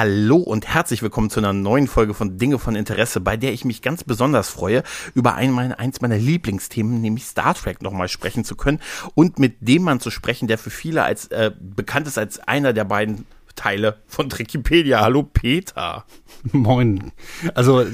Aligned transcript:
Hallo 0.00 0.36
und 0.36 0.66
herzlich 0.66 1.02
willkommen 1.02 1.28
zu 1.28 1.40
einer 1.40 1.52
neuen 1.52 1.86
Folge 1.86 2.14
von 2.14 2.38
Dinge 2.38 2.58
von 2.58 2.74
Interesse, 2.74 3.20
bei 3.20 3.36
der 3.36 3.52
ich 3.52 3.66
mich 3.66 3.82
ganz 3.82 4.02
besonders 4.02 4.48
freue, 4.48 4.82
über 5.14 5.34
ein 5.34 5.74
eins 5.74 6.00
meiner 6.00 6.16
Lieblingsthemen, 6.16 7.02
nämlich 7.02 7.26
Star 7.26 7.52
Trek, 7.52 7.82
nochmal 7.82 8.08
sprechen 8.08 8.42
zu 8.42 8.56
können 8.56 8.80
und 9.14 9.38
mit 9.38 9.56
dem 9.60 9.82
Mann 9.82 10.00
zu 10.00 10.10
sprechen, 10.10 10.48
der 10.48 10.56
für 10.56 10.70
viele 10.70 11.02
als 11.02 11.26
äh, 11.26 11.50
bekannt 11.60 12.06
ist 12.06 12.16
als 12.16 12.40
einer 12.40 12.72
der 12.72 12.84
beiden 12.84 13.26
Teile 13.56 13.98
von 14.06 14.30
Wikipedia. 14.38 15.00
Hallo 15.00 15.22
Peter. 15.22 16.04
Moin. 16.52 17.12
Also 17.54 17.80
äh, 17.80 17.88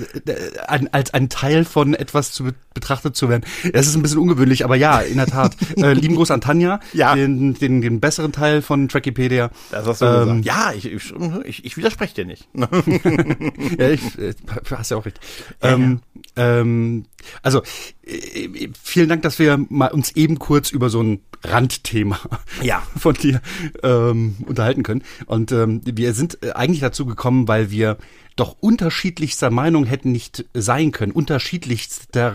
ein, 0.69 0.92
als 0.92 1.12
ein 1.15 1.29
Teil 1.29 1.65
von 1.65 1.95
etwas 1.95 2.32
zu 2.32 2.51
betrachtet 2.74 3.16
zu 3.16 3.29
werden. 3.29 3.45
Das 3.73 3.87
ist 3.87 3.96
ein 3.96 4.02
bisschen 4.02 4.19
ungewöhnlich, 4.19 4.65
aber 4.65 4.77
ja, 4.77 5.01
in 5.01 5.16
der 5.16 5.27
Tat. 5.27 5.56
äh, 5.77 5.95
lieben 5.95 6.15
Gruß 6.16 6.30
an 6.30 6.41
Tanja, 6.41 6.80
ja. 6.92 7.15
den, 7.15 7.55
den, 7.55 7.80
den 7.80 8.01
besseren 8.01 8.32
Teil 8.32 8.62
von 8.62 8.88
Trackipedia. 8.88 9.51
Das 9.70 9.87
hast 9.87 10.02
du 10.02 10.06
ähm, 10.06 10.42
gesagt. 10.42 10.45
Ja, 10.45 10.73
ich, 10.73 10.92
ich, 10.92 11.65
ich 11.65 11.77
widerspreche 11.77 12.15
dir 12.15 12.24
nicht. 12.27 12.48
ja, 12.54 13.88
ich, 13.88 14.18
äh, 14.18 14.34
hast 14.70 14.91
ja 14.91 14.96
auch 14.96 15.07
recht. 15.07 15.20
Ähm. 15.62 16.01
Ähm, 16.37 17.07
also 17.43 17.62
äh, 18.05 18.69
vielen 18.83 19.09
Dank, 19.09 19.23
dass 19.23 19.39
wir 19.39 19.59
mal 19.69 19.89
uns 19.89 20.15
eben 20.16 20.39
kurz 20.39 20.71
über 20.71 20.91
so 20.91 21.02
ein 21.02 21.21
Randthema 21.43 22.18
ja. 22.63 22.83
von 22.99 23.15
dir 23.15 23.41
ähm, 23.83 24.37
unterhalten 24.46 24.83
können. 24.83 25.02
Und 25.27 25.52
ähm, 25.52 25.80
wir 25.85 26.15
sind 26.15 26.43
äh, 26.43 26.52
eigentlich 26.52 26.80
dazu 26.80 27.07
gekommen, 27.07 27.49
weil 27.49 27.71
wir 27.71 27.99
doch 28.37 28.56
unterschiedlichster 28.60 29.51
Meinung 29.51 29.87
hätten 29.87 30.12
nicht 30.12 30.45
sein 30.52 30.92
können. 30.92 31.12
Unterschiedlichster, 31.12 32.30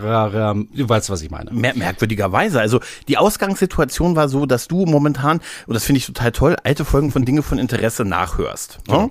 du 0.74 0.88
weißt, 0.88 1.10
was 1.10 1.22
ich 1.22 1.30
meine. 1.30 1.52
Mer 1.52 1.74
merkwürdigerweise. 1.76 2.60
Also 2.60 2.80
die 3.06 3.18
Ausgangssituation 3.18 4.16
war 4.16 4.28
so, 4.28 4.44
dass 4.44 4.66
du 4.66 4.84
momentan, 4.84 5.40
und 5.66 5.74
das 5.74 5.84
finde 5.84 5.98
ich 5.98 6.06
total 6.06 6.32
toll, 6.32 6.56
alte 6.64 6.84
Folgen 6.84 7.12
von 7.12 7.24
Dinge 7.24 7.42
von 7.42 7.58
Interesse 7.58 8.04
nachhörst. 8.04 8.80
Ne? 8.88 8.94
Ja. 8.94 9.10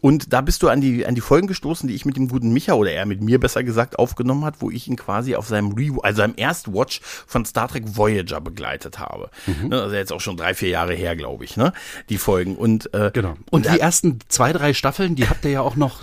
Und 0.00 0.32
da 0.32 0.40
bist 0.40 0.62
du 0.62 0.68
an 0.68 0.80
die, 0.80 1.04
an 1.06 1.16
die 1.16 1.20
Folgen 1.20 1.48
gestoßen, 1.48 1.88
die 1.88 1.94
ich 1.94 2.04
mit 2.04 2.16
dem 2.16 2.28
guten 2.28 2.52
Micha 2.52 2.74
oder 2.74 2.92
er 2.92 3.04
mit 3.04 3.20
mir 3.20 3.40
besser 3.40 3.64
gesagt 3.64 3.98
aufgenommen 3.98 4.44
hat, 4.44 4.56
wo 4.60 4.70
ich 4.70 4.86
ihn 4.86 4.96
quasi 4.96 5.34
auf 5.34 5.48
seinem 5.48 5.72
Re 5.72 5.88
also 6.02 6.18
seinem 6.18 6.34
Erstwatch 6.36 7.00
von 7.26 7.44
Star 7.44 7.68
Trek 7.68 7.96
Voyager 7.96 8.40
begleitet 8.40 8.98
habe. 8.98 9.30
Mhm. 9.46 9.68
Ne, 9.68 9.82
also 9.82 9.96
jetzt 9.96 10.12
auch 10.12 10.20
schon 10.20 10.36
drei, 10.36 10.54
vier 10.54 10.68
Jahre 10.68 10.94
her, 10.94 11.16
glaube 11.16 11.44
ich, 11.44 11.56
ne? 11.56 11.72
Die 12.08 12.18
Folgen. 12.18 12.56
Und, 12.56 12.92
äh, 12.94 13.10
genau. 13.12 13.36
Und 13.50 13.66
die 13.66 13.80
ersten 13.80 14.18
zwei, 14.28 14.52
drei 14.52 14.74
Staffeln, 14.74 15.16
die 15.16 15.28
habt 15.28 15.44
ihr 15.44 15.50
ja 15.50 15.60
auch 15.62 15.76
noch 15.76 16.02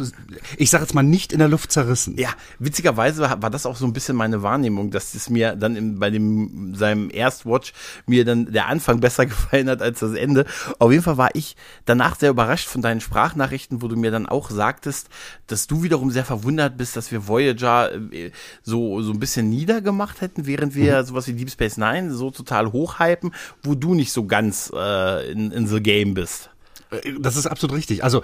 ich 0.57 0.69
sage 0.69 0.83
jetzt 0.83 0.93
mal, 0.93 1.03
nicht 1.03 1.31
in 1.31 1.39
der 1.39 1.47
Luft 1.47 1.71
zerrissen. 1.71 2.15
Ja, 2.17 2.29
witzigerweise 2.59 3.21
war 3.21 3.49
das 3.49 3.65
auch 3.65 3.75
so 3.75 3.85
ein 3.85 3.93
bisschen 3.93 4.15
meine 4.15 4.41
Wahrnehmung, 4.43 4.91
dass 4.91 5.13
es 5.15 5.29
mir 5.29 5.55
dann 5.55 5.75
in, 5.75 5.99
bei 5.99 6.09
dem 6.09 6.73
seinem 6.75 7.09
Erstwatch 7.09 7.73
mir 8.05 8.25
dann 8.25 8.51
der 8.51 8.67
Anfang 8.67 8.99
besser 8.99 9.25
gefallen 9.25 9.69
hat 9.69 9.81
als 9.81 9.99
das 9.99 10.13
Ende. 10.13 10.45
Auf 10.79 10.91
jeden 10.91 11.03
Fall 11.03 11.17
war 11.17 11.29
ich 11.33 11.55
danach 11.85 12.17
sehr 12.17 12.29
überrascht 12.29 12.67
von 12.67 12.81
deinen 12.81 13.01
Sprachnachrichten, 13.01 13.81
wo 13.81 13.87
du 13.87 13.95
mir 13.95 14.11
dann 14.11 14.25
auch 14.25 14.49
sagtest, 14.49 15.09
dass 15.47 15.67
du 15.67 15.83
wiederum 15.83 16.11
sehr 16.11 16.25
verwundert 16.25 16.77
bist, 16.77 16.95
dass 16.95 17.11
wir 17.11 17.27
Voyager 17.27 17.93
äh, 18.11 18.31
so 18.63 19.01
so 19.01 19.11
ein 19.11 19.19
bisschen 19.19 19.49
niedergemacht 19.49 20.21
hätten, 20.21 20.45
während 20.47 20.75
wir 20.75 21.01
mhm. 21.01 21.05
sowas 21.05 21.27
wie 21.27 21.33
Deep 21.33 21.51
Space 21.51 21.77
Nine 21.77 22.13
so 22.13 22.31
total 22.31 22.71
hochhypen, 22.71 23.33
wo 23.63 23.75
du 23.75 23.93
nicht 23.93 24.11
so 24.11 24.25
ganz 24.25 24.71
äh, 24.75 25.31
in, 25.31 25.51
in 25.51 25.67
the 25.67 25.81
game 25.81 26.13
bist. 26.13 26.49
Das 27.19 27.35
ist 27.35 27.45
absolut 27.45 27.75
richtig. 27.75 28.03
Also 28.03 28.21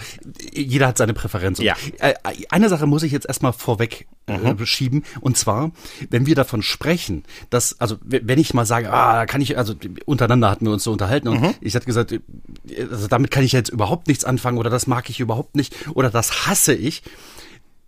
jeder 0.54 0.88
hat 0.88 0.98
seine 0.98 1.14
Präferenz. 1.14 1.60
Ja. 1.60 1.76
Äh, 2.00 2.14
eine 2.50 2.70
Sache 2.70 2.88
muss 2.88 3.04
ich 3.04 3.12
jetzt 3.12 3.28
erstmal 3.28 3.54
vorweg 3.54 4.08
äh, 4.28 4.38
mhm. 4.38 4.66
schieben. 4.66 5.04
Und 5.20 5.38
zwar, 5.38 5.72
wenn 6.10 6.26
wir 6.26 6.36
davon 6.36 6.62
sprechen, 6.62 7.24
dass, 7.50 7.80
also 7.80 7.98
wenn 8.04 8.40
ich 8.40 8.54
mal 8.54 8.66
sage, 8.66 8.92
ah, 8.92 9.26
kann 9.26 9.42
ich, 9.42 9.58
also 9.58 9.74
untereinander 10.06 10.50
hatten 10.50 10.66
wir 10.66 10.74
uns 10.74 10.84
so 10.84 10.92
unterhalten 10.92 11.28
und 11.28 11.42
mhm. 11.42 11.54
ich 11.62 11.76
hatte 11.76 11.86
gesagt, 11.86 12.14
also 12.90 13.08
damit 13.08 13.32
kann 13.32 13.44
ich 13.44 13.52
jetzt 13.52 13.70
überhaupt 13.70 14.08
nichts 14.08 14.24
anfangen 14.24 14.58
oder 14.58 14.70
das 14.70 14.88
mag 14.88 15.10
ich 15.10 15.20
überhaupt 15.20 15.56
nicht 15.56 15.76
oder 15.96 16.10
das 16.10 16.48
hasse 16.48 16.74
ich 16.74 17.04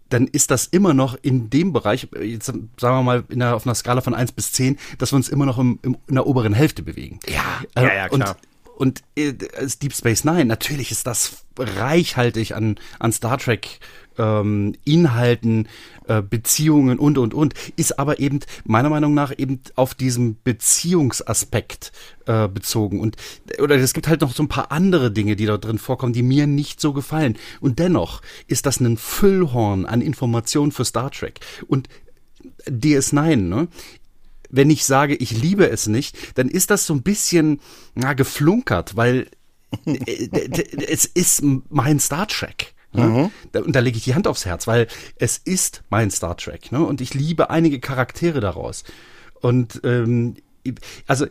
dann 0.09 0.27
ist 0.27 0.51
das 0.51 0.67
immer 0.67 0.93
noch 0.93 1.17
in 1.23 1.49
dem 1.49 1.73
Bereich, 1.73 2.07
jetzt 2.21 2.45
sagen 2.45 2.69
wir 2.77 3.01
mal 3.01 3.23
in 3.29 3.39
der, 3.39 3.55
auf 3.55 3.65
einer 3.65 3.73
Skala 3.73 4.01
von 4.01 4.13
eins 4.13 4.31
bis 4.31 4.51
zehn, 4.51 4.77
dass 4.99 5.11
wir 5.11 5.15
uns 5.15 5.27
immer 5.27 5.47
noch 5.47 5.57
im, 5.57 5.79
im, 5.81 5.97
in 6.07 6.15
der 6.15 6.27
oberen 6.27 6.53
Hälfte 6.53 6.83
bewegen. 6.83 7.19
Ja, 7.27 7.61
äh, 7.75 7.87
ja, 7.87 7.93
ja, 7.95 8.09
klar. 8.09 8.29
Und 8.29 8.37
und 8.83 9.01
äh, 9.15 9.31
Deep 9.81 9.93
Space 9.93 10.25
Nine, 10.25 10.43
natürlich 10.43 10.91
ist 10.91 11.07
das 11.07 11.45
reichhaltig 11.57 12.53
an, 12.53 12.75
an 12.99 13.13
Star 13.13 13.37
Trek 13.37 13.79
ähm, 14.17 14.75
Inhalten, 14.83 15.69
äh, 16.05 16.21
Beziehungen 16.21 16.99
und 16.99 17.17
und 17.17 17.33
und, 17.33 17.53
ist 17.77 17.97
aber 17.97 18.19
eben 18.19 18.41
meiner 18.65 18.89
Meinung 18.89 19.13
nach 19.13 19.31
eben 19.37 19.61
auf 19.75 19.95
diesem 19.95 20.35
Beziehungsaspekt 20.43 21.93
äh, 22.25 22.49
bezogen. 22.49 22.99
Und 22.99 23.15
oder 23.57 23.77
es 23.77 23.93
gibt 23.93 24.09
halt 24.09 24.19
noch 24.19 24.35
so 24.35 24.43
ein 24.43 24.49
paar 24.49 24.73
andere 24.73 25.11
Dinge, 25.11 25.37
die 25.37 25.45
da 25.45 25.57
drin 25.57 25.77
vorkommen, 25.77 26.11
die 26.11 26.21
mir 26.21 26.45
nicht 26.45 26.81
so 26.81 26.91
gefallen. 26.91 27.37
Und 27.61 27.79
dennoch 27.79 28.21
ist 28.47 28.65
das 28.65 28.81
ein 28.81 28.97
Füllhorn 28.97 29.85
an 29.85 30.01
Informationen 30.01 30.73
für 30.73 30.83
Star 30.83 31.09
Trek. 31.09 31.39
Und 31.67 31.87
DS9, 32.67 33.35
ne, 33.37 33.69
wenn 34.53 34.69
ich 34.69 34.85
sage, 34.85 35.15
ich 35.15 35.31
liebe 35.31 35.67
es 35.69 35.87
nicht, 35.87 36.37
dann 36.37 36.47
ist 36.47 36.69
das 36.69 36.85
so 36.85 36.93
ein 36.93 37.01
bisschen 37.01 37.59
na, 37.95 38.13
geflunkert, 38.13 38.95
weil 38.95 39.27
äh, 39.85 40.29
es 40.87 41.05
ist 41.05 41.41
mein 41.69 41.99
Star 41.99 42.27
Trek. 42.27 42.75
Ne? 42.93 43.03
Mhm. 43.03 43.31
Da, 43.51 43.61
und 43.61 43.75
da 43.75 43.79
lege 43.79 43.97
ich 43.97 44.03
die 44.03 44.13
Hand 44.13 44.27
aufs 44.27 44.45
Herz, 44.45 44.67
weil 44.67 44.87
es 45.17 45.39
ist 45.39 45.83
mein 45.89 46.11
Star 46.11 46.37
Trek. 46.37 46.71
Ne? 46.71 46.85
Und 46.85 47.01
ich 47.01 47.15
liebe 47.15 47.49
einige 47.49 47.79
Charaktere 47.79 48.39
daraus. 48.41 48.83
Und 49.41 49.81
ähm, 49.83 50.35
also 51.07 51.25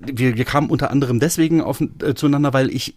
wir, 0.00 0.36
wir 0.36 0.44
kamen 0.44 0.68
unter 0.68 0.90
anderem 0.90 1.20
deswegen 1.20 1.60
auf, 1.60 1.80
äh, 1.80 2.14
zueinander, 2.14 2.52
weil 2.52 2.74
ich 2.74 2.96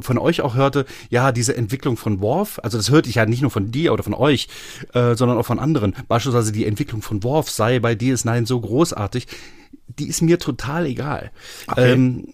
von 0.00 0.18
euch 0.18 0.40
auch 0.40 0.54
hörte, 0.54 0.86
ja, 1.10 1.32
diese 1.32 1.56
Entwicklung 1.56 1.96
von 1.96 2.20
Worf, 2.20 2.60
also 2.62 2.76
das 2.76 2.90
hörte 2.90 3.08
ich 3.08 3.16
ja 3.16 3.26
nicht 3.26 3.42
nur 3.42 3.50
von 3.50 3.70
dir 3.70 3.92
oder 3.92 4.02
von 4.02 4.14
euch, 4.14 4.48
äh, 4.92 5.14
sondern 5.14 5.38
auch 5.38 5.46
von 5.46 5.58
anderen. 5.58 5.94
Beispielsweise 6.08 6.52
die 6.52 6.66
Entwicklung 6.66 7.02
von 7.02 7.22
Worf 7.22 7.50
sei 7.50 7.78
bei 7.78 7.92
DS9 7.92 8.46
so 8.46 8.60
großartig, 8.60 9.26
die 9.98 10.08
ist 10.08 10.22
mir 10.22 10.38
total 10.38 10.86
egal. 10.86 11.30
Okay. 11.68 11.92
Ähm, 11.92 12.28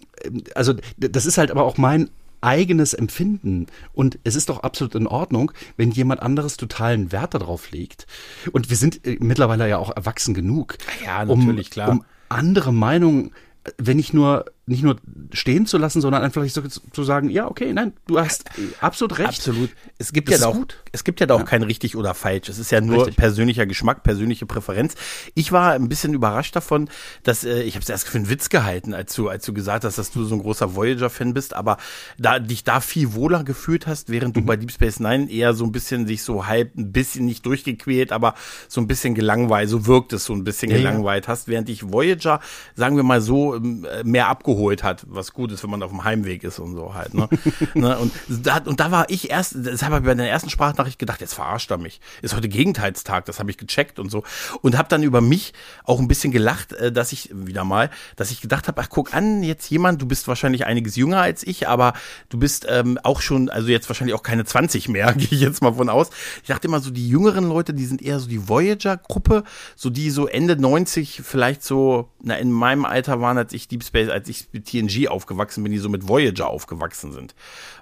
also 0.55 0.73
das 0.97 1.25
ist 1.25 1.37
halt 1.37 1.51
aber 1.51 1.63
auch 1.63 1.77
mein 1.77 2.09
eigenes 2.41 2.93
Empfinden. 2.93 3.67
Und 3.93 4.19
es 4.23 4.35
ist 4.35 4.49
doch 4.49 4.63
absolut 4.63 4.95
in 4.95 5.07
Ordnung, 5.07 5.51
wenn 5.77 5.91
jemand 5.91 6.21
anderes 6.21 6.57
totalen 6.57 7.11
Wert 7.11 7.33
darauf 7.35 7.71
legt. 7.71 8.05
Und 8.51 8.69
wir 8.69 8.77
sind 8.77 9.05
äh, 9.07 9.17
mittlerweile 9.19 9.69
ja 9.69 9.77
auch 9.77 9.95
erwachsen 9.95 10.33
genug. 10.33 10.77
Ja, 11.05 11.23
natürlich, 11.23 11.67
um, 11.67 11.71
klar. 11.71 11.89
Um 11.89 12.05
andere 12.29 12.73
Meinungen 12.73 13.31
wenn 13.77 13.97
nicht 13.97 14.13
nur 14.13 14.45
nicht 14.65 14.81
nur 14.81 14.95
stehen 15.33 15.65
zu 15.65 15.77
lassen, 15.77 15.99
sondern 15.99 16.23
einfach 16.23 16.45
so 16.47 16.61
zu 16.61 17.03
sagen, 17.03 17.29
ja, 17.29 17.49
okay, 17.49 17.73
nein, 17.73 17.93
du 18.07 18.17
hast 18.17 18.45
absolut 18.79 19.17
recht. 19.17 19.29
Absolut. 19.29 19.71
Es 19.97 20.13
gibt 20.13 20.31
das 20.31 20.39
ja 20.39 20.47
auch, 20.47 20.57
es 20.93 21.03
gibt 21.03 21.19
ja 21.19 21.25
da 21.25 21.33
auch 21.35 21.39
ja. 21.39 21.45
kein 21.45 21.63
richtig 21.63 21.97
oder 21.97 22.13
falsch. 22.13 22.47
Es 22.47 22.59
ist 22.59 22.71
ja 22.71 22.79
nur 22.79 22.99
richtig. 22.99 23.17
persönlicher 23.17 23.65
Geschmack, 23.65 24.03
persönliche 24.03 24.45
Präferenz. 24.45 24.95
Ich 25.33 25.51
war 25.51 25.73
ein 25.73 25.89
bisschen 25.89 26.13
überrascht 26.13 26.55
davon, 26.55 26.89
dass 27.23 27.43
äh, 27.43 27.61
ich 27.63 27.75
habe 27.75 27.83
es 27.83 27.89
erst 27.89 28.07
für 28.07 28.17
einen 28.17 28.29
Witz 28.29 28.47
gehalten, 28.47 28.93
als 28.93 29.13
du 29.15 29.27
als 29.27 29.45
du 29.45 29.53
gesagt 29.53 29.83
hast, 29.83 29.97
dass 29.97 30.11
du 30.11 30.23
so 30.23 30.35
ein 30.35 30.41
großer 30.41 30.75
Voyager 30.75 31.09
Fan 31.09 31.33
bist, 31.33 31.53
aber 31.53 31.75
da 32.17 32.39
dich 32.39 32.63
da 32.63 32.79
viel 32.79 33.13
wohler 33.13 33.43
gefühlt 33.43 33.85
hast, 33.85 34.09
während 34.09 34.37
du 34.37 34.41
mhm. 34.41 34.45
bei 34.45 34.55
Deep 34.55 34.71
Space 34.71 35.01
Nine 35.01 35.29
eher 35.29 35.53
so 35.53 35.65
ein 35.65 35.73
bisschen 35.73 36.07
sich 36.07 36.23
so 36.23 36.47
halb 36.47 36.77
ein 36.77 36.93
bisschen 36.93 37.25
nicht 37.25 37.45
durchgequält, 37.45 38.13
aber 38.13 38.33
so 38.69 38.79
ein 38.79 38.87
bisschen 38.87 39.13
gelangweilt, 39.13 39.67
so 39.69 39.87
wirkt 39.87 40.13
es 40.13 40.23
so 40.23 40.31
ein 40.31 40.45
bisschen 40.45 40.71
ja, 40.71 40.77
gelangweilt 40.77 41.27
hast, 41.27 41.49
während 41.49 41.67
ich 41.67 41.91
Voyager, 41.91 42.39
sagen 42.75 42.95
wir 42.95 43.03
mal 43.03 43.19
so, 43.19 43.55
ähm, 43.55 43.85
mehr 44.05 44.29
abgeholt 44.29 44.52
hat, 44.83 45.05
was 45.07 45.33
gut 45.33 45.51
ist, 45.51 45.63
wenn 45.63 45.69
man 45.69 45.83
auf 45.83 45.91
dem 45.91 46.03
Heimweg 46.03 46.43
ist 46.43 46.59
und 46.59 46.75
so 46.75 46.93
halt. 46.93 47.13
Ne? 47.13 47.27
ne? 47.73 47.97
Und, 47.97 48.11
da, 48.27 48.57
und 48.57 48.79
da 48.79 48.91
war 48.91 49.09
ich 49.09 49.29
erst, 49.29 49.55
das 49.57 49.83
habe 49.83 49.97
ich 49.97 50.03
bei 50.03 50.13
der 50.13 50.29
ersten 50.29 50.49
Sprachnachricht 50.49 50.99
gedacht, 50.99 51.21
jetzt 51.21 51.33
verarscht 51.33 51.71
er 51.71 51.77
mich. 51.77 51.99
Ist 52.21 52.35
heute 52.35 52.49
Gegenteilstag, 52.49 53.25
das 53.25 53.39
habe 53.39 53.51
ich 53.51 53.57
gecheckt 53.57 53.99
und 53.99 54.09
so. 54.09 54.23
Und 54.61 54.77
habe 54.77 54.89
dann 54.89 55.03
über 55.03 55.21
mich 55.21 55.53
auch 55.83 55.99
ein 55.99 56.07
bisschen 56.07 56.31
gelacht, 56.31 56.73
äh, 56.73 56.91
dass 56.91 57.11
ich, 57.11 57.29
wieder 57.33 57.63
mal, 57.63 57.89
dass 58.15 58.31
ich 58.31 58.41
gedacht 58.41 58.67
habe, 58.67 58.81
ach 58.81 58.89
guck 58.89 59.13
an, 59.13 59.43
jetzt 59.43 59.69
jemand, 59.69 60.01
du 60.01 60.05
bist 60.05 60.27
wahrscheinlich 60.27 60.65
einiges 60.65 60.95
jünger 60.95 61.21
als 61.21 61.43
ich, 61.43 61.67
aber 61.67 61.93
du 62.29 62.37
bist 62.37 62.65
ähm, 62.69 62.99
auch 63.03 63.21
schon, 63.21 63.49
also 63.49 63.69
jetzt 63.69 63.89
wahrscheinlich 63.89 64.15
auch 64.15 64.23
keine 64.23 64.45
20 64.45 64.89
mehr, 64.89 65.13
gehe 65.17 65.29
ich 65.31 65.41
jetzt 65.41 65.61
mal 65.61 65.73
von 65.73 65.89
aus. 65.89 66.09
Ich 66.41 66.47
dachte 66.47 66.67
immer 66.67 66.79
so, 66.79 66.91
die 66.91 67.07
jüngeren 67.07 67.47
Leute, 67.47 67.73
die 67.73 67.85
sind 67.85 68.01
eher 68.01 68.19
so 68.19 68.27
die 68.27 68.47
Voyager-Gruppe, 68.47 69.43
so 69.75 69.89
die 69.89 70.09
so 70.09 70.27
Ende 70.27 70.55
90 70.55 71.21
vielleicht 71.23 71.63
so, 71.63 72.09
na 72.21 72.35
in 72.35 72.51
meinem 72.51 72.85
Alter 72.85 73.21
waren, 73.21 73.37
als 73.37 73.53
ich 73.53 73.67
Deep 73.67 73.83
Space, 73.83 74.09
als 74.09 74.29
ich 74.29 74.42
ich 74.43 74.53
mit 74.53 74.65
TNG 74.65 75.07
aufgewachsen 75.07 75.63
bin, 75.63 75.71
die 75.71 75.77
so 75.77 75.89
mit 75.89 76.07
Voyager 76.07 76.47
aufgewachsen 76.47 77.11
sind. 77.11 77.35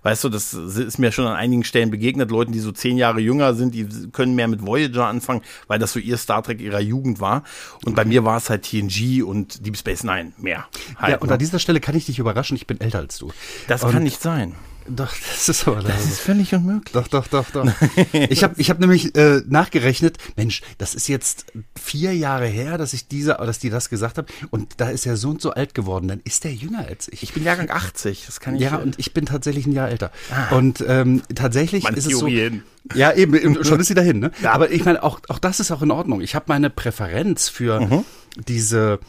Weißt 0.04 0.24
du, 0.24 0.30
das 0.30 0.54
ist 0.54 0.98
mir 0.98 1.12
schon 1.12 1.26
an 1.26 1.36
einigen 1.36 1.64
Stellen 1.64 1.92
begegnet, 1.92 2.32
Leuten, 2.32 2.52
die 2.52 2.60
so 2.60 2.72
zehn 2.72 2.98
Jahre 2.98 3.20
jünger 3.20 3.54
sind, 3.54 3.76
die 3.76 3.88
können 4.12 4.36
mehr 4.36 4.48
mit 4.48 4.66
Voyager 4.66 5.08
anfangen, 5.08 5.42
weil 5.68 5.80
das 5.80 5.94
so 5.94 6.00
ihr 6.00 6.18
Star 6.18 6.44
Trek 6.44 6.62
ihrer 6.62 6.80
Jugend 6.80 7.20
war. 7.20 7.44
Und 7.86 7.96
bei 7.96 8.06
mir 8.06 8.24
war 8.24 8.38
es 8.38 8.50
halt 8.50 8.64
TNG 8.64 9.24
und 9.24 9.66
Deep 9.66 9.78
Space 9.78 10.04
Nine 10.04 10.34
mehr. 10.38 10.68
Halt, 10.98 11.12
ja, 11.12 11.18
und 11.20 11.28
ne? 11.28 11.34
an 11.34 11.40
dieser 11.40 11.60
Stelle 11.60 11.80
kann 11.80 11.96
ich 11.96 12.06
dich 12.06 12.20
überraschen, 12.20 12.56
ich 12.56 12.68
bin 12.68 12.80
älter 12.80 13.00
als 13.00 13.18
du. 13.18 13.32
Das 13.68 13.84
und 13.84 13.92
kann 13.92 14.04
nicht 14.04 14.22
sein. 14.22 14.56
Doch, 14.88 15.14
das 15.14 15.50
ist 15.50 15.68
aber 15.68 15.82
das 15.82 16.06
ist 16.06 16.20
völlig 16.20 16.54
unmöglich. 16.54 16.94
Doch, 16.94 17.08
doch, 17.08 17.28
doch, 17.28 17.50
doch. 17.52 17.68
ich 18.14 18.44
habe 18.44 18.56
ich 18.58 18.70
hab 18.70 18.80
nämlich 18.80 19.16
äh, 19.16 19.42
nachgerechnet, 19.48 20.18
Mensch, 20.36 20.62
das 20.78 20.96
ist 20.96 21.08
jetzt 21.08 21.46
vier 21.80 22.16
Jahre 22.16 22.48
her, 22.48 22.78
dass 22.78 22.94
ich 22.94 23.08
diese, 23.08 23.34
dass 23.34 23.60
die 23.60 23.70
das 23.70 23.90
gesagt 23.90 24.18
haben. 24.18 24.28
Und 24.50 24.74
da 24.78 24.90
ist 24.90 25.06
er 25.06 25.18
so 25.18 25.30
und 25.30 25.42
so 25.42 25.52
alt 25.52 25.74
geworden. 25.74 26.08
Dann 26.08 26.22
ist 26.24 26.46
er 26.46 26.54
jünger 26.54 26.86
als 26.88 27.08
ich. 27.08 27.24
Ich 27.24 27.34
bin 27.34 27.44
Jahrgang 27.44 27.70
80, 27.70 28.24
das 28.26 28.40
kann 28.40 28.56
ich. 28.56 28.62
Ja, 28.62 28.78
und 28.78 29.00
ich 29.00 29.14
bin 29.14 29.26
tatsächlich 29.26 29.66
ein 29.66 29.74
Jahr 29.74 29.90
älter. 29.90 30.12
Ah. 30.32 30.56
Und 30.56 30.84
ähm, 30.88 31.22
tatsächlich 31.34 31.84
Meine 31.84 31.98
ist 31.98 32.08
es 32.08 32.18
so. 32.18 32.28
Ja, 32.28 33.14
eben, 33.14 33.64
schon 33.64 33.80
ist 33.80 33.88
sie 33.88 33.94
dahin, 33.94 34.20
ne? 34.20 34.32
Ja. 34.42 34.54
Aber 34.54 34.72
ich 34.72 34.86
meine, 34.86 35.04
auch, 35.04 35.20
auch 35.28 35.40
das 35.40 35.60
ist 35.60 35.72
auch 35.72 35.82
in 35.82 35.92
Ordnung. 35.92 36.22
Ich 36.22 36.36
habe 36.36 36.46
meine 36.48 36.70
Präferenz 36.70 37.50
für 37.50 37.82
mhm. 37.82 38.06
diese, 38.48 39.00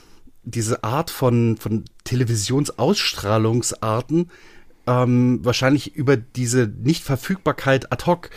diese 0.44 0.82
Art 0.84 1.10
von, 1.10 1.56
von 1.56 1.84
Televisionsausstrahlungsarten 2.04 4.30
ähm, 4.86 5.40
wahrscheinlich 5.42 5.94
über 5.94 6.16
diese 6.16 6.66
Nichtverfügbarkeit 6.66 7.92
ad 7.92 8.06
hoc 8.06 8.30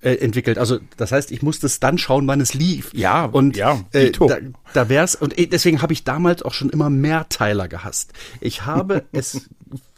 äh, 0.00 0.14
entwickelt. 0.14 0.58
Also 0.58 0.78
das 0.96 1.12
heißt, 1.12 1.30
ich 1.30 1.42
musste 1.42 1.66
es 1.66 1.80
dann 1.80 1.98
schauen, 1.98 2.26
wann 2.26 2.40
es 2.40 2.54
lief. 2.54 2.90
Ja, 2.94 3.26
und 3.26 3.56
ja, 3.56 3.80
äh, 3.92 4.10
da, 4.10 4.38
da 4.72 4.88
wär's 4.88 5.14
und 5.14 5.38
äh, 5.38 5.46
deswegen 5.46 5.82
habe 5.82 5.92
ich 5.92 6.04
damals 6.04 6.42
auch 6.42 6.54
schon 6.54 6.70
immer 6.70 6.90
mehr 6.90 7.28
Teiler 7.28 7.68
gehasst. 7.68 8.12
Ich 8.40 8.64
habe 8.64 9.04
es 9.12 9.48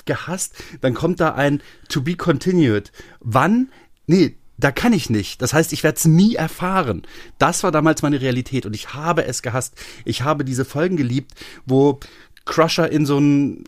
gehasst. 0.04 0.54
Dann 0.81 0.94
kommt 0.94 1.20
da 1.20 1.34
ein 1.34 1.62
To 1.88 2.02
be 2.02 2.16
continued. 2.16 2.90
Wann? 3.20 3.70
Nee, 4.06 4.37
da 4.58 4.70
kann 4.70 4.93
ich 4.93 5.10
nicht. 5.10 5.43
Das 5.43 5.52
heißt, 5.55 5.72
ich 5.72 5.82
werde 5.82 5.96
es 5.96 6.05
nie 6.05 6.34
erfahren. 6.34 7.02
Das 7.38 7.62
war 7.62 7.72
damals 7.72 8.02
meine 8.02 8.20
Realität 8.20 8.66
und 8.66 8.75
ich 8.75 8.94
habe 8.94 9.25
es 9.25 9.43
gehasst. 9.43 9.75
Ich 10.05 10.22
habe 10.22 10.44
diese 10.44 10.64
Folgen 10.64 10.96
geliebt, 10.96 11.32
wo 11.66 12.00
Crusher 12.44 12.91
in 12.91 13.06
so 13.06 13.19
ein 13.19 13.65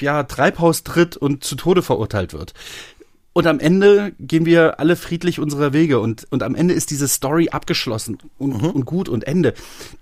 ja, 0.00 0.22
Treibhaus 0.24 0.84
tritt 0.84 1.16
und 1.16 1.44
zu 1.44 1.56
Tode 1.56 1.82
verurteilt 1.82 2.32
wird. 2.32 2.54
Und 3.32 3.46
am 3.46 3.60
Ende 3.60 4.14
gehen 4.18 4.46
wir 4.46 4.80
alle 4.80 4.96
friedlich 4.96 5.38
unserer 5.38 5.72
Wege 5.72 6.00
und, 6.00 6.26
und 6.30 6.42
am 6.42 6.56
Ende 6.56 6.74
ist 6.74 6.90
diese 6.90 7.06
Story 7.06 7.50
abgeschlossen 7.50 8.18
und, 8.36 8.60
mhm. 8.60 8.70
und 8.70 8.84
gut 8.84 9.08
und 9.08 9.24
Ende. 9.28 9.54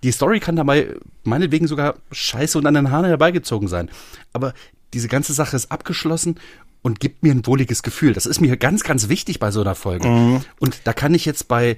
Die 0.02 0.10
Story 0.10 0.40
kann 0.40 0.56
dabei 0.56 0.94
meinetwegen 1.22 1.66
sogar 1.66 1.96
scheiße 2.12 2.56
und 2.56 2.66
an 2.66 2.72
den 2.72 2.90
Haaren 2.90 3.04
herbeigezogen 3.04 3.68
sein. 3.68 3.90
Aber 4.32 4.54
diese 4.94 5.08
ganze 5.08 5.34
Sache 5.34 5.54
ist 5.54 5.70
abgeschlossen 5.70 6.40
und 6.80 7.00
gibt 7.00 7.22
mir 7.22 7.32
ein 7.32 7.46
wohliges 7.46 7.82
Gefühl. 7.82 8.14
Das 8.14 8.26
ist 8.26 8.40
mir 8.40 8.56
ganz, 8.56 8.84
ganz 8.84 9.08
wichtig 9.08 9.38
bei 9.38 9.50
so 9.50 9.60
einer 9.60 9.74
Folge. 9.74 10.08
Mhm. 10.08 10.40
Und 10.58 10.80
da 10.84 10.92
kann 10.94 11.12
ich 11.12 11.26
jetzt 11.26 11.48
bei 11.48 11.76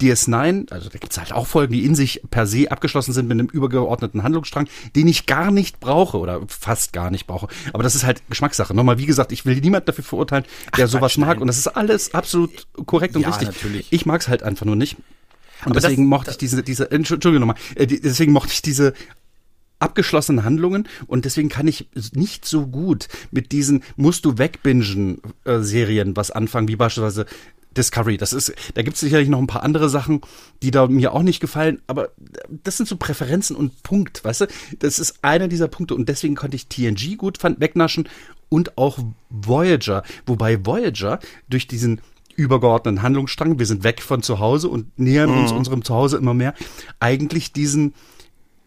DS9, 0.00 0.70
also 0.70 0.90
da 0.90 0.98
gibt's 0.98 1.16
halt 1.18 1.32
auch 1.32 1.46
Folgen, 1.46 1.72
die 1.72 1.84
in 1.84 1.94
sich 1.94 2.22
per 2.30 2.46
se 2.46 2.70
abgeschlossen 2.70 3.12
sind 3.12 3.28
mit 3.28 3.38
einem 3.38 3.48
übergeordneten 3.48 4.22
Handlungsstrang, 4.22 4.68
den 4.94 5.08
ich 5.08 5.26
gar 5.26 5.50
nicht 5.50 5.80
brauche 5.80 6.18
oder 6.18 6.42
fast 6.48 6.92
gar 6.92 7.10
nicht 7.10 7.26
brauche. 7.26 7.48
Aber 7.72 7.82
das 7.82 7.94
ist 7.94 8.04
halt 8.04 8.22
Geschmackssache. 8.28 8.74
Nochmal, 8.74 8.98
wie 8.98 9.06
gesagt, 9.06 9.32
ich 9.32 9.46
will 9.46 9.56
niemand 9.56 9.88
dafür 9.88 10.04
verurteilen, 10.04 10.44
der 10.76 10.86
Ach, 10.86 10.90
sowas 10.90 11.16
mag. 11.16 11.40
Und 11.40 11.46
das 11.46 11.58
ist 11.58 11.68
alles 11.68 12.12
absolut 12.12 12.66
korrekt 12.86 13.16
und 13.16 13.22
ja, 13.22 13.28
richtig. 13.28 13.48
Natürlich. 13.48 13.86
Ich 13.90 14.04
mag's 14.04 14.28
halt 14.28 14.42
einfach 14.42 14.66
nur 14.66 14.76
nicht. 14.76 14.96
Und 15.64 15.72
Aber 15.72 15.80
deswegen 15.80 16.04
das, 16.04 16.10
mochte 16.10 16.30
ich 16.32 16.38
diese, 16.38 16.62
diese, 16.62 16.90
Entschuldigung 16.90 17.40
nochmal, 17.40 17.56
äh, 17.74 17.86
deswegen 17.86 18.32
mochte 18.32 18.52
ich 18.52 18.60
diese 18.60 18.92
abgeschlossenen 19.78 20.44
Handlungen 20.44 20.88
und 21.06 21.24
deswegen 21.24 21.48
kann 21.48 21.68
ich 21.68 21.88
nicht 22.12 22.46
so 22.46 22.66
gut 22.66 23.08
mit 23.30 23.52
diesen 23.52 23.82
musst 23.96 24.24
du 24.24 24.38
wegbingen 24.38 25.20
äh, 25.44 25.58
Serien 25.58 26.16
was 26.16 26.30
anfangen, 26.30 26.68
wie 26.68 26.76
beispielsweise 26.76 27.26
Discovery. 27.76 28.16
Das 28.16 28.32
ist, 28.32 28.54
da 28.74 28.82
gibt 28.82 28.94
es 28.94 29.00
sicherlich 29.00 29.28
noch 29.28 29.38
ein 29.38 29.46
paar 29.46 29.62
andere 29.62 29.88
Sachen, 29.88 30.20
die 30.62 30.70
da 30.70 30.86
mir 30.86 31.12
auch 31.12 31.22
nicht 31.22 31.40
gefallen, 31.40 31.80
aber 31.86 32.10
das 32.48 32.76
sind 32.76 32.88
so 32.88 32.96
Präferenzen 32.96 33.56
und 33.56 33.82
Punkt, 33.82 34.24
weißt 34.24 34.42
du? 34.42 34.46
Das 34.78 34.98
ist 34.98 35.18
einer 35.22 35.48
dieser 35.48 35.68
Punkte 35.68 35.94
und 35.94 36.08
deswegen 36.08 36.34
konnte 36.34 36.56
ich 36.56 36.68
TNG 36.68 37.16
gut 37.16 37.38
fand, 37.38 37.60
wegnaschen 37.60 38.08
und 38.48 38.78
auch 38.78 38.98
Voyager. 39.30 40.02
Wobei 40.26 40.64
Voyager 40.64 41.18
durch 41.48 41.66
diesen 41.66 42.00
übergeordneten 42.36 43.02
Handlungsstrang, 43.02 43.58
wir 43.58 43.66
sind 43.66 43.82
weg 43.82 44.02
von 44.02 44.22
zu 44.22 44.38
Hause 44.38 44.68
und 44.68 44.98
nähern 44.98 45.30
mhm. 45.30 45.40
uns 45.40 45.52
unserem 45.52 45.84
Zuhause 45.84 46.18
immer 46.18 46.34
mehr, 46.34 46.54
eigentlich 47.00 47.52
diesen 47.52 47.94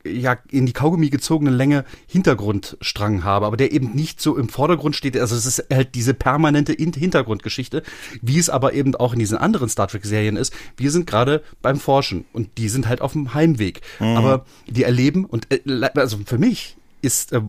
ja 0.06 0.38
in 0.50 0.66
die 0.66 0.74
Kaugummi 0.74 1.10
gezogene 1.10 1.52
Länge 1.52 1.86
Hintergrundstrang 2.08 3.24
habe, 3.24 3.46
aber 3.46 3.58
der 3.58 3.72
eben 3.72 3.92
nicht 3.94 4.22
so 4.22 4.38
im 4.38 4.50
Vordergrund 4.50 4.96
steht. 4.96 5.18
Also 5.18 5.36
es 5.36 5.46
ist 5.46 5.66
halt 5.72 5.96
diese 5.96 6.14
permanente 6.14 6.74
Hintergrundgeschichte, 6.74 7.84
wie 8.22 8.40
es 8.40 8.50
aber 8.50 8.74
eben 8.74 8.96
auch 8.96 9.14
in 9.14 9.20
diesen 9.20 9.38
anderen 9.38 9.70
Star 9.70 9.88
Trek 9.88 10.06
Serien 10.06 10.38
ist. 10.38 10.54
Wir 10.78 10.92
sind 10.92 11.08
gerade 11.08 11.44
beim 11.62 11.80
Forschen 11.80 12.26
und 12.34 12.58
die 12.58 12.70
sind 12.70 12.88
halt 12.88 13.02
auf 13.02 13.14
dem 13.14 13.34
Heimweg. 13.34 13.82
Mhm. 14.00 14.18
Aber 14.18 14.46
die 14.68 14.84
erleben 14.84 15.26
und 15.26 15.48
äh, 15.52 15.90
also 15.96 16.20
für 16.26 16.38
mich 16.38 16.78
ist 17.02 17.34
äh, 17.34 17.42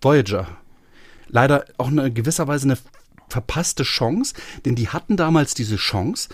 Voyager 0.00 0.46
leider 1.28 1.64
auch 1.78 1.88
in 1.90 2.14
gewisser 2.14 2.46
Weise 2.46 2.66
eine 2.66 2.78
verpasste 3.28 3.82
Chance, 3.82 4.34
denn 4.64 4.76
die 4.76 4.88
hatten 4.88 5.16
damals 5.16 5.54
diese 5.54 5.76
Chance 5.76 6.28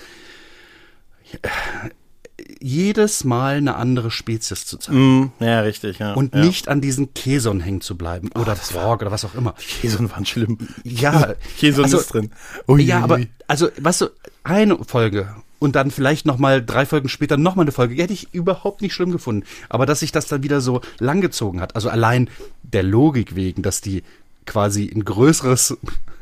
jedes 2.61 3.25
Mal 3.25 3.57
eine 3.57 3.77
andere 3.77 4.11
Spezies 4.11 4.67
zu 4.67 4.77
zeigen. 4.79 5.21
Mm, 5.21 5.33
ja, 5.41 5.61
richtig, 5.61 5.99
ja. 5.99 6.15
Und 6.15 6.35
ja. 6.35 6.45
nicht 6.45 6.69
an 6.69 6.81
diesen 6.81 7.15
Keson 7.15 7.61
hängen 7.61 7.81
zu 7.81 7.97
bleiben. 7.97 8.31
Oder 8.35 8.57
oh, 8.57 8.73
Borg 8.73 9.03
oder 9.03 9.11
was 9.11 9.25
auch 9.25 9.35
immer. 9.35 9.55
Die 9.61 9.89
Keson 9.89 10.11
waren 10.11 10.27
schlimm. 10.27 10.59
Ja. 10.85 11.35
Keson 11.59 11.85
also, 11.85 11.99
ist 11.99 12.13
drin. 12.13 12.31
Ui, 12.69 12.83
ja, 12.83 13.01
aber, 13.01 13.21
also, 13.47 13.69
weißt 13.81 14.03
du, 14.03 14.07
eine 14.45 14.77
Folge 14.85 15.35
und 15.63 15.77
dann 15.77 15.93
vielleicht 15.93 16.27
nochmal 16.27 16.65
drei 16.65 16.87
Folgen 16.87 17.09
später 17.09 17.37
nochmal 17.37 17.65
eine 17.65 17.73
Folge, 17.73 17.95
hätte 17.95 18.13
ich 18.13 18.35
überhaupt 18.35 18.83
nicht 18.83 18.95
schlimm 18.95 19.13
gefunden. 19.13 19.47
Aber 19.69 19.87
dass 19.87 20.01
sich 20.01 20.11
das 20.11 20.27
dann 20.27 20.43
wieder 20.43 20.61
so 20.61 20.81
langgezogen 20.99 21.61
hat, 21.61 21.77
also 21.77 21.89
allein 21.89 22.29
der 22.65 22.83
Logik 22.83 23.37
wegen, 23.37 23.63
dass 23.63 23.81
die 23.81 24.03
quasi 24.47 24.91
ein 24.93 25.05
größeres 25.05 25.77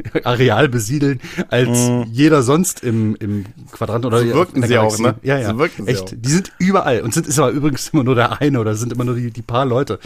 Areal 0.24 0.68
besiedeln 0.68 1.20
als 1.48 1.68
mm. 1.68 2.02
jeder 2.10 2.42
sonst 2.42 2.82
im, 2.82 3.16
im 3.16 3.44
Quadrant 3.70 4.06
oder 4.06 4.20
so 4.20 4.26
wirken 4.26 4.66
sie 4.66 4.78
auch, 4.78 4.98
ne? 4.98 5.16
Ja, 5.22 5.38
ja. 5.38 5.50
So 5.50 5.58
wirken 5.58 5.86
Echt, 5.86 6.08
sie 6.08 6.16
auch. 6.16 6.20
die 6.20 6.30
sind 6.30 6.52
überall 6.58 7.02
und 7.02 7.14
sind 7.14 7.26
ist 7.26 7.38
aber 7.38 7.50
übrigens 7.50 7.88
immer 7.88 8.04
nur 8.04 8.14
der 8.14 8.40
eine 8.40 8.60
oder 8.60 8.74
sind 8.74 8.92
immer 8.92 9.04
nur 9.04 9.16
die, 9.16 9.30
die 9.30 9.42
paar 9.42 9.66
Leute. 9.66 9.98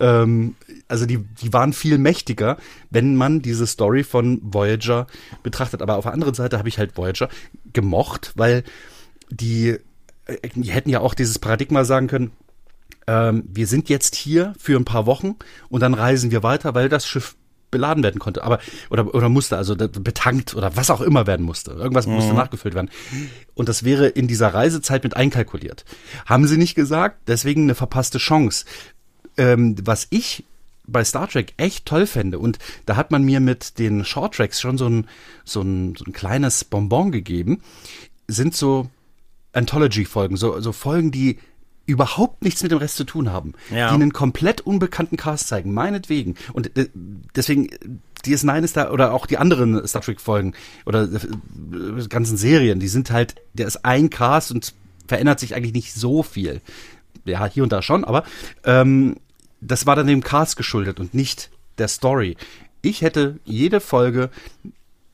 Ähm, 0.00 0.56
also 0.88 1.06
die, 1.06 1.18
die 1.18 1.52
waren 1.52 1.72
viel 1.72 1.98
mächtiger, 1.98 2.56
wenn 2.90 3.16
man 3.16 3.42
diese 3.42 3.66
Story 3.66 4.04
von 4.04 4.40
Voyager 4.42 5.06
betrachtet. 5.42 5.82
Aber 5.82 5.96
auf 5.96 6.04
der 6.04 6.12
anderen 6.12 6.34
Seite 6.34 6.58
habe 6.58 6.68
ich 6.68 6.78
halt 6.78 6.96
Voyager 6.96 7.28
gemocht, 7.72 8.32
weil 8.36 8.64
die, 9.30 9.78
äh, 10.26 10.48
die 10.54 10.70
hätten 10.70 10.90
ja 10.90 11.00
auch 11.00 11.14
dieses 11.14 11.38
Paradigma 11.38 11.84
sagen 11.84 12.08
können, 12.08 12.32
ähm, 13.06 13.44
wir 13.48 13.66
sind 13.66 13.88
jetzt 13.88 14.14
hier 14.14 14.54
für 14.58 14.78
ein 14.78 14.84
paar 14.84 15.06
Wochen 15.06 15.36
und 15.68 15.80
dann 15.80 15.94
reisen 15.94 16.30
wir 16.30 16.42
weiter, 16.42 16.74
weil 16.74 16.88
das 16.88 17.06
Schiff 17.06 17.36
beladen 17.72 18.04
werden 18.04 18.20
konnte, 18.20 18.44
aber 18.44 18.60
oder 18.90 19.12
oder 19.12 19.28
musste 19.28 19.56
also 19.56 19.74
betankt 19.74 20.54
oder 20.54 20.76
was 20.76 20.90
auch 20.90 21.00
immer 21.00 21.26
werden 21.26 21.44
musste. 21.44 21.72
Irgendwas 21.72 22.06
mhm. 22.06 22.14
musste 22.14 22.34
nachgefüllt 22.34 22.76
werden. 22.76 22.90
Und 23.54 23.68
das 23.68 23.82
wäre 23.82 24.06
in 24.06 24.28
dieser 24.28 24.54
Reisezeit 24.54 25.02
mit 25.02 25.16
einkalkuliert. 25.16 25.84
Haben 26.26 26.46
sie 26.46 26.58
nicht 26.58 26.76
gesagt, 26.76 27.22
deswegen 27.26 27.64
eine 27.64 27.74
verpasste 27.74 28.18
Chance. 28.18 28.64
Ähm, 29.36 29.74
was 29.82 30.06
ich 30.10 30.44
bei 30.86 31.02
Star 31.04 31.28
Trek 31.28 31.54
echt 31.56 31.86
toll 31.86 32.06
fände 32.06 32.38
und 32.38 32.58
da 32.86 32.96
hat 32.96 33.10
man 33.10 33.24
mir 33.24 33.40
mit 33.40 33.78
den 33.78 34.04
Short 34.04 34.34
Tracks 34.34 34.60
schon 34.60 34.78
so 34.78 34.86
ein 34.86 35.08
so 35.44 35.62
ein, 35.62 35.96
so 35.96 36.04
ein 36.04 36.12
kleines 36.12 36.64
Bonbon 36.64 37.10
gegeben, 37.10 37.62
sind 38.28 38.54
so 38.54 38.90
Anthology-Folgen, 39.52 40.36
so, 40.36 40.60
so 40.60 40.72
Folgen, 40.72 41.10
die 41.10 41.38
überhaupt 41.86 42.42
nichts 42.42 42.62
mit 42.62 42.72
dem 42.72 42.78
Rest 42.78 42.96
zu 42.96 43.04
tun 43.04 43.32
haben, 43.32 43.54
ja. 43.70 43.88
die 43.88 43.94
einen 43.94 44.12
komplett 44.12 44.60
unbekannten 44.60 45.16
Cast 45.16 45.48
zeigen, 45.48 45.72
meinetwegen. 45.74 46.36
Und 46.52 46.76
äh, 46.76 46.88
deswegen, 47.34 47.68
DS9 48.24 48.62
ist 48.62 48.76
da, 48.76 48.90
oder 48.90 49.12
auch 49.12 49.26
die 49.26 49.38
anderen 49.38 49.86
Star 49.86 50.02
Trek-Folgen 50.02 50.54
oder 50.86 51.04
äh, 51.04 52.06
ganzen 52.08 52.36
Serien, 52.36 52.78
die 52.78 52.88
sind 52.88 53.10
halt, 53.10 53.34
der 53.52 53.66
ist 53.66 53.84
ein 53.84 54.10
Cast 54.10 54.52
und 54.52 54.74
verändert 55.08 55.40
sich 55.40 55.54
eigentlich 55.54 55.74
nicht 55.74 55.92
so 55.92 56.22
viel. 56.22 56.60
Ja, 57.24 57.46
hier 57.46 57.62
und 57.62 57.72
da 57.72 57.82
schon, 57.82 58.04
aber 58.04 58.24
ähm, 58.64 59.16
das 59.60 59.86
war 59.86 59.96
dann 59.96 60.06
dem 60.06 60.22
Cast 60.22 60.56
geschuldet 60.56 61.00
und 61.00 61.14
nicht 61.14 61.50
der 61.78 61.88
Story. 61.88 62.36
Ich 62.80 63.02
hätte 63.02 63.38
jede 63.44 63.80
Folge 63.80 64.30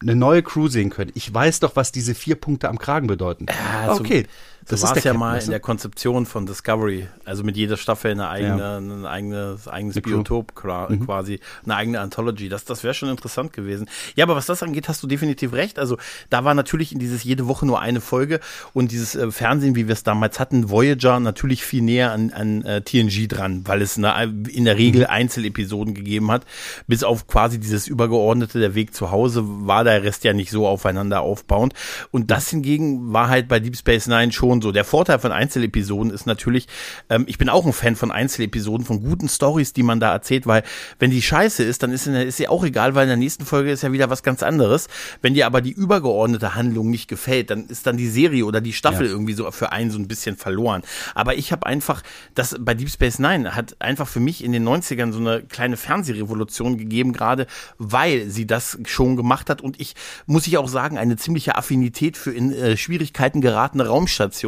eine 0.01 0.15
neue 0.15 0.43
Crew 0.43 0.69
sehen 0.69 0.91
können. 0.91 1.11
Ich 1.15 1.33
weiß 1.33 1.61
doch, 1.61 1.77
was 1.77 1.93
diese 1.93 2.15
vier 2.15 2.37
Punkte 2.37 2.69
am 2.69 2.79
Kragen 2.79 3.07
bedeuten. 3.07 3.47
Ja, 3.49 3.93
okay. 3.93 4.27
Das 4.69 4.83
war 4.83 4.97
es 4.97 5.05
ja 5.05 5.15
mal 5.15 5.41
in 5.43 5.51
der 5.51 5.61
Konzeption 5.61 6.27
von 6.27 6.47
Discovery. 6.47 7.09
Also 7.25 7.43
mit 7.43 7.57
jeder 7.57 7.77
Staffel 7.77 8.13
eine 8.13 8.29
eigene, 8.29 8.59
ja. 8.59 8.77
ein 8.79 9.07
eigenes, 9.07 9.67
eigenes 9.67 9.97
eine 9.97 10.03
Biotop 10.03 10.53
mhm. 10.65 11.07
quasi, 11.07 11.41
eine 11.65 11.77
eigene 11.77 12.01
Anthology. 12.01 12.49
Das, 12.49 12.65
das 12.65 12.85
wäre 12.85 12.95
schon 12.95 13.09
interessant 13.09 13.53
gewesen. 13.53 13.89
Ja, 14.15 14.25
aber 14.25 14.37
was 14.37 14.47
das 14.47 14.63
angeht, 14.63 14.89
hast 14.89 15.03
du 15.03 15.07
definitiv 15.07 15.53
recht. 15.55 15.79
Also 15.79 15.97
da 16.31 16.45
war 16.45 16.55
natürlich 16.55 16.93
in 16.93 16.99
dieses 16.99 17.25
jede 17.25 17.49
Woche 17.49 17.67
nur 17.67 17.81
eine 17.81 18.01
Folge 18.01 18.41
und 18.75 18.93
dieses 18.93 19.15
äh, 19.15 19.31
Fernsehen, 19.31 19.75
wie 19.75 19.89
wir 19.89 19.95
es 19.95 20.03
damals 20.03 20.39
hatten, 20.39 20.71
Voyager 20.71 21.21
natürlich 21.21 21.63
viel 21.63 21.83
näher 21.83 22.13
an, 22.13 22.31
an 22.31 22.63
äh, 22.63 22.83
TNG 22.83 23.29
dran, 23.29 23.63
weil 23.67 23.83
es 23.83 23.97
eine, 23.97 24.15
in 24.49 24.65
der 24.65 24.77
Regel 24.77 25.03
mhm. 25.03 25.11
Einzelepisoden 25.11 25.95
gegeben 25.95 26.31
hat. 26.31 26.45
Bis 26.87 27.05
auf 27.05 27.27
quasi 27.27 27.59
dieses 27.59 27.89
übergeordnete, 27.89 28.61
der 28.61 28.75
Weg 28.75 28.95
zu 28.95 29.11
Hause, 29.11 29.43
war 29.45 29.85
der 29.85 30.03
Rest 30.03 30.25
ja 30.25 30.33
nicht 30.33 30.51
so 30.51 30.67
aufeinander 30.67 31.23
aufbauend. 31.23 31.75
Und 32.11 32.31
das 32.31 32.51
hingegen 32.51 33.13
war 33.13 33.29
halt 33.29 33.49
bei 33.49 33.61
Deep 33.61 33.77
Space 33.77 34.07
Nine 34.07 34.33
schon 34.33 34.58
so. 34.63 34.73
Der 34.73 34.85
Vorteil 34.85 35.19
von 35.19 35.33
Einzelepisoden 35.33 36.13
ist 36.13 36.27
natürlich, 36.27 36.67
ähm, 37.09 37.25
ich 37.27 37.39
bin 37.39 37.49
auch 37.49 37.67
ein 37.67 37.73
Fan 37.73 37.97
von 37.97 38.11
Einzelepisoden, 38.11 38.87
von 38.87 39.03
guten 39.03 39.29
Stories, 39.29 39.73
die 39.73 39.83
man 39.83 40.01
da 40.01 40.13
erzählt, 40.13 40.47
weil 40.47 40.63
wenn 40.99 41.11
die 41.11 41.23
scheiße 41.23 41.63
ist, 41.63 41.83
dann 41.83 41.93
ist, 41.93 42.07
ist 42.07 42.37
sie 42.37 42.49
auch 42.49 42.65
egal, 42.65 42.95
weil 42.95 43.05
in 43.05 43.09
der 43.09 43.17
nächsten 43.17 43.45
Folge 43.45 43.71
ist 43.71 43.83
ja 43.83 43.93
wieder 43.93 44.11
was 44.11 44.23
ganz 44.23 44.43
anderes. 44.43 44.89
Wenn 45.23 45.35
dir 45.35 45.47
aber 45.47 45.61
die 45.61 45.73
übergeordnete 45.73 46.55
Handlung 46.55 46.91
nicht 46.91 47.09
gefällt, 47.09 47.51
dann 47.51 47.67
ist 47.67 47.87
dann 47.87 47.97
die 47.97 48.09
Serie 48.09 48.45
oder 48.45 48.61
die 48.61 48.73
Staffel 48.73 49.07
ja. 49.07 49.13
irgendwie 49.13 49.35
so 49.35 49.51
für 49.51 49.73
einen 49.73 49.91
so 49.91 49.99
ein 49.99 50.09
bisschen 50.09 50.37
verloren. 50.37 50.83
Aber 51.15 51.37
ich 51.37 51.53
habe 51.53 51.67
einfach, 51.67 52.03
das 52.35 52.57
bei 52.59 52.75
Deep 52.75 52.91
Space 52.91 53.19
Nine 53.19 53.55
hat 53.55 53.77
einfach 53.81 54.09
für 54.09 54.21
mich 54.21 54.45
in 54.45 54.53
den 54.53 54.67
90ern 54.67 55.13
so 55.13 55.21
eine 55.21 55.43
kleine 55.43 55.77
Fernsehrevolution 55.77 56.79
gegeben, 56.79 57.13
gerade 57.13 57.47
weil 57.79 58.29
sie 58.29 58.47
das 58.47 58.79
schon 58.85 59.17
gemacht 59.17 59.51
hat 59.51 59.61
und 59.61 59.81
ich, 59.81 59.95
muss 60.27 60.47
ich 60.47 60.59
auch 60.59 60.69
sagen, 60.69 60.99
eine 60.99 61.17
ziemliche 61.17 61.57
Affinität 61.57 62.17
für 62.17 62.33
in 62.33 62.53
äh, 62.53 62.77
Schwierigkeiten 62.77 63.41
geratene 63.41 63.85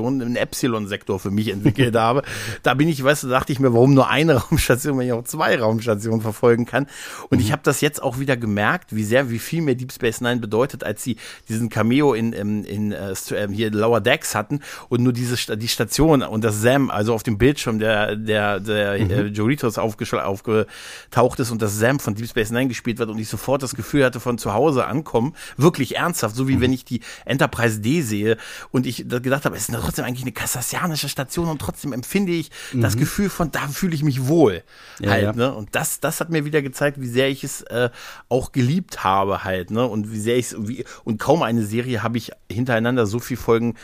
Raumstationen 0.01 0.21
im 0.21 0.37
Epsilon-Sektor 0.37 1.19
für 1.19 1.31
mich 1.31 1.49
entwickelt 1.49 1.97
habe. 1.97 2.23
Da 2.63 2.75
bin 2.75 2.89
ich, 2.89 3.03
weißt 3.03 3.25
du, 3.25 3.29
dachte 3.29 3.53
ich 3.53 3.61
mir, 3.61 3.73
warum 3.73 3.95
nur 3.95 4.09
eine 4.09 4.35
Raumstation, 4.43 4.99
wenn 4.99 5.07
ich 5.07 5.13
auch 5.13 5.25
zwei 5.25 5.59
Raumstationen 5.59 6.21
verfolgen 6.21 6.67
kann. 6.67 6.87
Und 7.29 7.39
mhm. 7.39 7.45
ich 7.45 7.53
habe 7.53 7.63
das 7.65 7.81
jetzt 7.81 8.03
auch 8.03 8.19
wieder 8.19 8.37
gemerkt, 8.37 8.95
wie 8.95 9.05
sehr, 9.05 9.31
wie 9.31 9.39
viel 9.39 9.63
mehr 9.63 9.75
Deep 9.75 9.93
Space 9.93 10.21
Nine 10.21 10.41
bedeutet, 10.41 10.85
als 10.85 11.03
sie 11.03 11.17
diesen 11.49 11.69
Cameo 11.69 12.15
in, 12.15 12.33
in, 12.33 12.65
in 12.65 12.93
uh, 12.93 13.15
hier 13.51 13.71
Lower 13.71 14.01
Decks 14.01 14.35
hatten 14.35 14.61
und 14.89 15.03
nur 15.03 15.13
diese 15.13 15.57
die 15.57 15.69
Station 15.69 16.23
und 16.23 16.45
das 16.45 16.61
Sam, 16.61 16.91
also 16.91 17.15
auf 17.15 17.23
dem 17.23 17.39
Bildschirm 17.39 17.79
der 17.79 18.17
der 18.17 18.61
der 18.61 18.99
mhm. 18.99 19.11
äh, 19.11 19.23
Joritos 19.27 19.79
aufgetaucht 19.79 21.41
ist 21.41 21.51
und 21.51 21.63
das 21.63 21.79
Sam 21.79 22.01
von 22.01 22.15
Deep 22.15 22.29
Space 22.29 22.51
Nine 22.51 22.69
gespielt 22.69 22.99
wird 22.99 23.11
und 23.11 23.19
ich 23.19 23.29
sofort 23.29 23.63
das 23.63 23.75
Gefühl 23.75 24.05
hatte 24.05 24.21
von 24.21 24.39
zu 24.39 24.53
Hause 24.53 24.87
ankommen, 24.87 25.35
wirklich 25.57 25.97
ernsthaft, 25.97 26.37
so 26.37 26.49
wie 26.49 26.57
mhm. 26.57 26.61
wenn 26.61 26.73
ich 26.73 26.85
die 26.85 27.01
Enterprise 27.25 27.81
D 27.81 28.03
sehe 28.03 28.37
und 28.71 28.87
ich 28.87 29.09
gedacht 29.09 29.45
habe, 29.45 29.57
es 29.57 29.63
ist 29.63 29.71
trotzdem 29.91 30.05
eigentlich 30.05 30.23
eine 30.23 30.33
kassassianische 30.33 31.09
Station 31.09 31.49
und 31.49 31.61
trotzdem 31.61 31.93
empfinde 31.93 32.33
ich 32.33 32.51
mhm. 32.73 32.81
das 32.81 32.97
Gefühl 32.97 33.29
von, 33.29 33.51
da 33.51 33.67
fühle 33.67 33.95
ich 33.95 34.05
mich 34.05 34.29
wohl. 34.29 34.63
Ja, 35.01 35.11
halt, 35.11 35.23
ja. 35.25 35.33
ne? 35.33 35.53
Und 35.53 35.75
das, 35.75 35.99
das 35.99 36.21
hat 36.21 36.31
mir 36.31 36.45
wieder 36.45 36.63
gezeigt, 36.63 37.01
wie 37.01 37.09
sehr 37.09 37.29
ich 37.29 37.43
es 37.43 37.63
äh, 37.63 37.91
auch 38.29 38.53
geliebt 38.53 39.03
habe 39.03 39.43
halt, 39.43 39.71
ne? 39.73 39.85
Und 39.85 40.13
wie 40.13 40.21
sehr 40.21 40.37
ich 40.37 40.53
es, 40.53 40.85
und 41.05 41.19
kaum 41.19 41.43
eine 41.43 41.65
Serie 41.65 42.03
habe 42.05 42.19
ich 42.19 42.31
hintereinander 42.51 43.07
so 43.07 43.19
viel 43.19 43.37
Folgen 43.37 43.75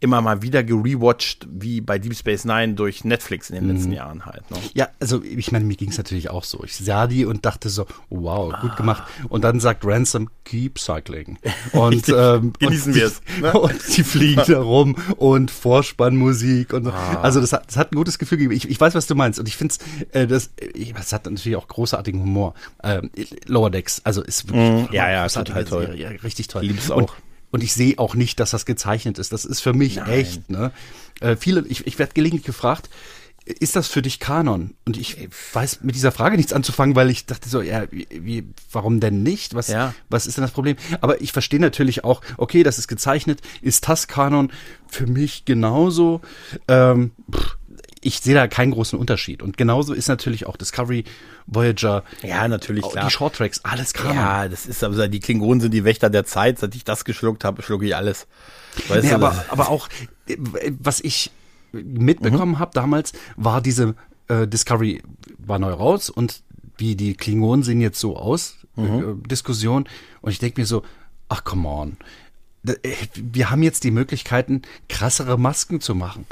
immer 0.00 0.20
mal 0.20 0.42
wieder 0.42 0.62
gerewatcht, 0.62 1.46
wie 1.50 1.80
bei 1.80 1.98
Deep 1.98 2.14
Space 2.14 2.44
Nine 2.44 2.74
durch 2.74 3.04
Netflix 3.04 3.48
in 3.50 3.56
den 3.56 3.68
letzten 3.68 3.90
mhm. 3.90 3.96
Jahren 3.96 4.26
halt. 4.26 4.50
Ne? 4.50 4.58
Ja, 4.74 4.88
also 5.00 5.22
ich 5.22 5.52
meine, 5.52 5.64
mir 5.64 5.76
ging 5.76 5.88
es 5.88 5.96
natürlich 5.96 6.28
auch 6.28 6.44
so. 6.44 6.62
Ich 6.64 6.76
sah 6.76 7.06
die 7.06 7.24
und 7.24 7.46
dachte 7.46 7.70
so, 7.70 7.86
wow, 8.10 8.52
gut 8.60 8.72
ah. 8.72 8.76
gemacht. 8.76 9.04
Und 9.28 9.42
dann 9.42 9.58
sagt 9.58 9.84
Ransom, 9.86 10.28
keep 10.44 10.78
cycling. 10.78 11.38
Und 11.72 12.08
ähm, 12.08 12.52
genießen 12.58 12.94
wir 12.94 13.06
es. 13.06 13.20
Ne? 13.40 13.52
Und 13.58 13.96
die 13.96 14.04
fliegen 14.04 14.42
da 14.46 14.60
rum 14.60 14.96
und 15.16 15.50
Vorspannmusik 15.50 16.72
und 16.72 16.88
ah. 16.88 17.20
also 17.22 17.40
das 17.40 17.52
hat, 17.52 17.66
das 17.66 17.76
hat 17.76 17.92
ein 17.92 17.96
gutes 17.96 18.18
Gefühl 18.18 18.38
gegeben. 18.38 18.54
Ich, 18.54 18.68
ich 18.68 18.80
weiß, 18.80 18.94
was 18.94 19.06
du 19.06 19.14
meinst 19.14 19.38
und 19.38 19.48
ich 19.48 19.56
finde 19.56 19.74
äh, 20.12 20.26
das, 20.26 20.50
das 20.94 21.12
hat 21.12 21.26
natürlich 21.26 21.56
auch 21.56 21.68
großartigen 21.68 22.20
Humor. 22.20 22.54
Ähm, 22.82 23.10
Lower 23.46 23.70
Decks, 23.70 24.00
also 24.04 24.22
ist 24.22 24.48
wirklich 24.48 24.90
mm, 24.90 24.94
ja 24.94 25.10
ja 25.10 25.28
total 25.28 25.64
toll, 25.64 25.94
ja, 25.96 26.08
richtig 26.08 26.48
toll. 26.48 26.62
Lieb's 26.62 26.90
auch. 26.90 26.98
Und, 26.98 27.12
und 27.56 27.62
ich 27.62 27.72
sehe 27.72 27.98
auch 27.98 28.14
nicht, 28.14 28.38
dass 28.38 28.50
das 28.50 28.66
gezeichnet 28.66 29.18
ist. 29.18 29.32
Das 29.32 29.46
ist 29.46 29.62
für 29.62 29.72
mich 29.72 29.96
Nein. 29.96 30.10
echt. 30.10 30.50
Ne? 30.50 30.72
Äh, 31.20 31.36
viele, 31.36 31.64
ich, 31.66 31.86
ich 31.86 31.98
werde 31.98 32.12
gelegentlich 32.12 32.44
gefragt, 32.44 32.90
ist 33.46 33.76
das 33.76 33.88
für 33.88 34.02
dich 34.02 34.20
Kanon? 34.20 34.74
Und 34.84 34.98
ich 34.98 35.30
weiß 35.54 35.80
mit 35.80 35.94
dieser 35.94 36.12
Frage 36.12 36.36
nichts 36.36 36.52
anzufangen, 36.52 36.94
weil 36.96 37.08
ich 37.08 37.24
dachte 37.24 37.48
so, 37.48 37.62
ja, 37.62 37.90
wie, 37.90 38.06
wie 38.10 38.44
warum 38.70 39.00
denn 39.00 39.22
nicht? 39.22 39.54
Was, 39.54 39.68
ja. 39.68 39.94
was 40.10 40.26
ist 40.26 40.36
denn 40.36 40.42
das 40.42 40.50
Problem? 40.50 40.76
Aber 41.00 41.22
ich 41.22 41.32
verstehe 41.32 41.60
natürlich 41.60 42.04
auch, 42.04 42.20
okay, 42.36 42.62
das 42.62 42.78
ist 42.78 42.88
gezeichnet, 42.88 43.40
ist 43.62 43.88
das 43.88 44.06
Kanon? 44.06 44.52
Für 44.86 45.06
mich 45.06 45.46
genauso. 45.46 46.20
Ähm, 46.68 47.12
pff, 47.32 47.55
ich 48.06 48.20
sehe 48.20 48.34
da 48.34 48.46
keinen 48.46 48.70
großen 48.70 48.96
Unterschied. 48.96 49.42
Und 49.42 49.56
genauso 49.56 49.92
ist 49.92 50.06
natürlich 50.06 50.46
auch 50.46 50.56
Discovery, 50.56 51.04
Voyager. 51.46 52.04
Ja, 52.22 52.46
natürlich, 52.46 52.88
klar. 52.88 53.04
Die 53.04 53.10
Shorttracks, 53.10 53.64
alles 53.64 53.92
klar. 53.92 54.14
Ja, 54.14 54.48
das 54.48 54.66
ist 54.66 54.84
aber, 54.84 55.08
die 55.08 55.18
Klingonen 55.18 55.60
sind 55.60 55.74
die 55.74 55.84
Wächter 55.84 56.08
der 56.08 56.24
Zeit. 56.24 56.60
Seit 56.60 56.76
ich 56.76 56.84
das 56.84 57.04
geschluckt 57.04 57.42
habe, 57.42 57.62
schlucke 57.62 57.84
ich 57.84 57.96
alles. 57.96 58.28
Weißt 58.86 59.02
nee, 59.02 59.10
du, 59.10 59.16
aber, 59.16 59.44
aber 59.48 59.68
auch, 59.70 59.88
was 60.78 61.00
ich 61.00 61.32
mitbekommen 61.72 62.52
mhm. 62.52 62.58
habe 62.60 62.70
damals, 62.74 63.12
war 63.36 63.60
diese 63.60 63.96
äh, 64.28 64.46
Discovery 64.46 65.02
war 65.38 65.58
neu 65.58 65.72
raus 65.72 66.08
und 66.08 66.42
wie 66.78 66.94
die 66.94 67.14
Klingonen 67.14 67.64
sehen 67.64 67.80
jetzt 67.80 67.98
so 67.98 68.16
aus, 68.16 68.56
mhm. 68.76 69.20
äh, 69.24 69.28
Diskussion. 69.28 69.88
Und 70.20 70.30
ich 70.30 70.38
denke 70.38 70.60
mir 70.60 70.66
so, 70.66 70.84
ach 71.28 71.42
come 71.42 71.68
on. 71.68 71.96
Äh, 72.68 72.74
wir 73.14 73.50
haben 73.50 73.64
jetzt 73.64 73.82
die 73.82 73.90
Möglichkeiten, 73.90 74.62
krassere 74.88 75.38
Masken 75.38 75.80
zu 75.80 75.96
machen 75.96 76.24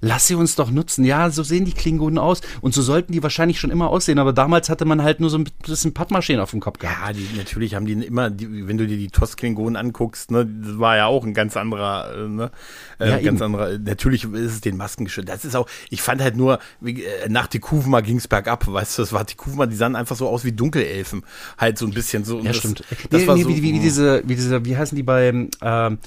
lass 0.00 0.26
sie 0.26 0.34
uns 0.34 0.54
doch 0.54 0.70
nutzen. 0.70 1.04
Ja, 1.04 1.30
so 1.30 1.42
sehen 1.42 1.64
die 1.64 1.72
Klingonen 1.72 2.18
aus 2.18 2.40
und 2.60 2.74
so 2.74 2.82
sollten 2.82 3.12
die 3.12 3.22
wahrscheinlich 3.22 3.60
schon 3.60 3.70
immer 3.70 3.90
aussehen, 3.90 4.18
aber 4.18 4.32
damals 4.32 4.68
hatte 4.68 4.84
man 4.84 5.02
halt 5.02 5.20
nur 5.20 5.30
so 5.30 5.38
ein 5.38 5.48
bisschen 5.66 5.94
Pappmaschinen 5.94 6.40
auf 6.40 6.50
dem 6.50 6.60
Kopf 6.60 6.78
gehabt. 6.78 6.98
Ja, 7.00 7.12
die, 7.12 7.36
natürlich 7.36 7.74
haben 7.74 7.86
die 7.86 7.92
immer, 7.92 8.30
die, 8.30 8.68
wenn 8.68 8.78
du 8.78 8.86
dir 8.86 8.96
die 8.96 9.08
TOS-Klingonen 9.08 9.76
anguckst, 9.76 10.30
ne, 10.30 10.46
das 10.46 10.78
war 10.78 10.96
ja 10.96 11.06
auch 11.06 11.24
ein 11.24 11.34
ganz 11.34 11.56
anderer, 11.56 12.14
äh, 12.14 12.28
ne, 12.28 12.50
äh, 12.98 13.08
ja, 13.08 13.18
ganz 13.18 13.40
eben. 13.40 13.54
anderer, 13.54 13.78
natürlich 13.78 14.24
ist 14.24 14.52
es 14.52 14.60
den 14.60 14.76
Masken 14.76 15.04
geschützt. 15.04 15.28
Das 15.28 15.44
ist 15.44 15.56
auch, 15.56 15.68
ich 15.90 16.02
fand 16.02 16.22
halt 16.22 16.36
nur, 16.36 16.58
wie, 16.80 17.04
äh, 17.04 17.28
nach 17.28 17.46
Tikuvma 17.46 18.00
ging 18.00 18.18
es 18.18 18.28
bergab, 18.28 18.66
weißt 18.66 18.98
du, 18.98 19.02
das 19.02 19.12
war 19.12 19.26
Tikuvma, 19.26 19.66
die 19.66 19.76
sahen 19.76 19.96
einfach 19.96 20.16
so 20.16 20.28
aus 20.28 20.44
wie 20.44 20.52
Dunkelelfen, 20.52 21.22
halt 21.56 21.78
so 21.78 21.86
ein 21.86 21.92
bisschen 21.92 22.24
so. 22.24 22.38
Ja, 22.38 22.48
das, 22.48 22.56
stimmt. 22.58 22.84
Das 23.10 23.22
nee, 23.22 23.26
war 23.26 23.36
nee, 23.36 23.42
so, 23.42 23.48
wie, 23.48 23.62
wie, 23.62 23.74
wie 23.74 23.80
diese, 23.80 24.22
wie 24.26 24.34
diese, 24.34 24.64
wie 24.64 24.76
heißen 24.76 24.96
die 24.96 25.02
beim, 25.02 25.50
ähm, 25.62 25.98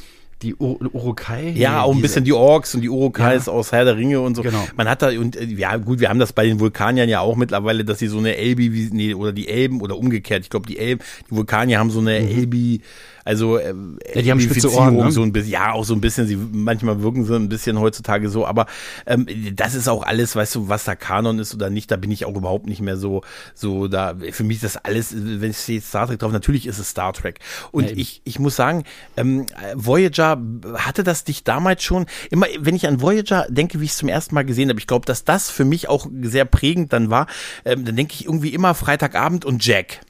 die 0.41 0.55
Ur 0.55 0.79
Urukai? 0.93 1.51
Ja, 1.51 1.83
auch 1.83 1.93
ein 1.93 2.01
bisschen 2.01 2.23
die 2.23 2.33
Orks 2.33 2.75
und 2.75 2.81
die 2.81 2.89
Urukais 2.89 3.45
ja. 3.45 3.53
aus 3.53 3.71
Herr 3.71 3.85
der 3.85 3.97
Ringe 3.97 4.21
und 4.21 4.35
so. 4.35 4.41
Genau. 4.41 4.67
Man 4.75 4.89
hat 4.89 5.01
da, 5.01 5.09
und 5.09 5.35
äh, 5.35 5.45
ja, 5.45 5.77
gut, 5.77 5.99
wir 5.99 6.09
haben 6.09 6.19
das 6.19 6.33
bei 6.33 6.45
den 6.45 6.59
Vulkaniern 6.59 7.09
ja 7.09 7.21
auch 7.21 7.35
mittlerweile, 7.35 7.85
dass 7.85 7.99
sie 7.99 8.07
so 8.07 8.17
eine 8.17 8.35
Elbi, 8.35 8.73
wie, 8.73 8.89
nee, 8.91 9.13
oder 9.13 9.31
die 9.31 9.47
Elben 9.47 9.81
oder 9.81 9.97
umgekehrt. 9.97 10.43
Ich 10.43 10.49
glaube, 10.49 10.67
die 10.67 10.79
Elben, 10.79 11.01
die 11.29 11.35
Vulkanier 11.35 11.79
haben 11.79 11.91
so 11.91 11.99
eine 11.99 12.19
mhm. 12.19 12.27
Elbi, 12.27 12.81
also 13.23 13.57
äh, 13.57 13.73
ja, 14.15 14.21
die 14.21 14.31
haben 14.31 14.39
spitze 14.39 14.71
Ohren, 14.73 14.95
ne? 14.95 15.11
so 15.11 15.21
ein 15.21 15.31
bisschen, 15.31 15.51
ja, 15.51 15.71
auch 15.73 15.85
so 15.85 15.93
ein 15.93 16.01
bisschen, 16.01 16.27
sie 16.27 16.35
manchmal 16.35 17.01
wirken 17.01 17.25
sie 17.25 17.35
ein 17.35 17.49
bisschen 17.49 17.79
heutzutage 17.79 18.29
so, 18.29 18.45
aber 18.45 18.65
ähm, 19.05 19.27
das 19.55 19.75
ist 19.75 19.87
auch 19.87 20.03
alles, 20.03 20.35
weißt 20.35 20.55
du, 20.55 20.69
was 20.69 20.83
da 20.85 20.95
Kanon 20.95 21.39
ist 21.39 21.53
oder 21.53 21.69
nicht, 21.69 21.91
da 21.91 21.97
bin 21.97 22.11
ich 22.11 22.25
auch 22.25 22.35
überhaupt 22.35 22.67
nicht 22.67 22.81
mehr 22.81 22.97
so, 22.97 23.21
so 23.53 23.87
da, 23.87 24.15
für 24.31 24.43
mich 24.43 24.57
ist 24.57 24.75
das 24.75 24.77
alles, 24.77 25.13
wenn 25.15 25.51
ich 25.51 25.57
sehe 25.57 25.81
Star 25.81 26.07
Trek 26.07 26.19
drauf, 26.19 26.31
natürlich 26.31 26.65
ist 26.65 26.79
es 26.79 26.89
Star 26.89 27.13
Trek. 27.13 27.39
Und 27.71 27.89
ja, 27.89 27.95
ich, 27.95 28.21
ich 28.23 28.39
muss 28.39 28.55
sagen, 28.55 28.83
ähm, 29.17 29.45
Voyager 29.75 30.41
hatte 30.75 31.03
das 31.03 31.23
dich 31.23 31.43
damals 31.43 31.83
schon, 31.83 32.05
immer, 32.29 32.47
wenn 32.59 32.75
ich 32.75 32.87
an 32.87 33.01
Voyager 33.01 33.45
denke, 33.49 33.79
wie 33.79 33.85
ich 33.85 33.91
es 33.91 33.97
zum 33.97 34.09
ersten 34.09 34.35
Mal 34.35 34.45
gesehen 34.45 34.69
habe, 34.69 34.79
ich 34.79 34.87
glaube, 34.87 35.05
dass 35.05 35.23
das 35.23 35.49
für 35.49 35.65
mich 35.65 35.89
auch 35.89 36.07
sehr 36.21 36.45
prägend 36.45 36.93
dann 36.93 37.09
war, 37.09 37.27
ähm, 37.65 37.85
dann 37.85 37.95
denke 37.95 38.13
ich 38.15 38.25
irgendwie 38.25 38.49
immer 38.49 38.73
Freitagabend 38.73 39.45
und 39.45 39.65
Jack. 39.65 40.01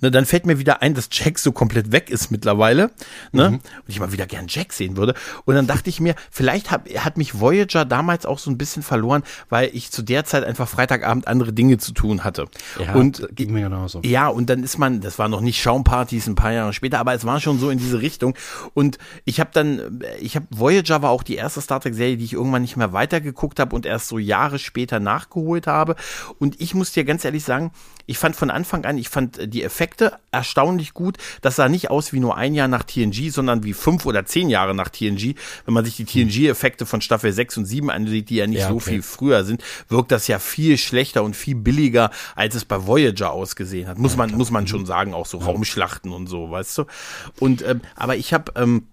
Ne, 0.00 0.10
dann 0.10 0.26
fällt 0.26 0.46
mir 0.46 0.58
wieder 0.58 0.82
ein, 0.82 0.94
dass 0.94 1.08
Jack 1.10 1.38
so 1.38 1.52
komplett 1.52 1.92
weg 1.92 2.10
ist 2.10 2.30
mittlerweile. 2.30 2.90
Ne? 3.32 3.50
Mhm. 3.50 3.54
Und 3.56 3.62
ich 3.86 4.00
mal 4.00 4.12
wieder 4.12 4.26
gern 4.26 4.46
Jack 4.48 4.72
sehen 4.72 4.96
würde. 4.96 5.14
Und 5.44 5.54
dann 5.54 5.66
dachte 5.66 5.90
ich 5.90 6.00
mir, 6.00 6.14
vielleicht 6.30 6.70
hat, 6.70 6.88
hat 6.96 7.16
mich 7.16 7.40
Voyager 7.40 7.84
damals 7.84 8.26
auch 8.26 8.38
so 8.38 8.50
ein 8.50 8.58
bisschen 8.58 8.82
verloren, 8.82 9.22
weil 9.48 9.70
ich 9.72 9.90
zu 9.90 10.02
der 10.02 10.24
Zeit 10.24 10.44
einfach 10.44 10.68
Freitagabend 10.68 11.28
andere 11.28 11.52
Dinge 11.52 11.78
zu 11.78 11.92
tun 11.92 12.24
hatte. 12.24 12.46
Ja, 12.78 12.94
und 12.94 13.28
geht 13.34 13.50
mir 13.50 13.62
genauso. 13.62 14.00
Ja, 14.04 14.28
und 14.28 14.48
dann 14.50 14.62
ist 14.62 14.78
man, 14.78 15.00
das 15.00 15.18
war 15.18 15.28
noch 15.28 15.40
nicht 15.40 15.60
Schaumpartys 15.60 16.26
ein 16.26 16.34
paar 16.34 16.52
Jahre 16.52 16.72
später, 16.72 16.98
aber 16.98 17.14
es 17.14 17.24
war 17.24 17.40
schon 17.40 17.58
so 17.58 17.70
in 17.70 17.78
diese 17.78 18.00
Richtung. 18.00 18.34
Und 18.74 18.98
ich 19.24 19.40
habe 19.40 19.50
dann, 19.52 20.02
ich 20.20 20.36
habe 20.36 20.46
Voyager 20.50 21.02
war 21.02 21.10
auch 21.10 21.22
die 21.22 21.36
erste 21.36 21.60
Star 21.60 21.80
Trek 21.80 21.94
Serie, 21.94 22.16
die 22.16 22.24
ich 22.24 22.32
irgendwann 22.32 22.62
nicht 22.62 22.76
mehr 22.76 22.92
weitergeguckt 22.92 23.60
habe 23.60 23.74
und 23.74 23.86
erst 23.86 24.08
so 24.08 24.18
Jahre 24.18 24.58
später 24.58 25.00
nachgeholt 25.00 25.66
habe. 25.66 25.96
Und 26.38 26.60
ich 26.60 26.74
muss 26.74 26.92
dir 26.92 27.04
ganz 27.04 27.24
ehrlich 27.24 27.44
sagen, 27.44 27.72
ich 28.06 28.18
fand 28.18 28.36
von 28.36 28.50
Anfang 28.50 28.84
an, 28.84 28.98
ich 28.98 29.08
fand 29.08 29.52
die 29.52 29.62
Effekte 29.72 30.12
erstaunlich 30.30 30.92
gut. 30.92 31.16
Das 31.40 31.56
sah 31.56 31.68
nicht 31.68 31.90
aus 31.90 32.12
wie 32.12 32.20
nur 32.20 32.36
ein 32.36 32.54
Jahr 32.54 32.68
nach 32.68 32.82
TNG, 32.82 33.30
sondern 33.30 33.64
wie 33.64 33.72
fünf 33.72 34.04
oder 34.04 34.26
zehn 34.26 34.50
Jahre 34.50 34.74
nach 34.74 34.90
TNG. 34.90 35.34
Wenn 35.64 35.74
man 35.74 35.84
sich 35.86 35.96
die 35.96 36.04
TNG-Effekte 36.04 36.84
von 36.84 37.00
Staffel 37.00 37.32
6 37.32 37.56
und 37.56 37.64
7 37.64 37.90
ansieht, 37.90 38.28
die 38.28 38.36
ja 38.36 38.46
nicht 38.46 38.60
ja, 38.60 38.68
so 38.68 38.80
viel 38.80 39.02
früher 39.02 39.44
sind, 39.44 39.64
wirkt 39.88 40.12
das 40.12 40.28
ja 40.28 40.38
viel 40.38 40.76
schlechter 40.76 41.22
und 41.22 41.34
viel 41.34 41.54
billiger, 41.54 42.10
als 42.36 42.54
es 42.54 42.66
bei 42.66 42.86
Voyager 42.86 43.32
ausgesehen 43.32 43.88
hat. 43.88 43.98
Muss 43.98 44.16
man, 44.16 44.30
muss 44.32 44.50
man 44.50 44.66
schon 44.66 44.84
sagen, 44.84 45.14
auch 45.14 45.26
so 45.26 45.38
Raumschlachten 45.38 46.12
und 46.12 46.26
so, 46.26 46.50
weißt 46.50 46.78
du. 46.78 46.84
Und, 47.40 47.62
ähm, 47.62 47.80
aber 47.96 48.16
ich 48.16 48.34
habe, 48.34 48.52
ähm, 48.56 48.88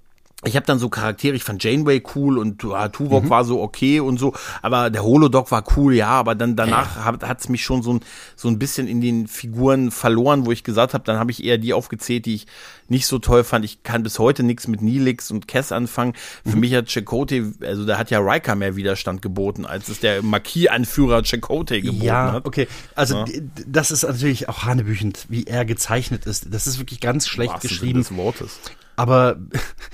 ich 0.45 0.55
habe 0.55 0.65
dann 0.65 0.79
so 0.79 0.87
Charaktere, 0.87 1.35
ich 1.35 1.43
fand 1.43 1.61
Janeway 1.61 2.01
cool 2.15 2.37
und 2.37 2.63
ja, 2.63 2.87
Tuvok 2.87 3.25
mhm. 3.25 3.29
war 3.29 3.43
so 3.43 3.61
okay 3.61 3.99
und 3.99 4.17
so, 4.17 4.33
aber 4.61 4.89
der 4.89 5.03
Holodoc 5.03 5.51
war 5.51 5.65
cool, 5.75 5.93
ja, 5.93 6.07
aber 6.07 6.33
dann 6.33 6.55
danach 6.55 6.95
hat 7.03 7.41
es 7.41 7.49
mich 7.49 7.61
schon 7.63 7.81
so 7.81 7.95
ein, 7.95 7.99
so 8.37 8.47
ein 8.47 8.57
bisschen 8.57 8.87
in 8.87 9.01
den 9.01 9.27
Figuren 9.27 9.91
verloren, 9.91 10.45
wo 10.45 10.53
ich 10.53 10.63
gesagt 10.63 10.93
habe, 10.93 11.03
dann 11.03 11.19
habe 11.19 11.31
ich 11.31 11.43
eher 11.43 11.57
die 11.57 11.73
aufgezählt, 11.73 12.25
die 12.25 12.35
ich 12.35 12.47
nicht 12.87 13.05
so 13.05 13.19
toll 13.19 13.43
fand. 13.43 13.65
Ich 13.65 13.83
kann 13.83 14.01
bis 14.01 14.17
heute 14.17 14.43
nichts 14.43 14.67
mit 14.67 14.81
Nilix 14.81 15.29
und 15.29 15.47
Kess 15.47 15.73
anfangen. 15.73 16.13
Für 16.45 16.55
mhm. 16.55 16.61
mich 16.61 16.73
hat 16.73 16.87
Chakotay, 16.87 17.43
also 17.61 17.85
da 17.85 17.97
hat 17.97 18.09
ja 18.09 18.19
Riker 18.19 18.55
mehr 18.55 18.77
Widerstand 18.77 19.21
geboten, 19.21 19.65
als 19.65 19.89
es 19.89 19.99
der 19.99 20.23
Marquis-Anführer 20.23 21.23
Chakotay 21.23 21.81
geboten 21.81 22.05
ja, 22.05 22.31
hat. 22.31 22.45
okay. 22.45 22.67
Also 22.95 23.25
ja. 23.25 23.25
das 23.67 23.91
ist 23.91 24.03
natürlich 24.03 24.47
auch 24.47 24.63
hanebüchend, 24.63 25.25
wie 25.27 25.43
er 25.43 25.65
gezeichnet 25.65 26.25
ist. 26.25 26.47
Das 26.53 26.65
ist 26.65 26.79
wirklich 26.79 27.01
ganz 27.01 27.27
schlecht 27.27 27.59
geschrieben. 27.59 27.99
Des 27.99 28.15
Wortes 28.15 28.59
aber 28.99 29.37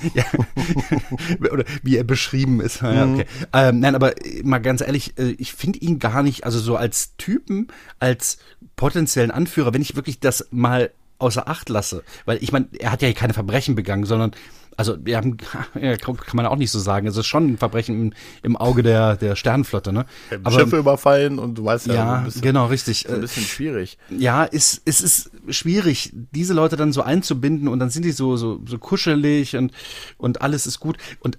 ja, 0.16 0.26
oder 1.52 1.64
wie 1.84 1.96
er 1.96 2.04
beschrieben 2.04 2.60
ist. 2.60 2.82
Ja, 2.82 3.06
mhm. 3.06 3.14
okay. 3.14 3.26
ähm, 3.54 3.80
nein, 3.80 3.94
aber 3.94 4.16
mal 4.44 4.58
ganz 4.58 4.82
ehrlich, 4.82 5.20
äh, 5.20 5.36
ich 5.38 5.54
finde 5.54 5.78
ihn 5.78 6.00
gar 6.00 6.24
nicht, 6.24 6.44
also 6.44 6.58
so 6.58 6.76
als 6.76 7.16
Typen, 7.18 7.68
als 8.00 8.40
potenziellen 8.76 9.30
Anführer, 9.30 9.76
wenn 9.76 9.82
ich 9.84 9.96
wirklich 9.96 10.20
das 10.20 10.48
mal 10.50 10.90
außer 11.20 11.48
Acht 11.48 11.70
lasse, 11.70 12.04
weil 12.26 12.42
ich 12.42 12.52
meine, 12.52 12.68
er 12.80 12.92
hat 12.92 13.04
ja 13.04 13.14
keine 13.14 13.34
Verbrechen 13.34 13.76
begangen, 13.76 14.06
sondern 14.06 14.32
also 14.78 14.98
wir 15.04 15.18
haben, 15.18 15.38
ja, 15.82 15.96
kann 15.98 16.18
man 16.34 16.46
auch 16.46 16.58
nicht 16.58 16.72
so 16.72 16.80
sagen. 16.80 17.08
Es 17.08 17.18
ist 17.18 17.28
schon 17.28 17.54
ein 17.54 17.58
Verbrechen 17.58 17.96
im, 17.96 18.14
im 18.44 18.58
Auge 18.58 18.84
der, 18.84 19.16
der 19.16 19.36
Sternenflotte, 19.36 19.94
ne? 19.94 20.06
Aber, 20.44 20.52
Schiffe 20.52 20.78
überfallen 20.78 21.40
und 21.40 21.58
du 21.58 21.66
weißt 21.66 21.88
ja, 21.88 21.94
ja 21.94 22.18
bisschen, 22.20 22.42
genau, 22.42 22.68
richtig. 22.68 23.10
Ein 23.10 23.22
bisschen 23.22 23.44
schwierig. 23.44 23.98
Ja, 24.10 24.44
ist, 24.44 24.82
es 24.86 25.02
ist 25.02 25.32
schwierig, 25.50 26.12
diese 26.14 26.54
Leute 26.54 26.76
dann 26.76 26.92
so 26.92 27.02
einzubinden 27.02 27.68
und 27.68 27.80
dann 27.80 27.90
sind 27.90 28.04
die 28.04 28.12
so, 28.12 28.38
so, 28.38 28.62
so 28.66 28.78
kuschelig 28.78 29.56
und, 29.56 29.72
und 30.18 30.42
alles 30.42 30.66
ist 30.68 30.80
gut. 30.80 30.98
Und 31.20 31.38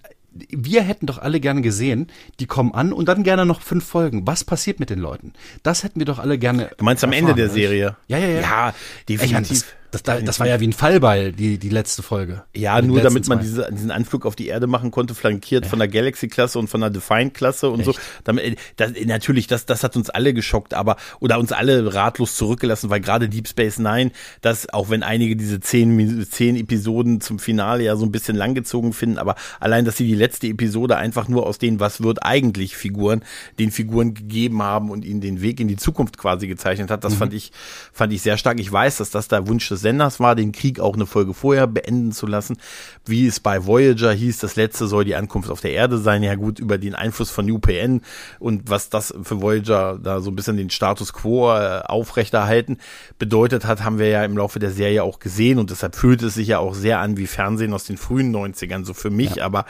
wir 0.49 0.83
hätten 0.83 1.07
doch 1.07 1.19
alle 1.19 1.41
gerne 1.41 1.63
gesehen, 1.63 2.09
die 2.41 2.47
kommen 2.47 2.73
an 2.73 2.93
und 2.93 3.09
dann 3.09 3.23
gerne 3.23 3.47
noch 3.47 3.61
fünf 3.63 3.85
Folgen. 3.85 4.27
Was 4.27 4.45
passiert 4.45 4.81
mit 4.81 4.91
den 4.91 4.99
Leuten? 4.99 5.33
Das 5.63 5.83
hätten 5.83 5.99
wir 5.99 6.07
doch 6.07 6.19
alle 6.19 6.39
gerne. 6.39 6.71
Du 6.77 6.85
meinst 6.85 7.05
am 7.05 7.13
Ende 7.13 7.35
der 7.35 7.49
Serie? 7.49 7.97
Ja, 8.09 8.19
ja, 8.19 8.29
ja. 8.29 8.41
Ja, 8.41 8.75
definitiv. 9.09 9.49
Das, 9.49 9.65
das, 10.03 10.25
das, 10.25 10.41
war 10.41 10.47
ja 10.47 10.61
wie 10.61 10.69
ein 10.69 10.73
Fallbeil, 10.73 11.33
die, 11.33 11.59
die 11.59 11.69
letzte 11.69 12.03
Folge. 12.03 12.45
Ja, 12.55 12.81
nur 12.83 13.01
damit 13.01 13.29
man 13.29 13.41
diese, 13.41 13.69
diesen 13.71 13.91
Anflug 13.91 14.27
auf 14.27 14.37
die 14.37 14.49
Erde 14.49 14.67
machen 14.67 14.91
konnte, 14.91 15.15
flankiert 15.15 15.65
ja. 15.65 15.71
von 15.71 15.79
der 15.79 15.89
Galaxy-Klasse 15.89 16.59
und 16.59 16.69
von 16.69 16.81
der 16.81 16.91
Defiant-Klasse 16.91 17.71
und 17.71 17.81
Echt? 17.81 17.87
so. 17.87 17.95
Damit, 18.25 18.45
äh, 18.45 18.57
das, 18.77 18.93
natürlich, 19.05 19.47
das, 19.47 19.67
das 19.67 19.83
hat 19.83 19.97
uns 19.97 20.11
alle 20.11 20.35
geschockt, 20.35 20.75
aber, 20.75 20.97
oder 21.21 21.39
uns 21.39 21.53
alle 21.53 21.95
ratlos 21.95 22.37
zurückgelassen, 22.37 22.91
weil 22.91 23.01
gerade 23.01 23.29
Deep 23.29 23.49
Space 23.49 23.79
Nine, 23.79 24.11
das, 24.41 24.69
auch 24.69 24.91
wenn 24.91 25.03
einige 25.03 25.37
diese 25.37 25.61
zehn, 25.61 26.27
zehn 26.29 26.57
Episoden 26.57 27.21
zum 27.21 27.39
Finale 27.39 27.85
ja 27.85 27.97
so 27.97 28.05
ein 28.05 28.13
bisschen 28.13 28.37
langgezogen 28.37 28.93
finden, 28.93 29.19
aber 29.19 29.37
allein, 29.61 29.85
dass 29.85 29.97
sie 29.97 30.07
die 30.07 30.15
letzte 30.15 30.47
Episode 30.49 30.97
einfach 30.97 31.29
nur 31.29 31.47
aus 31.47 31.59
den, 31.59 31.81
was 31.81 32.03
wird 32.03 32.23
eigentlich 32.23 32.77
Figuren, 32.77 33.23
den 33.59 33.71
Figuren 33.71 34.15
gegeben 34.15 34.63
haben 34.63 34.91
und 34.91 35.05
ihnen 35.05 35.21
den 35.21 35.41
Weg 35.43 35.61
in 35.61 35.69
die 35.69 35.77
Zukunft 35.77 36.19
quasi 36.19 36.47
gezeichnet 36.47 36.91
hat, 36.91 37.05
das 37.05 37.15
mhm. 37.15 37.19
fand 37.19 37.35
ich, 37.35 37.53
fand 37.93 38.13
ich 38.13 38.23
sehr 38.23 38.37
stark. 38.37 38.61
Ich 38.61 38.71
weiß, 38.71 38.97
dass 38.99 39.11
das 39.11 39.29
der 39.29 39.47
Wunsch 39.49 39.69
des 39.69 39.81
Senders 39.87 40.19
war, 40.19 40.35
den 40.35 40.51
Krieg 40.51 40.81
auch 40.81 40.95
eine 40.95 41.07
Folge 41.07 41.33
vorher 41.33 41.69
beenden 41.69 42.11
zu 42.11 42.27
lassen. 42.27 42.57
Wie 43.05 43.29
es 43.29 43.39
bei 43.39 43.67
Voyager 43.67 44.13
hieß, 44.13 44.39
das 44.39 44.57
letzte 44.57 44.89
soll 44.89 45.05
die 45.05 45.15
Ankunft 45.15 45.49
auf 45.49 45.61
der 45.61 45.71
Erde 45.71 45.99
sein. 45.99 46.25
Ja 46.25 46.35
gut, 46.35 46.59
über 46.59 46.77
den 46.77 46.97
Einfluss 46.97 47.31
von 47.31 47.49
UPN 47.49 48.01
und 48.41 48.69
was 48.69 48.91
das 48.91 49.15
für 49.23 49.41
Voyager 49.41 49.97
da 50.03 50.21
so 50.21 50.33
ein 50.33 50.35
bisschen 50.35 50.57
den 50.57 50.71
Status 50.71 51.13
quo 51.13 51.55
äh, 51.55 51.83
aufrechterhalten 51.85 52.79
bedeutet 53.21 53.65
hat, 53.65 53.85
haben 53.85 54.01
wir 54.01 54.09
ja 54.09 54.25
im 54.25 54.37
Laufe 54.37 54.59
der 54.59 54.73
Serie 54.73 55.05
auch 55.05 55.21
gesehen 55.21 55.61
und 55.61 55.71
deshalb 55.71 55.95
fühlt 55.95 56.21
es 56.23 56.35
sich 56.35 56.49
ja 56.49 56.59
auch 56.59 56.75
sehr 56.75 56.99
an 56.99 57.17
wie 57.17 57.29
Fernsehen 57.29 57.73
aus 57.73 57.85
den 57.85 57.97
frühen 57.97 58.35
90ern, 58.35 58.85
so 58.85 58.93
für 58.93 59.11
mich. 59.11 59.37
Ja. 59.37 59.45
Aber 59.45 59.67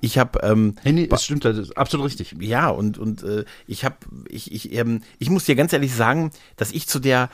ich 0.00 0.18
habe 0.18 0.40
ähm, 0.42 0.74
nee, 0.82 0.90
nee, 0.90 1.06
das 1.06 1.24
stimmt, 1.24 1.44
das 1.44 1.56
ist 1.56 1.78
absolut 1.78 2.06
richtig. 2.06 2.34
Ja, 2.40 2.70
und, 2.70 2.98
und 2.98 3.22
äh, 3.22 3.44
ich 3.68 3.84
habe, 3.84 3.94
ich, 4.28 4.50
ich, 4.50 4.72
ähm, 4.72 5.02
ich 5.20 5.30
muss 5.30 5.44
dir 5.44 5.54
ganz 5.54 5.72
ehrlich 5.72 5.94
sagen, 5.94 6.32
dass 6.56 6.72
ich 6.72 6.88
zu 6.88 6.98
der 6.98 7.30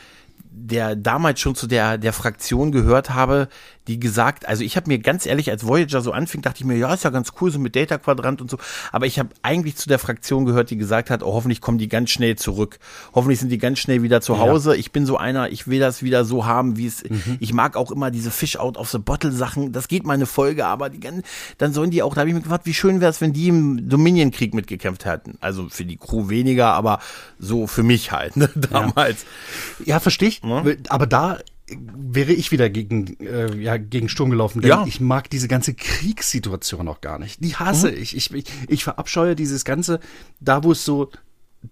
der 0.58 0.96
damals 0.96 1.40
schon 1.40 1.54
zu 1.54 1.66
der, 1.66 1.98
der 1.98 2.14
Fraktion 2.14 2.72
gehört 2.72 3.10
habe, 3.10 3.48
die 3.88 4.00
gesagt, 4.00 4.48
also 4.48 4.64
ich 4.64 4.76
habe 4.76 4.88
mir 4.88 4.98
ganz 4.98 5.26
ehrlich, 5.26 5.50
als 5.50 5.66
Voyager 5.66 6.00
so 6.00 6.12
anfing, 6.12 6.42
dachte 6.42 6.60
ich 6.60 6.64
mir, 6.64 6.76
ja, 6.76 6.92
ist 6.92 7.04
ja 7.04 7.10
ganz 7.10 7.32
cool, 7.40 7.50
so 7.50 7.58
mit 7.58 7.76
Data 7.76 7.98
Quadrant 7.98 8.40
und 8.40 8.50
so. 8.50 8.58
Aber 8.92 9.06
ich 9.06 9.18
habe 9.18 9.30
eigentlich 9.42 9.76
zu 9.76 9.88
der 9.88 9.98
Fraktion 9.98 10.44
gehört, 10.44 10.70
die 10.70 10.76
gesagt 10.76 11.10
hat, 11.10 11.22
oh, 11.22 11.32
hoffentlich 11.34 11.60
kommen 11.60 11.78
die 11.78 11.88
ganz 11.88 12.10
schnell 12.10 12.36
zurück. 12.36 12.78
Hoffentlich 13.14 13.38
sind 13.38 13.50
die 13.50 13.58
ganz 13.58 13.78
schnell 13.78 14.02
wieder 14.02 14.20
zu 14.20 14.38
Hause. 14.38 14.72
Ja. 14.72 14.76
Ich 14.76 14.92
bin 14.92 15.06
so 15.06 15.16
einer, 15.16 15.50
ich 15.50 15.68
will 15.68 15.78
das 15.78 16.02
wieder 16.02 16.24
so 16.24 16.46
haben, 16.46 16.76
wie 16.76 16.86
es, 16.86 17.04
mhm. 17.04 17.36
ich 17.40 17.52
mag 17.52 17.76
auch 17.76 17.90
immer 17.90 18.10
diese 18.10 18.30
Fish 18.30 18.56
out 18.56 18.76
of 18.76 18.90
the 18.90 18.98
bottle 18.98 19.32
Sachen. 19.32 19.72
Das 19.72 19.88
geht 19.88 20.04
mal 20.04 20.14
eine 20.14 20.26
Folge, 20.26 20.66
aber 20.66 20.90
die, 20.90 21.00
dann 21.58 21.72
sollen 21.72 21.90
die 21.90 22.02
auch, 22.02 22.14
da 22.14 22.20
habe 22.20 22.30
ich 22.30 22.34
mir 22.34 22.42
gefragt, 22.42 22.66
wie 22.66 22.74
schön 22.74 23.00
wäre 23.00 23.10
es, 23.10 23.20
wenn 23.20 23.32
die 23.32 23.48
im 23.48 23.88
Dominion-Krieg 23.88 24.54
mitgekämpft 24.54 25.04
hätten. 25.04 25.38
Also 25.40 25.68
für 25.68 25.84
die 25.84 25.96
Crew 25.96 26.28
weniger, 26.28 26.72
aber 26.72 26.98
so 27.38 27.66
für 27.66 27.82
mich 27.82 28.12
halt, 28.12 28.36
ne, 28.36 28.48
damals. 28.70 29.24
Ja, 29.80 29.86
ja 29.86 30.00
verstehe 30.00 30.28
ich. 30.28 30.42
Ja? 30.42 30.64
Aber 30.88 31.06
da 31.06 31.38
wäre 31.68 32.32
ich 32.32 32.52
wieder 32.52 32.70
gegen, 32.70 33.18
äh, 33.20 33.54
ja, 33.56 33.76
gegen 33.76 34.08
Sturm 34.08 34.30
gelaufen, 34.30 34.60
denn 34.60 34.70
ja. 34.70 34.84
ich 34.86 35.00
mag 35.00 35.28
diese 35.30 35.48
ganze 35.48 35.74
Kriegssituation 35.74 36.86
auch 36.88 37.00
gar 37.00 37.18
nicht. 37.18 37.42
Die 37.42 37.56
hasse 37.56 37.90
mhm. 37.90 37.98
ich. 37.98 38.16
ich. 38.16 38.32
Ich 38.32 38.46
ich 38.68 38.84
verabscheue 38.84 39.34
dieses 39.34 39.64
ganze, 39.64 40.00
da 40.40 40.62
wo 40.62 40.72
es 40.72 40.84
so 40.84 41.10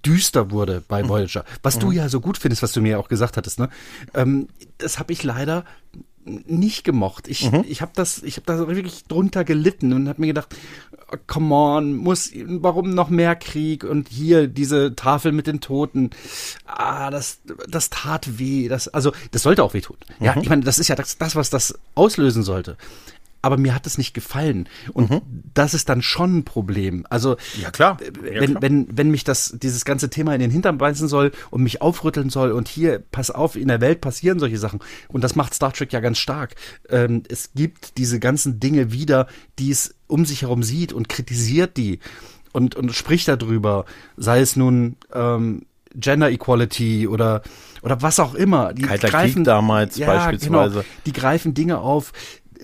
düster 0.05 0.51
wurde 0.51 0.83
bei 0.87 1.03
mhm. 1.03 1.09
Voyager, 1.09 1.45
was 1.63 1.77
mhm. 1.77 1.81
du 1.81 1.93
ja 1.93 2.09
so 2.09 2.21
gut 2.21 2.39
findest, 2.39 2.63
was 2.63 2.73
du 2.73 2.81
mir 2.81 2.99
auch 2.99 3.09
gesagt 3.09 3.37
hattest, 3.37 3.59
ne? 3.59 3.69
Ähm, 4.15 4.49
das 4.79 4.99
habe 4.99 5.13
ich 5.13 5.23
leider 5.23 5.65
nicht 6.25 6.85
gemocht. 6.85 7.29
Ich, 7.29 7.51
mhm. 7.51 7.65
ich 7.69 7.83
habe 7.83 7.93
das, 7.95 8.23
ich 8.23 8.37
habe 8.37 8.47
da 8.47 8.59
wirklich 8.69 9.05
drunter 9.05 9.45
gelitten 9.45 9.93
und 9.93 10.09
habe 10.09 10.21
mir 10.21 10.29
gedacht, 10.29 10.55
oh, 11.13 11.17
come 11.27 11.55
on, 11.55 11.97
muss, 11.97 12.31
warum 12.35 12.95
noch 12.95 13.11
mehr 13.11 13.37
Krieg 13.37 13.85
und 13.85 14.09
hier 14.09 14.49
diese 14.49 14.95
Tafel 14.95 15.33
mit 15.33 15.47
den 15.47 15.61
Toten. 15.61 16.11
Ah, 16.67 17.11
das, 17.11 17.41
das 17.69 17.91
tat 17.91 18.39
weh. 18.39 18.69
Das, 18.69 18.89
also, 18.89 19.13
das 19.31 19.43
sollte 19.43 19.63
auch 19.63 19.75
wehtun. 19.75 19.97
Mhm. 20.19 20.27
Ja, 20.27 20.37
ich 20.41 20.49
meine, 20.49 20.63
das 20.63 20.79
ist 20.79 20.89
ja 20.89 20.97
das, 20.97 21.19
das, 21.19 21.37
was 21.37 21.51
das 21.51 21.79
auslösen 21.95 22.43
sollte 22.43 22.77
aber 23.45 23.59
mir 23.59 23.75
hat 23.75 23.87
es 23.87 23.99
nicht 23.99 24.15
gefallen. 24.15 24.69
Und 24.95 25.11
mhm. 25.11 25.21
das 25.53 25.75
ist 25.75 25.91
dann 25.91 26.01
schon 26.01 26.39
ein 26.39 26.45
Problem. 26.45 27.07
Also, 27.11 27.37
ja 27.61 27.71
klar. 27.71 27.99
Ja, 28.01 28.41
wenn, 28.41 28.51
klar. 28.53 28.63
wenn, 28.63 28.89
wenn 28.91 29.11
mich 29.11 29.23
das, 29.23 29.55
dieses 29.61 29.85
ganze 29.85 30.09
Thema 30.09 30.35
in 30.35 30.41
den 30.41 30.51
Hintern 30.51 30.79
beißen 30.79 31.09
soll 31.09 31.31
und 31.51 31.63
mich 31.63 31.83
aufrütteln 31.83 32.31
soll 32.31 32.53
und 32.53 32.69
hier, 32.69 33.03
pass 33.11 33.31
auf, 33.31 33.57
in 33.57 33.69
der 33.69 33.83
Welt 33.83 34.01
passieren 34.01 34.39
solche 34.39 34.57
Sachen. 34.57 34.81
Und 35.09 35.23
das 35.23 35.37
macht 35.37 35.53
Star 35.53 35.75
Trek 35.75 35.93
ja 35.93 36.01
ganz 36.01 36.17
stark. 36.17 36.55
Ähm, 36.89 37.23
es 37.29 37.51
gibt 37.55 37.99
diese 37.99 38.19
ganzen 38.19 38.61
Dinge 38.61 38.93
wieder, 38.93 39.27
die 39.59 39.71
es 39.71 39.95
um 40.07 40.25
sich 40.25 40.43
herum 40.43 40.63
sieht 40.63 40.95
und 40.95 41.11
kritisiert 41.11 41.77
die 41.77 41.99
und, 42.53 42.77
und 42.77 42.95
spricht 42.95 43.29
darüber. 43.29 43.85
Sei 44.17 44.41
es 44.41 44.57
nun, 44.57 44.97
ähm, 45.13 45.67
Gender 45.95 46.31
Equality 46.31 47.07
oder 47.07 47.43
oder 47.85 48.01
was 48.01 48.19
auch 48.19 48.35
immer. 48.35 48.73
Die 48.73 48.83
Kalter 48.83 49.09
greifen, 49.09 49.35
Krieg 49.35 49.45
damals 49.45 49.99
ja, 49.99 50.07
beispielsweise. 50.07 50.75
Genau, 50.75 50.85
die 51.05 51.13
greifen 51.13 51.53
Dinge 51.53 51.79
auf, 51.79 52.13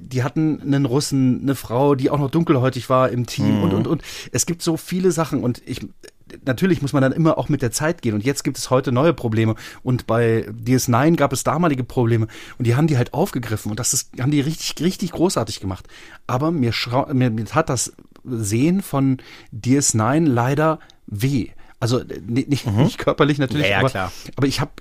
die 0.01 0.23
hatten 0.23 0.61
einen 0.63 0.87
Russen, 0.87 1.43
eine 1.43 1.55
Frau, 1.55 1.95
die 1.95 2.11
auch 2.11 2.19
noch 2.19 2.31
dunkelhäutig 2.31 2.89
war 2.91 3.11
im 3.11 3.27
Team 3.27 3.59
mhm. 3.59 3.63
und, 3.63 3.75
und, 3.75 3.87
und. 3.87 4.03
Es 4.33 4.47
gibt 4.47 4.63
so 4.63 4.77
viele 4.77 5.13
Sachen 5.13 5.43
und 5.43 5.63
ich, 5.67 5.81
natürlich 6.45 6.83
muss 6.83 6.93
man 6.93 7.03
dann 7.03 7.13
immer 7.13 7.39
auch 7.39 7.49
mit 7.49 7.63
der 7.63 7.71
Zeit 7.71 8.03
gehen 8.03 8.15
und 8.15 8.25
jetzt 8.25 8.45
gibt 8.45 8.59
es 8.59 8.71
heute 8.71 8.93
neue 8.93 9.13
Probleme 9.13 9.55
und 9.83 10.07
bei 10.07 10.47
DS9 10.49 11.17
gab 11.17 11.33
es 11.33 11.45
damalige 11.45 11.85
Probleme 11.85 12.27
und 12.59 12.67
die 12.67 12.77
haben 12.77 12.87
die 12.87 12.97
halt 12.97 13.15
aufgegriffen 13.15 13.71
und 13.71 13.79
das 13.79 13.93
ist, 13.93 14.11
haben 14.21 14.31
die 14.31 14.41
richtig, 14.41 14.83
richtig 14.85 15.13
großartig 15.13 15.61
gemacht. 15.61 15.87
Aber 16.27 16.51
mir, 16.51 16.73
mir, 17.13 17.31
mir 17.31 17.45
tat 17.45 17.69
das 17.69 17.93
Sehen 18.25 18.83
von 18.83 19.19
DS9 19.55 20.27
leider 20.27 20.79
weh. 21.07 21.49
Also 21.81 22.03
nicht, 22.27 22.67
mhm. 22.67 22.85
nicht 22.85 22.99
körperlich 22.99 23.39
natürlich, 23.39 23.69
ja, 23.69 23.81
ja, 23.81 24.05
aber, 24.05 24.13
aber 24.37 24.47
ich 24.47 24.61
habe 24.61 24.73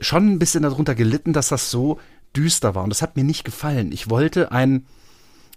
schon 0.00 0.26
ein 0.26 0.38
bisschen 0.38 0.62
darunter 0.62 0.94
gelitten, 0.94 1.34
dass 1.34 1.48
das 1.48 1.70
so 1.70 2.00
düster 2.36 2.74
war. 2.74 2.84
Und 2.84 2.90
das 2.90 3.02
hat 3.02 3.16
mir 3.16 3.24
nicht 3.24 3.44
gefallen. 3.44 3.92
Ich 3.92 4.10
wollte 4.10 4.52
ein, 4.52 4.86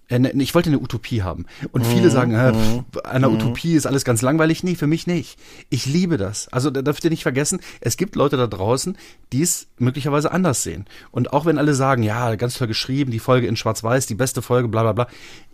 äh, 0.10 0.20
ne, 0.20 0.32
ich 0.34 0.56
wollte 0.56 0.70
eine 0.70 0.80
Utopie 0.80 1.22
haben. 1.22 1.46
Und 1.72 1.86
viele 1.86 2.08
mhm. 2.08 2.12
sagen, 2.12 2.34
äh, 2.34 2.54
pff, 2.54 3.06
einer 3.06 3.30
mhm. 3.30 3.36
Utopie 3.36 3.74
ist 3.74 3.86
alles 3.86 4.06
ganz 4.06 4.22
langweilig. 4.22 4.64
Nee, 4.64 4.76
für 4.76 4.88
mich 4.88 5.08
nicht. 5.08 5.40
Ich 5.70 5.86
liebe 5.86 6.18
das. 6.18 6.48
Also 6.50 6.70
da 6.70 6.82
dürft 6.82 7.04
ihr 7.04 7.10
nicht 7.10 7.24
vergessen, 7.24 7.60
es 7.82 7.98
gibt 7.98 8.16
Leute 8.16 8.38
da 8.38 8.48
draußen, 8.48 8.98
die 9.32 9.42
es 9.42 9.68
möglicherweise 9.78 10.32
anders 10.32 10.64
sehen. 10.64 10.86
Und 11.12 11.34
auch 11.34 11.46
wenn 11.46 11.58
alle 11.58 11.74
sagen, 11.74 12.04
ja, 12.04 12.36
ganz 12.36 12.58
toll 12.58 12.68
geschrieben, 12.68 13.12
die 13.12 13.20
Folge 13.20 13.48
in 13.48 13.56
Schwarz-Weiß, 13.56 14.08
die 14.08 14.16
beste 14.16 14.42
Folge, 14.42 14.68
bla 14.68 14.84
bla 14.84 14.94
bla, 14.94 15.08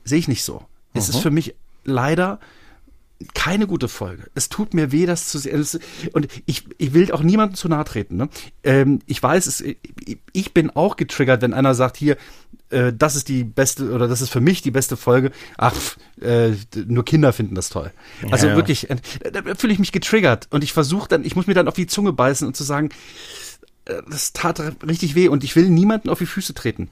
sehe 0.04 0.20
ich 0.20 0.28
nicht 0.28 0.44
so. 0.44 0.64
Es 0.94 1.10
ist 1.10 1.18
mhm. 1.18 1.22
für 1.22 1.32
mich 1.32 1.56
leider 1.84 2.40
keine 3.34 3.68
gute 3.68 3.90
Folge. 3.90 4.30
Es 4.34 4.48
tut 4.48 4.74
mir 4.74 4.92
weh, 4.92 5.06
das 5.06 5.28
zu 5.28 5.40
sehen. 5.40 5.66
Und 6.14 6.28
ich, 6.46 6.64
ich 6.78 6.94
will 6.94 7.12
auch 7.12 7.22
niemandem 7.22 7.56
zu 7.56 7.68
nahe 7.68 7.84
treten. 7.84 8.16
Ne? 8.16 8.30
Ähm, 8.64 9.00
ich 9.08 9.22
weiß, 9.22 9.46
es, 9.48 9.64
ich 10.32 10.54
bin 10.54 10.70
auch 10.70 10.96
getriggert, 10.96 11.42
wenn 11.42 11.54
einer 11.54 11.76
sagt, 11.76 11.98
hier, 11.98 12.18
äh, 12.70 12.94
das 12.94 13.16
ist 13.16 13.28
die 13.28 13.44
beste 13.44 13.92
oder 13.92 14.08
das 14.08 14.22
ist 14.22 14.30
für 14.30 14.40
mich 14.40 14.62
die 14.62 14.72
beste 14.72 14.96
Folge. 14.96 15.32
Ach, 15.58 15.76
äh, 16.22 16.52
nur 16.88 17.04
Kinder 17.04 17.34
finden 17.34 17.56
das 17.56 17.70
toll. 17.70 17.92
Also 18.32 18.48
ja, 18.48 18.56
wirklich, 18.56 18.90
äh, 18.90 18.98
da 19.32 19.56
fühle 19.56 19.74
ich 19.74 19.80
mich 19.80 19.92
getriggert 19.92 20.48
und 20.52 20.64
ich 20.64 20.72
versuche 20.72 21.10
dann, 21.10 21.26
ich 21.26 21.36
muss 21.36 21.48
mir 21.48 21.54
dann 21.54 21.68
auf 21.68 21.76
die 21.76 21.88
Zunge 21.88 22.14
beißen 22.14 22.48
und 22.48 22.56
zu 22.56 22.64
sagen, 22.64 22.90
äh, 23.86 24.02
das 24.10 24.32
tat 24.32 24.62
richtig 24.88 25.16
weh 25.16 25.28
und 25.28 25.44
ich 25.44 25.58
will 25.58 25.70
niemanden 25.70 26.10
auf 26.10 26.20
die 26.20 26.26
Füße 26.26 26.54
treten. 26.54 26.90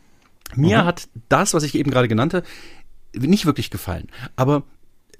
Mir 0.55 0.81
mhm. 0.81 0.85
hat 0.85 1.07
das, 1.29 1.53
was 1.53 1.63
ich 1.63 1.75
eben 1.75 1.91
gerade 1.91 2.07
genannte, 2.07 2.43
nicht 3.15 3.45
wirklich 3.45 3.69
gefallen. 3.69 4.07
Aber 4.35 4.63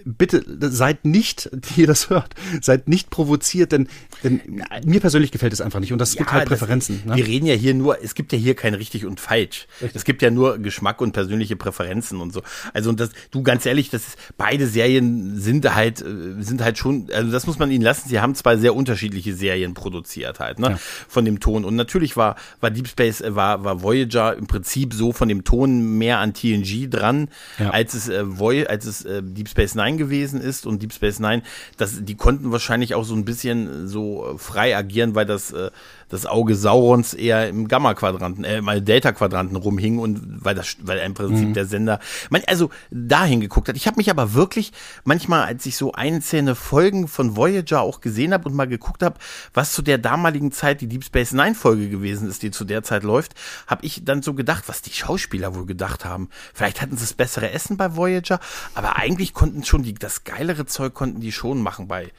bitte 0.06 0.44
seid 0.70 1.06
nicht, 1.06 1.50
die 1.52 1.82
ihr 1.82 1.88
das 1.88 2.10
hört, 2.10 2.36
seid 2.62 2.88
nicht 2.88 3.10
provoziert, 3.10 3.72
denn, 3.72 3.88
denn 4.24 4.42
mir 4.86 5.00
persönlich 5.00 5.32
gefällt 5.32 5.54
es 5.54 5.62
einfach 5.62 5.80
nicht 5.80 5.92
und 5.92 6.00
das 6.00 6.14
ja, 6.14 6.20
gibt 6.20 6.32
halt 6.32 6.48
Präferenzen. 6.48 7.02
Das, 7.06 7.16
ne? 7.16 7.16
Wir 7.18 7.28
reden 7.28 7.46
ja 7.46 7.56
hier 7.56 7.74
nur, 7.74 8.04
es 8.04 8.16
gibt 8.16 8.32
ja 8.32 8.38
hier 8.38 8.56
kein 8.56 8.74
richtig 8.74 9.06
und 9.06 9.20
falsch. 9.20 9.68
Richtig. 9.82 9.96
Es 9.96 10.06
gibt 10.06 10.22
ja 10.22 10.30
nur 10.30 10.60
Geschmack 10.60 11.02
und 11.02 11.12
persönliche 11.12 11.56
Präferenzen 11.56 12.22
und 12.22 12.32
so. 12.32 12.42
Also 12.74 12.90
und 12.90 13.00
das, 13.00 13.10
du 13.32 13.44
ganz 13.44 13.66
ehrlich, 13.66 13.90
das 13.90 14.08
ist, 14.08 14.18
beide 14.38 14.68
Serien 14.68 15.40
sind 15.40 15.74
halt, 15.74 16.02
äh, 16.02 16.42
sind 16.42 16.62
halt 16.62 16.78
schon, 16.78 17.08
also 17.12 17.32
das 17.32 17.48
muss 17.48 17.60
man 17.60 17.72
ihnen 17.72 17.84
lassen. 17.84 18.08
Sie 18.08 18.20
haben 18.20 18.36
zwei 18.36 18.58
sehr 18.58 18.76
unterschiedliche 18.76 19.34
Serien 19.34 19.74
produziert 19.74 20.40
halt, 20.40 20.60
ne, 20.60 20.72
ja. 20.72 20.80
von 21.08 21.26
dem 21.26 21.40
Ton. 21.40 21.66
Und 21.66 21.76
natürlich 21.76 22.16
war, 22.16 22.36
war 22.62 22.72
Deep 22.72 22.88
Space, 22.88 23.22
äh, 23.22 23.36
war, 23.36 23.64
war 23.64 23.82
Voyager 23.82 24.36
im 24.36 24.48
Prinzip 24.48 24.94
so 24.94 25.12
von 25.12 25.28
dem 25.28 25.44
Ton 25.44 25.98
mehr 25.98 26.20
an 26.20 26.34
TNG 26.34 26.90
dran, 26.90 27.30
ja. 27.60 27.72
als 27.72 27.94
es, 27.94 28.10
äh, 28.10 28.24
Voy 28.26 28.66
als 28.68 28.86
es 28.86 29.04
äh, 29.04 29.22
Deep 29.24 29.50
Space 29.50 29.76
Nine 29.76 29.87
gewesen 29.96 30.42
ist 30.42 30.66
und 30.66 30.82
Deep 30.82 30.92
Space 30.92 31.20
Nine, 31.20 31.44
das, 31.78 32.04
die 32.04 32.16
konnten 32.16 32.52
wahrscheinlich 32.52 32.96
auch 32.96 33.06
so 33.06 33.16
ein 33.16 33.24
bisschen 33.24 33.88
so 33.88 34.34
äh, 34.34 34.38
frei 34.38 34.76
agieren, 34.76 35.16
weil 35.16 35.26
das 35.26 35.54
äh, 35.54 35.72
das 36.10 36.26
Auge 36.26 36.56
Saurons 36.56 37.14
eher 37.14 37.50
im 37.50 37.68
Gamma-Quadranten, 37.68 38.44
äh, 38.44 38.62
mal 38.62 38.82
Delta-Quadranten 38.82 39.56
rumhing 39.56 40.00
und 40.00 40.44
weil 40.44 40.56
das, 40.56 40.78
weil 40.82 41.00
im 41.00 41.14
Prinzip 41.14 41.50
mhm. 41.50 41.54
der 41.54 41.66
Sender, 41.66 42.00
man, 42.30 42.42
also 42.48 42.70
dahin 42.92 43.42
geguckt 43.42 43.70
hat. 43.70 43.76
Ich 43.76 43.88
habe 43.88 43.98
mich 43.98 44.10
aber 44.10 44.34
wirklich 44.34 44.72
manchmal, 45.04 45.44
als 45.44 45.66
ich 45.66 45.78
so 45.78 45.92
einzelne 45.94 46.56
Folgen 46.56 47.08
von 47.08 47.36
Voyager 47.36 47.82
auch 47.82 48.02
gesehen 48.02 48.34
habe 48.34 48.48
und 48.48 48.56
mal 48.56 48.68
geguckt 48.68 49.04
habe, 49.04 49.18
was 49.54 49.74
zu 49.74 49.82
der 49.82 49.98
damaligen 49.98 50.52
Zeit 50.52 50.82
die 50.82 50.88
Deep 50.88 51.04
Space 51.04 51.34
Nine 51.34 51.56
Folge 51.56 51.90
gewesen 51.90 52.30
ist, 52.30 52.44
die 52.44 52.52
zu 52.52 52.66
der 52.66 52.84
Zeit 52.84 53.04
läuft, 53.04 53.34
habe 53.68 53.86
ich 53.86 54.04
dann 54.06 54.22
so 54.22 54.34
gedacht, 54.34 54.66
was 54.68 54.82
die 54.82 54.94
Schauspieler 54.94 55.56
wohl 55.56 55.66
gedacht 55.66 56.06
haben. 56.06 56.30
Vielleicht 56.54 56.82
hatten 56.82 56.96
sie 56.96 57.04
das 57.04 57.14
bessere 57.14 57.52
Essen 57.52 57.78
bei 57.78 57.96
Voyager, 57.96 58.40
aber 58.76 58.98
eigentlich 58.98 59.34
konnten 59.34 59.64
schon 59.64 59.84
die, 59.84 59.94
das 59.94 60.24
geilere 60.24 60.66
Zeug 60.66 60.94
konnten 60.94 61.20
die 61.20 61.32
schon 61.32 61.62
machen 61.62 61.88
bei 61.88 62.12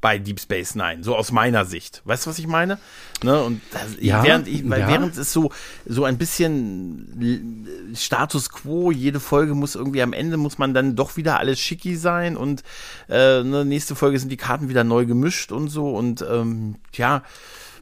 bei 0.00 0.18
Deep 0.18 0.40
Space 0.40 0.74
Nine, 0.74 1.02
so 1.02 1.14
aus 1.14 1.30
meiner 1.30 1.64
Sicht. 1.64 2.00
Weißt 2.04 2.24
du, 2.24 2.30
was 2.30 2.38
ich 2.38 2.46
meine? 2.46 2.78
Ne? 3.22 3.42
Und 3.42 3.60
das, 3.70 3.96
ja, 4.00 4.22
während, 4.22 4.48
ich, 4.48 4.68
weil 4.68 4.80
ja. 4.80 4.88
während 4.88 5.16
es 5.16 5.32
so, 5.32 5.52
so 5.86 6.04
ein 6.04 6.16
bisschen 6.16 7.68
Status 7.94 8.50
quo, 8.50 8.90
jede 8.90 9.20
Folge 9.20 9.54
muss 9.54 9.74
irgendwie 9.74 10.02
am 10.02 10.12
Ende 10.12 10.36
muss 10.36 10.58
man 10.58 10.72
dann 10.72 10.96
doch 10.96 11.16
wieder 11.16 11.38
alles 11.38 11.60
schicki 11.60 11.96
sein 11.96 12.36
und 12.36 12.62
äh, 13.08 13.42
ne, 13.42 13.64
nächste 13.64 13.94
Folge 13.94 14.18
sind 14.18 14.30
die 14.30 14.36
Karten 14.38 14.68
wieder 14.68 14.84
neu 14.84 15.04
gemischt 15.04 15.52
und 15.52 15.68
so 15.68 15.94
und 15.94 16.24
ähm, 16.28 16.76
ja, 16.94 17.22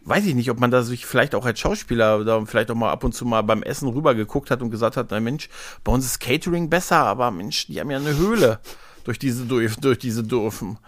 weiß 0.04 0.26
ich 0.26 0.34
nicht, 0.34 0.50
ob 0.50 0.58
man 0.58 0.70
da 0.70 0.82
sich 0.82 1.06
vielleicht 1.06 1.34
auch 1.34 1.44
als 1.44 1.60
Schauspieler 1.60 2.24
da 2.24 2.44
vielleicht 2.46 2.70
auch 2.70 2.74
mal 2.74 2.90
ab 2.90 3.04
und 3.04 3.14
zu 3.14 3.24
mal 3.26 3.42
beim 3.42 3.62
Essen 3.62 3.88
rüber 3.88 4.14
geguckt 4.14 4.50
hat 4.50 4.62
und 4.62 4.70
gesagt 4.70 4.96
hat, 4.96 5.08
na 5.10 5.20
Mensch, 5.20 5.48
bei 5.84 5.92
uns 5.92 6.04
ist 6.04 6.18
Catering 6.18 6.68
besser, 6.68 6.98
aber 6.98 7.30
Mensch, 7.30 7.66
die 7.66 7.78
haben 7.78 7.90
ja 7.90 7.98
eine 7.98 8.16
Höhle 8.16 8.58
durch 9.04 9.18
diese 9.18 9.44
durch, 9.44 9.76
durch 9.76 9.98
diese 9.98 10.24
Dürfen. 10.24 10.78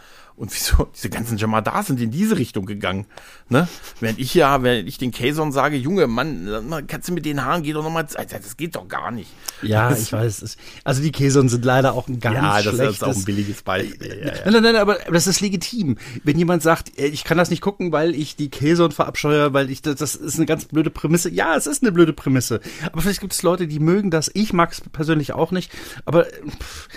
Und 0.41 0.55
wieso 0.55 0.85
diese 0.95 1.11
ganzen 1.11 1.37
Jamadas 1.37 1.89
sind 1.89 2.01
in 2.01 2.11
diese 2.11 2.39
Richtung 2.39 2.65
gegangen? 2.65 3.05
Ne? 3.51 3.69
Während 4.01 4.19
ich 4.19 4.33
ja, 4.33 4.63
wenn 4.63 4.87
ich 4.87 4.97
den 4.97 5.11
Kayson 5.11 5.53
sage, 5.53 5.77
Junge, 5.77 6.07
Mann, 6.07 6.87
kannst 6.89 7.11
du 7.11 7.13
mit 7.13 7.27
den 7.27 7.45
Haaren, 7.45 7.63
geh 7.63 7.75
doch 7.75 7.83
nochmal, 7.83 8.07
das 8.07 8.57
geht 8.57 8.75
doch 8.75 8.89
gar 8.89 9.11
nicht. 9.11 9.31
Ja, 9.61 9.91
das, 9.91 10.01
ich 10.01 10.13
weiß. 10.15 10.57
Also 10.83 11.03
die 11.03 11.13
Kayson 11.13 11.51
sind 11.51 11.63
leider 11.67 11.93
auch 11.93 12.09
ein 12.09 12.21
ganz 12.21 12.37
ja, 12.37 12.63
das 12.63 12.75
schlechtes. 12.75 12.97
ist 12.97 13.05
auch 13.05 13.15
ein 13.15 13.25
billiges 13.25 13.63
Beispiel. 13.63 14.19
Ja, 14.19 14.29
ja. 14.29 14.45
Nein, 14.45 14.53
nein, 14.55 14.63
nein, 14.63 14.77
aber 14.77 14.97
das 15.13 15.27
ist 15.27 15.43
legitim. 15.43 15.99
Wenn 16.25 16.39
jemand 16.39 16.63
sagt, 16.63 16.99
ich 16.99 17.25
kann 17.25 17.37
das 17.37 17.51
nicht 17.51 17.61
gucken, 17.61 17.93
weil 17.93 18.15
ich 18.15 18.35
die 18.35 18.49
Kayson 18.49 18.93
verabscheue, 18.93 19.53
weil 19.53 19.71
ich, 19.71 19.83
das, 19.83 19.97
das 19.97 20.15
ist 20.15 20.37
eine 20.37 20.47
ganz 20.47 20.65
blöde 20.65 20.89
Prämisse. 20.89 21.29
Ja, 21.29 21.55
es 21.55 21.67
ist 21.67 21.83
eine 21.83 21.93
blöde 21.93 22.15
Prämisse. 22.15 22.61
Aber 22.91 23.03
vielleicht 23.03 23.21
gibt 23.21 23.35
es 23.35 23.43
Leute, 23.43 23.67
die 23.67 23.79
mögen 23.79 24.11
das. 24.11 24.31
Ich 24.33 24.55
mag 24.55 24.73
es 24.73 24.81
persönlich 24.81 25.35
auch 25.35 25.51
nicht. 25.51 25.71
Aber 26.07 26.25
pff, 26.25 26.89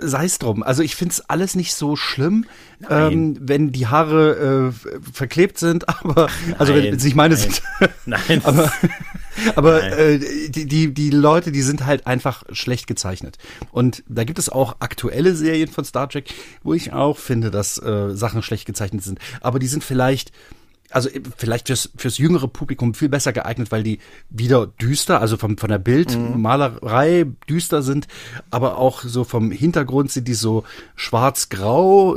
sei 0.00 0.24
es 0.24 0.38
drum. 0.38 0.62
Also 0.62 0.82
ich 0.82 0.96
finde 0.96 1.12
es 1.12 1.20
alles 1.28 1.54
nicht 1.54 1.74
so 1.74 1.96
schlimm, 1.96 2.46
ähm, 2.90 3.36
wenn 3.40 3.72
die 3.72 3.86
Haare 3.86 4.72
äh, 4.72 4.90
verklebt 5.12 5.58
sind, 5.58 5.88
aber 5.88 6.28
nein, 6.46 6.56
also 6.58 6.74
wenn 6.74 6.98
sie 6.98 7.08
ich 7.08 7.14
meine 7.14 7.36
sind. 7.36 7.62
Nein. 8.06 8.40
aber 8.44 8.70
aber 9.54 9.82
Äh, 9.82 10.18
die, 10.48 10.66
die, 10.66 10.92
die 10.92 11.10
Leute, 11.10 11.52
die 11.52 11.62
sind 11.62 11.84
halt 11.86 12.06
einfach 12.06 12.44
schlecht 12.52 12.86
gezeichnet. 12.86 13.38
Und 13.70 14.02
da 14.08 14.24
gibt 14.24 14.38
es 14.38 14.48
auch 14.48 14.76
aktuelle 14.80 15.34
Serien 15.34 15.68
von 15.68 15.84
Star 15.84 16.08
Trek, 16.08 16.32
wo 16.62 16.74
ich 16.74 16.92
auch 16.92 17.18
finde, 17.18 17.50
dass 17.50 17.78
äh, 17.78 18.14
Sachen 18.14 18.42
schlecht 18.42 18.66
gezeichnet 18.66 19.04
sind. 19.04 19.18
Aber 19.40 19.58
die 19.58 19.66
sind 19.66 19.84
vielleicht 19.84 20.32
also 20.90 21.08
äh, 21.08 21.20
vielleicht 21.36 21.68
fürs, 21.68 21.90
fürs 21.96 22.18
jüngere 22.18 22.48
Publikum 22.48 22.94
viel 22.94 23.08
besser 23.08 23.32
geeignet, 23.32 23.72
weil 23.72 23.82
die 23.82 23.98
wieder 24.30 24.66
düster, 24.66 25.20
also 25.20 25.36
vom, 25.36 25.58
von 25.58 25.68
der 25.68 25.78
Bildmalerei 25.78 27.24
mhm. 27.24 27.36
düster 27.48 27.82
sind, 27.82 28.06
aber 28.50 28.78
auch 28.78 29.02
so 29.02 29.24
vom 29.24 29.50
Hintergrund 29.50 30.10
sind 30.10 30.28
die 30.28 30.34
so 30.34 30.64
schwarz-grau, 30.94 32.16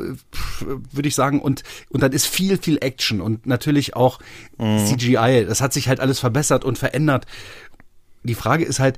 würde 0.60 1.08
ich 1.08 1.16
sagen, 1.16 1.42
und, 1.42 1.64
und 1.90 2.04
dann 2.04 2.12
ist 2.12 2.26
viel, 2.26 2.58
viel 2.58 2.78
Action 2.82 3.22
und 3.22 3.46
natürlich 3.46 3.96
auch 3.96 4.20
mhm. 4.58 4.86
CGI. 4.86 5.46
Das 5.48 5.62
hat 5.62 5.74
sich 5.74 5.88
halt 5.88 6.00
alles 6.00 6.20
verbessert 6.20 6.64
und 6.64 6.78
verändert. 6.78 7.26
Die 8.24 8.36
Frage 8.36 8.66
ist 8.66 8.80
halt, 8.80 8.98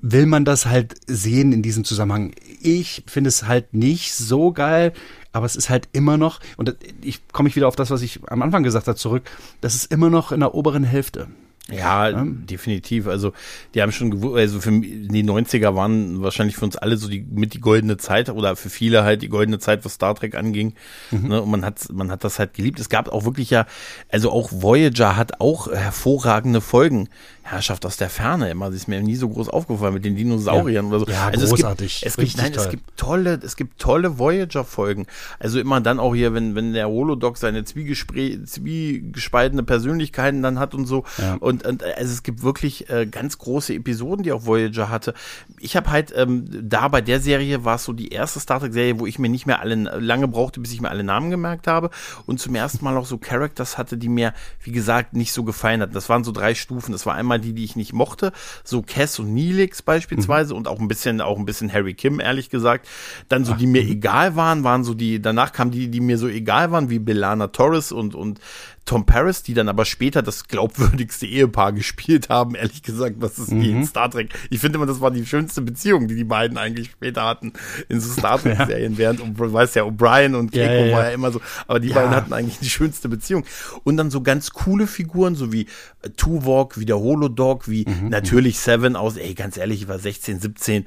will 0.00 0.26
man 0.26 0.44
das 0.44 0.66
halt 0.66 0.94
sehen 1.06 1.52
in 1.52 1.62
diesem 1.62 1.84
Zusammenhang? 1.84 2.34
Ich 2.60 3.04
finde 3.06 3.28
es 3.28 3.46
halt 3.46 3.74
nicht 3.74 4.14
so 4.14 4.52
geil, 4.52 4.92
aber 5.34 5.46
es 5.46 5.56
ist 5.56 5.68
halt 5.68 5.88
immer 5.92 6.16
noch, 6.16 6.40
und 6.56 6.76
ich 7.02 7.26
komme 7.28 7.48
ich 7.48 7.56
wieder 7.56 7.66
auf 7.68 7.76
das, 7.76 7.90
was 7.90 8.02
ich 8.02 8.20
am 8.28 8.40
Anfang 8.40 8.62
gesagt 8.62 8.86
habe, 8.86 8.96
zurück, 8.96 9.28
das 9.60 9.74
ist 9.74 9.92
immer 9.92 10.08
noch 10.08 10.30
in 10.30 10.40
der 10.40 10.54
oberen 10.54 10.84
Hälfte. 10.84 11.26
Ja, 11.70 12.10
ja, 12.10 12.24
definitiv. 12.26 13.06
Also 13.06 13.32
die 13.74 13.80
haben 13.80 13.90
schon 13.90 14.10
gewusst, 14.10 14.36
also 14.36 14.60
für 14.60 14.70
die 14.70 15.24
90er 15.24 15.74
waren 15.74 16.20
wahrscheinlich 16.20 16.56
für 16.56 16.66
uns 16.66 16.76
alle 16.76 16.98
so 16.98 17.08
die 17.08 17.22
mit 17.22 17.54
die 17.54 17.60
goldene 17.60 17.96
Zeit 17.96 18.28
oder 18.28 18.54
für 18.54 18.68
viele 18.68 19.02
halt 19.02 19.22
die 19.22 19.30
goldene 19.30 19.58
Zeit, 19.58 19.82
was 19.82 19.94
Star 19.94 20.14
Trek 20.14 20.34
anging. 20.34 20.74
Mhm. 21.10 21.28
Ne? 21.28 21.40
Und 21.40 21.50
man 21.50 21.64
hat 21.64 21.90
man 21.90 22.10
hat 22.10 22.22
das 22.22 22.38
halt 22.38 22.52
geliebt. 22.52 22.80
Es 22.80 22.90
gab 22.90 23.08
auch 23.08 23.24
wirklich 23.24 23.48
ja, 23.48 23.64
also 24.10 24.30
auch 24.30 24.50
Voyager 24.52 25.16
hat 25.16 25.40
auch 25.40 25.72
hervorragende 25.72 26.60
Folgen. 26.60 27.08
Herrschaft 27.46 27.84
aus 27.84 27.98
der 27.98 28.08
Ferne 28.08 28.48
immer. 28.50 28.66
Das 28.66 28.76
ist 28.76 28.88
mir 28.88 29.02
nie 29.02 29.16
so 29.16 29.28
groß 29.28 29.50
aufgefallen 29.50 29.92
mit 29.92 30.04
den 30.06 30.16
Dinosauriern 30.16 30.86
ja. 30.86 30.90
oder 30.90 31.00
so. 31.00 31.06
Ja, 31.12 31.28
also 31.28 31.46
großartig. 31.46 32.02
Es 32.04 32.16
gibt, 32.16 32.28
es 32.28 32.34
gibt, 32.34 32.42
nein, 32.42 32.54
toll. 32.54 32.64
es 32.64 32.70
gibt 32.70 32.96
tolle, 32.96 33.38
es 33.42 33.56
gibt 33.56 33.78
tolle 33.78 34.18
Voyager-Folgen. 34.18 35.06
Also 35.38 35.60
immer 35.60 35.82
dann 35.82 36.00
auch 36.00 36.14
hier, 36.14 36.32
wenn, 36.32 36.54
wenn 36.54 36.72
der 36.72 36.88
Holodoc 36.88 37.36
seine 37.36 37.64
zwiegespaltene 37.64 39.62
Persönlichkeiten 39.62 40.42
dann 40.42 40.58
hat 40.58 40.74
und 40.74 40.86
so. 40.86 41.04
Ja. 41.18 41.34
Und, 41.34 41.53
und 41.62 41.84
also 41.84 42.12
es 42.12 42.22
gibt 42.22 42.42
wirklich 42.42 42.88
äh, 42.88 43.04
ganz 43.06 43.36
große 43.36 43.74
Episoden, 43.74 44.22
die 44.22 44.32
auch 44.32 44.46
Voyager 44.46 44.88
hatte. 44.88 45.12
Ich 45.58 45.76
habe 45.76 45.90
halt 45.90 46.12
ähm, 46.16 46.46
da 46.50 46.88
bei 46.88 47.02
der 47.02 47.20
Serie 47.20 47.64
war 47.64 47.76
es 47.76 47.84
so 47.84 47.92
die 47.92 48.08
erste 48.08 48.40
Star 48.40 48.60
Trek-Serie, 48.60 48.98
wo 48.98 49.06
ich 49.06 49.18
mir 49.18 49.28
nicht 49.28 49.46
mehr 49.46 49.60
alle 49.60 49.74
lange 49.74 50.28
brauchte, 50.28 50.60
bis 50.60 50.72
ich 50.72 50.80
mir 50.80 50.88
alle 50.88 51.04
Namen 51.04 51.30
gemerkt 51.30 51.66
habe. 51.66 51.90
Und 52.24 52.40
zum 52.40 52.54
ersten 52.54 52.84
Mal 52.84 52.96
auch 52.96 53.06
so 53.06 53.18
Characters 53.18 53.76
hatte, 53.76 53.98
die 53.98 54.08
mir, 54.08 54.32
wie 54.62 54.72
gesagt, 54.72 55.12
nicht 55.12 55.32
so 55.32 55.44
gefallen 55.44 55.82
hatten. 55.82 55.92
Das 55.92 56.08
waren 56.08 56.24
so 56.24 56.32
drei 56.32 56.54
Stufen. 56.54 56.92
Das 56.92 57.04
war 57.04 57.14
einmal 57.14 57.34
mal 57.34 57.40
die, 57.40 57.52
die 57.52 57.64
ich 57.64 57.76
nicht 57.76 57.92
mochte, 57.92 58.32
so 58.62 58.82
Cass 58.82 59.18
und 59.18 59.34
Neelix 59.34 59.82
beispielsweise 59.82 60.54
mhm. 60.54 60.58
und 60.58 60.68
auch 60.68 60.78
ein 60.78 60.88
bisschen, 60.88 61.20
auch 61.20 61.38
ein 61.38 61.44
bisschen 61.44 61.72
Harry 61.72 61.94
Kim, 61.94 62.20
ehrlich 62.20 62.48
gesagt. 62.48 62.86
Dann 63.28 63.44
so, 63.44 63.52
Ach, 63.54 63.58
die 63.58 63.66
mir 63.66 63.82
mh. 63.82 63.90
egal 63.90 64.36
waren, 64.36 64.64
waren 64.64 64.84
so 64.84 64.94
die, 64.94 65.20
danach 65.20 65.52
kamen 65.52 65.70
die, 65.70 65.88
die 65.88 66.00
mir 66.00 66.18
so 66.18 66.28
egal 66.28 66.70
waren, 66.70 66.90
wie 66.90 66.98
Belana 66.98 67.48
Torres 67.48 67.92
und, 67.92 68.14
und 68.14 68.40
Tom 68.84 69.06
Paris, 69.06 69.42
die 69.42 69.54
dann 69.54 69.68
aber 69.68 69.84
später 69.84 70.22
das 70.22 70.46
glaubwürdigste 70.46 71.26
Ehepaar 71.26 71.72
gespielt 71.72 72.28
haben, 72.28 72.54
ehrlich 72.54 72.82
gesagt, 72.82 73.16
was 73.18 73.38
ist 73.38 73.50
mhm. 73.50 73.62
in 73.62 73.86
Star 73.86 74.10
Trek. 74.10 74.28
Ich 74.50 74.60
finde 74.60 74.76
immer, 74.76 74.86
das 74.86 75.00
war 75.00 75.10
die 75.10 75.24
schönste 75.24 75.62
Beziehung, 75.62 76.06
die 76.06 76.14
die 76.14 76.24
beiden 76.24 76.58
eigentlich 76.58 76.90
später 76.90 77.24
hatten 77.24 77.54
in 77.88 78.00
so 78.00 78.12
Star 78.12 78.38
Trek-Serien, 78.42 78.92
ja. 78.92 78.98
während, 78.98 79.38
weißt 79.38 79.76
ja, 79.76 79.84
O'Brien 79.84 80.34
und 80.34 80.52
Keiko 80.52 80.72
ja, 80.72 80.84
ja, 80.86 80.96
war 80.96 81.04
ja 81.04 81.10
immer 81.10 81.32
so, 81.32 81.40
aber 81.66 81.80
die 81.80 81.90
beiden 81.90 82.10
hatten 82.10 82.32
eigentlich 82.32 82.58
die 82.58 82.70
schönste 82.70 83.08
Beziehung. 83.08 83.44
Und 83.84 83.96
dann 83.96 84.10
so 84.10 84.20
ganz 84.20 84.50
coole 84.50 84.86
Figuren, 84.86 85.34
so 85.34 85.52
wie 85.52 85.66
äh, 86.02 86.10
Tuvok, 86.10 86.78
wie 86.78 86.84
der 86.84 86.98
Holodog, 86.98 87.68
wie 87.68 87.86
mhm. 87.88 88.10
natürlich 88.10 88.58
Seven 88.58 88.96
aus, 88.96 89.16
ey, 89.16 89.34
ganz 89.34 89.56
ehrlich, 89.56 89.82
ich 89.82 89.88
war 89.88 89.98
16, 89.98 90.40
17, 90.40 90.86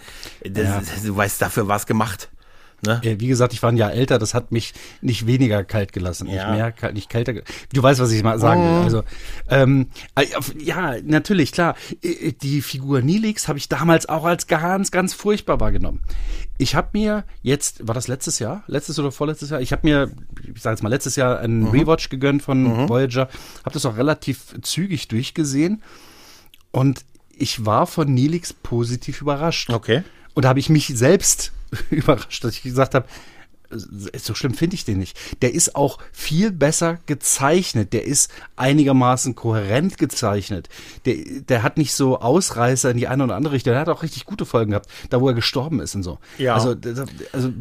das, 0.51 1.03
du 1.03 1.15
weißt, 1.15 1.41
dafür 1.41 1.67
was 1.67 1.87
gemacht. 1.87 2.29
Ne? 2.85 3.01
Wie 3.03 3.27
gesagt, 3.27 3.53
ich 3.53 3.63
war 3.63 3.71
ein 3.71 3.77
Jahr 3.77 3.91
älter, 3.91 4.19
das 4.19 4.35
hat 4.35 4.51
mich 4.51 4.73
nicht 5.01 5.25
weniger 5.25 5.63
kalt 5.63 5.93
gelassen, 5.93 6.27
ja. 6.27 6.51
nicht 6.51 6.81
mehr, 6.81 6.91
nicht 6.93 7.09
kälter. 7.09 7.33
Du 7.73 7.81
weißt, 7.81 7.99
was 7.99 8.11
ich 8.11 8.21
mal 8.21 8.39
sagen 8.39 8.61
will. 8.61 8.69
Oh. 8.69 8.83
Also 8.83 9.03
ähm, 9.49 9.87
äh, 10.15 10.25
ja, 10.59 10.95
natürlich, 11.03 11.51
klar. 11.51 11.75
Äh, 12.03 12.33
die 12.33 12.61
Figur 12.61 13.01
Nilix 13.01 13.47
habe 13.47 13.57
ich 13.57 13.67
damals 13.67 14.07
auch 14.07 14.25
als 14.25 14.45
ganz, 14.45 14.91
ganz 14.91 15.15
furchtbar 15.15 15.59
wahrgenommen. 15.59 16.01
Ich 16.59 16.75
habe 16.75 16.89
mir 16.93 17.23
jetzt, 17.41 17.87
war 17.87 17.95
das 17.95 18.07
letztes 18.07 18.37
Jahr, 18.37 18.63
letztes 18.67 18.99
oder 18.99 19.11
vorletztes 19.11 19.49
Jahr? 19.49 19.59
Ich 19.59 19.71
habe 19.71 19.81
mir, 19.87 20.11
ich 20.53 20.61
sage 20.61 20.75
jetzt 20.75 20.83
mal 20.83 20.89
letztes 20.89 21.15
Jahr 21.15 21.39
einen 21.39 21.61
mhm. 21.61 21.69
Rewatch 21.69 22.09
gegönnt 22.09 22.43
von 22.43 22.63
mhm. 22.63 22.89
Voyager, 22.89 23.27
habe 23.63 23.73
das 23.73 23.85
auch 23.87 23.97
relativ 23.97 24.55
zügig 24.61 25.07
durchgesehen 25.07 25.81
und 26.71 27.05
ich 27.35 27.65
war 27.65 27.87
von 27.87 28.13
Nilix 28.13 28.53
positiv 28.53 29.21
überrascht. 29.21 29.71
Okay. 29.71 30.03
Und 30.33 30.43
da 30.43 30.49
habe 30.49 30.59
ich 30.59 30.69
mich 30.69 30.87
selbst 30.87 31.51
überrascht, 31.89 32.43
dass 32.43 32.55
ich 32.55 32.63
gesagt 32.63 32.95
habe, 32.95 33.07
so 33.69 34.33
schlimm 34.33 34.53
finde 34.53 34.75
ich 34.75 34.85
den 34.85 34.97
nicht. 34.97 35.17
Der 35.41 35.53
ist 35.53 35.75
auch 35.75 35.99
viel 36.11 36.51
besser 36.51 36.99
gezeichnet. 37.05 37.93
Der 37.93 38.05
ist 38.05 38.31
einigermaßen 38.55 39.35
kohärent 39.35 39.97
gezeichnet. 39.97 40.69
Der, 41.05 41.15
der 41.47 41.63
hat 41.63 41.77
nicht 41.77 41.93
so 41.93 42.19
Ausreißer 42.19 42.91
in 42.91 42.97
die 42.97 43.07
eine 43.07 43.23
oder 43.23 43.35
andere 43.35 43.53
Richtung. 43.53 43.73
Der 43.73 43.81
hat 43.81 43.89
auch 43.89 44.03
richtig 44.03 44.25
gute 44.25 44.45
Folgen 44.45 44.71
gehabt, 44.71 44.89
da 45.09 45.19
wo 45.21 45.27
er 45.27 45.33
gestorben 45.33 45.79
ist 45.81 45.95
und 45.95 46.03
so. 46.03 46.19
Ja. 46.37 46.53
Also, 46.53 46.75
da, 46.75 47.05
also 47.33 47.51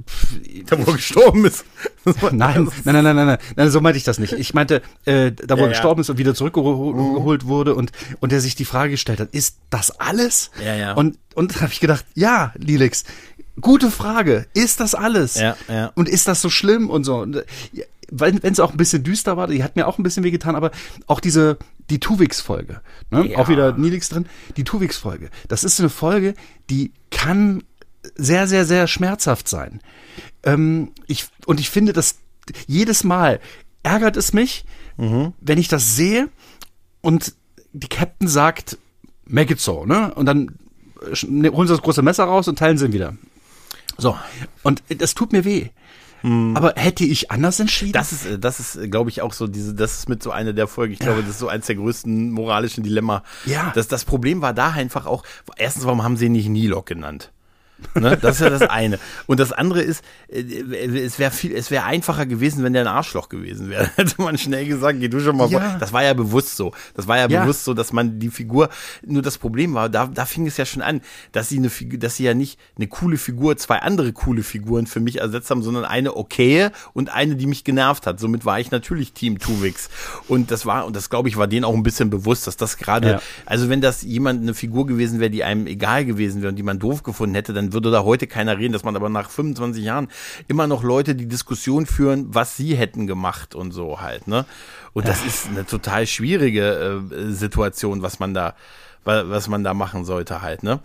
da 0.67 0.79
wo 0.79 0.91
er 0.91 0.97
gestorben 0.97 1.45
ist. 1.45 1.65
nein, 2.33 2.69
nein, 2.85 2.95
nein, 2.95 3.05
nein, 3.05 3.17
nein, 3.17 3.39
nein, 3.57 3.71
so 3.71 3.81
meinte 3.81 3.99
ich 3.99 4.05
das 4.05 4.19
nicht. 4.19 4.33
Ich 4.33 4.55
meinte, 4.55 4.83
äh, 5.05 5.33
da 5.33 5.57
wo 5.57 5.61
ja, 5.61 5.67
er 5.67 5.71
gestorben 5.71 6.01
ja. 6.01 6.03
ist 6.03 6.11
und 6.11 6.19
wieder 6.19 6.35
zurückgeholt 6.35 7.45
mhm. 7.45 7.49
wurde 7.49 7.75
und 7.75 7.91
und 8.21 8.31
der 8.31 8.41
sich 8.41 8.55
die 8.55 8.65
Frage 8.65 8.93
gestellt 8.93 9.19
hat, 9.19 9.31
ist 9.33 9.59
das 9.71 9.99
alles? 9.99 10.51
Ja, 10.65 10.77
ja. 10.77 10.93
Und 10.93 11.19
und 11.35 11.61
habe 11.61 11.73
ich 11.73 11.81
gedacht, 11.81 12.05
ja, 12.15 12.55
Lilix, 12.57 13.05
gute 13.61 13.91
Frage. 13.91 14.47
Ist 14.55 14.81
das 14.81 14.95
alles? 14.95 15.37
Ja, 15.37 15.57
ja. 15.69 15.93
Und 15.95 16.09
ist 16.09 16.29
das 16.29 16.41
so 16.41 16.51
schlimm 16.51 16.91
und 16.91 17.05
so? 17.05 17.27
Wenn 18.11 18.41
es 18.43 18.61
auch 18.61 18.71
ein 18.71 18.77
bisschen 18.77 19.03
düster 19.03 19.37
war, 19.37 19.49
die 19.49 19.65
hat 19.65 19.77
mir 19.77 19.87
auch 19.87 19.99
ein 19.99 20.03
bisschen 20.03 20.25
wehgetan, 20.25 20.55
aber 20.55 20.71
auch 21.07 21.21
diese, 21.21 21.59
die 21.91 21.99
Tuvix-Folge, 21.99 22.81
ne? 23.11 23.27
Ja. 23.27 23.39
auch 23.39 23.49
wieder 23.49 23.73
Nilix 23.73 24.09
drin, 24.09 24.27
die 24.57 24.65
Tuvix-Folge, 24.65 25.31
das 25.49 25.65
ist 25.65 25.81
eine 25.81 25.89
Folge, 25.89 26.35
die 26.71 26.93
kann 27.11 27.65
sehr, 28.15 28.47
sehr, 28.47 28.65
sehr 28.65 28.87
schmerzhaft 28.87 29.49
sein. 29.49 29.81
Ähm, 30.45 30.93
ich, 31.09 31.27
und 31.47 31.59
ich 31.59 31.69
finde, 31.69 31.93
dass 31.93 32.19
jedes 32.69 33.03
Mal 33.03 33.41
ärgert 33.83 34.17
es 34.17 34.33
mich, 34.33 34.65
mhm. 34.97 35.33
wenn 35.41 35.59
ich 35.59 35.67
das 35.67 35.97
sehe 35.97 36.29
und 37.01 37.35
die 37.73 37.89
Captain 37.89 38.29
sagt, 38.29 38.79
make 39.27 39.53
it 39.53 39.61
so, 39.61 39.85
ne? 39.85 40.15
Und 40.15 40.27
dann 40.27 40.59
ne, 41.27 41.51
holen 41.51 41.67
sie 41.67 41.75
das 41.75 41.83
große 41.83 42.03
Messer 42.03 42.25
raus 42.25 42.49
und 42.49 42.59
teilen 42.59 42.79
sie 42.79 42.87
ihn 42.87 42.93
wieder. 42.93 43.17
So. 43.99 44.17
Und 44.63 44.83
das 44.89 45.15
tut 45.15 45.33
mir 45.33 45.45
weh. 45.45 45.69
Hm. 46.23 46.57
Aber 46.57 46.75
hätte 46.77 47.05
ich 47.05 47.31
anders 47.31 47.61
entschieden? 47.61 47.93
Das 47.93 48.13
ist, 48.13 48.27
äh, 48.27 48.39
das 48.39 48.59
ist, 48.59 48.77
äh, 48.77 48.89
glaube 48.89 49.11
ich, 49.11 49.23
auch 49.23 49.33
so 49.33 49.47
diese, 49.47 49.75
das 49.75 49.99
ist 49.99 50.09
mit 50.09 50.23
so 50.23 50.31
einer 50.31 50.53
der 50.53 50.67
Folgen. 50.67 50.93
Ich 50.93 50.99
glaube, 50.99 51.21
das 51.21 51.31
ist 51.31 51.39
so 51.39 51.49
eins 51.49 51.67
der 51.67 51.77
größten 51.77 52.31
moralischen 52.31 52.83
Dilemma. 52.83 53.23
Ja. 53.45 53.73
Das, 53.75 53.89
das 53.89 54.05
Problem 54.05 54.41
war 54.41 54.53
da 54.53 54.71
einfach 54.71 55.07
auch, 55.07 55.25
erstens, 55.57 55.85
warum 55.85 56.03
haben 56.03 56.17
sie 56.17 56.27
ihn 56.27 56.33
nicht 56.33 56.49
Nilok 56.49 56.87
genannt? 56.87 57.33
Ne? 57.95 58.17
Das 58.17 58.37
ist 58.37 58.41
ja 58.41 58.51
das 58.51 58.63
eine. 58.63 58.99
Und 59.27 59.41
das 59.41 59.53
andere 59.53 59.83
ist, 59.83 60.03
äh, 60.29 60.41
es 60.41 61.19
wäre 61.19 61.31
viel, 61.31 61.55
es 61.55 61.71
wäre 61.71 61.85
einfacher 61.85 62.27
gewesen, 62.27 62.65
wenn 62.65 62.73
der 62.73 62.83
ein 62.83 62.89
Arschloch 62.89 63.29
gewesen 63.29 63.69
wäre. 63.69 63.91
Hätte 63.97 64.21
man 64.21 64.39
schnell 64.39 64.67
gesagt, 64.67 64.99
geh 65.01 65.09
du 65.09 65.21
schon 65.21 65.37
mal 65.37 65.51
ja. 65.51 65.61
vor. 65.61 65.79
Das 65.79 65.93
war 65.93 66.03
ja 66.03 66.15
bewusst 66.15 66.57
so. 66.57 66.73
Das 66.95 67.07
war 67.07 67.19
ja, 67.19 67.29
ja, 67.29 67.43
bewusst 67.43 67.65
so, 67.65 67.75
dass 67.75 67.93
man 67.93 68.19
die 68.19 68.31
Figur, 68.31 68.71
nur 69.05 69.23
das 69.23 69.39
Problem 69.39 69.75
war, 69.75 69.89
da, 69.89 70.07
da 70.07 70.25
fing 70.25 70.47
es 70.47 70.57
ja 70.57 70.65
schon 70.65 70.83
an, 70.83 71.01
dass 71.33 71.49
sie 71.49 71.59
eine 71.59 71.71
Figur, 71.71 71.99
dass 71.99 72.17
sie 72.17 72.25
ja 72.25 72.35
nicht 72.35 72.59
eine 72.77 72.87
coole 72.87 73.19
Figur, 73.19 73.57
zwei 73.57 73.79
andere 73.79 74.13
coole 74.13 74.43
Figuren 74.43 74.87
für 74.87 75.01
mich 75.01 75.21
ersetzt 75.21 75.51
haben, 75.51 75.63
sondern 75.63 75.85
eine 75.85 76.17
okaye 76.17 76.73
und 76.95 77.11
eine, 77.11 77.37
die 77.37 77.47
mich 77.47 77.65
genervt 77.65 78.07
hat. 78.07 78.21
Somit 78.21 78.45
war 78.45 78.59
ich 78.59 78.71
natürlich 78.71 79.13
Team 79.13 79.39
Tuvix. 79.39 79.91
Und 80.29 80.51
das 80.51 80.67
war, 80.67 80.87
und 80.87 80.97
das 80.97 81.11
glaube 81.11 81.29
ich, 81.29 81.37
war 81.37 81.47
denen 81.47 81.65
auch 81.65 81.75
ein 81.75 81.83
bisschen 81.83 82.11
bewusst, 82.11 82.47
dass 82.47 82.57
das 82.57 82.79
gerade, 82.79 83.11
ja. 83.11 83.23
also 83.45 83.69
wenn 83.69 83.81
das 83.81 84.03
jemand 84.03 84.43
eine 84.43 84.55
Figur 84.55 84.87
gewesen 84.87 85.21
wäre, 85.21 85.31
die 85.31 85.45
einem 85.45 85.67
egal 85.67 86.05
gewesen 86.05 86.43
wäre 86.43 86.51
und 86.51 86.57
die 86.57 86.63
man 86.63 86.79
doof 86.79 87.03
gefunden 87.03 87.35
hätte, 87.35 87.53
dann 87.53 87.66
dann 87.67 87.73
würde 87.73 87.91
da 87.91 88.05
heute 88.05 88.27
keiner 88.27 88.59
reden, 88.59 88.73
dass 88.73 88.85
man 88.85 88.97
aber 88.97 89.09
nach 89.09 89.31
25 89.31 89.83
Jahren 89.85 90.09
immer 90.49 90.67
noch 90.67 90.83
Leute 90.83 91.15
die 91.15 91.27
Diskussion 91.27 91.87
führen, 91.87 92.35
was 92.35 92.57
sie 92.57 92.77
hätten 92.77 93.07
gemacht 93.07 93.55
und 93.55 93.73
so 93.73 94.01
halt, 94.01 94.29
ne? 94.29 94.47
Und 94.93 95.05
ja. 95.05 95.11
das 95.11 95.25
ist 95.25 95.49
eine 95.49 95.67
total 95.67 96.07
schwierige 96.07 97.03
äh, 97.13 97.33
Situation, 97.33 98.03
was 98.03 98.19
man 98.19 98.35
da, 98.35 98.55
was 99.05 99.49
man 99.49 99.65
da 99.65 99.75
machen 99.75 100.05
sollte 100.05 100.43
halt, 100.43 100.63
ne? 100.63 100.81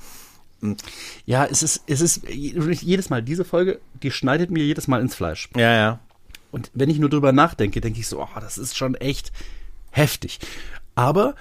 Ja, 1.26 1.46
es 1.46 1.64
ist, 1.64 1.84
es 1.88 2.02
ist 2.02 2.28
jedes 2.30 3.10
Mal, 3.10 3.24
diese 3.24 3.46
Folge, 3.46 3.80
die 4.04 4.12
schneidet 4.12 4.52
mir 4.52 4.64
jedes 4.64 4.88
Mal 4.88 5.02
ins 5.02 5.16
Fleisch. 5.16 5.50
Ja, 5.56 5.74
ja. 5.74 6.00
Und 6.52 6.70
wenn 6.74 6.90
ich 6.90 7.00
nur 7.00 7.10
drüber 7.10 7.32
nachdenke, 7.32 7.82
denke 7.82 8.00
ich 8.00 8.08
so, 8.08 8.22
oh, 8.22 8.40
das 8.40 8.58
ist 8.58 8.78
schon 8.78 8.96
echt 8.96 9.32
heftig. 9.90 10.40
Aber 10.94 11.36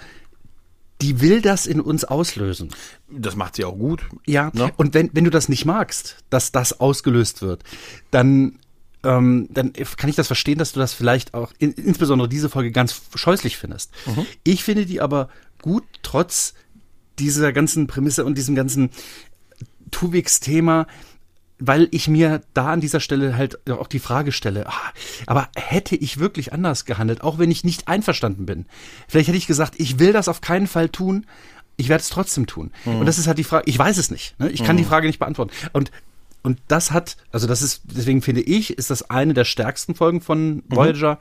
die 1.00 1.20
will 1.20 1.40
das 1.40 1.66
in 1.66 1.80
uns 1.80 2.04
auslösen. 2.04 2.68
Das 3.10 3.36
macht 3.36 3.56
sie 3.56 3.64
auch 3.64 3.76
gut. 3.76 4.02
Ja, 4.26 4.50
ne? 4.54 4.72
und 4.76 4.94
wenn, 4.94 5.10
wenn 5.12 5.24
du 5.24 5.30
das 5.30 5.48
nicht 5.48 5.64
magst, 5.64 6.16
dass 6.30 6.52
das 6.52 6.80
ausgelöst 6.80 7.42
wird, 7.42 7.64
dann, 8.10 8.58
ähm, 9.02 9.48
dann 9.50 9.72
kann 9.72 10.10
ich 10.10 10.16
das 10.16 10.26
verstehen, 10.26 10.58
dass 10.58 10.72
du 10.72 10.80
das 10.80 10.92
vielleicht 10.92 11.34
auch, 11.34 11.52
in, 11.58 11.72
insbesondere 11.72 12.28
diese 12.28 12.48
Folge, 12.48 12.70
ganz 12.70 13.00
scheußlich 13.14 13.56
findest. 13.56 13.92
Mhm. 14.06 14.26
Ich 14.44 14.64
finde 14.64 14.86
die 14.86 15.00
aber 15.00 15.28
gut, 15.62 15.84
trotz 16.02 16.54
dieser 17.18 17.52
ganzen 17.52 17.86
Prämisse 17.86 18.24
und 18.24 18.36
diesem 18.36 18.54
ganzen 18.54 18.90
Tuvix-Thema, 19.90 20.86
weil 21.60 21.88
ich 21.90 22.08
mir 22.08 22.42
da 22.54 22.68
an 22.72 22.80
dieser 22.80 23.00
Stelle 23.00 23.36
halt 23.36 23.70
auch 23.70 23.86
die 23.86 23.98
Frage 23.98 24.32
stelle, 24.32 24.66
ah, 24.66 24.92
aber 25.26 25.48
hätte 25.54 25.94
ich 25.94 26.18
wirklich 26.18 26.52
anders 26.52 26.84
gehandelt, 26.84 27.22
auch 27.22 27.38
wenn 27.38 27.50
ich 27.50 27.64
nicht 27.64 27.86
einverstanden 27.86 28.46
bin? 28.46 28.66
Vielleicht 29.06 29.28
hätte 29.28 29.38
ich 29.38 29.46
gesagt, 29.46 29.74
ich 29.76 29.98
will 29.98 30.12
das 30.12 30.28
auf 30.28 30.40
keinen 30.40 30.66
Fall 30.66 30.88
tun, 30.88 31.26
ich 31.76 31.88
werde 31.88 32.02
es 32.02 32.08
trotzdem 32.08 32.46
tun. 32.46 32.72
Mhm. 32.84 33.00
Und 33.00 33.06
das 33.06 33.18
ist 33.18 33.26
halt 33.26 33.38
die 33.38 33.44
Frage, 33.44 33.64
ich 33.66 33.78
weiß 33.78 33.98
es 33.98 34.10
nicht. 34.10 34.38
Ne? 34.38 34.50
Ich 34.50 34.64
kann 34.64 34.76
mhm. 34.76 34.80
die 34.80 34.86
Frage 34.86 35.06
nicht 35.06 35.18
beantworten. 35.18 35.52
Und 35.72 35.90
und 36.42 36.58
das 36.68 36.90
hat, 36.90 37.18
also 37.32 37.46
das 37.46 37.60
ist, 37.60 37.82
deswegen 37.84 38.22
finde 38.22 38.40
ich, 38.40 38.78
ist 38.78 38.88
das 38.88 39.10
eine 39.10 39.34
der 39.34 39.44
stärksten 39.44 39.94
Folgen 39.94 40.22
von 40.22 40.56
mhm. 40.56 40.62
Voyager, 40.68 41.18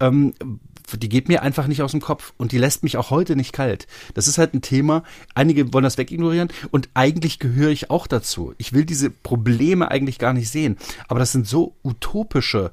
mhm. 0.00 0.34
ähm, 0.40 0.60
die 0.94 1.08
geht 1.08 1.28
mir 1.28 1.42
einfach 1.42 1.66
nicht 1.66 1.82
aus 1.82 1.92
dem 1.92 2.00
Kopf 2.00 2.32
und 2.36 2.52
die 2.52 2.58
lässt 2.58 2.82
mich 2.82 2.96
auch 2.96 3.10
heute 3.10 3.36
nicht 3.36 3.52
kalt. 3.52 3.86
Das 4.14 4.28
ist 4.28 4.38
halt 4.38 4.54
ein 4.54 4.62
Thema, 4.62 5.02
einige 5.34 5.72
wollen 5.72 5.84
das 5.84 5.98
wegignorieren 5.98 6.48
und 6.70 6.88
eigentlich 6.94 7.38
gehöre 7.38 7.70
ich 7.70 7.90
auch 7.90 8.06
dazu. 8.06 8.54
Ich 8.58 8.72
will 8.72 8.84
diese 8.84 9.10
Probleme 9.10 9.90
eigentlich 9.90 10.18
gar 10.18 10.32
nicht 10.32 10.50
sehen, 10.50 10.76
aber 11.08 11.18
das 11.18 11.32
sind 11.32 11.46
so 11.46 11.74
utopische 11.82 12.70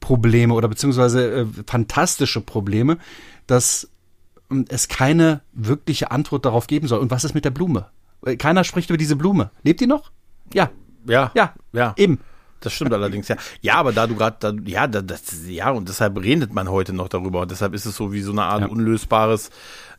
Probleme 0.00 0.54
oder 0.54 0.68
beziehungsweise 0.68 1.32
äh, 1.32 1.46
fantastische 1.66 2.40
Probleme, 2.40 2.98
dass 3.46 3.90
äh, 4.50 4.64
es 4.68 4.88
keine 4.88 5.42
wirkliche 5.52 6.10
Antwort 6.10 6.44
darauf 6.44 6.66
geben 6.66 6.86
soll. 6.86 7.00
Und 7.00 7.10
was 7.10 7.24
ist 7.24 7.34
mit 7.34 7.44
der 7.44 7.50
Blume? 7.50 7.86
Äh, 8.24 8.36
keiner 8.36 8.64
spricht 8.64 8.90
über 8.90 8.96
diese 8.96 9.16
Blume. 9.16 9.50
Lebt 9.62 9.80
die 9.80 9.86
noch? 9.86 10.10
Ja. 10.52 10.70
Ja. 11.06 11.32
Ja. 11.34 11.54
Ja. 11.72 11.94
Eben. 11.96 12.20
Das 12.60 12.74
stimmt 12.74 12.92
allerdings, 12.92 13.28
ja. 13.28 13.36
Ja, 13.62 13.74
aber 13.76 13.92
da 13.92 14.06
du 14.06 14.14
gerade, 14.14 14.56
ja, 14.66 14.86
das, 14.86 15.22
ja, 15.48 15.70
und 15.70 15.88
deshalb 15.88 16.18
redet 16.22 16.52
man 16.52 16.70
heute 16.70 16.92
noch 16.92 17.08
darüber. 17.08 17.40
Und 17.40 17.50
deshalb 17.50 17.74
ist 17.74 17.86
es 17.86 17.96
so 17.96 18.12
wie 18.12 18.20
so 18.20 18.32
eine 18.32 18.42
Art 18.42 18.62
ja. 18.62 18.66
unlösbares 18.68 19.50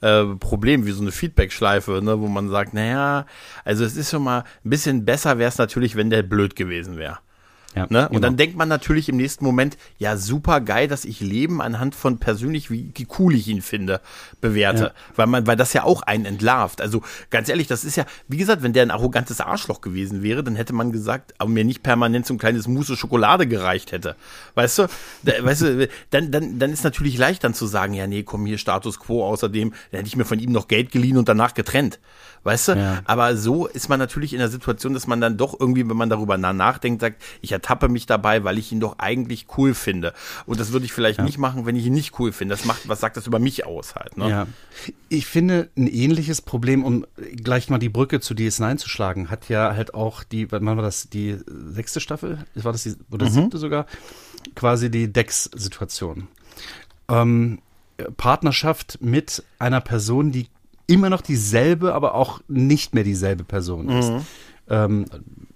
äh, 0.02 0.26
Problem, 0.40 0.86
wie 0.86 0.92
so 0.92 1.02
eine 1.02 1.12
Feedback-Schleife, 1.12 2.02
ne, 2.04 2.20
wo 2.20 2.28
man 2.28 2.50
sagt, 2.50 2.74
naja, 2.74 3.26
also 3.66 3.84
es 3.84 3.98
ist 3.98 4.12
schon 4.12 4.24
mal 4.24 4.44
ein 4.64 4.70
bisschen 4.70 5.06
besser 5.06 5.40
wäre 5.40 5.50
es 5.50 5.58
natürlich, 5.58 5.96
wenn 5.96 6.10
der 6.10 6.24
blöd 6.24 6.56
gewesen 6.56 6.98
wäre. 6.98 7.20
Ja, 7.76 7.88
ne? 7.90 8.04
Und 8.04 8.16
genau. 8.16 8.20
dann 8.22 8.38
denkt 8.38 8.58
man 8.58 8.68
natürlich 8.68 9.08
im 9.08 9.18
nächsten 9.18 9.46
Moment, 9.46 9.78
ja, 9.98 10.18
super 10.18 10.60
geil, 10.62 10.88
dass 10.88 11.06
ich 11.06 11.22
Leben 11.22 11.62
anhand 11.62 11.96
von 11.96 12.18
persönlich, 12.18 12.70
wie, 12.70 12.92
wie 12.96 13.08
cool 13.18 13.34
ich 13.34 13.48
ihn 13.48 13.62
finde, 13.62 14.02
bewerte. 14.42 14.84
Ja. 14.84 14.92
Weil 15.16 15.28
man, 15.28 15.48
weil 15.48 15.56
das 15.56 15.74
ja 15.74 15.84
auch 15.84 16.02
einen 16.02 16.26
entlarvt. 16.26 16.82
Also 16.82 17.02
ganz 17.30 17.48
ehrlich, 17.50 17.68
das 17.68 17.84
ist 17.84 17.96
ja, 17.96 18.06
wie 18.28 18.38
gesagt, 18.38 18.62
wenn 18.62 18.74
der 18.74 18.84
ein 18.84 18.92
arrogantes 18.92 19.40
Arschloch 19.40 19.82
gewesen 19.82 20.22
wäre, 20.22 20.44
dann 20.44 20.56
hätte 20.56 20.74
man 20.74 20.92
gesagt, 20.92 21.34
aber 21.38 21.50
mir 21.50 21.64
nicht 21.64 21.84
permanent 21.84 22.26
so 22.26 22.34
ein 22.34 22.38
kleines 22.38 22.68
Mousse 22.68 22.98
Schokolade 22.98 23.48
gereicht 23.48 23.92
hätte. 23.92 24.16
Weißt 24.56 24.80
du? 24.80 24.88
Da, 25.24 25.34
weißt 25.42 25.62
du, 25.62 25.90
dann, 26.10 26.32
dann, 26.32 26.60
dann 26.60 26.74
ist 26.74 26.84
natürlich 26.84 27.18
leicht 27.18 27.44
dann 27.44 27.54
zu 27.54 27.68
sagen, 27.68 27.94
ja, 27.94 28.06
nee, 28.08 28.24
komm 28.24 28.46
hier 28.46 28.58
Status 28.58 29.00
quo, 29.00 29.26
außerdem, 29.26 29.70
dann 29.92 29.98
hätte 29.98 30.08
ich 30.08 30.16
mir 30.18 30.26
von 30.26 30.40
ihm 30.40 30.52
noch 30.52 30.68
Geld 30.68 30.92
geliehen 30.92 31.18
und 31.18 31.30
danach 31.30 31.54
getrennt. 31.54 32.00
Weißt 32.44 32.70
du? 32.70 32.72
Ja. 32.74 33.02
Aber 33.06 33.38
so 33.38 33.68
ist 33.68 33.88
man 33.88 34.00
natürlich 34.00 34.34
in 34.34 34.40
der 34.40 34.48
Situation, 34.48 34.96
dass 34.96 35.06
man 35.06 35.22
dann 35.22 35.38
doch 35.38 35.60
irgendwie, 35.60 35.88
wenn 35.88 35.98
man 35.98 36.10
darüber 36.10 36.38
nachdenkt, 36.38 37.02
sagt, 37.02 37.22
ich 37.42 37.54
ertappe 37.62 37.90
mich 37.90 38.08
dabei, 38.08 38.44
weil 38.44 38.58
ich 38.58 38.72
ihn 38.72 38.80
doch 38.80 38.98
eigentlich 38.98 39.46
cool 39.58 39.76
finde. 39.76 40.14
Und 40.48 40.60
das 40.60 40.72
würde 40.72 40.86
ich 40.86 40.94
vielleicht 40.94 41.20
ja. 41.20 41.26
nicht 41.26 41.38
machen, 41.38 41.66
wenn 41.68 41.76
ich 41.76 41.86
ihn 41.86 41.94
nicht 41.94 42.20
cool 42.20 42.32
finde. 42.32 42.56
Das 42.56 42.66
macht, 42.66 42.88
was 42.88 43.00
sagt 43.00 43.18
das 43.18 43.28
über 43.28 43.38
mich 43.38 43.66
aus 43.66 43.94
halt, 43.96 44.18
ne? 44.18 44.30
Ja. 44.30 44.48
Ich 45.10 45.28
finde, 45.28 45.70
ein 45.78 45.88
ähnliches 45.88 46.42
Problem, 46.42 46.84
um 46.84 47.06
gleich 47.36 47.70
mal 47.70 47.78
die 47.78 47.90
Brücke 47.90 48.20
zu 48.20 48.34
DS9 48.34 48.78
zu 48.78 48.90
schlagen, 48.90 49.30
hat 49.30 49.48
ja 49.48 49.76
halt 49.76 49.94
auch 49.94 50.24
die, 50.24 50.52
wann 50.52 50.66
war 50.66 50.76
das, 50.76 51.10
die 51.10 51.38
sechste 51.46 52.00
Staffel? 52.00 52.40
War 52.56 52.72
das 52.72 52.84
die, 52.84 52.96
oder 53.12 53.28
mhm. 53.28 53.32
siebte 53.32 53.58
sogar? 53.60 53.86
Quasi 54.56 54.90
die 54.90 55.14
Dex-Situation. 55.14 56.28
Ähm, 57.08 57.60
Partnerschaft 58.18 58.98
mit 59.02 59.44
einer 59.60 59.82
Person, 59.82 60.32
die 60.32 60.48
immer 60.88 61.12
noch 61.12 61.22
dieselbe, 61.22 61.94
aber 61.94 62.16
auch 62.16 62.42
nicht 62.48 62.96
mehr 62.96 63.04
dieselbe 63.04 63.44
Person 63.44 63.90
ist. 63.90 64.10
Mhm. 64.10 64.26
Ähm, 64.70 65.06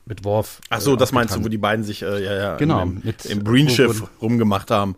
mit 0.06 0.24
Worf. 0.24 0.62
Ach 0.70 0.82
so, 0.82 0.94
äh, 0.94 0.98
das 0.98 1.12
meinst 1.12 1.36
du, 1.36 1.44
wo 1.44 1.50
die 1.50 1.58
beiden 1.58 1.84
sich 1.84 2.02
äh, 2.02 2.24
ja, 2.24 2.34
ja, 2.36 2.58
genau, 2.58 2.84
im, 2.84 3.02
mit, 3.04 3.26
im 3.26 3.44
Greenschiff 3.44 4.04
rumgemacht 4.22 4.72
haben. 4.72 4.96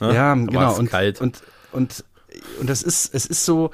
Ne? 0.00 0.14
Ja, 0.14 0.34
da 0.34 0.44
genau. 0.44 0.76
Und, 0.76 0.90
kalt. 0.90 1.20
und, 1.20 1.42
und, 1.72 2.04
und 2.60 2.68
das 2.68 2.82
ist, 2.82 3.14
es 3.14 3.26
ist 3.26 3.44
so, 3.44 3.70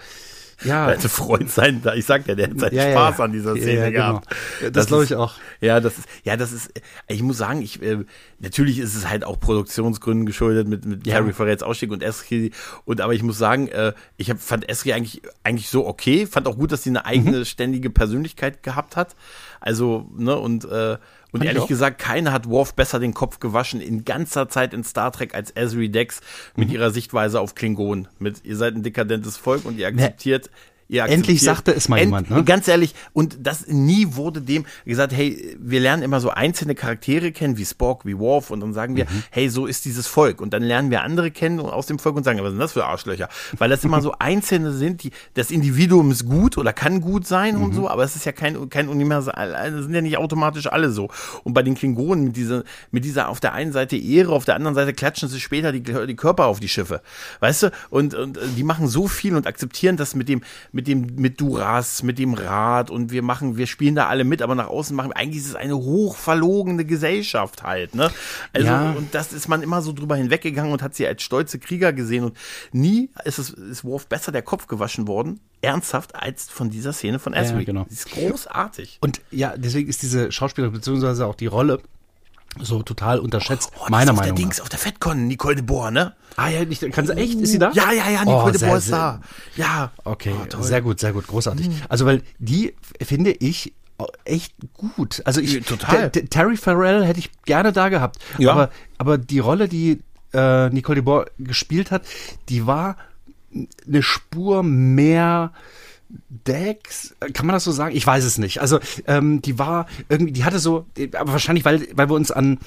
ja. 0.64 0.86
Der 0.86 0.96
hätte 0.96 1.08
Freund 1.08 1.50
sein, 1.50 1.82
ich 1.94 2.06
sag 2.06 2.26
ja, 2.26 2.34
der 2.34 2.48
hätte 2.48 2.58
seinen 2.58 2.74
ja, 2.74 2.90
Spaß 2.90 3.18
ja, 3.18 3.24
an 3.24 3.32
dieser 3.32 3.56
Szene 3.56 3.80
ja, 3.80 3.90
gehabt. 3.90 4.28
Genau. 4.28 4.70
Das, 4.70 4.72
das 4.72 4.86
glaube 4.86 5.04
ich 5.04 5.14
auch. 5.14 5.34
Ja, 5.60 5.80
das 5.80 5.98
ist, 5.98 6.08
ja, 6.24 6.36
das 6.36 6.52
ist, 6.52 6.72
ich 7.08 7.22
muss 7.22 7.38
sagen, 7.38 7.62
ich, 7.62 7.82
äh, 7.82 7.98
natürlich 8.38 8.78
ist 8.78 8.94
es 8.94 9.08
halt 9.08 9.24
auch 9.24 9.38
Produktionsgründen 9.38 10.26
geschuldet 10.26 10.68
mit, 10.68 10.84
mit 10.84 11.06
ja. 11.06 11.14
Harry 11.14 11.32
Ferrets 11.32 11.62
Ausstieg 11.62 11.90
und 11.90 12.02
Esri. 12.02 12.52
Und 12.84 13.00
aber 13.00 13.14
ich 13.14 13.22
muss 13.22 13.38
sagen, 13.38 13.68
äh, 13.68 13.92
ich 14.16 14.30
hab, 14.30 14.40
fand 14.40 14.68
Esri 14.68 14.92
eigentlich, 14.92 15.22
eigentlich 15.44 15.68
so 15.68 15.86
okay, 15.86 16.26
fand 16.26 16.46
auch 16.46 16.56
gut, 16.56 16.72
dass 16.72 16.82
sie 16.82 16.90
eine 16.90 17.04
eigene 17.04 17.38
mhm. 17.38 17.44
ständige 17.44 17.90
Persönlichkeit 17.90 18.62
gehabt 18.62 18.96
hat. 18.96 19.16
Also, 19.60 20.08
ne, 20.16 20.36
und, 20.36 20.64
äh, 20.64 20.96
Und 21.32 21.44
ehrlich 21.44 21.66
gesagt, 21.66 21.98
keiner 21.98 22.32
hat 22.32 22.48
Worf 22.48 22.74
besser 22.74 22.98
den 22.98 23.14
Kopf 23.14 23.40
gewaschen 23.40 23.80
in 23.80 24.04
ganzer 24.04 24.48
Zeit 24.48 24.74
in 24.74 24.84
Star 24.84 25.12
Trek 25.12 25.34
als 25.34 25.54
Ezri 25.54 25.88
Dex 25.88 26.20
mit 26.56 26.68
mhm. 26.68 26.74
ihrer 26.74 26.90
Sichtweise 26.90 27.40
auf 27.40 27.54
Klingonen. 27.54 28.08
Mit, 28.18 28.44
ihr 28.44 28.56
seid 28.56 28.74
ein 28.74 28.82
dekadentes 28.82 29.36
Volk 29.36 29.64
und 29.64 29.78
ihr 29.78 29.86
akzeptiert 29.86 30.50
Endlich 30.90 31.42
sagte 31.42 31.72
es 31.72 31.88
mal 31.88 31.98
End, 31.98 32.06
jemand, 32.06 32.30
ne? 32.30 32.44
Ganz 32.44 32.66
ehrlich, 32.66 32.94
und 33.12 33.38
das 33.42 33.68
nie 33.68 34.08
wurde 34.10 34.40
dem 34.40 34.66
gesagt, 34.84 35.12
hey, 35.12 35.56
wir 35.60 35.80
lernen 35.80 36.02
immer 36.02 36.20
so 36.20 36.30
einzelne 36.30 36.74
Charaktere 36.74 37.32
kennen, 37.32 37.56
wie 37.56 37.64
Spock, 37.64 38.04
wie 38.04 38.18
Worf, 38.18 38.50
und 38.50 38.60
dann 38.60 38.72
sagen 38.72 38.96
wir, 38.96 39.04
mhm. 39.04 39.22
hey, 39.30 39.48
so 39.48 39.66
ist 39.66 39.84
dieses 39.84 40.06
Volk. 40.06 40.40
Und 40.40 40.52
dann 40.52 40.62
lernen 40.62 40.90
wir 40.90 41.02
andere 41.02 41.30
kennen 41.30 41.60
aus 41.60 41.86
dem 41.86 41.98
Volk 41.98 42.16
und 42.16 42.24
sagen, 42.24 42.40
was 42.42 42.50
sind 42.50 42.58
das 42.58 42.72
für 42.72 42.84
Arschlöcher? 42.84 43.28
Weil 43.56 43.70
das 43.70 43.84
immer 43.84 44.02
so 44.02 44.14
Einzelne 44.18 44.72
sind, 44.72 45.04
die, 45.04 45.12
das 45.34 45.50
Individuum 45.50 46.10
ist 46.10 46.26
gut 46.26 46.58
oder 46.58 46.72
kann 46.72 47.00
gut 47.00 47.26
sein 47.26 47.56
mhm. 47.56 47.64
und 47.64 47.74
so, 47.74 47.88
aber 47.88 48.02
es 48.02 48.16
ist 48.16 48.26
ja 48.26 48.32
kein, 48.32 48.68
kein 48.68 48.88
Universal, 48.88 49.54
also 49.54 49.82
sind 49.82 49.94
ja 49.94 50.00
nicht 50.00 50.18
automatisch 50.18 50.66
alle 50.66 50.90
so. 50.90 51.08
Und 51.44 51.54
bei 51.54 51.62
den 51.62 51.74
Klingonen 51.74 52.24
mit 52.24 52.36
dieser, 52.36 52.64
mit 52.90 53.04
dieser 53.04 53.28
auf 53.28 53.38
der 53.38 53.52
einen 53.52 53.72
Seite 53.72 53.96
Ehre, 53.96 54.32
auf 54.32 54.44
der 54.44 54.56
anderen 54.56 54.74
Seite 54.74 54.92
klatschen 54.92 55.28
sie 55.28 55.40
später 55.40 55.70
die, 55.72 55.82
die 55.82 56.16
Körper 56.16 56.46
auf 56.46 56.58
die 56.58 56.68
Schiffe. 56.68 57.00
Weißt 57.38 57.64
du? 57.64 57.72
Und, 57.90 58.14
und 58.14 58.38
die 58.56 58.64
machen 58.64 58.88
so 58.88 59.06
viel 59.06 59.36
und 59.36 59.46
akzeptieren 59.46 59.96
das 59.96 60.14
mit 60.14 60.28
dem, 60.28 60.42
mit 60.72 60.79
dem, 60.86 61.06
mit 61.16 61.40
Duras, 61.40 62.02
mit 62.02 62.18
dem 62.18 62.34
Rad 62.34 62.90
und 62.90 63.12
wir 63.12 63.22
machen, 63.22 63.56
wir 63.56 63.66
spielen 63.66 63.94
da 63.94 64.06
alle 64.06 64.24
mit, 64.24 64.42
aber 64.42 64.54
nach 64.54 64.68
außen 64.68 64.94
machen 64.94 65.10
wir, 65.10 65.16
eigentlich 65.16 65.42
ist 65.42 65.48
es 65.48 65.54
eine 65.54 65.76
hochverlogene 65.76 66.84
Gesellschaft 66.84 67.62
halt, 67.62 67.94
ne? 67.94 68.10
Also, 68.52 68.66
ja. 68.66 68.92
und 68.92 69.14
das 69.14 69.32
ist 69.32 69.48
man 69.48 69.62
immer 69.62 69.82
so 69.82 69.92
drüber 69.92 70.16
hinweggegangen 70.16 70.72
und 70.72 70.82
hat 70.82 70.94
sie 70.94 71.06
als 71.06 71.22
stolze 71.22 71.58
Krieger 71.58 71.92
gesehen 71.92 72.24
und 72.24 72.36
nie 72.72 73.10
ist 73.24 73.38
es, 73.38 73.50
ist 73.50 73.84
Worf 73.84 74.06
besser 74.06 74.32
der 74.32 74.42
Kopf 74.42 74.66
gewaschen 74.66 75.06
worden, 75.08 75.40
ernsthaft, 75.62 76.14
als 76.14 76.48
von 76.48 76.70
dieser 76.70 76.92
Szene 76.92 77.18
von 77.18 77.34
Esri. 77.34 77.58
Ja, 77.58 77.64
genau. 77.64 77.86
Die 77.88 77.94
ist 77.94 78.10
großartig. 78.10 78.98
Und 79.00 79.20
ja, 79.30 79.54
deswegen 79.56 79.88
ist 79.88 80.02
diese 80.02 80.32
Schauspielerin, 80.32 80.74
beziehungsweise 80.74 81.26
auch 81.26 81.34
die 81.34 81.46
Rolle, 81.46 81.80
so 82.58 82.82
total 82.82 83.18
unterschätzt, 83.18 83.70
oh, 83.78 83.86
meiner 83.88 84.12
Meinung 84.12 84.34
nach. 84.34 84.36
Dings 84.36 84.60
auf 84.60 84.68
der 84.68 84.78
Fettcon, 84.78 85.26
Nicole 85.28 85.54
de 85.54 85.64
Boer, 85.64 85.90
ne? 85.90 86.14
Ah 86.36 86.48
ja, 86.48 86.64
nicht, 86.64 86.80
kann 86.92 87.06
sie 87.06 87.16
echt? 87.16 87.40
Ist 87.40 87.52
sie 87.52 87.58
da? 87.58 87.70
Ja, 87.72 87.92
ja, 87.92 88.08
ja, 88.10 88.20
Nicole 88.20 88.42
oh, 88.42 88.50
de 88.50 88.66
Boer 88.66 88.78
ist 88.78 88.90
da. 88.90 89.20
Ja. 89.56 89.92
Okay, 90.04 90.34
oh, 90.58 90.62
sehr 90.62 90.82
gut, 90.82 91.00
sehr 91.00 91.12
gut, 91.12 91.26
großartig. 91.26 91.68
Mhm. 91.68 91.82
Also, 91.88 92.06
weil 92.06 92.22
die 92.38 92.74
finde 93.00 93.32
ich 93.32 93.74
echt 94.24 94.54
gut. 94.74 95.22
Also 95.24 95.40
ich 95.40 95.64
total. 95.64 96.10
Terry 96.10 96.56
Farrell 96.56 97.04
hätte 97.04 97.18
ich 97.18 97.30
gerne 97.44 97.72
da 97.72 97.88
gehabt. 97.88 98.18
Ja. 98.38 98.52
Aber, 98.52 98.70
aber 98.98 99.18
die 99.18 99.38
Rolle, 99.38 99.68
die 99.68 100.00
äh, 100.32 100.70
Nicole 100.70 100.96
de 100.96 101.04
Boer 101.04 101.26
gespielt 101.38 101.90
hat, 101.90 102.02
die 102.48 102.66
war 102.66 102.96
eine 103.86 104.02
Spur 104.02 104.62
mehr 104.62 105.52
Dex, 106.28 107.14
kann 107.32 107.46
man 107.46 107.54
das 107.54 107.64
so 107.64 107.72
sagen? 107.72 107.94
Ich 107.94 108.06
weiß 108.06 108.24
es 108.24 108.38
nicht. 108.38 108.60
Also 108.60 108.80
ähm, 109.06 109.42
die 109.42 109.58
war 109.58 109.86
irgendwie, 110.08 110.32
die 110.32 110.44
hatte 110.44 110.58
so, 110.58 110.86
aber 111.16 111.32
wahrscheinlich, 111.32 111.64
weil, 111.64 111.86
weil 111.94 112.08
wir 112.08 112.14
uns 112.14 112.30
an 112.30 112.58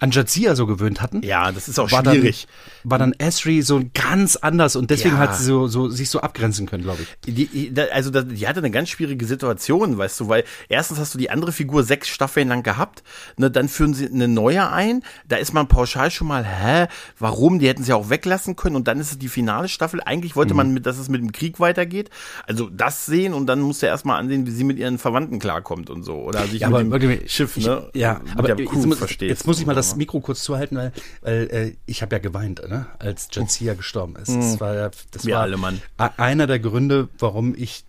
an 0.00 0.10
Jadzia 0.10 0.56
so 0.56 0.66
gewöhnt 0.66 1.02
hatten. 1.02 1.22
Ja, 1.22 1.52
das 1.52 1.68
ist 1.68 1.78
auch 1.78 1.92
war 1.92 2.02
schwierig. 2.02 2.46
Dann, 2.82 2.90
war 2.90 2.98
dann 2.98 3.12
Esri 3.18 3.60
so 3.60 3.82
ganz 3.92 4.36
anders 4.36 4.74
und 4.74 4.90
deswegen 4.90 5.16
ja. 5.16 5.20
hat 5.20 5.36
sie 5.36 5.44
so, 5.44 5.66
so, 5.66 5.88
sich 5.88 6.08
so 6.08 6.20
abgrenzen 6.20 6.66
können, 6.66 6.82
glaube 6.82 7.02
ich. 7.02 7.34
Die, 7.34 7.72
also 7.92 8.10
die 8.10 8.48
hatte 8.48 8.60
eine 8.60 8.70
ganz 8.70 8.88
schwierige 8.88 9.26
Situation, 9.26 9.98
weißt 9.98 10.18
du, 10.20 10.28
weil 10.28 10.44
erstens 10.70 10.98
hast 10.98 11.14
du 11.14 11.18
die 11.18 11.28
andere 11.28 11.52
Figur 11.52 11.84
sechs 11.84 12.08
Staffeln 12.08 12.48
lang 12.48 12.62
gehabt, 12.62 13.02
ne, 13.36 13.50
dann 13.50 13.68
führen 13.68 13.92
sie 13.92 14.06
eine 14.06 14.26
neue 14.26 14.70
ein, 14.70 15.02
da 15.28 15.36
ist 15.36 15.52
man 15.52 15.68
pauschal 15.68 16.10
schon 16.10 16.28
mal, 16.28 16.44
hä, 16.44 16.86
warum? 17.18 17.58
Die 17.58 17.68
hätten 17.68 17.84
sie 17.84 17.92
auch 17.92 18.08
weglassen 18.08 18.56
können 18.56 18.76
und 18.76 18.88
dann 18.88 19.00
ist 19.00 19.12
es 19.12 19.18
die 19.18 19.28
finale 19.28 19.68
Staffel. 19.68 20.00
Eigentlich 20.02 20.34
wollte 20.34 20.54
mhm. 20.54 20.56
man, 20.56 20.72
mit, 20.72 20.86
dass 20.86 20.98
es 20.98 21.10
mit 21.10 21.20
dem 21.20 21.32
Krieg 21.32 21.60
weitergeht. 21.60 22.08
Also 22.46 22.70
das 22.70 23.04
sehen 23.04 23.34
und 23.34 23.46
dann 23.46 23.60
musst 23.60 23.82
du 23.82 23.86
erstmal 23.86 24.18
ansehen, 24.18 24.46
wie 24.46 24.50
sie 24.50 24.64
mit 24.64 24.78
ihren 24.78 24.96
Verwandten 24.96 25.38
klarkommt 25.38 25.90
und 25.90 26.04
so. 26.04 26.14
Oder 26.14 26.46
sich 26.46 26.62
ja, 26.62 26.70
mit 26.70 27.02
dem 27.02 27.28
Schiff, 27.28 27.58
ne? 27.58 27.90
Ich, 27.92 28.00
ja, 28.00 28.22
aber 28.36 28.56
jetzt, 28.56 29.20
jetzt, 29.20 29.46
muss 29.46 29.60
ich 29.60 29.66
mal 29.66 29.74
das 29.74 29.89
Mikro 29.96 30.20
kurz 30.20 30.42
zuhalten, 30.42 30.76
weil, 30.76 30.92
weil 31.22 31.48
äh, 31.50 31.76
ich 31.86 32.02
habe 32.02 32.14
ja 32.14 32.18
geweint, 32.18 32.62
ne? 32.68 32.86
als 32.98 33.28
Jadzia 33.32 33.74
gestorben 33.74 34.16
ist. 34.16 34.28
Das 34.28 34.52
hm. 34.52 34.60
war, 34.60 34.90
das 35.10 35.26
Wir 35.26 35.34
war 35.34 35.42
alle, 35.42 35.56
Mann. 35.56 35.80
einer 36.16 36.46
der 36.46 36.58
Gründe, 36.58 37.08
warum 37.18 37.54
ich 37.56 37.84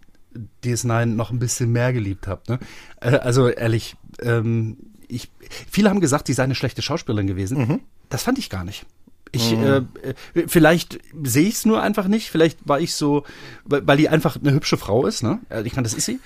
DS9 0.64 1.06
noch 1.06 1.32
ein 1.32 1.40
bisschen 1.40 1.72
mehr 1.72 1.94
geliebt 1.94 2.28
habe. 2.28 2.42
Ne? 2.48 2.60
Äh, 3.00 3.18
also 3.18 3.48
ehrlich, 3.48 3.96
ähm, 4.22 4.78
ich, 5.08 5.30
viele 5.70 5.90
haben 5.90 6.00
gesagt, 6.00 6.28
sie 6.28 6.34
sei 6.34 6.44
eine 6.44 6.56
schlechte 6.56 6.82
Schauspielerin 6.82 7.28
gewesen. 7.28 7.58
Mhm. 7.58 7.80
Das 8.10 8.24
fand 8.24 8.40
ich 8.40 8.50
gar 8.50 8.64
nicht. 8.64 8.86
Ich, 9.34 9.56
mhm. 9.56 9.88
äh, 10.34 10.48
vielleicht 10.48 11.00
sehe 11.24 11.48
ich 11.48 11.56
es 11.56 11.66
nur 11.66 11.82
einfach 11.82 12.08
nicht. 12.08 12.30
Vielleicht 12.30 12.68
war 12.68 12.82
ich 12.82 12.94
so, 12.94 13.24
weil, 13.64 13.88
weil 13.88 13.98
die 13.98 14.10
einfach 14.10 14.36
eine 14.36 14.52
hübsche 14.52 14.78
Frau 14.78 15.06
ist. 15.06 15.24
Ne? 15.24 15.40
Äh, 15.50 15.62
ich 15.64 15.74
meine, 15.74 15.84
das 15.84 15.94
ist 15.94 16.06
sie. 16.06 16.20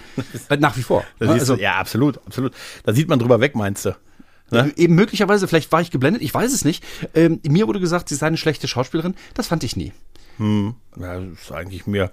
Nach 0.60 0.76
wie 0.76 0.82
vor. 0.82 1.04
Ne? 1.20 1.30
Also, 1.30 1.56
ja, 1.56 1.76
absolut, 1.76 2.18
absolut. 2.26 2.54
Da 2.84 2.94
sieht 2.94 3.08
man 3.08 3.20
drüber 3.20 3.40
weg, 3.40 3.56
meinst 3.56 3.86
du? 3.86 3.96
Ne? 4.52 4.74
Eben 4.76 4.96
möglicherweise, 4.96 5.48
vielleicht 5.48 5.72
war 5.72 5.82
ich 5.82 5.92
geblendet, 5.92 6.22
ich 6.22 6.34
weiß 6.34 6.54
es 6.54 6.66
nicht. 6.66 6.84
Ähm, 7.14 7.40
mir 7.48 7.68
wurde 7.68 7.80
gesagt, 7.80 8.10
sie 8.10 8.16
sei 8.16 8.28
eine 8.28 8.38
schlechte 8.38 8.68
Schauspielerin. 8.68 9.16
Das 9.34 9.48
fand 9.48 9.64
ich 9.64 9.76
nie. 9.76 9.92
Hm. 10.38 10.76
Ja, 10.98 11.20
das 11.20 11.42
ist 11.42 11.52
eigentlich 11.52 11.88
mir, 11.88 12.12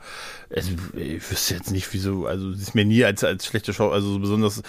also 0.55 0.71
ich 0.95 1.31
wüsste 1.31 1.55
jetzt 1.55 1.71
nicht, 1.73 1.92
wieso, 1.92 2.27
also 2.27 2.53
sie 2.53 2.62
ist 2.62 2.75
mir 2.75 2.85
nie 2.85 3.05
als, 3.05 3.25
als 3.25 3.47
schlechte 3.47 3.73
Schau, 3.73 3.90
also 3.90 4.12
so 4.12 4.18
besonders, 4.21 4.62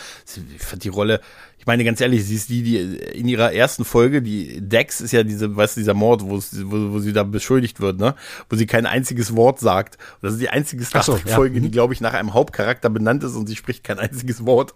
ich 0.56 0.62
fand 0.62 0.84
die 0.84 0.90
Rolle, 0.90 1.22
ich 1.64 1.68
meine 1.68 1.86
ganz 1.86 2.02
ehrlich, 2.02 2.26
sie 2.26 2.36
ist 2.36 2.50
die, 2.50 2.62
die 2.62 2.78
in 2.78 3.26
ihrer 3.26 3.54
ersten 3.54 3.86
Folge, 3.86 4.22
die 4.22 4.60
Dex 4.60 5.00
ist 5.00 5.14
ja 5.14 5.24
diese, 5.24 5.56
weißt 5.56 5.78
du, 5.78 5.80
dieser 5.80 5.94
Mord, 5.94 6.22
wo, 6.22 6.42
wo, 6.42 7.00
sie 7.00 7.14
da 7.14 7.24
beschuldigt 7.24 7.80
wird, 7.80 8.00
ne? 8.00 8.16
Wo 8.50 8.58
sie 8.58 8.66
kein 8.66 8.86
einziges 8.86 9.34
Wort 9.38 9.62
sagt. 9.62 9.96
Und 9.96 10.24
das 10.24 10.34
ist 10.34 10.42
die 10.42 10.50
einzige 10.50 10.84
Star 10.84 11.06
Trek 11.06 11.30
Folge, 11.30 11.56
ja. 11.56 11.62
die, 11.62 11.68
mhm. 11.70 11.72
glaube 11.72 11.94
ich, 11.94 12.02
nach 12.02 12.14
einem 12.14 12.34
Hauptcharakter 12.34 12.90
benannt 12.90 13.24
ist 13.24 13.36
und 13.36 13.48
sie 13.48 13.56
spricht 13.56 13.86
kein 13.86 13.98
einziges 13.98 14.46
Wort. 14.46 14.74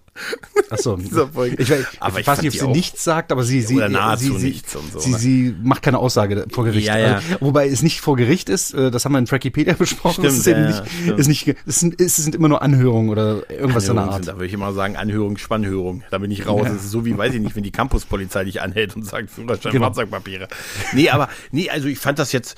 Ach 0.69 0.77
so. 0.77 0.95
dieser 0.95 1.27
Folge. 1.27 1.57
Ich, 1.61 1.69
ich, 1.69 1.85
aber 1.99 2.21
ich 2.21 2.27
weiß 2.27 2.41
nicht, 2.41 2.53
ob 2.53 2.69
sie 2.69 2.71
nichts 2.71 3.03
sagt, 3.03 3.33
aber 3.33 3.43
sie, 3.43 3.59
sie, 3.59 3.75
sie, 3.75 3.81
und 3.81 4.93
so. 4.93 4.99
Sie, 4.99 5.11
ne? 5.11 5.17
sie 5.17 5.55
macht 5.61 5.81
keine 5.81 5.99
Aussage 5.99 6.45
vor 6.49 6.63
Gericht. 6.63 6.87
Ja, 6.87 6.97
ja. 6.97 7.15
Also, 7.15 7.27
wobei 7.41 7.67
es 7.67 7.83
nicht 7.83 7.99
vor 7.99 8.15
Gericht 8.15 8.47
ist, 8.47 8.73
äh, 8.73 8.91
das 8.91 9.03
haben 9.03 9.11
wir 9.11 9.19
in 9.19 9.25
Trackipedia 9.25 9.73
besprochen. 9.77 10.23
Stimmt, 10.23 10.37
ist 10.37 10.45
ja, 10.47 10.67
nicht, 10.67 10.83
ist 11.17 11.27
nicht, 11.27 11.53
es 11.65 11.81
sind, 11.81 11.99
es 11.99 12.15
sind 12.15 12.33
immer 12.33 12.47
nur 12.47 12.61
Anhörungen 12.61 13.09
oder 13.09 13.49
irgendwas 13.51 13.89
Anhörungen 13.89 14.13
Art. 14.13 14.23
Sind, 14.23 14.27
da 14.29 14.35
würde 14.35 14.45
ich 14.45 14.53
immer 14.53 14.71
sagen, 14.71 14.95
Anhörung, 14.95 15.37
Spannhörung. 15.37 16.03
Da 16.11 16.19
bin 16.19 16.31
ich 16.31 16.47
raus. 16.47 16.67
Das 16.77 16.85
ist 16.85 16.91
so 16.91 17.05
wie, 17.05 17.17
weiß 17.17 17.33
ich 17.33 17.41
nicht, 17.41 17.55
wenn 17.55 17.63
die 17.63 17.71
Campuspolizei 17.71 18.45
dich 18.45 18.61
anhält 18.61 18.95
und 18.95 19.03
sagt, 19.03 19.29
Führerschein, 19.29 19.71
genau. 19.71 19.85
Fahrzeugpapiere. 19.85 20.47
Nee, 20.93 21.09
aber, 21.09 21.29
nee, 21.51 21.69
also 21.69 21.87
ich 21.87 21.99
fand 21.99 22.19
das 22.19 22.31
jetzt, 22.31 22.57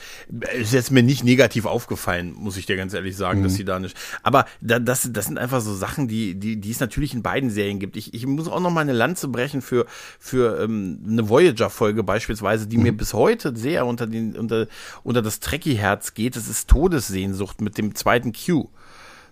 ist 0.59 0.73
jetzt 0.73 0.91
mir 0.91 1.03
nicht 1.03 1.23
negativ 1.23 1.65
aufgefallen, 1.65 2.33
muss 2.33 2.57
ich 2.57 2.65
dir 2.65 2.75
ganz 2.75 2.93
ehrlich 2.93 3.15
sagen, 3.15 3.39
mhm. 3.39 3.43
dass 3.43 3.55
sie 3.55 3.65
da 3.65 3.79
nicht, 3.79 3.97
aber 4.23 4.45
da, 4.61 4.79
das, 4.79 5.09
das 5.11 5.25
sind 5.25 5.37
einfach 5.37 5.61
so 5.61 5.73
Sachen, 5.73 6.07
die, 6.07 6.35
die, 6.35 6.57
die 6.57 6.71
es 6.71 6.79
natürlich 6.79 7.13
in 7.13 7.23
beiden 7.23 7.49
Serien 7.49 7.79
gibt. 7.79 7.97
Ich, 7.97 8.13
ich 8.13 8.25
muss 8.25 8.47
auch 8.47 8.59
noch 8.59 8.71
mal 8.71 8.81
eine 8.81 8.93
Lanze 8.93 9.27
brechen 9.27 9.61
für, 9.61 9.85
für 10.19 10.61
ähm, 10.61 10.99
eine 11.07 11.29
Voyager-Folge 11.29 12.03
beispielsweise, 12.03 12.67
die 12.67 12.77
mhm. 12.77 12.83
mir 12.83 12.91
bis 12.97 13.13
heute 13.13 13.55
sehr 13.55 13.85
unter 13.85 14.07
den, 14.07 14.35
unter, 14.35 14.67
unter 15.03 15.21
das 15.21 15.39
Trekkie-Herz 15.39 16.13
geht. 16.13 16.35
Das 16.35 16.47
ist 16.47 16.69
Todessehnsucht 16.69 17.61
mit 17.61 17.77
dem 17.77 17.95
zweiten 17.95 18.33
Q. 18.33 18.69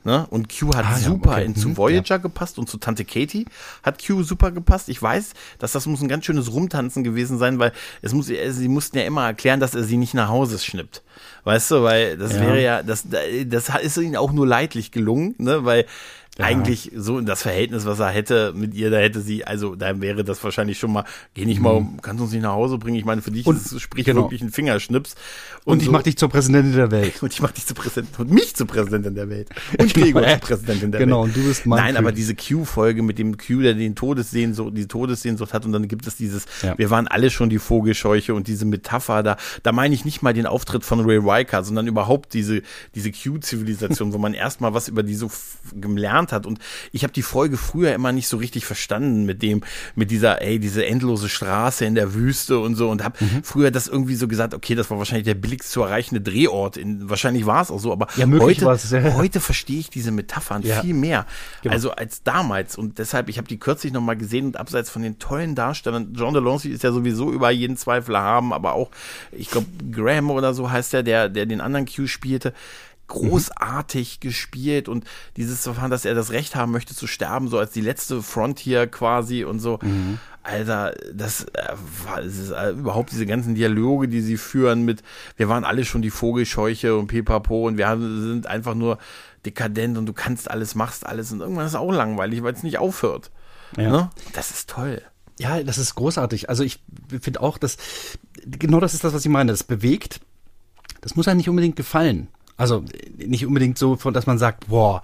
Ne? 0.08 0.26
Und 0.30 0.48
Q 0.48 0.74
hat 0.74 0.86
ah, 0.88 0.96
super 0.96 1.32
ja, 1.32 1.36
okay. 1.40 1.46
in, 1.48 1.56
zu 1.58 1.68
mhm, 1.68 1.76
Voyager 1.76 2.16
ja. 2.16 2.18
gepasst 2.18 2.58
und 2.58 2.70
zu 2.70 2.78
Tante 2.78 3.04
Katie 3.04 3.46
hat 3.84 4.02
Q 4.02 4.24
super 4.24 4.52
gepasst. 4.52 4.88
Ich 4.88 5.02
weiß, 5.02 5.34
dass 5.60 5.74
das 5.74 5.86
muss 5.86 6.02
ein 6.02 6.08
ganz 6.08 6.24
schönes 6.24 6.54
Rumtanzen 6.54 7.04
gewesen 7.04 7.38
sein, 7.38 7.60
weil 7.60 7.74
es 8.02 8.14
muss, 8.14 8.28
sie 8.28 8.68
mussten 8.70 8.98
ja 8.98 9.04
immer 9.04 9.26
erklären, 9.26 9.60
dass 9.60 9.76
er 9.76 9.84
sie 9.84 9.98
nicht 9.98 10.14
nach 10.14 10.30
Hause 10.30 10.60
schnippt. 10.60 11.04
Weißt 11.44 11.72
du, 11.72 11.84
weil 11.84 12.18
das 12.18 12.36
ja. 12.36 12.40
wäre 12.40 12.64
ja, 12.64 12.84
das, 12.84 13.06
das 13.48 13.70
ist 13.82 13.98
ihnen 13.98 14.16
auch 14.16 14.32
nur 14.32 14.48
leidlich 14.48 14.94
gelungen, 14.94 15.36
ne? 15.40 15.66
Weil 15.66 15.86
ja. 16.38 16.46
eigentlich 16.46 16.92
so 16.96 17.18
in 17.18 17.26
das 17.26 17.42
Verhältnis, 17.42 17.86
was 17.86 18.00
er 18.00 18.10
hätte 18.10 18.54
mit 18.56 18.74
ihr, 18.74 18.90
da 18.90 18.98
hätte 18.98 19.22
sie, 19.22 19.46
also 19.46 19.76
da 19.76 20.00
wäre 20.02 20.24
das 20.24 20.44
wahrscheinlich 20.44 20.80
schon 20.80 20.92
mal, 20.92 21.06
geh 21.34 21.46
nicht 21.46 21.60
mal, 21.60 21.82
mhm. 21.82 22.02
kannst 22.02 22.20
du 22.20 22.24
uns 22.26 22.34
nicht 22.34 22.44
nach 22.44 22.54
Hause 22.54 22.78
bringen? 22.78 22.98
Ich 22.98 23.06
meine, 23.06 23.22
für 23.22 23.32
dich 23.32 23.46
und, 23.46 23.58
ist 23.58 23.72
es 23.72 23.82
sprich 23.82 24.06
genau. 24.06 24.24
wirklich 24.24 24.42
ein 24.42 24.52
Fingerschnips. 24.52 25.16
Und, 25.66 25.74
und 25.74 25.80
ich 25.80 25.86
so. 25.88 25.92
mach 25.92 26.04
dich 26.04 26.18
zur 26.18 26.30
Präsidentin 26.30 26.74
der 26.74 26.92
Welt. 26.92 27.08
Und 27.22 27.34
ich 27.34 27.42
mach 27.42 27.52
dich 27.52 27.66
zur 27.66 27.76
Präsidentin, 27.76 28.26
und 28.26 28.32
mich 28.32 28.56
zur 28.56 28.68
Präsidentin 28.68 29.16
der 29.16 29.30
Welt. 29.30 29.50
Und 29.78 29.94
Gregor 29.94 30.26
zur 30.26 30.38
Präsidentin 30.40 30.92
der 30.92 31.02
genau, 31.02 31.24
Welt. 31.24 31.34
Genau, 31.34 31.40
und 31.40 31.46
du 31.46 31.50
bist 31.50 31.66
mein 31.66 31.80
Nein, 31.80 31.96
Q. 31.96 32.00
aber 32.00 32.12
diese 32.12 32.36
Q-Folge 32.36 33.04
mit 33.04 33.20
dem 33.20 33.38
Q, 33.38 33.62
der 33.62 33.74
den 33.74 33.96
Todessehnsucht, 33.96 34.78
die 34.78 34.88
Todessehnsucht 34.88 35.54
hat 35.54 35.66
und 35.66 35.74
dann 35.74 35.88
gibt 35.88 36.08
es 36.08 36.16
dieses, 36.16 36.46
ja. 36.62 36.78
wir 36.78 36.90
waren 36.90 37.08
alle 37.08 37.30
schon 37.30 37.50
die 37.50 37.60
Vogelscheuche 37.60 38.34
und 38.34 38.48
diese 38.48 38.66
Metapher 38.66 39.24
da, 39.24 39.38
da 39.64 39.72
meine 39.72 39.94
ich 39.94 40.06
nicht 40.06 40.22
mal 40.22 40.34
den 40.34 40.46
Auftritt 40.46 40.86
von 40.86 41.02
Ray 41.02 41.18
Riker, 41.18 41.64
sondern 41.64 41.88
überhaupt 41.88 42.34
diese, 42.34 42.62
diese 42.96 43.12
Q-Zivilisation, 43.12 44.14
wo 44.14 44.18
man 44.18 44.34
erstmal 44.34 44.74
was 44.74 44.88
über 44.88 45.04
die 45.04 45.16
so 45.16 45.30
gelernt 45.74 46.27
hat 46.32 46.46
und 46.46 46.60
ich 46.92 47.04
habe 47.04 47.14
die 47.14 47.22
Folge 47.22 47.58
früher 47.58 47.94
immer 47.94 48.12
nicht 48.12 48.28
so 48.28 48.38
richtig 48.38 48.66
verstanden 48.66 49.26
mit 49.26 49.42
dem, 49.42 49.64
mit 49.96 50.12
dieser, 50.12 50.42
ey, 50.42 50.60
diese 50.60 50.86
endlose 50.86 51.30
Straße 51.30 51.86
in 51.86 51.96
der 51.96 52.14
Wüste 52.14 52.60
und 52.60 52.76
so 52.76 52.90
und 52.90 53.04
habe 53.04 53.24
mhm. 53.24 53.44
früher 53.44 53.72
das 53.72 53.88
irgendwie 53.88 54.16
so 54.16 54.28
gesagt, 54.28 54.54
okay, 54.54 54.76
das 54.76 54.90
war 54.90 54.98
wahrscheinlich 54.98 55.26
der 55.26 55.36
billigst 55.36 55.72
zu 55.72 55.82
erreichende 55.82 56.22
Drehort. 56.22 56.78
In, 56.78 57.10
wahrscheinlich 57.10 57.46
war 57.46 57.62
es 57.62 57.72
auch 57.72 57.80
so, 57.80 57.92
aber 57.92 58.08
ja, 58.16 58.28
heute, 58.28 58.66
ja. 58.66 59.14
heute 59.14 59.40
verstehe 59.40 59.80
ich 59.80 59.90
diese 59.90 60.12
Metaphern 60.12 60.62
ja. 60.64 60.82
viel 60.82 60.94
mehr. 60.94 61.26
Genau. 61.62 61.74
Also 61.74 61.92
als 61.92 62.24
damals 62.24 62.78
und 62.78 63.00
deshalb, 63.00 63.30
ich 63.30 63.38
habe 63.38 63.48
die 63.48 63.58
kürzlich 63.58 63.94
nochmal 63.94 64.18
gesehen 64.18 64.48
und 64.48 64.58
abseits 64.58 64.90
von 64.90 65.02
den 65.02 65.20
tollen 65.20 65.56
Darstellern, 65.56 66.14
John 66.14 66.34
DeLancey 66.34 66.72
ist 66.72 66.84
ja 66.84 66.92
sowieso 66.92 67.32
über 67.32 67.50
jeden 67.52 67.78
Zweifel 67.78 68.18
haben, 68.18 68.54
aber 68.54 68.74
auch, 68.74 68.90
ich 69.32 69.50
glaube, 69.50 69.68
Graham 69.92 70.32
oder 70.32 70.54
so 70.54 70.70
heißt 70.70 70.94
der, 70.94 71.04
der, 71.04 71.30
der 71.30 71.46
den 71.46 71.62
anderen 71.62 71.86
Q 71.86 72.08
spielte 72.08 72.54
großartig 73.08 74.18
mhm. 74.18 74.28
gespielt 74.28 74.90
und 74.90 75.06
dieses 75.36 75.64
Verfahren, 75.64 75.92
dass 75.92 76.06
er 76.06 76.16
das 76.16 76.32
Recht 76.32 76.56
haben 76.56 76.72
möchte 76.72 76.96
zu 76.96 77.08
sterben, 77.08 77.48
so 77.48 77.58
als 77.58 77.72
die 77.72 77.82
letzte 77.82 78.22
Frontier 78.22 78.88
quasi 78.88 79.44
und 79.44 79.60
so. 79.60 79.80
Mhm. 79.82 80.20
Alter, 80.44 80.94
das, 81.14 81.44
äh, 81.44 81.76
das 82.24 82.26
ist 82.26 82.52
äh, 82.52 82.72
überhaupt 82.72 83.12
diese 83.12 83.26
ganzen 83.26 83.56
Dialoge, 83.56 84.08
die 84.08 84.22
sie 84.22 84.38
führen 84.38 84.84
mit, 84.86 85.04
wir 85.36 85.50
waren 85.50 85.66
alle 85.66 85.84
schon 85.84 86.02
die 86.02 86.10
Vogelscheuche 86.10 86.96
und 86.96 87.08
Pipapo 87.08 87.68
und 87.68 87.78
wir 87.78 87.90
sind 87.98 88.48
einfach 88.48 88.74
nur 88.74 88.98
dekadent 89.46 89.98
und 89.98 90.06
du 90.06 90.14
kannst 90.14 90.50
alles, 90.50 90.76
machst 90.76 91.06
alles 91.06 91.32
und 91.32 91.42
irgendwann 91.42 91.66
ist 91.66 91.74
es 91.74 91.76
auch 91.76 91.92
langweilig, 91.92 92.44
weil 92.44 92.54
es 92.54 92.64
nicht 92.64 92.78
aufhört. 92.78 93.32
Ja. 93.76 93.92
Ne? 93.92 94.10
Das 94.34 94.52
ist 94.52 94.70
toll. 94.70 95.02
Ja, 95.40 95.62
das 95.62 95.78
ist 95.78 95.96
großartig. 95.96 96.50
Also 96.50 96.64
ich 96.64 96.82
finde 97.22 97.42
auch, 97.42 97.58
dass 97.58 97.78
genau 98.46 98.80
das 98.80 98.94
ist 98.94 99.04
das, 99.04 99.14
was 99.14 99.24
ich 99.24 99.32
meine. 99.32 99.52
Das 99.52 99.64
bewegt. 99.64 100.20
Das 101.02 101.16
muss 101.16 101.28
ja 101.28 101.36
nicht 101.36 101.50
unbedingt 101.50 101.76
gefallen. 101.76 102.28
Also 102.58 102.84
nicht 103.18 103.46
unbedingt 103.46 103.78
so, 103.78 103.96
dass 103.96 104.26
man 104.26 104.38
sagt, 104.38 104.68
boah, 104.68 105.04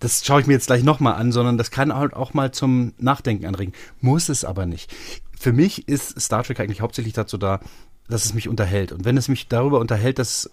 das 0.00 0.26
schaue 0.26 0.40
ich 0.40 0.46
mir 0.48 0.54
jetzt 0.54 0.66
gleich 0.66 0.82
nochmal 0.82 1.14
an, 1.14 1.30
sondern 1.30 1.56
das 1.56 1.70
kann 1.70 1.94
halt 1.94 2.12
auch 2.12 2.34
mal 2.34 2.50
zum 2.50 2.92
Nachdenken 2.98 3.46
anregen. 3.46 3.72
Muss 4.00 4.28
es 4.28 4.44
aber 4.44 4.66
nicht. 4.66 4.92
Für 5.38 5.52
mich 5.52 5.86
ist 5.88 6.20
Star 6.20 6.42
Trek 6.42 6.58
eigentlich 6.58 6.80
hauptsächlich 6.80 7.14
dazu 7.14 7.38
da, 7.38 7.60
dass 8.08 8.24
es 8.24 8.34
mich 8.34 8.48
unterhält. 8.48 8.90
Und 8.90 9.04
wenn 9.04 9.16
es 9.16 9.28
mich 9.28 9.46
darüber 9.46 9.78
unterhält, 9.78 10.18
dass, 10.18 10.50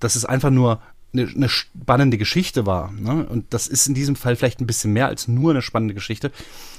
dass 0.00 0.16
es 0.16 0.24
einfach 0.24 0.50
nur 0.50 0.80
eine, 1.18 1.30
eine 1.30 1.48
spannende 1.48 2.18
Geschichte 2.18 2.66
war, 2.66 2.92
ne? 2.92 3.26
und 3.26 3.46
das 3.50 3.66
ist 3.66 3.86
in 3.86 3.94
diesem 3.94 4.16
Fall 4.16 4.36
vielleicht 4.36 4.60
ein 4.60 4.66
bisschen 4.66 4.92
mehr 4.92 5.08
als 5.08 5.28
nur 5.28 5.50
eine 5.50 5.62
spannende 5.62 5.94
Geschichte, 5.94 6.30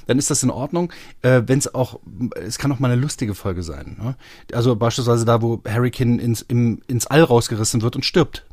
dann 0.06 0.18
ist 0.18 0.30
das 0.30 0.42
in 0.42 0.50
Ordnung. 0.50 0.92
Äh, 1.22 1.42
Wenn 1.46 1.58
es 1.58 1.74
auch, 1.74 2.00
es 2.34 2.58
kann 2.58 2.72
auch 2.72 2.78
mal 2.78 2.90
eine 2.90 3.00
lustige 3.00 3.34
Folge 3.34 3.62
sein. 3.62 3.96
Ne? 4.00 4.16
Also 4.52 4.74
beispielsweise 4.74 5.24
da, 5.24 5.42
wo 5.42 5.62
Harry 5.68 5.90
Kinn 5.90 6.18
ins, 6.18 6.42
im, 6.42 6.80
ins 6.86 7.06
All 7.06 7.22
rausgerissen 7.22 7.82
wird 7.82 7.96
und 7.96 8.04
stirbt. 8.04 8.44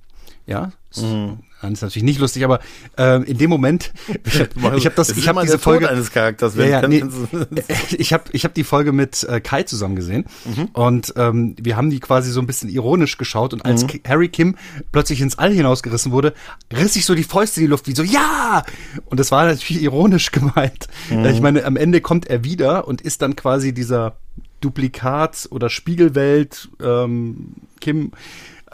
Ja, 0.48 0.72
mhm. 0.96 1.40
Das 1.62 1.72
ist 1.72 1.82
natürlich 1.82 2.04
nicht 2.04 2.20
lustig, 2.20 2.44
aber 2.44 2.60
äh, 2.98 3.24
in 3.24 3.38
dem 3.38 3.50
Moment, 3.50 3.92
ich 4.26 4.40
habe 4.40 4.86
hab 4.86 4.96
das, 4.96 5.10
ich 5.18 5.28
habe 5.28 5.42
diese 5.42 5.58
Folge 5.58 5.90
eines 5.90 6.12
Charakters. 6.12 6.56
Ja, 6.56 6.66
ja, 6.66 6.88
nee, 6.88 7.04
ich 7.98 8.14
habe 8.14 8.26
ich 8.32 8.46
hab 8.46 8.54
die 8.54 8.64
Folge 8.64 8.92
mit 8.92 9.24
äh, 9.24 9.40
Kai 9.40 9.64
zusammen 9.64 9.96
gesehen 9.96 10.26
mhm. 10.46 10.66
und 10.74 11.14
ähm, 11.18 11.56
wir 11.60 11.76
haben 11.76 11.90
die 11.90 12.00
quasi 12.00 12.32
so 12.32 12.40
ein 12.40 12.48
bisschen 12.48 12.70
ironisch 12.70 13.18
geschaut 13.18 13.54
und 13.54 13.66
als 13.66 13.84
mhm. 13.84 14.02
Harry 14.08 14.30
Kim 14.30 14.56
plötzlich 14.92 15.22
ins 15.22 15.40
All 15.40 15.52
hinausgerissen 15.52 16.12
wurde, 16.12 16.34
riss 16.72 16.94
sich 16.94 17.06
so 17.06 17.16
die 17.16 17.24
Fäuste 17.24 17.62
in 17.62 17.66
die 17.66 17.72
Luft 17.72 17.88
wie 17.88 17.96
so 17.96 18.04
ja 18.04 18.64
und 19.06 19.20
das 19.20 19.32
war 19.32 19.46
natürlich 19.46 19.82
ironisch 19.82 20.32
gemeint. 20.32 20.88
Mhm. 21.10 21.26
Ich 21.26 21.42
meine, 21.42 21.66
am 21.66 21.78
Ende 21.78 22.02
kommt 22.02 22.28
er 22.28 22.44
wieder 22.44 22.88
und 22.88 23.02
ist 23.02 23.22
dann 23.22 23.36
quasi 23.36 23.74
dieser 23.74 24.18
Duplikat 24.62 25.48
oder 25.52 25.70
Spiegelwelt 25.70 26.70
ähm, 26.82 27.56
Kim 27.80 28.12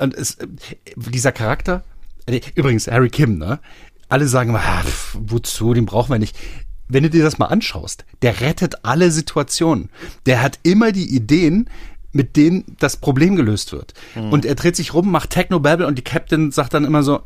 und 0.02 0.14
es, 0.14 0.38
dieser 0.96 1.32
Charakter 1.32 1.84
äh, 2.26 2.42
übrigens, 2.56 2.88
Harry 2.88 3.10
Kim, 3.10 3.38
ne? 3.38 3.60
Alle 4.10 4.28
sagen 4.28 4.50
immer, 4.50 4.60
ah, 4.60 4.84
pf, 4.84 5.18
wozu, 5.20 5.74
den 5.74 5.86
brauchen 5.86 6.12
wir 6.12 6.20
nicht. 6.20 6.38
Wenn 6.88 7.04
du 7.04 7.10
dir 7.10 7.24
das 7.24 7.38
mal 7.38 7.46
anschaust, 7.46 8.04
der 8.22 8.42
rettet 8.42 8.84
alle 8.84 9.12
Situationen. 9.12 9.90
Der 10.26 10.42
hat 10.42 10.60
immer 10.64 10.92
die 10.92 11.16
Ideen, 11.16 11.70
mit 12.12 12.36
denen 12.36 12.76
das 12.80 12.98
Problem 12.98 13.38
gelöst 13.38 13.72
wird. 13.72 13.94
Mhm. 14.16 14.34
Und 14.34 14.46
er 14.46 14.56
dreht 14.56 14.76
sich 14.76 14.94
rum, 14.94 15.10
macht 15.10 15.30
Techno-Babble 15.30 15.88
und 15.88 15.98
die 15.98 16.04
Captain 16.04 16.52
sagt 16.52 16.74
dann 16.74 16.84
immer 16.84 17.04
so, 17.04 17.22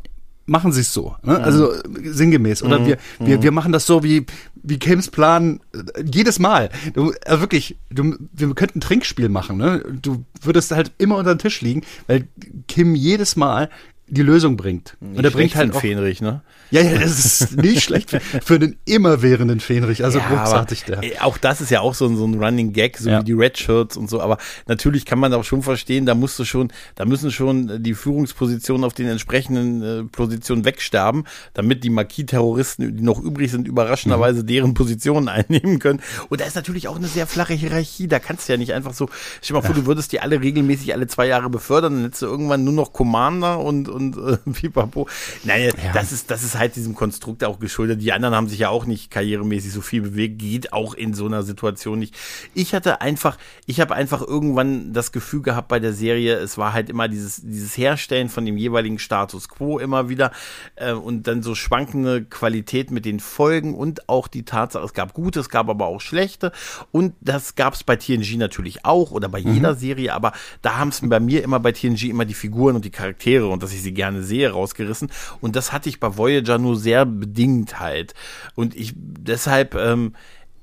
machen 0.46 0.72
Sie 0.72 0.80
es 0.80 0.92
so. 0.92 1.16
Ne? 1.22 1.38
Mhm. 1.38 1.44
Also 1.44 1.72
sinngemäß. 2.02 2.62
Oder 2.62 2.78
mhm. 2.78 2.86
wir, 2.86 2.98
wir, 3.18 3.38
mhm. 3.38 3.42
wir 3.42 3.52
machen 3.52 3.72
das 3.72 3.86
so 3.86 4.02
wie, 4.02 4.26
wie 4.54 4.78
Kims 4.78 5.10
Plan 5.10 5.60
äh, 5.74 6.02
jedes 6.02 6.38
Mal. 6.38 6.70
Du, 6.94 7.12
äh, 7.24 7.40
wirklich, 7.40 7.76
du, 7.90 8.16
wir 8.32 8.54
könnten 8.54 8.78
ein 8.78 8.80
Trinkspiel 8.80 9.28
machen. 9.28 9.56
Ne? 9.58 9.84
Du 10.00 10.24
würdest 10.40 10.70
halt 10.70 10.92
immer 10.98 11.16
unter 11.16 11.34
den 11.34 11.38
Tisch 11.38 11.60
liegen, 11.60 11.82
weil 12.06 12.28
Kim 12.68 12.94
jedes 12.94 13.36
Mal 13.36 13.70
die 14.08 14.22
Lösung 14.22 14.56
bringt. 14.56 14.96
Nicht 15.00 15.18
und 15.18 15.24
er 15.24 15.30
bringt 15.30 15.56
halt 15.56 15.74
auch, 15.74 15.80
Fähnrich, 15.80 16.20
ne? 16.20 16.42
Ja, 16.70 16.80
ja, 16.80 16.98
das 16.98 17.18
ist 17.18 17.56
nicht 17.56 17.82
schlecht 17.82 18.10
für, 18.10 18.20
für 18.20 18.58
den 18.58 18.76
immerwährenden 18.84 19.58
Fähnrich. 19.58 20.04
Also 20.04 20.18
ja, 20.18 20.28
großartig 20.28 20.84
der. 20.84 21.00
Auch 21.24 21.38
das 21.38 21.60
ist 21.60 21.70
ja 21.70 21.80
auch 21.80 21.94
so 21.94 22.06
ein, 22.06 22.16
so 22.16 22.24
ein 22.24 22.42
Running 22.42 22.72
Gag, 22.72 22.98
so 22.98 23.10
ja. 23.10 23.20
wie 23.20 23.24
die 23.24 23.32
Red 23.32 23.58
Shirts 23.58 23.96
und 23.96 24.08
so. 24.08 24.20
Aber 24.20 24.38
natürlich 24.66 25.06
kann 25.06 25.18
man 25.18 25.32
auch 25.34 25.42
schon 25.42 25.62
verstehen, 25.62 26.06
da 26.06 26.14
musst 26.14 26.38
du 26.38 26.44
schon, 26.44 26.72
da 26.94 27.04
müssen 27.04 27.32
schon 27.32 27.82
die 27.82 27.94
Führungspositionen 27.94 28.84
auf 28.84 28.94
den 28.94 29.08
entsprechenden 29.08 29.82
äh, 29.82 30.04
Positionen 30.04 30.64
wegsterben, 30.64 31.24
damit 31.54 31.82
die 31.82 31.90
Marquis-Terroristen, 31.90 32.96
die 32.96 33.02
noch 33.02 33.20
übrig 33.20 33.50
sind, 33.50 33.66
überraschenderweise 33.66 34.42
mhm. 34.42 34.46
deren 34.46 34.74
Positionen 34.74 35.28
einnehmen 35.28 35.80
können. 35.80 36.00
Und 36.28 36.40
da 36.40 36.44
ist 36.44 36.54
natürlich 36.54 36.86
auch 36.86 36.96
eine 36.96 37.08
sehr 37.08 37.26
flache 37.26 37.54
Hierarchie. 37.54 38.06
Da 38.06 38.20
kannst 38.20 38.48
du 38.48 38.52
ja 38.52 38.56
nicht 38.56 38.72
einfach 38.72 38.94
so, 38.94 39.08
stell 39.42 39.54
dir 39.54 39.60
mal 39.60 39.66
vor, 39.66 39.74
ja. 39.74 39.82
du 39.82 39.86
würdest 39.86 40.12
die 40.12 40.20
alle 40.20 40.40
regelmäßig 40.40 40.94
alle 40.94 41.08
zwei 41.08 41.26
Jahre 41.26 41.50
befördern, 41.50 41.94
dann 41.94 42.02
hättest 42.04 42.22
du 42.22 42.26
irgendwann 42.26 42.62
nur 42.62 42.74
noch 42.74 42.92
Commander 42.92 43.58
und 43.58 43.95
und 43.96 44.16
äh, 44.16 44.36
pipapo. 44.52 45.08
Naja, 45.44 45.72
ja. 45.82 45.92
das 45.92 46.12
ist, 46.12 46.30
das 46.30 46.44
ist 46.44 46.56
halt 46.56 46.76
diesem 46.76 46.94
Konstrukt 46.94 47.42
auch 47.42 47.58
geschuldet. 47.58 48.02
Die 48.02 48.12
anderen 48.12 48.34
haben 48.34 48.48
sich 48.48 48.58
ja 48.58 48.68
auch 48.68 48.84
nicht 48.84 49.10
karrieremäßig 49.10 49.72
so 49.72 49.80
viel 49.80 50.02
bewegt, 50.02 50.38
geht 50.38 50.72
auch 50.72 50.94
in 50.94 51.14
so 51.14 51.26
einer 51.26 51.42
Situation 51.42 51.98
nicht. 51.98 52.14
Ich 52.54 52.74
hatte 52.74 53.00
einfach, 53.00 53.38
ich 53.64 53.80
habe 53.80 53.94
einfach 53.94 54.20
irgendwann 54.20 54.92
das 54.92 55.12
Gefühl 55.12 55.42
gehabt 55.42 55.68
bei 55.68 55.80
der 55.80 55.92
Serie, 55.92 56.36
es 56.36 56.58
war 56.58 56.72
halt 56.72 56.90
immer 56.90 57.08
dieses, 57.08 57.40
dieses 57.42 57.76
Herstellen 57.76 58.28
von 58.28 58.44
dem 58.44 58.56
jeweiligen 58.56 58.98
Status 58.98 59.48
quo 59.48 59.78
immer 59.78 60.08
wieder 60.08 60.30
äh, 60.76 60.92
und 60.92 61.26
dann 61.26 61.42
so 61.42 61.54
schwankende 61.54 62.24
Qualität 62.24 62.90
mit 62.90 63.04
den 63.04 63.20
Folgen 63.20 63.74
und 63.74 64.08
auch 64.08 64.28
die 64.28 64.44
Tatsache, 64.44 64.84
es 64.84 64.92
gab 64.92 65.14
gute, 65.14 65.40
es 65.40 65.48
gab 65.48 65.68
aber 65.70 65.86
auch 65.86 66.00
schlechte 66.00 66.52
und 66.92 67.14
das 67.20 67.54
gab 67.54 67.74
es 67.74 67.82
bei 67.82 67.96
TNG 67.96 68.36
natürlich 68.36 68.84
auch 68.84 69.10
oder 69.10 69.28
bei 69.28 69.38
jeder 69.38 69.72
mhm. 69.72 69.78
Serie, 69.78 70.12
aber 70.12 70.32
da 70.60 70.76
haben 70.76 70.90
es 70.90 71.00
bei 71.02 71.20
mir 71.20 71.42
immer 71.42 71.60
bei 71.60 71.72
TNG 71.72 72.04
immer 72.04 72.26
die 72.26 72.34
Figuren 72.34 72.76
und 72.76 72.84
die 72.84 72.90
Charaktere 72.90 73.46
und 73.46 73.62
dass 73.62 73.72
ich 73.72 73.82
sie 73.86 73.94
gerne 73.94 74.22
sehe 74.22 74.50
rausgerissen 74.50 75.10
und 75.40 75.56
das 75.56 75.72
hatte 75.72 75.88
ich 75.88 76.00
bei 76.00 76.16
Voyager 76.16 76.58
nur 76.58 76.76
sehr 76.76 77.06
bedingt 77.06 77.80
halt 77.80 78.14
und 78.54 78.74
ich 78.76 78.92
deshalb 78.96 79.74
ähm, 79.74 80.14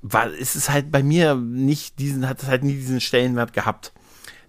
war 0.01 0.29
ist 0.29 0.55
es 0.55 0.69
halt 0.69 0.91
bei 0.91 1.01
mir 1.01 1.35
nicht 1.35 1.99
diesen 1.99 2.27
hat 2.27 2.43
es 2.43 2.49
halt 2.49 2.63
nie 2.63 2.75
diesen 2.75 3.01
Stellenwert 3.01 3.53
gehabt 3.53 3.93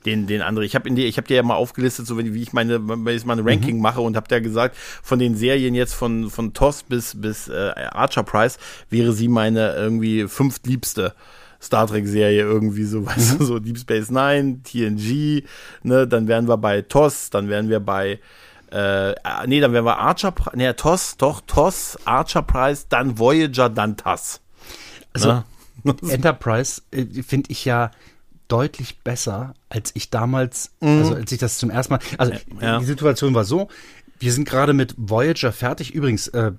den, 0.04 0.26
den 0.26 0.42
andere. 0.42 0.64
Ich 0.64 0.74
habe 0.74 0.88
in 0.88 0.96
dir, 0.96 1.06
ich 1.06 1.16
habe 1.16 1.26
dir 1.26 1.36
ja 1.36 1.42
mal 1.42 1.54
aufgelistet, 1.54 2.06
so 2.06 2.18
wie 2.18 2.42
ich 2.42 2.52
meine, 2.52 2.86
wenn 2.86 3.16
ich 3.16 3.24
mal 3.24 3.38
ein 3.38 3.46
Ranking 3.46 3.76
mhm. 3.76 3.82
mache 3.82 4.00
und 4.00 4.16
habe 4.16 4.28
dir 4.28 4.40
gesagt, 4.40 4.76
von 4.76 5.18
den 5.18 5.34
Serien 5.34 5.74
jetzt 5.74 5.94
von 5.94 6.30
von 6.30 6.52
TOS 6.52 6.82
bis 6.84 7.20
bis 7.20 7.48
äh, 7.48 7.72
Archer 7.90 8.22
Price 8.22 8.58
wäre 8.90 9.12
sie 9.12 9.28
meine 9.28 9.74
irgendwie 9.74 10.28
fünftliebste. 10.28 11.14
Star 11.62 11.86
Trek 11.86 12.06
Serie 12.06 12.42
irgendwie 12.42 12.84
so, 12.84 13.06
weißt 13.06 13.34
mhm. 13.34 13.38
du, 13.38 13.44
so 13.44 13.58
Deep 13.58 13.78
Space 13.78 14.10
Nine, 14.10 14.60
TNG, 14.62 15.44
ne, 15.82 16.06
dann 16.06 16.28
wären 16.28 16.46
wir 16.46 16.58
bei 16.58 16.82
TOS, 16.82 17.30
dann 17.30 17.48
wären 17.48 17.70
wir 17.70 17.80
bei 17.80 18.20
äh, 18.74 19.14
nee, 19.46 19.60
dann 19.60 19.72
wären 19.72 19.84
wir 19.84 19.98
Archer, 19.98 20.34
nee, 20.54 20.72
TOS, 20.72 21.16
doch, 21.16 21.40
TOS, 21.46 21.96
Archer 22.04 22.42
Prize, 22.42 22.86
dann 22.88 23.18
Voyager, 23.20 23.70
dann 23.70 23.96
TAS. 23.96 24.40
Also, 25.12 25.28
ne? 25.28 25.44
Enterprise 26.08 26.82
äh, 26.90 27.04
finde 27.22 27.52
ich 27.52 27.64
ja 27.64 27.92
deutlich 28.48 28.98
besser, 29.04 29.54
als 29.68 29.92
ich 29.94 30.10
damals, 30.10 30.72
mhm. 30.80 30.98
also 30.98 31.14
als 31.14 31.30
ich 31.30 31.38
das 31.38 31.58
zum 31.58 31.70
ersten 31.70 31.94
Mal, 31.94 32.00
also 32.18 32.32
ja. 32.60 32.80
die 32.80 32.84
Situation 32.84 33.32
war 33.32 33.44
so, 33.44 33.68
wir 34.18 34.32
sind 34.32 34.48
gerade 34.48 34.72
mit 34.72 34.94
Voyager 34.96 35.52
fertig. 35.52 35.94
Übrigens, 35.94 36.26
äh, 36.28 36.52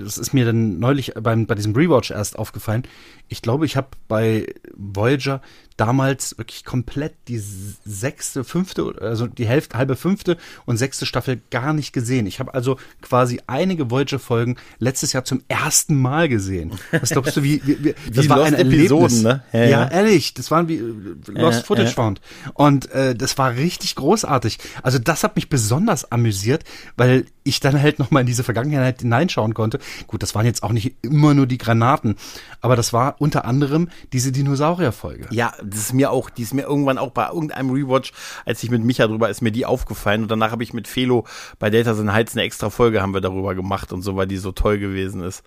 das 0.00 0.18
ist 0.18 0.32
mir 0.32 0.44
dann 0.44 0.78
neulich 0.78 1.14
beim, 1.20 1.46
bei 1.46 1.56
diesem 1.56 1.74
Rewatch 1.74 2.12
erst 2.12 2.38
aufgefallen. 2.38 2.84
Ich 3.28 3.42
glaube, 3.42 3.66
ich 3.66 3.76
habe 3.76 3.88
bei 4.06 4.46
Voyager 4.74 5.42
damals 5.82 6.38
wirklich 6.38 6.64
komplett 6.64 7.12
die 7.26 7.38
sechste, 7.38 8.44
fünfte, 8.44 8.94
also 9.00 9.26
die 9.26 9.46
Hälfte, 9.46 9.76
halbe 9.76 9.96
fünfte 9.96 10.36
und 10.64 10.76
sechste 10.76 11.06
Staffel 11.06 11.40
gar 11.50 11.72
nicht 11.72 11.92
gesehen. 11.92 12.26
Ich 12.26 12.38
habe 12.38 12.54
also 12.54 12.76
quasi 13.00 13.40
einige 13.48 13.90
Voyager-Folgen 13.90 14.58
letztes 14.78 15.12
Jahr 15.12 15.24
zum 15.24 15.42
ersten 15.48 16.00
Mal 16.00 16.28
gesehen. 16.28 16.70
Was 16.92 17.10
glaubst 17.10 17.36
du, 17.36 17.42
wie, 17.42 17.60
wie, 17.64 17.84
wie 17.84 17.94
das 18.12 18.26
wie 18.26 18.30
war 18.30 18.44
ein 18.44 18.54
Episoden, 18.54 19.02
Erlebnis. 19.02 19.22
Ne? 19.24 19.42
Ja, 19.52 19.58
ja, 19.58 19.66
ja, 19.66 19.88
ehrlich, 19.88 20.34
das 20.34 20.52
waren 20.52 20.68
wie 20.68 20.76
äh, 20.76 20.84
Lost 21.26 21.66
Footage 21.66 21.88
ja. 21.88 21.94
Found. 21.94 22.20
Und 22.54 22.88
äh, 22.92 23.16
das 23.16 23.36
war 23.36 23.56
richtig 23.56 23.96
großartig. 23.96 24.58
Also 24.84 25.00
das 25.00 25.24
hat 25.24 25.34
mich 25.34 25.48
besonders 25.48 26.12
amüsiert, 26.12 26.62
weil 26.96 27.26
ich 27.42 27.58
dann 27.58 27.82
halt 27.82 27.98
nochmal 27.98 28.20
in 28.20 28.28
diese 28.28 28.44
Vergangenheit 28.44 29.00
hineinschauen 29.00 29.52
konnte. 29.52 29.80
Gut, 30.06 30.22
das 30.22 30.36
waren 30.36 30.46
jetzt 30.46 30.62
auch 30.62 30.70
nicht 30.70 30.94
immer 31.02 31.34
nur 31.34 31.48
die 31.48 31.58
Granaten, 31.58 32.14
aber 32.60 32.76
das 32.76 32.92
war 32.92 33.16
unter 33.18 33.44
anderem 33.46 33.88
diese 34.12 34.30
Dinosaurier-Folge. 34.30 35.26
Ja, 35.32 35.52
das 35.72 35.80
ist 35.80 35.92
mir 35.92 36.10
auch, 36.10 36.30
die 36.30 36.42
ist 36.42 36.54
mir 36.54 36.62
irgendwann 36.62 36.98
auch 36.98 37.10
bei 37.10 37.28
irgendeinem 37.28 37.70
Rewatch, 37.70 38.12
als 38.44 38.62
ich 38.62 38.70
mit 38.70 38.82
Micha 38.84 39.06
drüber, 39.06 39.28
ist 39.28 39.42
mir 39.42 39.52
die 39.52 39.66
aufgefallen 39.66 40.22
und 40.22 40.30
danach 40.30 40.52
habe 40.52 40.62
ich 40.62 40.72
mit 40.72 40.88
Felo 40.88 41.26
bei 41.58 41.70
Data 41.70 41.94
Sin 41.94 42.12
Heights 42.12 42.34
eine 42.34 42.42
extra 42.42 42.70
Folge 42.70 43.02
haben 43.02 43.14
wir 43.14 43.20
darüber 43.20 43.54
gemacht 43.54 43.92
und 43.92 44.02
so, 44.02 44.16
weil 44.16 44.26
die 44.26 44.38
so 44.38 44.52
toll 44.52 44.78
gewesen 44.78 45.22
ist. 45.22 45.42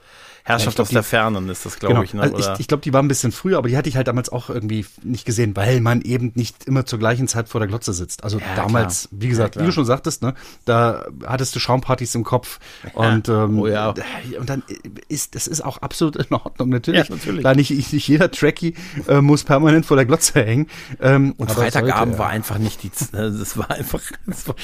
Herrschaft 0.47 0.78
ja, 0.78 0.84
aus 0.84 0.89
der 0.89 1.01
Fernen 1.01 1.49
ist 1.49 1.65
das, 1.65 1.80
glaube 1.80 1.95
genau. 1.95 2.03
ich. 2.03 2.13
Ne? 2.13 2.21
Also 2.21 2.38
ich, 2.38 2.59
ich 2.59 2.67
glaube, 2.67 2.82
die 2.82 2.93
war 2.93 3.01
ein 3.01 3.07
bisschen 3.07 3.32
früher, 3.32 3.57
aber 3.57 3.67
die 3.67 3.76
hatte 3.78 3.89
ich 3.89 3.97
halt 3.97 4.07
damals 4.07 4.30
auch 4.30 4.51
irgendwie 4.51 4.86
nicht 5.01 5.26
gesehen, 5.26 5.55
weil 5.55 5.82
man 5.82 6.01
eben 6.01 6.34
nicht 6.36 6.65
immer 6.65 6.86
zur 6.86 6.99
gleichen 6.99 7.28
Zeit 7.28 7.49
vor 7.49 7.59
der 7.59 7.67
Glotze 7.67 7.93
sitzt. 7.93 8.23
Also 8.23 8.38
ja, 8.38 8.45
damals, 8.55 9.07
klar. 9.09 9.21
wie 9.21 9.28
gesagt, 9.28 9.55
ja, 9.55 9.61
wie 9.63 9.65
du 9.65 9.71
schon 9.71 9.86
sagtest, 9.86 10.21
ne, 10.21 10.36
da 10.65 11.05
hattest 11.26 11.55
du 11.55 11.59
Schaumpartys 11.59 12.13
im 12.13 12.23
Kopf 12.23 12.59
und 12.93 13.28
ähm, 13.28 13.57
oh, 13.57 13.65
ja. 13.65 13.95
und 14.39 14.47
dann 14.47 14.61
ist 15.07 15.34
das 15.34 15.47
ist 15.47 15.65
auch 15.65 15.80
absolut 15.80 16.15
in 16.15 16.36
Ordnung 16.36 16.69
natürlich. 16.69 17.09
Natürlich. 17.09 17.43
Da 17.43 17.55
nicht, 17.55 17.71
nicht 17.71 18.07
jeder 18.07 18.30
Trekkie 18.30 18.76
äh, 19.07 19.21
muss 19.21 19.43
permanent 19.45 19.88
vor 19.88 19.97
der 19.97 20.05
der 20.06 20.18
Glotze 20.18 20.45
hängen. 20.45 20.68
Ähm, 21.01 21.34
und 21.38 21.51
Freitagabend 21.51 22.16
sollte, 22.16 22.20
war 22.20 22.30
einfach 22.30 22.58
nicht 22.58 22.84
die, 22.84 22.91
das 23.12 23.58
war 23.58 23.72
einfach, 23.72 24.01
das 24.26 24.47
war, 24.47 24.56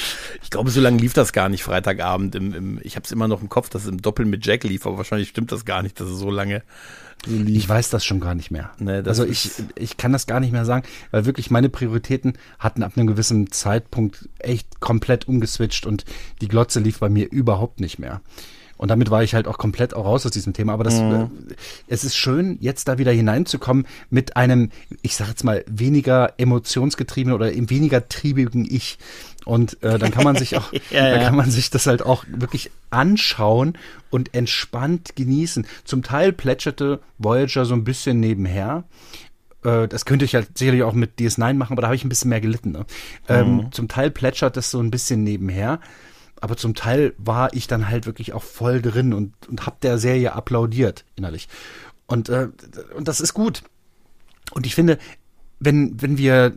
ich 0.41 0.49
glaube, 0.49 0.69
so 0.69 0.81
lange 0.81 0.97
lief 0.97 1.13
das 1.13 1.33
gar 1.33 1.49
nicht 1.49 1.63
Freitagabend. 1.63 2.35
Im, 2.35 2.53
im, 2.53 2.79
ich 2.83 2.95
habe 2.95 3.05
es 3.05 3.11
immer 3.11 3.27
noch 3.27 3.41
im 3.41 3.49
Kopf, 3.49 3.69
dass 3.69 3.83
es 3.83 3.89
im 3.89 4.01
Doppel 4.01 4.25
mit 4.25 4.45
Jack 4.45 4.63
lief, 4.63 4.85
aber 4.85 4.97
wahrscheinlich 4.97 5.29
stimmt 5.29 5.51
das 5.51 5.65
gar 5.65 5.83
nicht, 5.83 5.99
dass 5.99 6.07
es 6.07 6.17
so 6.17 6.29
lange 6.29 6.63
lief. 7.25 7.63
Ich 7.63 7.69
weiß 7.69 7.89
das 7.89 8.05
schon 8.05 8.19
gar 8.19 8.35
nicht 8.35 8.51
mehr. 8.51 8.71
Nee, 8.79 9.01
also 9.05 9.25
ich, 9.25 9.51
ich 9.75 9.97
kann 9.97 10.11
das 10.11 10.27
gar 10.27 10.39
nicht 10.39 10.51
mehr 10.51 10.65
sagen, 10.65 10.87
weil 11.11 11.25
wirklich 11.25 11.51
meine 11.51 11.69
Prioritäten 11.69 12.33
hatten 12.59 12.83
ab 12.83 12.93
einem 12.95 13.07
gewissen 13.07 13.51
Zeitpunkt 13.51 14.29
echt 14.39 14.79
komplett 14.79 15.27
umgeswitcht 15.27 15.85
und 15.85 16.05
die 16.41 16.47
Glotze 16.47 16.79
lief 16.79 16.99
bei 16.99 17.09
mir 17.09 17.31
überhaupt 17.31 17.79
nicht 17.79 17.99
mehr. 17.99 18.21
Und 18.81 18.87
damit 18.87 19.11
war 19.11 19.21
ich 19.21 19.35
halt 19.35 19.47
auch 19.47 19.59
komplett 19.59 19.93
auch 19.93 20.05
raus 20.05 20.25
aus 20.25 20.31
diesem 20.31 20.53
Thema. 20.53 20.73
Aber 20.73 20.83
das, 20.83 20.99
mhm. 20.99 21.11
Äh, 21.11 21.53
es 21.87 22.03
ist 22.03 22.15
schön, 22.15 22.57
jetzt 22.61 22.87
da 22.87 22.97
wieder 22.97 23.11
hineinzukommen 23.11 23.85
mit 24.09 24.35
einem, 24.37 24.71
ich 25.03 25.15
sag 25.15 25.27
jetzt 25.27 25.43
mal, 25.43 25.63
weniger 25.67 26.33
emotionsgetriebenen 26.37 27.35
oder 27.35 27.51
weniger 27.69 28.09
triebigen 28.09 28.65
Ich. 28.67 28.97
Und 29.45 29.83
äh, 29.83 29.99
dann 29.99 30.09
kann 30.09 30.23
man 30.23 30.35
sich 30.35 30.57
auch, 30.57 30.73
ja, 30.89 31.11
dann 31.11 31.21
kann 31.21 31.35
man 31.35 31.51
sich 31.51 31.69
das 31.69 31.85
halt 31.85 32.01
auch 32.01 32.25
wirklich 32.27 32.71
anschauen 32.89 33.77
und 34.09 34.33
entspannt 34.33 35.15
genießen. 35.15 35.67
Zum 35.83 36.01
Teil 36.01 36.33
plätscherte 36.33 37.01
Voyager 37.19 37.65
so 37.65 37.75
ein 37.75 37.83
bisschen 37.83 38.19
nebenher 38.19 38.85
äh, 39.63 39.87
das 39.87 40.05
könnte 40.05 40.25
ich 40.25 40.33
halt 40.33 40.57
sicherlich 40.57 40.81
auch 40.81 40.93
mit 40.93 41.19
DS9 41.19 41.53
machen, 41.53 41.73
aber 41.73 41.83
da 41.83 41.89
habe 41.89 41.95
ich 41.95 42.03
ein 42.03 42.09
bisschen 42.09 42.29
mehr 42.29 42.41
gelitten. 42.41 42.71
Ne? 42.71 42.87
Ähm, 43.29 43.57
mhm. 43.57 43.71
zum 43.71 43.87
Teil 43.87 44.09
plätschert 44.09 44.57
das 44.57 44.71
so 44.71 44.79
ein 44.79 44.89
bisschen 44.89 45.23
nebenher 45.23 45.79
aber 46.41 46.57
zum 46.57 46.75
Teil 46.75 47.13
war 47.17 47.53
ich 47.53 47.67
dann 47.67 47.87
halt 47.87 48.05
wirklich 48.05 48.33
auch 48.33 48.43
voll 48.43 48.81
drin 48.81 49.13
und, 49.13 49.33
und 49.47 49.65
hab 49.65 49.79
der 49.81 49.97
Serie 49.97 50.33
applaudiert 50.33 51.05
innerlich. 51.15 51.47
Und, 52.07 52.29
äh, 52.29 52.49
und 52.95 53.07
das 53.07 53.21
ist 53.21 53.33
gut. 53.33 53.63
Und 54.51 54.65
ich 54.65 54.75
finde, 54.75 54.97
wenn, 55.59 56.01
wenn 56.01 56.17
wir 56.17 56.53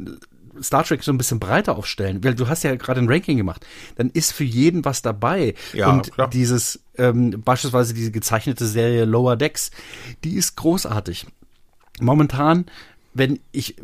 Star 0.62 0.85
Trek 0.85 1.03
so 1.03 1.12
ein 1.12 1.18
bisschen 1.18 1.39
breiter 1.39 1.76
aufstellen, 1.76 2.24
weil 2.24 2.35
du 2.35 2.49
hast 2.49 2.64
ja 2.64 2.74
gerade 2.76 3.01
ein 3.01 3.09
Ranking 3.09 3.37
gemacht, 3.37 3.66
dann 3.97 4.11
ist 4.11 4.32
für 4.32 4.45
jeden 4.45 4.85
was 4.85 5.03
dabei. 5.03 5.55
Ja, 5.72 5.91
und 5.91 6.12
klar. 6.12 6.30
dieses, 6.30 6.80
ähm, 6.97 7.43
beispielsweise 7.45 7.93
diese 7.93 8.11
gezeichnete 8.11 8.66
Serie 8.66 9.05
Lower 9.05 9.37
Decks, 9.37 9.70
die 10.24 10.37
ist 10.37 10.57
großartig. 10.57 11.26
Momentan 12.01 12.66
wenn 13.14 13.39
ich, 13.53 13.76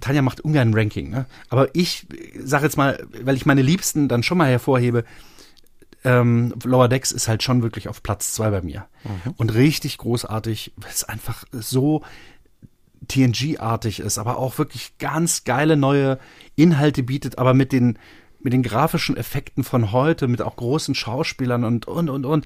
Tanja 0.00 0.22
macht 0.22 0.40
ungern 0.40 0.70
ein 0.70 0.74
Ranking, 0.74 1.10
ne? 1.10 1.26
aber 1.50 1.74
ich 1.74 2.06
sage 2.42 2.64
jetzt 2.64 2.78
mal, 2.78 3.06
weil 3.22 3.36
ich 3.36 3.44
meine 3.44 3.60
Liebsten 3.60 4.08
dann 4.08 4.22
schon 4.22 4.38
mal 4.38 4.48
hervorhebe, 4.48 5.04
ähm, 6.04 6.54
Lower 6.64 6.88
Decks 6.88 7.12
ist 7.12 7.28
halt 7.28 7.42
schon 7.42 7.62
wirklich 7.62 7.88
auf 7.88 8.02
Platz 8.02 8.32
zwei 8.32 8.50
bei 8.50 8.62
mir. 8.62 8.86
Mhm. 9.04 9.34
Und 9.36 9.54
richtig 9.54 9.98
großartig, 9.98 10.72
weil 10.76 10.90
es 10.90 11.04
einfach 11.04 11.44
so 11.52 12.02
TNG-artig 13.08 14.00
ist, 14.00 14.18
aber 14.18 14.38
auch 14.38 14.58
wirklich 14.58 14.96
ganz 14.98 15.44
geile 15.44 15.76
neue 15.76 16.18
Inhalte 16.56 17.02
bietet, 17.02 17.38
aber 17.38 17.54
mit 17.54 17.72
den 17.72 17.98
mit 18.44 18.52
den 18.52 18.64
grafischen 18.64 19.16
Effekten 19.16 19.62
von 19.62 19.92
heute, 19.92 20.26
mit 20.26 20.42
auch 20.42 20.56
großen 20.56 20.96
Schauspielern 20.96 21.62
und, 21.62 21.86
und, 21.86 22.10
und, 22.10 22.26
und. 22.26 22.44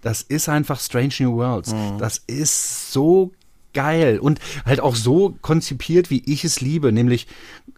Das 0.00 0.22
ist 0.22 0.48
einfach 0.48 0.80
Strange 0.80 1.12
New 1.20 1.36
Worlds. 1.36 1.74
Mhm. 1.74 1.98
Das 1.98 2.16
ist 2.26 2.92
so 2.92 3.32
geil 3.74 4.18
und 4.20 4.40
halt 4.64 4.80
auch 4.80 4.96
so 4.96 5.36
konzipiert, 5.42 6.08
wie 6.08 6.22
ich 6.24 6.44
es 6.44 6.62
liebe, 6.62 6.92
nämlich 6.92 7.26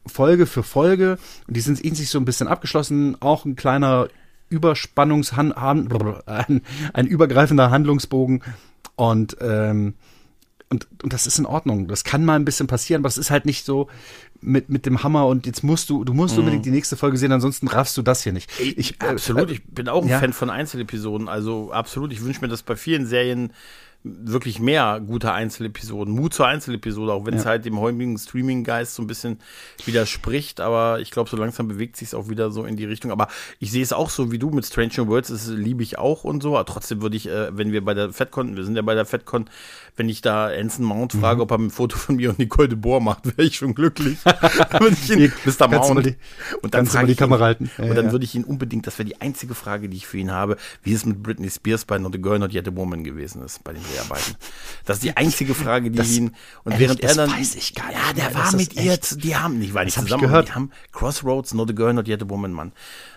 Folge 0.06 0.46
für 0.46 0.62
Folge. 0.62 1.18
Die 1.48 1.60
sind 1.60 1.80
in 1.80 1.96
sich 1.96 2.10
so 2.10 2.18
ein 2.20 2.24
bisschen 2.24 2.46
abgeschlossen, 2.46 3.20
auch 3.20 3.44
ein 3.44 3.56
kleiner 3.56 4.08
Überspannungshan 4.48 5.52
ein, 5.52 6.62
ein 6.92 7.06
übergreifender 7.06 7.70
Handlungsbogen 7.70 8.42
und 8.96 9.36
ähm, 9.40 9.94
und, 10.68 10.88
und 11.02 11.12
das 11.12 11.28
ist 11.28 11.38
in 11.38 11.46
Ordnung. 11.46 11.86
Das 11.86 12.02
kann 12.02 12.24
mal 12.24 12.34
ein 12.34 12.44
bisschen 12.44 12.66
passieren, 12.66 13.02
aber 13.02 13.08
es 13.08 13.18
ist 13.18 13.30
halt 13.30 13.46
nicht 13.46 13.64
so 13.64 13.88
mit, 14.40 14.68
mit 14.68 14.84
dem 14.84 15.02
Hammer 15.02 15.26
und 15.26 15.46
jetzt 15.46 15.62
musst 15.62 15.90
du, 15.90 16.04
du 16.04 16.12
musst 16.12 16.36
mm. 16.36 16.40
unbedingt 16.40 16.66
die 16.66 16.70
nächste 16.70 16.96
Folge 16.96 17.16
sehen, 17.18 17.30
ansonsten 17.30 17.68
raffst 17.68 17.96
du 17.96 18.02
das 18.02 18.22
hier 18.22 18.32
nicht. 18.32 18.50
Ich, 18.60 19.00
äh, 19.00 19.06
absolut, 19.06 19.50
ich 19.50 19.64
bin 19.64 19.88
auch 19.88 20.02
ein 20.02 20.08
ja. 20.08 20.18
Fan 20.18 20.32
von 20.32 20.50
Einzelepisoden. 20.50 21.28
Also 21.28 21.70
absolut, 21.72 22.12
ich 22.12 22.22
wünsche 22.22 22.40
mir 22.40 22.48
das 22.48 22.62
bei 22.62 22.74
vielen 22.74 23.06
Serien 23.06 23.52
wirklich 24.06 24.60
mehr 24.60 25.00
gute 25.00 25.32
Einzelepisoden, 25.32 26.14
Mut 26.14 26.34
zur 26.34 26.46
Einzelepisode, 26.46 27.12
auch 27.12 27.26
wenn 27.26 27.34
es 27.34 27.46
halt 27.46 27.64
dem 27.64 27.80
heutigen 27.80 28.16
Streaming-Geist 28.18 28.94
so 28.94 29.02
ein 29.02 29.06
bisschen 29.06 29.38
widerspricht, 29.84 30.60
aber 30.60 31.00
ich 31.00 31.10
glaube, 31.10 31.30
so 31.30 31.36
langsam 31.36 31.68
bewegt 31.68 31.96
sich 31.96 32.08
es 32.08 32.14
auch 32.14 32.28
wieder 32.28 32.50
so 32.50 32.64
in 32.64 32.76
die 32.76 32.84
Richtung. 32.84 33.10
Aber 33.10 33.28
ich 33.58 33.70
sehe 33.70 33.82
es 33.82 33.92
auch 33.92 34.10
so 34.10 34.32
wie 34.32 34.38
du 34.38 34.50
mit 34.50 34.64
Stranger 34.64 35.08
Worlds, 35.08 35.28
das 35.28 35.48
liebe 35.48 35.82
ich 35.82 35.98
auch 35.98 36.24
und 36.24 36.42
so, 36.42 36.56
aber 36.56 36.66
trotzdem 36.66 37.02
würde 37.02 37.16
ich, 37.16 37.28
äh, 37.28 37.56
wenn 37.56 37.72
wir 37.72 37.84
bei 37.84 37.94
der 37.94 38.12
FedCon, 38.12 38.56
wir 38.56 38.64
sind 38.64 38.76
ja 38.76 38.82
bei 38.82 38.94
der 38.94 39.06
FedCon, 39.06 39.48
wenn 39.96 40.08
ich 40.08 40.20
da 40.20 40.46
Anson 40.46 40.84
Mount 40.84 41.14
mhm. 41.14 41.20
frage, 41.20 41.42
ob 41.42 41.50
er 41.50 41.58
ein 41.58 41.70
Foto 41.70 41.96
von 41.96 42.16
mir 42.16 42.30
und 42.30 42.38
Nicole 42.38 42.68
de 42.68 42.76
Boer 42.76 43.00
macht, 43.00 43.26
wäre 43.36 43.48
ich 43.48 43.56
schon 43.56 43.74
glücklich. 43.74 44.18
wenn 44.24 44.92
ich 44.92 45.10
ihn, 45.10 45.32
Mr. 45.44 45.68
Mount. 45.68 46.06
Die, 46.06 46.16
und 46.62 46.74
dann 46.74 46.86
frage 46.86 47.12
ich 47.12 47.18
Kamera 47.18 47.44
halten. 47.44 47.70
Ja, 47.78 47.84
und 47.84 47.94
dann 47.94 48.06
ja. 48.06 48.12
würde 48.12 48.24
ich 48.24 48.34
ihn 48.34 48.44
unbedingt, 48.44 48.86
das 48.86 48.98
wäre 48.98 49.08
die 49.08 49.20
einzige 49.20 49.54
Frage, 49.54 49.88
die 49.88 49.96
ich 49.96 50.06
für 50.06 50.18
ihn 50.18 50.30
habe, 50.30 50.56
wie 50.82 50.92
es 50.92 51.06
mit 51.06 51.22
Britney 51.22 51.50
Spears 51.50 51.84
bei 51.84 51.98
Not 51.98 52.14
a 52.14 52.18
Girl, 52.18 52.38
Not 52.38 52.52
Yet 52.52 52.68
a 52.68 52.76
Woman 52.76 53.04
gewesen 53.04 53.42
ist, 53.42 53.64
bei 53.64 53.72
den 53.72 53.82
Dreharbeiten. 53.82 54.36
Das 54.84 54.98
ist 54.98 55.04
die 55.04 55.16
einzige 55.16 55.54
Frage, 55.54 55.90
die 55.90 55.98
das, 55.98 56.12
ihn, 56.12 56.34
und 56.64 56.72
ehrlich, 56.72 56.88
während 56.88 57.00
er 57.02 57.14
dann, 57.14 57.30
weiß 57.30 57.54
ich 57.54 57.74
gar 57.74 57.88
nicht. 57.88 57.96
Ja, 57.96 58.12
der 58.12 58.34
war 58.34 58.54
mit 58.54 58.74
ihr, 58.74 58.96
die 58.98 59.36
haben, 59.36 59.58
nicht, 59.58 59.74
weil 59.74 59.86
nicht 59.86 59.98
zusammen, 59.98 60.22
gehört. 60.22 60.48
die 60.48 60.52
haben 60.52 60.70
Crossroads, 60.92 61.54
Not 61.54 61.70
a 61.70 61.72
Girl, 61.72 61.94
Not 61.94 62.08
Yet 62.08 62.22
a 62.22 62.28
Woman, 62.28 62.52
Mann. 62.52 62.72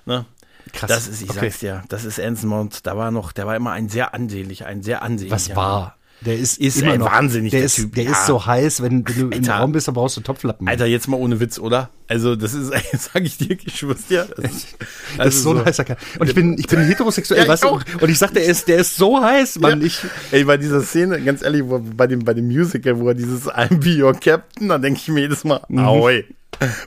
Ne? 0.05 0.25
Krass. 0.73 0.89
Das 0.89 1.07
ist, 1.07 1.21
ich 1.21 1.30
okay. 1.30 1.39
sag's 1.41 1.59
dir, 1.59 1.84
das 1.89 2.05
ist 2.05 2.19
Anson 2.19 2.49
Mount, 2.49 2.86
da 2.86 2.95
war 2.95 3.11
noch, 3.11 3.32
der 3.32 3.47
war 3.47 3.55
immer 3.55 3.71
ein 3.71 3.89
sehr 3.89 4.13
ansehnlicher, 4.13 4.65
ein 4.67 4.84
sehr 4.84 5.01
ansehnlicher. 5.01 5.36
Was 5.36 5.55
war? 5.55 5.95
Der 6.26 6.38
ist, 6.38 6.57
ist 6.57 6.82
immer 6.82 6.97
noch, 6.97 7.11
wahnsinnig, 7.11 7.51
der, 7.51 7.61
der 7.61 7.65
ist, 7.65 7.76
Typ. 7.76 7.95
Der 7.95 8.03
ja. 8.03 8.11
ist 8.11 8.26
so 8.26 8.45
heiß, 8.45 8.82
wenn, 8.82 9.07
wenn 9.07 9.15
du 9.15 9.26
Alter, 9.26 9.38
im 9.38 9.45
Raum 9.45 9.72
bist, 9.72 9.88
dann 9.88 9.95
brauchst 9.95 10.17
du 10.17 10.22
Topflappen. 10.22 10.67
Alter, 10.67 10.86
jetzt 10.86 11.07
mal 11.07 11.17
ohne 11.17 11.39
Witz, 11.39 11.59
oder? 11.59 11.89
Also, 12.07 12.36
das 12.36 12.53
ist, 12.53 12.74
sag 13.13 13.24
ich 13.24 13.38
dir, 13.38 13.57
ich 13.63 13.78
schwör's 13.78 14.07
dir. 14.07 14.28
Das, 14.36 14.51
ist, 14.51 14.78
das 15.17 15.28
ist 15.28 15.43
so 15.43 15.53
ein 15.53 15.63
heißer 15.63 15.86
Kerl. 15.86 15.97
Und 16.20 16.28
ich 16.28 16.36
bin, 16.36 16.57
ich 16.57 16.67
bin 16.67 16.80
heterosexuell, 16.82 17.43
ja, 17.43 17.47
weißt 17.47 17.63
du? 17.63 17.80
Und 18.01 18.09
ich 18.09 18.17
sag, 18.17 18.34
der 18.34 18.43
ist, 18.43 18.67
der 18.67 18.80
ist 18.80 18.97
so 18.97 19.22
heiß, 19.22 19.59
Mann. 19.59 19.80
Ja. 19.80 19.88
Ich, 19.88 20.01
Ey, 20.32 20.43
bei 20.43 20.57
dieser 20.57 20.82
Szene, 20.82 21.22
ganz 21.22 21.41
ehrlich, 21.41 21.63
wo, 21.65 21.80
bei 21.80 22.07
dem, 22.07 22.26
bei 22.26 22.34
dem 22.34 22.47
Musical, 22.47 22.99
wo 22.99 23.07
er 23.07 23.15
dieses 23.15 23.47
I'm 23.47 23.78
be 23.80 24.03
your 24.03 24.13
Captain, 24.13 24.67
da 24.67 24.78
denke 24.78 24.99
ich 25.01 25.07
mir 25.07 25.22
jedes 25.22 25.43
Mal, 25.45 25.61
mhm. 25.70 25.80
Aoi. 25.80 26.26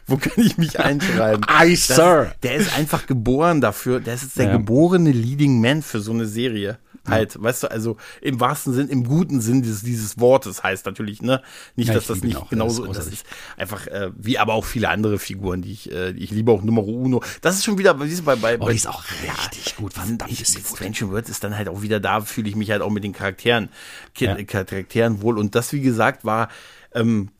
Wo 0.06 0.18
kann 0.18 0.44
ich 0.44 0.58
mich 0.58 0.78
einschreiben? 0.80 1.46
I, 1.64 1.76
Sir. 1.76 2.32
Der 2.42 2.56
ist 2.56 2.76
einfach 2.76 3.06
geboren 3.06 3.62
dafür. 3.62 4.00
Der 4.00 4.14
ist 4.14 4.24
jetzt 4.24 4.38
der 4.38 4.52
geborene 4.52 5.12
Leading 5.12 5.62
Man 5.62 5.80
für 5.80 6.00
so 6.00 6.12
eine 6.12 6.26
Serie 6.26 6.78
halt, 7.08 7.34
ja. 7.34 7.42
weißt 7.42 7.64
du, 7.64 7.70
also 7.70 7.96
im 8.20 8.40
wahrsten 8.40 8.72
Sinn, 8.72 8.88
im 8.88 9.04
guten 9.04 9.40
Sinn 9.40 9.62
dieses, 9.62 9.82
dieses 9.82 10.18
Wortes 10.18 10.62
heißt 10.62 10.86
natürlich, 10.86 11.22
ne? 11.22 11.42
Nicht, 11.76 11.88
ja, 11.88 11.94
dass 11.94 12.06
das 12.06 12.22
nicht 12.22 12.48
genauso, 12.48 12.84
ist. 12.84 12.96
das 12.96 13.06
ist 13.08 13.26
einfach, 13.56 13.86
äh, 13.86 14.10
wie 14.16 14.38
aber 14.38 14.54
auch 14.54 14.64
viele 14.64 14.88
andere 14.88 15.18
Figuren, 15.18 15.62
die 15.62 15.72
ich, 15.72 15.90
äh, 15.90 16.12
die 16.12 16.22
ich 16.22 16.30
liebe, 16.30 16.52
auch 16.52 16.62
Numero 16.62 16.90
Uno. 16.90 17.22
Das 17.40 17.56
ist 17.56 17.64
schon 17.64 17.78
wieder, 17.78 18.00
wie 18.00 18.08
ist 18.08 18.24
bei, 18.24 18.36
bei, 18.36 18.58
oh, 18.58 18.68
die 18.68 18.76
ist 18.76 18.86
auch 18.86 19.04
richtig 19.04 19.66
ja, 19.66 19.72
gut, 19.76 19.94
verdammt 19.94 20.24
ich, 20.28 20.40
ist 20.40 20.58
Strange 20.66 21.12
Words 21.12 21.30
ist 21.30 21.42
dann 21.44 21.56
halt 21.56 21.68
auch 21.68 21.82
wieder 21.82 22.00
da, 22.00 22.20
fühle 22.20 22.48
ich 22.48 22.56
mich 22.56 22.70
halt 22.70 22.82
auch 22.82 22.90
mit 22.90 23.04
den 23.04 23.12
Charakteren. 23.12 23.68
Charakteren 24.14 25.22
wohl. 25.22 25.38
Und 25.38 25.54
das, 25.54 25.72
wie 25.72 25.80
gesagt, 25.80 26.24
war, 26.24 26.48
ähm, 26.94 27.30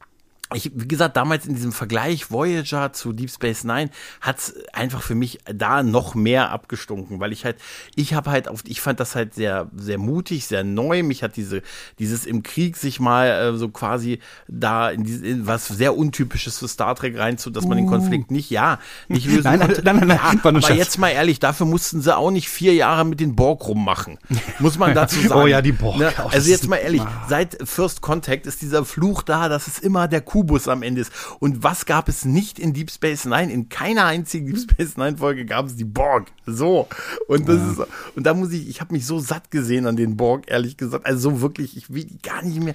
ich, 0.54 0.72
wie 0.74 0.88
gesagt, 0.88 1.16
damals 1.16 1.46
in 1.46 1.54
diesem 1.54 1.72
Vergleich 1.72 2.30
Voyager 2.30 2.92
zu 2.92 3.12
Deep 3.12 3.30
Space 3.30 3.64
Nine 3.64 3.90
hat's 4.20 4.54
einfach 4.72 5.02
für 5.02 5.14
mich 5.14 5.38
da 5.52 5.82
noch 5.82 6.14
mehr 6.14 6.50
abgestunken, 6.50 7.20
weil 7.20 7.32
ich 7.32 7.44
halt, 7.44 7.56
ich 7.94 8.14
habe 8.14 8.30
halt 8.30 8.48
auf, 8.48 8.60
ich 8.66 8.80
fand 8.80 9.00
das 9.00 9.14
halt 9.14 9.34
sehr, 9.34 9.68
sehr 9.76 9.98
mutig, 9.98 10.46
sehr 10.46 10.64
neu. 10.64 11.02
Mich 11.02 11.22
hat 11.22 11.36
diese, 11.36 11.62
dieses 11.98 12.26
im 12.26 12.42
Krieg 12.42 12.76
sich 12.76 13.00
mal 13.00 13.28
äh, 13.28 13.56
so 13.56 13.68
quasi 13.68 14.20
da 14.48 14.90
in, 14.90 15.04
diese, 15.04 15.26
in 15.26 15.46
was 15.46 15.68
sehr 15.68 15.96
untypisches 15.96 16.58
für 16.58 16.68
Star 16.68 16.94
Trek 16.94 17.18
rein 17.18 17.38
zu, 17.38 17.50
dass 17.50 17.66
man 17.66 17.76
den 17.76 17.86
uh. 17.86 17.90
Konflikt 17.90 18.30
nicht, 18.30 18.50
ja, 18.50 18.78
nicht 19.08 19.26
lösen 19.26 19.44
nein, 19.44 19.60
konnte. 19.60 19.82
Nein, 19.82 19.96
nein, 19.96 20.08
nein, 20.08 20.18
nein, 20.22 20.40
ja, 20.42 20.50
aber 20.50 20.60
Schatz. 20.60 20.76
jetzt 20.76 20.98
mal 20.98 21.10
ehrlich, 21.10 21.40
dafür 21.40 21.66
mussten 21.66 22.02
sie 22.02 22.16
auch 22.16 22.30
nicht 22.30 22.48
vier 22.48 22.74
Jahre 22.74 23.04
mit 23.04 23.20
den 23.20 23.36
Borg 23.36 23.66
rummachen. 23.66 24.18
Muss 24.58 24.78
man 24.78 24.94
dazu 24.94 25.20
sagen. 25.28 25.40
oh 25.40 25.46
ja, 25.46 25.62
die 25.62 25.72
Borg. 25.72 25.98
Ne? 25.98 26.12
Also 26.30 26.50
jetzt 26.50 26.68
mal 26.68 26.76
ehrlich, 26.76 27.02
seit 27.28 27.56
First 27.68 28.00
Contact 28.00 28.46
ist 28.46 28.62
dieser 28.62 28.84
Fluch 28.84 29.22
da, 29.22 29.48
dass 29.48 29.66
es 29.66 29.78
immer 29.78 30.08
der 30.08 30.20
Kuh 30.20 30.41
Kubus 30.42 30.66
am 30.66 30.82
Ende 30.82 31.02
ist. 31.02 31.12
Und 31.38 31.62
was 31.62 31.86
gab 31.86 32.08
es 32.08 32.24
nicht 32.24 32.58
in 32.58 32.72
Deep 32.72 32.90
Space 32.90 33.26
Nine? 33.26 33.52
In 33.52 33.68
keiner 33.68 34.06
einzigen 34.06 34.46
Deep 34.46 34.58
Space 34.58 34.96
Nine 34.96 35.16
Folge 35.16 35.44
gab 35.44 35.66
es 35.66 35.76
die 35.76 35.84
Borg. 35.84 36.26
So. 36.46 36.88
Und 37.28 37.48
das 37.48 37.58
ja. 37.58 37.70
ist, 37.84 37.90
und 38.16 38.26
da 38.26 38.34
muss 38.34 38.52
ich, 38.52 38.68
ich 38.68 38.80
habe 38.80 38.92
mich 38.92 39.06
so 39.06 39.20
satt 39.20 39.52
gesehen 39.52 39.86
an 39.86 39.94
den 39.94 40.16
Borg, 40.16 40.50
ehrlich 40.50 40.76
gesagt. 40.76 41.06
Also 41.06 41.30
so 41.30 41.40
wirklich, 41.40 41.76
ich 41.76 41.94
will 41.94 42.06
gar 42.24 42.42
nicht 42.42 42.60
mehr, 42.60 42.74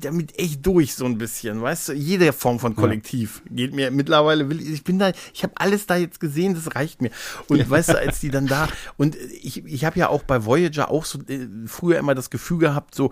damit 0.00 0.38
echt 0.38 0.64
durch 0.64 0.94
so 0.94 1.04
ein 1.06 1.18
bisschen, 1.18 1.60
weißt 1.60 1.88
du? 1.88 1.92
Jede 1.94 2.32
Form 2.32 2.60
von 2.60 2.76
Kollektiv 2.76 3.42
ja. 3.46 3.56
geht 3.56 3.74
mir 3.74 3.90
mittlerweile, 3.90 4.48
will 4.48 4.60
ich 4.60 4.84
bin 4.84 5.00
da, 5.00 5.10
ich 5.34 5.42
habe 5.42 5.54
alles 5.56 5.86
da 5.86 5.96
jetzt 5.96 6.20
gesehen, 6.20 6.54
das 6.54 6.76
reicht 6.76 7.02
mir. 7.02 7.10
Und 7.48 7.58
ja. 7.58 7.68
weißt 7.68 7.88
du, 7.88 7.98
als 7.98 8.20
die 8.20 8.30
dann 8.30 8.46
da, 8.46 8.68
und 8.96 9.16
ich, 9.42 9.64
ich 9.64 9.84
habe 9.84 9.98
ja 9.98 10.08
auch 10.08 10.22
bei 10.22 10.44
Voyager 10.44 10.90
auch 10.90 11.04
so 11.04 11.18
äh, 11.26 11.48
früher 11.66 11.98
immer 11.98 12.14
das 12.14 12.30
Gefühl 12.30 12.58
gehabt, 12.58 12.94
so, 12.94 13.10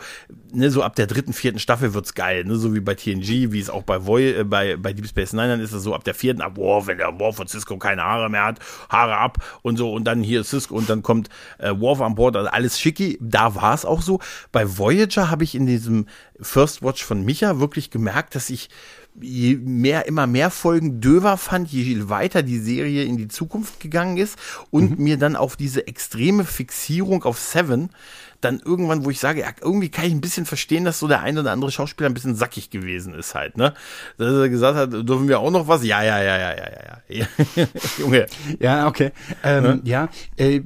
ne, 0.53 0.71
so 0.71 0.85
ab 0.85 0.95
der 0.95 1.09
dritten, 1.09 1.33
vierten 1.33 1.59
Staffel 1.59 1.93
wird's 1.95 2.15
geil, 2.15 2.45
ne, 2.45 2.55
so 2.55 2.73
wie 2.73 2.81
bei 2.81 2.95
TNG, 2.95 3.51
wie 3.51 3.64
es 3.65 3.71
auch 3.71 3.83
bei, 3.83 4.07
Voy 4.07 4.31
äh, 4.31 4.45
bei, 4.45 4.77
bei 4.77 4.93
Deep 4.93 5.07
Space 5.07 5.33
Nine, 5.33 5.49
dann 5.49 5.61
ist 5.61 5.73
es 5.73 5.83
so 5.83 5.95
ab 5.95 6.05
der 6.05 6.15
vierten, 6.15 6.41
ab, 6.41 6.53
wow, 6.57 6.87
wenn 6.87 6.99
der 6.99 7.19
Worf 7.19 7.37
von 7.37 7.49
Cisco 7.49 7.77
keine 7.79 8.03
Haare 8.03 8.31
mehr 8.31 8.45
hat, 8.45 8.59
Haare 8.89 9.17
ab 9.17 9.39
und 9.63 9.77
so 9.77 9.93
und 9.93 10.05
dann 10.05 10.23
hier 10.23 10.45
Cisco 10.45 10.75
und 10.75 10.89
dann 10.89 11.03
kommt 11.03 11.29
äh, 11.59 11.73
Worf 11.79 12.01
an 12.01 12.15
Bord, 12.15 12.37
also 12.37 12.49
alles 12.49 12.81
schicki. 12.81 13.19
Da 13.21 13.55
war 13.55 13.75
es 13.75 13.85
auch 13.85 14.03
so. 14.03 14.21
Bei 14.53 14.79
Voyager 14.79 15.31
habe 15.31 15.45
ich 15.45 15.55
in 15.55 15.67
diesem 15.67 16.07
First 16.41 16.83
Watch 16.83 17.05
von 17.05 17.25
Micha 17.25 17.61
wirklich 17.61 17.91
gemerkt, 17.91 18.35
dass 18.35 18.51
ich 18.51 18.69
je 19.21 19.57
mehr, 19.57 20.07
immer 20.07 20.27
mehr 20.27 20.51
Folgen 20.51 21.01
döver 21.01 21.37
fand, 21.37 21.71
je 21.71 22.09
weiter 22.09 22.43
die 22.43 22.59
Serie 22.59 23.05
in 23.05 23.17
die 23.17 23.29
Zukunft 23.29 23.81
gegangen 23.81 24.17
ist 24.17 24.37
und 24.71 24.99
mhm. 24.99 25.05
mir 25.05 25.17
dann 25.17 25.37
auf 25.37 25.57
diese 25.57 25.87
extreme 25.87 26.45
Fixierung 26.45 27.23
auf 27.25 27.39
Seven 27.39 27.91
dann 28.45 28.61
irgendwann, 28.61 29.05
wo 29.05 29.11
ich 29.11 29.19
sage, 29.19 29.41
ja, 29.41 29.49
irgendwie 29.61 29.89
kann 29.89 30.05
ich 30.05 30.13
ein 30.13 30.21
bisschen 30.21 30.47
verstehen, 30.47 30.85
dass 30.85 30.99
so 30.99 31.09
der 31.09 31.21
ein 31.23 31.39
oder 31.39 31.53
andere 31.53 31.71
Schauspieler 31.71 32.09
ein 32.09 32.15
bisschen 32.15 32.37
sackig 32.37 32.71
gewesen 32.71 33.15
ist 33.15 33.35
halt, 33.35 33.57
ne? 33.57 33.75
Dass 34.19 34.33
er 34.33 34.49
gesagt 34.49 34.77
hat, 34.77 34.93
dürfen 34.93 35.29
wir 35.29 35.41
auch 35.41 35.51
noch 35.51 35.69
was? 35.69 35.85
Ja, 35.85 36.03
ja, 36.03 36.23
ja, 36.23 36.37
ja, 36.39 36.57
ja, 36.57 36.69
ja, 37.09 37.27
ja. 37.57 37.67
Junge. 37.99 38.27
Ja, 38.61 38.87
okay. 38.87 39.13
Ähm, 39.43 39.81
ja, 39.85 40.09
ja 40.39 40.45
äh, 40.45 40.63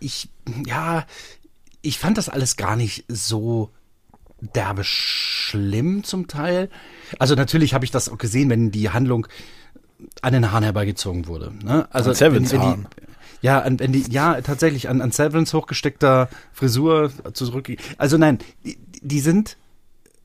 ich, 0.00 0.28
ja, 0.66 1.06
ich 1.82 1.98
fand 1.98 2.18
das 2.18 2.28
alles 2.28 2.56
gar 2.56 2.76
nicht 2.76 3.04
so 3.08 3.70
derbe 4.40 4.84
schlimm 4.84 6.04
zum 6.04 6.28
Teil. 6.28 6.68
Also 7.18 7.34
natürlich 7.34 7.74
habe 7.74 7.84
ich 7.84 7.90
das 7.90 8.08
auch 8.08 8.18
gesehen, 8.18 8.50
wenn 8.50 8.70
die 8.70 8.90
Handlung 8.90 9.26
an 10.22 10.32
den 10.32 10.52
Haaren 10.52 10.64
herbeigezogen 10.64 11.26
wurde. 11.26 11.52
Ne? 11.64 11.88
Also 11.90 12.12
Sevens 12.12 12.52
wenn, 12.52 12.60
wenn 12.60 12.82
die, 12.82 13.03
ja, 13.44 13.60
an, 13.60 13.78
wenn 13.78 13.92
die, 13.92 14.10
ja, 14.10 14.40
tatsächlich 14.40 14.88
an, 14.88 15.02
an 15.02 15.10
Severance 15.10 15.52
hochgesteckter 15.52 16.30
Frisur 16.54 17.12
zurück. 17.34 17.70
Also 17.98 18.16
nein, 18.16 18.38
die, 18.64 18.78
die 19.02 19.20
sind, 19.20 19.58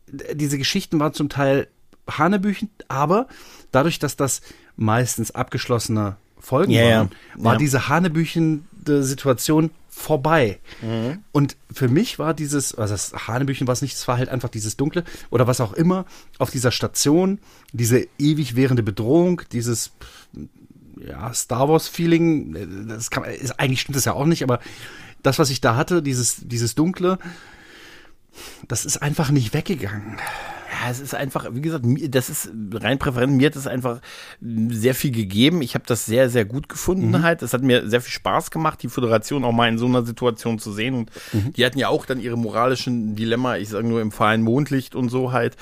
diese 0.08 0.58
Geschichten 0.58 1.02
waren 1.02 1.14
zum 1.14 1.28
Teil 1.28 1.68
Hanebüchen, 2.10 2.70
aber 2.88 3.28
dadurch, 3.74 4.00
dass 4.00 4.16
das 4.16 4.40
meistens 4.78 5.32
abgeschlossene 5.32 6.16
Folgen 6.40 6.72
ja, 6.72 7.00
waren, 7.00 7.10
war 7.36 7.54
ja. 7.56 7.60
diese 7.60 7.90
Hanebüchen 7.90 8.66
Situation 8.86 9.72
vorbei. 9.90 10.60
Mhm. 10.82 11.20
Und 11.34 11.58
für 11.74 11.90
mich 11.90 12.20
war 12.20 12.34
dieses, 12.34 12.74
also 12.74 12.94
das 12.94 13.28
Hanebüchen 13.28 13.68
war 13.68 13.74
es 13.74 13.82
nicht, 13.82 13.96
es 13.98 14.08
war 14.08 14.18
halt 14.18 14.30
einfach 14.30 14.48
dieses 14.48 14.78
Dunkle 14.78 15.04
oder 15.30 15.46
was 15.46 15.60
auch 15.60 15.74
immer 15.74 16.06
auf 16.38 16.52
dieser 16.52 16.72
Station, 16.72 17.40
diese 17.74 18.08
ewig 18.18 18.56
währende 18.56 18.82
Bedrohung, 18.82 19.42
dieses 19.52 19.92
ja, 21.06 21.34
Star 21.34 21.70
Wars-Feeling, 21.70 22.88
das 22.88 23.10
kann, 23.10 23.24
ist, 23.24 23.60
eigentlich 23.60 23.82
stimmt 23.82 23.96
das 23.96 24.06
ja 24.06 24.14
auch 24.14 24.26
nicht, 24.26 24.44
aber 24.44 24.60
das, 25.24 25.40
was 25.40 25.50
ich 25.50 25.62
da 25.62 25.76
hatte, 25.76 26.02
dieses, 26.02 26.38
dieses 26.48 26.76
Dunkle, 26.76 27.18
das 28.68 28.86
ist 28.86 28.98
einfach 29.02 29.32
nicht 29.32 29.54
weggegangen. 29.54 30.18
Ja, 30.72 30.92
es 30.92 31.00
ist 31.00 31.16
einfach, 31.16 31.48
wie 31.52 31.62
gesagt, 31.62 31.84
das 32.10 32.30
ist 32.30 32.52
rein 32.74 33.00
Präferenz. 33.00 33.34
Mir 33.34 33.48
hat 33.48 33.56
es 33.56 33.68
einfach 33.68 34.00
sehr 34.40 34.96
viel 34.96 35.12
gegeben. 35.12 35.62
Ich 35.62 35.74
habe 35.74 35.84
das 35.88 36.06
sehr, 36.06 36.30
sehr 36.30 36.46
gut 36.46 36.70
gefunden 36.70 37.10
mhm. 37.10 37.22
halt. 37.24 37.42
Es 37.42 37.54
hat 37.54 37.64
mir 37.64 37.90
sehr 37.90 38.02
viel 38.02 38.14
Spaß 38.14 38.52
gemacht, 38.52 38.82
die 38.84 38.88
Föderation 38.88 39.44
auch 39.44 39.52
mal 39.52 39.68
in 39.68 39.78
so 39.78 39.88
einer 39.88 40.06
Situation 40.06 40.60
zu 40.60 40.72
sehen. 40.72 40.94
Und 40.94 41.12
mhm. 41.34 41.54
die 41.54 41.66
hatten 41.66 41.80
ja 41.80 41.90
auch 41.90 42.06
dann 42.06 42.22
ihre 42.22 42.38
moralischen 42.38 43.16
Dilemma, 43.16 43.58
ich 43.58 43.70
sage 43.70 43.88
nur 43.88 44.00
im 44.00 44.12
freien 44.12 44.42
Mondlicht 44.42 44.96
und 44.96 45.10
so 45.10 45.32
halt 45.32 45.58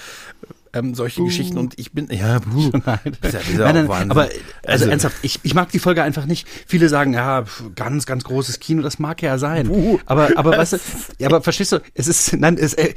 ähm, 0.77 0.95
solche 0.95 1.21
uh. 1.21 1.25
Geschichten 1.25 1.57
und 1.57 1.77
ich 1.79 1.91
bin, 1.91 2.07
ja, 2.11 2.39
buh, 2.39 2.71
nein. 2.85 2.99
Ja, 3.55 3.73
nein, 3.73 3.85
nein, 3.87 4.11
aber 4.11 4.23
also, 4.23 4.35
also, 4.63 4.89
ernsthaft, 4.89 5.17
ich, 5.21 5.39
ich 5.43 5.53
mag 5.53 5.71
die 5.71 5.79
Folge 5.79 6.03
einfach 6.03 6.25
nicht. 6.25 6.47
Viele 6.65 6.89
sagen, 6.89 7.13
ja, 7.13 7.45
ganz, 7.75 8.05
ganz 8.05 8.23
großes 8.23 8.59
Kino, 8.59 8.81
das 8.81 8.99
mag 8.99 9.21
ja 9.21 9.37
sein. 9.37 9.69
Uh, 9.69 9.99
aber, 10.05 10.31
aber 10.35 10.51
weißt 10.57 10.73
du, 10.73 10.77
ja, 11.19 11.27
aber 11.27 11.41
verstehst 11.41 11.71
du, 11.71 11.79
es 11.93 12.07
ist, 12.07 12.35
nein, 12.37 12.57
es, 12.59 12.73
äh, 12.73 12.93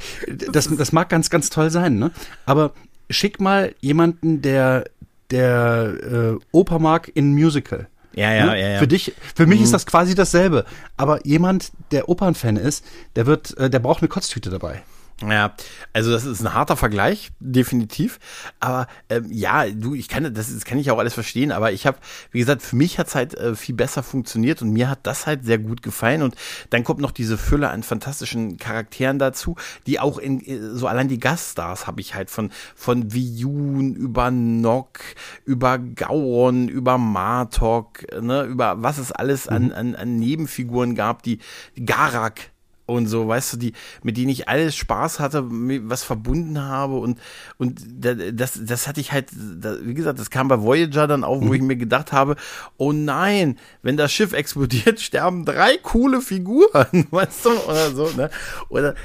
das, 0.51 0.69
das 0.75 0.91
mag 0.91 1.09
ganz, 1.09 1.29
ganz 1.29 1.49
toll 1.49 1.69
sein, 1.69 1.97
ne? 1.97 2.11
Aber 2.45 2.73
schick 3.09 3.39
mal 3.39 3.75
jemanden, 3.81 4.41
der, 4.41 4.85
der 5.31 5.93
äh, 6.11 6.45
Oper 6.51 6.79
mag 6.79 7.11
in 7.13 7.33
Musical. 7.33 7.87
Ja, 8.13 8.33
ja, 8.33 8.45
ne? 8.45 8.59
ja, 8.59 8.67
ja. 8.69 8.79
Für 8.79 8.87
dich, 8.87 9.13
für 9.35 9.45
mich 9.45 9.59
mhm. 9.59 9.65
ist 9.65 9.73
das 9.73 9.85
quasi 9.85 10.15
dasselbe. 10.15 10.65
Aber 10.97 11.25
jemand, 11.25 11.71
der 11.91 12.09
Opernfan 12.09 12.57
ist, 12.57 12.85
der 13.15 13.25
wird, 13.25 13.57
äh, 13.57 13.69
der 13.69 13.79
braucht 13.79 14.01
eine 14.01 14.09
Kotztüte 14.09 14.49
dabei. 14.49 14.81
Ja, 15.29 15.53
also 15.93 16.11
das 16.11 16.25
ist 16.25 16.41
ein 16.41 16.53
harter 16.53 16.75
Vergleich, 16.75 17.31
definitiv. 17.39 18.19
Aber 18.59 18.87
ähm, 19.09 19.27
ja, 19.29 19.69
du, 19.69 19.93
ich 19.93 20.07
kann 20.07 20.23
das, 20.33 20.53
das 20.53 20.65
kann 20.65 20.79
ich 20.79 20.89
auch 20.89 20.97
alles 20.97 21.13
verstehen. 21.13 21.51
Aber 21.51 21.71
ich 21.71 21.85
habe, 21.85 21.97
wie 22.31 22.39
gesagt, 22.39 22.61
für 22.61 22.75
mich 22.75 22.97
hat's 22.97 23.13
halt 23.13 23.35
äh, 23.35 23.55
viel 23.55 23.75
besser 23.75 24.03
funktioniert 24.03 24.61
und 24.61 24.71
mir 24.71 24.89
hat 24.89 24.99
das 25.03 25.27
halt 25.27 25.45
sehr 25.45 25.59
gut 25.59 25.83
gefallen. 25.83 26.21
Und 26.23 26.35
dann 26.71 26.83
kommt 26.83 27.01
noch 27.01 27.11
diese 27.11 27.37
Fülle 27.37 27.69
an 27.69 27.83
fantastischen 27.83 28.57
Charakteren 28.57 29.19
dazu, 29.19 29.55
die 29.85 29.99
auch 29.99 30.17
in 30.17 30.41
äh, 30.45 30.75
so 30.75 30.87
allein 30.87 31.07
die 31.07 31.19
Gaststars 31.19 31.87
habe 31.87 32.01
ich 32.01 32.15
halt 32.15 32.29
von 32.29 32.51
von 32.75 33.13
Viyun 33.13 33.93
über 33.93 34.31
Nock, 34.31 34.99
über 35.45 35.77
Gauron, 35.77 36.67
über 36.67 36.97
Martok, 36.97 38.05
ne, 38.19 38.43
über 38.43 38.81
was 38.81 38.97
es 38.97 39.11
alles 39.11 39.47
an, 39.47 39.65
mhm. 39.65 39.73
an, 39.73 39.95
an 39.95 40.15
Nebenfiguren 40.17 40.95
gab, 40.95 41.23
die 41.23 41.39
Garak 41.85 42.50
und 42.91 43.07
so, 43.07 43.27
weißt 43.27 43.53
du, 43.53 43.57
die, 43.57 43.73
mit 44.03 44.17
denen 44.17 44.29
ich 44.29 44.47
alles 44.47 44.75
Spaß 44.75 45.19
hatte, 45.19 45.45
was 45.49 46.03
verbunden 46.03 46.61
habe 46.61 46.95
und, 46.95 47.19
und 47.57 47.81
das, 47.99 48.59
das 48.63 48.87
hatte 48.87 49.01
ich 49.01 49.11
halt, 49.11 49.27
wie 49.31 49.93
gesagt, 49.93 50.19
das 50.19 50.29
kam 50.29 50.47
bei 50.47 50.61
Voyager 50.61 51.07
dann 51.07 51.23
auf, 51.23 51.41
wo 51.41 51.45
mhm. 51.45 51.53
ich 51.53 51.61
mir 51.61 51.75
gedacht 51.77 52.11
habe, 52.11 52.35
oh 52.77 52.91
nein, 52.91 53.57
wenn 53.81 53.97
das 53.97 54.11
Schiff 54.11 54.33
explodiert, 54.41 54.99
sterben 54.99 55.45
drei 55.45 55.77
coole 55.77 56.21
Figuren, 56.21 57.07
weißt 57.11 57.45
du, 57.45 57.49
oder 57.49 57.91
so, 57.91 58.09
ne? 58.15 58.29
Oder, 58.69 58.95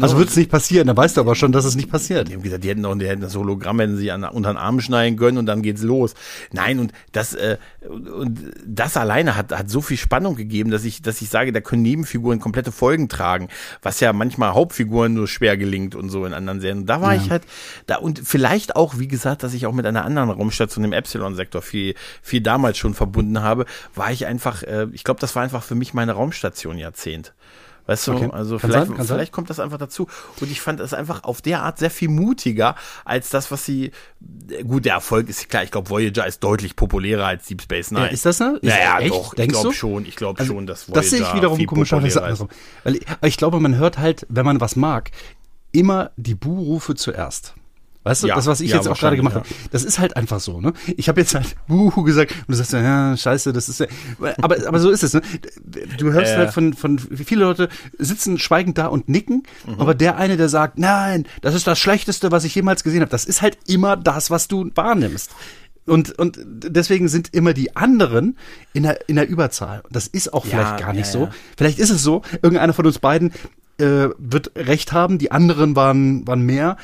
also 0.00 0.18
wird 0.18 0.28
es 0.28 0.36
nicht 0.36 0.50
passieren, 0.50 0.86
da 0.86 0.96
weißt 0.96 1.16
du 1.16 1.20
aber 1.20 1.34
schon, 1.34 1.52
dass 1.52 1.64
es 1.64 1.76
nicht 1.76 1.90
passiert. 1.90 2.28
Die 2.28 2.34
haben 2.34 2.42
gesagt, 2.42 2.64
die 2.64 2.68
hätten 2.68 2.80
noch, 2.80 2.96
die 2.96 3.06
hätten 3.06 3.22
das 3.22 3.36
Hologramm, 3.36 3.80
hätten 3.80 3.96
sie 3.96 4.10
an, 4.10 4.24
unter 4.24 4.52
den 4.52 4.56
Arm 4.56 4.80
schneiden 4.80 5.18
können 5.18 5.38
und 5.38 5.46
dann 5.46 5.62
geht's 5.62 5.82
los. 5.82 6.14
Nein, 6.52 6.78
und 6.78 6.92
das, 7.12 7.34
äh, 7.34 7.58
und 7.88 8.38
das 8.66 8.96
alleine 8.96 9.36
hat, 9.36 9.52
hat 9.52 9.70
so 9.70 9.80
viel 9.80 9.96
Spannung 9.96 10.36
gegeben, 10.36 10.70
dass 10.70 10.84
ich, 10.84 11.02
dass 11.02 11.20
ich 11.22 11.28
sage, 11.28 11.52
da 11.52 11.60
können 11.60 11.82
Nebenfiguren 11.82 12.40
komplette 12.40 12.72
Folgen 12.72 12.95
Folgen 12.96 13.08
tragen, 13.08 13.48
was 13.82 14.00
ja 14.00 14.12
manchmal 14.12 14.54
Hauptfiguren 14.54 15.12
nur 15.12 15.28
schwer 15.28 15.56
gelingt 15.56 15.94
und 15.94 16.08
so 16.08 16.24
in 16.24 16.32
anderen 16.32 16.60
Serien. 16.60 16.86
Da 16.86 17.02
war 17.02 17.14
ja. 17.14 17.20
ich 17.20 17.30
halt 17.30 17.42
da 17.86 17.96
und 17.96 18.20
vielleicht 18.24 18.74
auch, 18.76 18.98
wie 18.98 19.08
gesagt, 19.08 19.42
dass 19.42 19.54
ich 19.54 19.66
auch 19.66 19.72
mit 19.72 19.84
einer 19.86 20.04
anderen 20.04 20.30
Raumstation 20.30 20.84
im 20.84 20.92
Epsilon-Sektor 20.92 21.62
viel, 21.62 21.94
viel 22.22 22.40
damals 22.40 22.78
schon 22.78 22.94
verbunden 22.94 23.42
habe, 23.42 23.66
war 23.94 24.10
ich 24.10 24.26
einfach, 24.26 24.62
äh, 24.62 24.86
ich 24.92 25.04
glaube, 25.04 25.20
das 25.20 25.36
war 25.36 25.42
einfach 25.42 25.62
für 25.62 25.74
mich 25.74 25.92
meine 25.94 26.12
Raumstation 26.12 26.78
Jahrzehnt. 26.78 27.34
Weißt 27.86 28.08
du, 28.08 28.14
okay. 28.14 28.28
also 28.32 28.58
kann 28.58 28.70
vielleicht, 28.70 28.96
sein, 28.96 29.06
vielleicht 29.06 29.32
kommt 29.32 29.50
das 29.50 29.60
einfach 29.60 29.78
dazu. 29.78 30.08
Und 30.40 30.50
ich 30.50 30.60
fand 30.60 30.80
es 30.80 30.92
einfach 30.92 31.24
auf 31.24 31.40
der 31.40 31.62
Art 31.62 31.78
sehr 31.78 31.90
viel 31.90 32.08
mutiger 32.08 32.74
als 33.04 33.30
das, 33.30 33.50
was 33.50 33.64
sie. 33.64 33.92
Gut, 34.64 34.84
der 34.84 34.94
Erfolg 34.94 35.28
ist 35.28 35.48
klar. 35.48 35.62
Ich 35.62 35.70
glaube, 35.70 35.88
Voyager 35.90 36.26
ist 36.26 36.42
deutlich 36.42 36.76
populärer 36.76 37.26
als 37.26 37.46
Deep 37.46 37.62
Space 37.62 37.90
Nine. 37.90 38.06
Ja, 38.06 38.12
ist 38.12 38.26
das 38.26 38.38
so? 38.38 38.56
Ist 38.56 38.64
ja, 38.64 39.00
ja, 39.00 39.08
doch. 39.08 39.34
Denkst 39.34 39.54
ich 39.54 39.60
glaube 39.60 39.74
schon. 39.74 40.06
Ich 40.06 40.16
glaube 40.16 40.40
also, 40.40 40.54
schon, 40.54 40.66
dass 40.66 40.88
Voyager 40.88 41.00
Das 41.00 41.10
sehe 41.10 41.22
ich 41.22 41.34
wiederum 41.34 41.64
komischerweise 41.66 42.22
andersrum. 42.22 42.48
Weil 42.84 42.96
ich, 42.96 43.06
ich 43.22 43.36
glaube, 43.36 43.60
man 43.60 43.76
hört 43.76 43.98
halt, 43.98 44.26
wenn 44.28 44.44
man 44.44 44.60
was 44.60 44.76
mag, 44.76 45.10
immer 45.72 46.10
die 46.16 46.34
Buhrufe 46.34 46.94
zuerst. 46.94 47.54
Weißt 48.06 48.22
du, 48.22 48.28
ja, 48.28 48.36
das, 48.36 48.46
was 48.46 48.60
ich 48.60 48.70
ja, 48.70 48.76
jetzt 48.76 48.86
auch 48.86 48.96
gerade 48.96 49.16
gemacht 49.16 49.34
ja. 49.34 49.40
habe, 49.40 49.48
das 49.72 49.82
ist 49.82 49.98
halt 49.98 50.16
einfach 50.16 50.38
so, 50.38 50.60
ne? 50.60 50.74
Ich 50.96 51.08
habe 51.08 51.20
jetzt 51.20 51.34
halt 51.34 51.56
Wuhu 51.66 52.04
gesagt 52.04 52.30
und 52.30 52.50
du 52.50 52.54
sagst 52.54 52.72
ja, 52.72 53.16
scheiße, 53.16 53.52
das 53.52 53.68
ist 53.68 53.80
ja. 53.80 53.86
Aber, 54.40 54.64
aber 54.64 54.78
so 54.78 54.90
ist 54.90 55.02
es, 55.02 55.12
ne? 55.12 55.22
Du 55.98 56.12
hörst 56.12 56.32
äh. 56.32 56.36
halt 56.36 56.52
von, 56.52 56.74
von 56.74 57.00
viele 57.00 57.44
Leute 57.44 57.68
sitzen 57.98 58.38
schweigend 58.38 58.78
da 58.78 58.86
und 58.86 59.08
nicken, 59.08 59.42
mhm. 59.66 59.80
aber 59.80 59.96
der 59.96 60.18
eine, 60.18 60.36
der 60.36 60.48
sagt, 60.48 60.78
nein, 60.78 61.26
das 61.40 61.56
ist 61.56 61.66
das 61.66 61.80
Schlechteste, 61.80 62.30
was 62.30 62.44
ich 62.44 62.54
jemals 62.54 62.84
gesehen 62.84 63.00
habe, 63.00 63.10
das 63.10 63.24
ist 63.24 63.42
halt 63.42 63.58
immer 63.66 63.96
das, 63.96 64.30
was 64.30 64.46
du 64.46 64.70
wahrnimmst. 64.76 65.32
Und, 65.84 66.16
und 66.16 66.38
deswegen 66.46 67.08
sind 67.08 67.34
immer 67.34 67.54
die 67.54 67.74
anderen 67.74 68.38
in 68.72 68.84
der, 68.84 69.08
in 69.08 69.16
der 69.16 69.28
Überzahl. 69.28 69.82
Das 69.90 70.06
ist 70.06 70.32
auch 70.32 70.46
vielleicht 70.46 70.78
gar 70.78 70.92
nicht 70.92 71.06
so. 71.06 71.28
Vielleicht 71.56 71.80
ist 71.80 71.90
es 71.90 72.04
so, 72.04 72.22
irgendeiner 72.40 72.72
von 72.72 72.86
uns 72.86 73.00
beiden 73.00 73.32
äh, 73.78 74.08
wird 74.18 74.52
recht 74.56 74.92
haben, 74.92 75.18
die 75.18 75.30
anderen 75.30 75.76
waren, 75.76 76.26
waren 76.26 76.42
mehr 76.42 76.76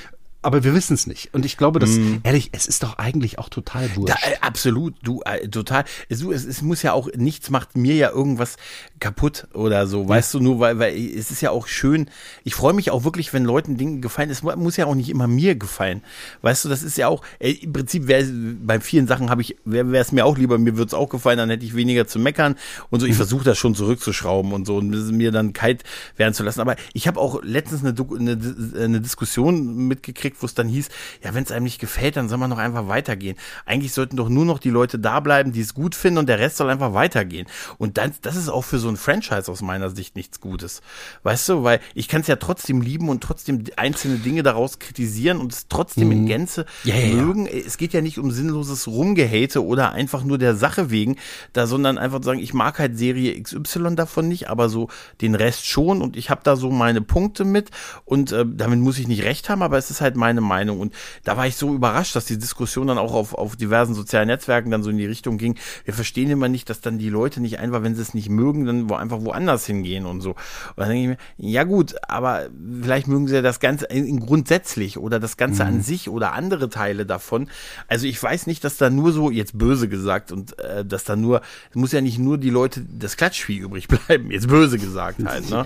aber 0.43 0.65
wir 0.65 0.75
wissen 0.75 0.95
es 0.95 1.07
nicht. 1.07 1.33
Und 1.33 1.45
ich 1.45 1.57
glaube, 1.57 1.79
dass, 1.79 1.91
mm. 1.91 2.19
ehrlich, 2.25 2.51
es 2.53 2.67
ist 2.67 2.83
doch 2.83 2.99
eigentlich 2.99 3.39
auch 3.39 3.49
total 3.49 3.95
wurscht. 3.97 4.15
Da, 4.15 4.29
äh, 4.29 4.37
absolut, 4.41 4.95
du, 5.03 5.23
äh, 5.25 5.49
total. 5.49 5.85
Es, 6.09 6.23
es, 6.23 6.45
es 6.45 6.63
muss 6.63 6.83
ja 6.83 6.93
auch, 6.93 7.09
nichts 7.15 7.51
macht 7.51 7.77
mir 7.77 7.95
ja 7.95 8.11
irgendwas 8.11 8.57
kaputt 9.03 9.47
oder 9.53 9.87
so, 9.87 10.03
ja. 10.03 10.09
weißt 10.09 10.35
du, 10.35 10.41
nur 10.41 10.61
weil, 10.61 10.79
weil 10.79 10.97
es 10.97 11.31
ist 11.31 11.43
ja 11.43 11.51
auch 11.51 11.67
schön. 11.67 12.09
Ich 12.45 12.55
freue 12.55 12.73
mich 12.73 12.91
auch 12.91 13.05
wirklich, 13.05 13.33
wenn 13.33 13.45
Leuten 13.45 13.77
Dinge 13.77 14.01
gefallen. 14.01 14.31
Es 14.31 14.43
muss 14.43 14.77
ja 14.77 14.87
auch 14.87 14.95
nicht 14.95 15.11
immer 15.11 15.27
mir 15.27 15.55
gefallen. 15.55 16.03
Weißt 16.41 16.65
du, 16.65 16.69
das 16.69 16.83
ist 16.83 16.97
ja 16.97 17.09
auch, 17.09 17.23
ey, 17.39 17.53
im 17.53 17.73
Prinzip 17.73 18.07
wäre 18.07 18.25
bei 18.25 18.81
vielen 18.81 19.07
Sachen 19.07 19.29
habe 19.29 19.43
ich, 19.43 19.57
wäre 19.65 19.97
es 19.99 20.13
mir 20.13 20.25
auch 20.25 20.39
lieber, 20.39 20.57
mir 20.57 20.77
würde 20.77 20.89
es 20.89 20.95
auch 20.95 21.09
gefallen, 21.09 21.39
dann 21.39 21.51
hätte 21.51 21.65
ich 21.65 21.77
weniger 21.77 22.07
zu 22.07 22.19
meckern 22.19 22.57
und 22.91 23.01
so. 23.01 23.07
Ich 23.07 23.13
mhm. 23.13 23.17
versuche 23.17 23.45
das 23.45 23.59
schon 23.59 23.75
zurückzuschrauben 23.75 24.53
und 24.53 24.67
so 24.67 24.77
und 24.77 24.91
mir 25.13 25.33
dann 25.33 25.53
kalt 25.53 25.83
werden 26.17 26.33
zu 26.33 26.43
lassen. 26.43 26.61
Aber 26.61 26.77
ich 26.95 27.07
habe 27.07 27.21
auch 27.21 27.43
letztens 27.43 27.85
eine, 27.85 27.95
eine, 27.99 28.39
eine 28.83 29.01
Diskussion 29.01 29.89
mitgekriegt, 29.89 30.23
gekriegt, 30.23 30.43
wo 30.43 30.47
es 30.47 30.55
dann 30.55 30.69
hieß, 30.69 30.89
ja, 31.23 31.35
wenn 31.35 31.45
es 31.45 31.51
einem 31.51 31.65
nicht 31.65 31.81
gefällt, 31.81 32.17
dann 32.17 32.29
soll 32.29 32.39
man 32.39 32.51
noch 32.51 32.59
einfach 32.59 32.89
weitergehen. 32.89 33.37
Eigentlich 33.67 33.93
sollten 33.93 34.17
doch 34.17 34.29
nur 34.29 34.45
noch 34.45 34.59
die 34.59 34.71
Leute 34.71 34.99
da 34.99 35.21
bleiben, 35.21 35.53
die 35.53 35.61
es 35.61 35.75
gut 35.75 35.95
finden 35.95 36.19
und 36.19 36.29
der 36.29 36.39
Rest 36.39 36.57
soll 36.57 36.71
einfach 36.71 36.95
weitergehen. 36.95 37.47
Und 37.79 37.99
dann, 37.99 38.13
das 38.23 38.37
ist 38.37 38.49
auch 38.49 38.63
für 38.63 38.79
so 38.79 38.89
ein 38.93 38.97
Franchise 38.97 39.51
aus 39.51 39.63
meiner 39.63 39.91
Sicht 39.91 40.17
nichts 40.17 40.41
Gutes. 40.41 40.83
Weißt 41.23 41.49
du, 41.49 41.63
weil 41.63 41.81
ich 41.95 42.09
kann 42.09 42.21
es 42.21 42.27
ja 42.27 42.37
trotzdem 42.37 42.81
lieben 42.81 43.09
und 43.09 43.23
trotzdem 43.23 43.65
einzelne 43.77 44.19
Dinge 44.19 44.43
daraus 44.43 44.79
kritisieren 44.79 45.39
und 45.39 45.53
es 45.53 45.69
trotzdem 45.69 46.07
mhm. 46.07 46.13
in 46.13 46.27
Gänze 46.27 46.67
ja, 46.85 46.95
mögen. 46.95 47.47
Ja. 47.47 47.53
Es 47.53 47.77
geht 47.77 47.93
ja 47.93 48.01
nicht 48.01 48.19
um 48.19 48.31
sinnloses 48.31 48.87
Rumgehate 48.87 49.65
oder 49.65 49.93
einfach 49.93 50.25
nur 50.25 50.39
der 50.39 50.55
Sache 50.55 50.91
wegen, 50.91 51.17
da, 51.53 51.67
sondern 51.67 51.99
einfach 51.99 52.21
zu 52.21 52.27
sagen, 52.27 52.41
ich 52.41 52.55
mag 52.55 52.79
halt 52.79 52.97
Serie 52.99 53.41
XY 53.41 53.97
davon 53.97 54.29
nicht, 54.29 54.49
aber 54.49 54.69
so 54.69 54.89
den 55.21 55.35
Rest 55.35 55.67
schon 55.67 56.03
und 56.03 56.17
ich 56.17 56.31
habe 56.31 56.43
da 56.45 56.57
so 56.57 56.71
meine 56.71 57.01
Punkte 57.01 57.45
mit 57.45 57.71
und 58.05 58.33
äh, 58.33 58.45
damit 58.47 58.81
muss 58.81 58.99
ich 58.99 59.09
nicht 59.09 59.25
recht 59.25 59.49
haben, 59.49 59.63
aber 59.63 59.79
es 59.79 59.91
ist 59.91 60.01
halt 60.01 60.17
meine 60.17 60.41
Meinung. 60.41 60.81
Und 60.81 60.95
da 61.25 61.37
war 61.37 61.47
ich 61.47 61.57
so 61.57 61.75
überrascht, 61.75 62.15
dass 62.17 62.27
die 62.27 62.39
Diskussion 62.39 62.87
dann 62.87 62.99
auch 62.99 63.15
auf, 63.15 63.35
auf 63.35 63.57
diversen 63.57 63.95
sozialen 63.95 64.29
Netzwerken 64.29 64.71
dann 64.71 64.83
so 64.83 64.91
in 64.91 64.99
die 64.99 65.07
Richtung 65.07 65.39
ging. 65.39 65.57
Wir 65.85 65.95
verstehen 65.95 66.31
immer 66.31 66.49
nicht, 66.49 66.69
dass 66.71 66.81
dann 66.81 66.99
die 66.99 67.09
Leute 67.09 67.41
nicht 67.41 67.59
einfach, 67.59 67.83
wenn 67.83 67.95
sie 67.95 68.03
es 68.03 68.15
nicht 68.15 68.29
mögen, 68.29 68.67
dann 68.67 68.82
wo 68.89 68.95
einfach 68.95 69.21
woanders 69.21 69.67
hingehen 69.67 70.07
und 70.07 70.21
so. 70.21 70.31
Und 70.31 70.37
dann 70.77 70.89
denke 70.89 71.03
ich 71.03 71.09
mir, 71.39 71.51
ja 71.51 71.65
gut, 71.65 71.95
aber 72.09 72.47
vielleicht 72.83 73.09
mögen 73.09 73.29
sie 73.29 73.35
ja 73.35 73.43
das 73.43 73.61
Ganze 73.61 73.87
grundsätzlich 74.21 74.99
oder 74.99 75.21
das 75.21 75.37
Ganze 75.37 75.65
mhm. 75.65 75.69
an 75.69 75.83
sich 75.83 76.09
oder 76.09 76.33
andere 76.33 76.69
Teile 76.69 77.07
davon. 77.07 77.49
Also 77.89 78.07
ich 78.07 78.23
weiß 78.23 78.47
nicht, 78.47 78.65
dass 78.65 78.77
da 78.77 78.91
nur 78.91 79.13
so, 79.13 79.31
jetzt 79.31 79.59
böse 79.59 79.89
gesagt, 79.89 80.33
und 80.33 80.59
äh, 80.59 80.85
dass 80.85 81.05
da 81.05 81.17
nur, 81.17 81.43
es 81.71 81.77
muss 81.77 81.93
ja 81.93 82.01
nicht 82.01 82.19
nur 82.19 82.39
die 82.39 82.51
Leute 82.51 82.85
das 82.89 83.17
Klatschvieh 83.17 83.59
übrig 83.59 83.89
bleiben, 84.07 84.31
jetzt 84.31 84.49
böse 84.49 84.79
gesagt 84.79 85.25
halt. 85.25 85.51
Ne? 85.51 85.65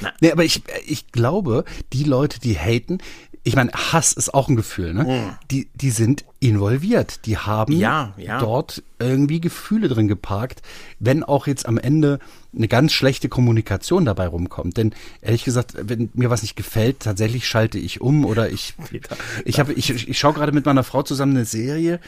Ja. 0.00 0.12
Nee, 0.20 0.32
aber 0.32 0.44
ich, 0.44 0.62
ich 0.86 1.12
glaube, 1.12 1.64
die 1.92 2.04
Leute, 2.04 2.40
die 2.40 2.58
haten, 2.58 2.98
ich 3.44 3.56
meine, 3.56 3.72
Hass 3.72 4.12
ist 4.12 4.34
auch 4.34 4.48
ein 4.48 4.54
Gefühl, 4.54 4.94
ne? 4.94 5.04
Mhm. 5.04 5.36
Die, 5.50 5.68
die 5.74 5.90
sind 5.90 6.24
involviert. 6.38 7.26
Die 7.26 7.38
haben 7.38 7.72
ja, 7.72 8.14
ja. 8.16 8.38
dort 8.38 8.84
irgendwie 9.00 9.40
Gefühle 9.40 9.88
drin 9.88 10.06
geparkt, 10.06 10.62
wenn 11.00 11.24
auch 11.24 11.48
jetzt 11.48 11.66
am 11.66 11.76
Ende 11.76 12.20
eine 12.54 12.68
ganz 12.68 12.92
schlechte 12.92 13.28
Kommunikation 13.28 14.04
dabei 14.04 14.28
rumkommt. 14.28 14.76
Denn 14.76 14.94
ehrlich 15.22 15.42
gesagt, 15.42 15.74
wenn 15.76 16.10
mir 16.14 16.30
was 16.30 16.42
nicht 16.42 16.54
gefällt, 16.54 17.00
tatsächlich 17.00 17.48
schalte 17.48 17.78
ich 17.78 18.00
um 18.00 18.24
oder 18.24 18.48
ich, 18.50 18.74
ich 19.44 19.58
habe, 19.58 19.72
ich, 19.72 20.08
ich 20.08 20.18
schaue 20.18 20.34
gerade 20.34 20.52
mit 20.52 20.66
meiner 20.66 20.84
Frau 20.84 21.02
zusammen 21.02 21.36
eine 21.36 21.44
Serie 21.44 21.98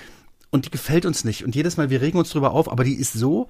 und 0.50 0.66
die 0.66 0.70
gefällt 0.70 1.04
uns 1.04 1.24
nicht. 1.24 1.44
Und 1.44 1.56
jedes 1.56 1.76
Mal, 1.76 1.90
wir 1.90 2.00
regen 2.00 2.18
uns 2.18 2.30
drüber 2.30 2.52
auf, 2.52 2.70
aber 2.70 2.84
die 2.84 2.94
ist 2.94 3.12
so, 3.12 3.48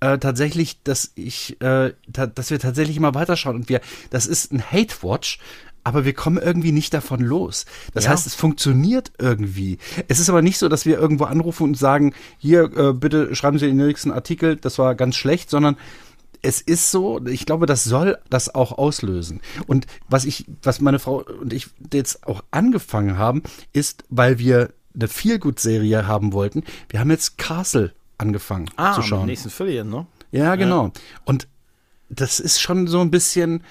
äh, 0.00 0.18
tatsächlich, 0.18 0.82
dass 0.82 1.12
ich, 1.14 1.58
äh, 1.62 1.94
dass 2.08 2.50
wir 2.50 2.58
tatsächlich 2.58 2.98
immer 2.98 3.14
weiterschauen 3.14 3.56
und 3.56 3.70
wir, 3.70 3.80
das 4.10 4.26
ist 4.26 4.52
ein 4.52 4.62
Hate 4.70 4.96
Watch 5.02 5.38
aber 5.86 6.04
wir 6.04 6.14
kommen 6.14 6.36
irgendwie 6.36 6.72
nicht 6.72 6.92
davon 6.92 7.20
los. 7.20 7.64
Das 7.94 8.04
ja. 8.04 8.10
heißt, 8.10 8.26
es 8.26 8.34
funktioniert 8.34 9.12
irgendwie. 9.20 9.78
Es 10.08 10.18
ist 10.18 10.28
aber 10.28 10.42
nicht 10.42 10.58
so, 10.58 10.68
dass 10.68 10.84
wir 10.84 10.98
irgendwo 10.98 11.26
anrufen 11.26 11.62
und 11.62 11.78
sagen, 11.78 12.12
hier, 12.38 12.76
äh, 12.76 12.92
bitte 12.92 13.36
schreiben 13.36 13.60
Sie 13.60 13.68
den 13.68 13.76
nächsten 13.76 14.10
Artikel, 14.10 14.56
das 14.56 14.80
war 14.80 14.96
ganz 14.96 15.14
schlecht, 15.14 15.48
sondern 15.48 15.76
es 16.42 16.60
ist 16.60 16.90
so, 16.90 17.24
ich 17.24 17.46
glaube, 17.46 17.66
das 17.66 17.84
soll 17.84 18.18
das 18.28 18.52
auch 18.52 18.76
auslösen. 18.76 19.40
Und 19.68 19.86
was 20.08 20.24
ich, 20.24 20.46
was 20.60 20.80
meine 20.80 20.98
Frau 20.98 21.22
und 21.22 21.52
ich 21.52 21.68
jetzt 21.92 22.26
auch 22.26 22.42
angefangen 22.50 23.16
haben, 23.16 23.44
ist, 23.72 24.02
weil 24.08 24.40
wir 24.40 24.70
eine 24.92 25.06
Feelgood-Serie 25.06 26.08
haben 26.08 26.32
wollten. 26.32 26.64
Wir 26.88 26.98
haben 26.98 27.12
jetzt 27.12 27.38
Castle 27.38 27.92
angefangen 28.18 28.68
ah, 28.74 28.94
zu 28.94 29.02
schauen. 29.02 29.22
Ah, 29.22 29.26
nächsten 29.26 29.50
Affiliate, 29.50 29.88
ne? 29.88 30.08
Ja, 30.32 30.56
genau. 30.56 30.86
Ja. 30.86 30.92
Und 31.26 31.46
das 32.08 32.40
ist 32.40 32.60
schon 32.60 32.88
so 32.88 33.00
ein 33.02 33.12
bisschen, 33.12 33.62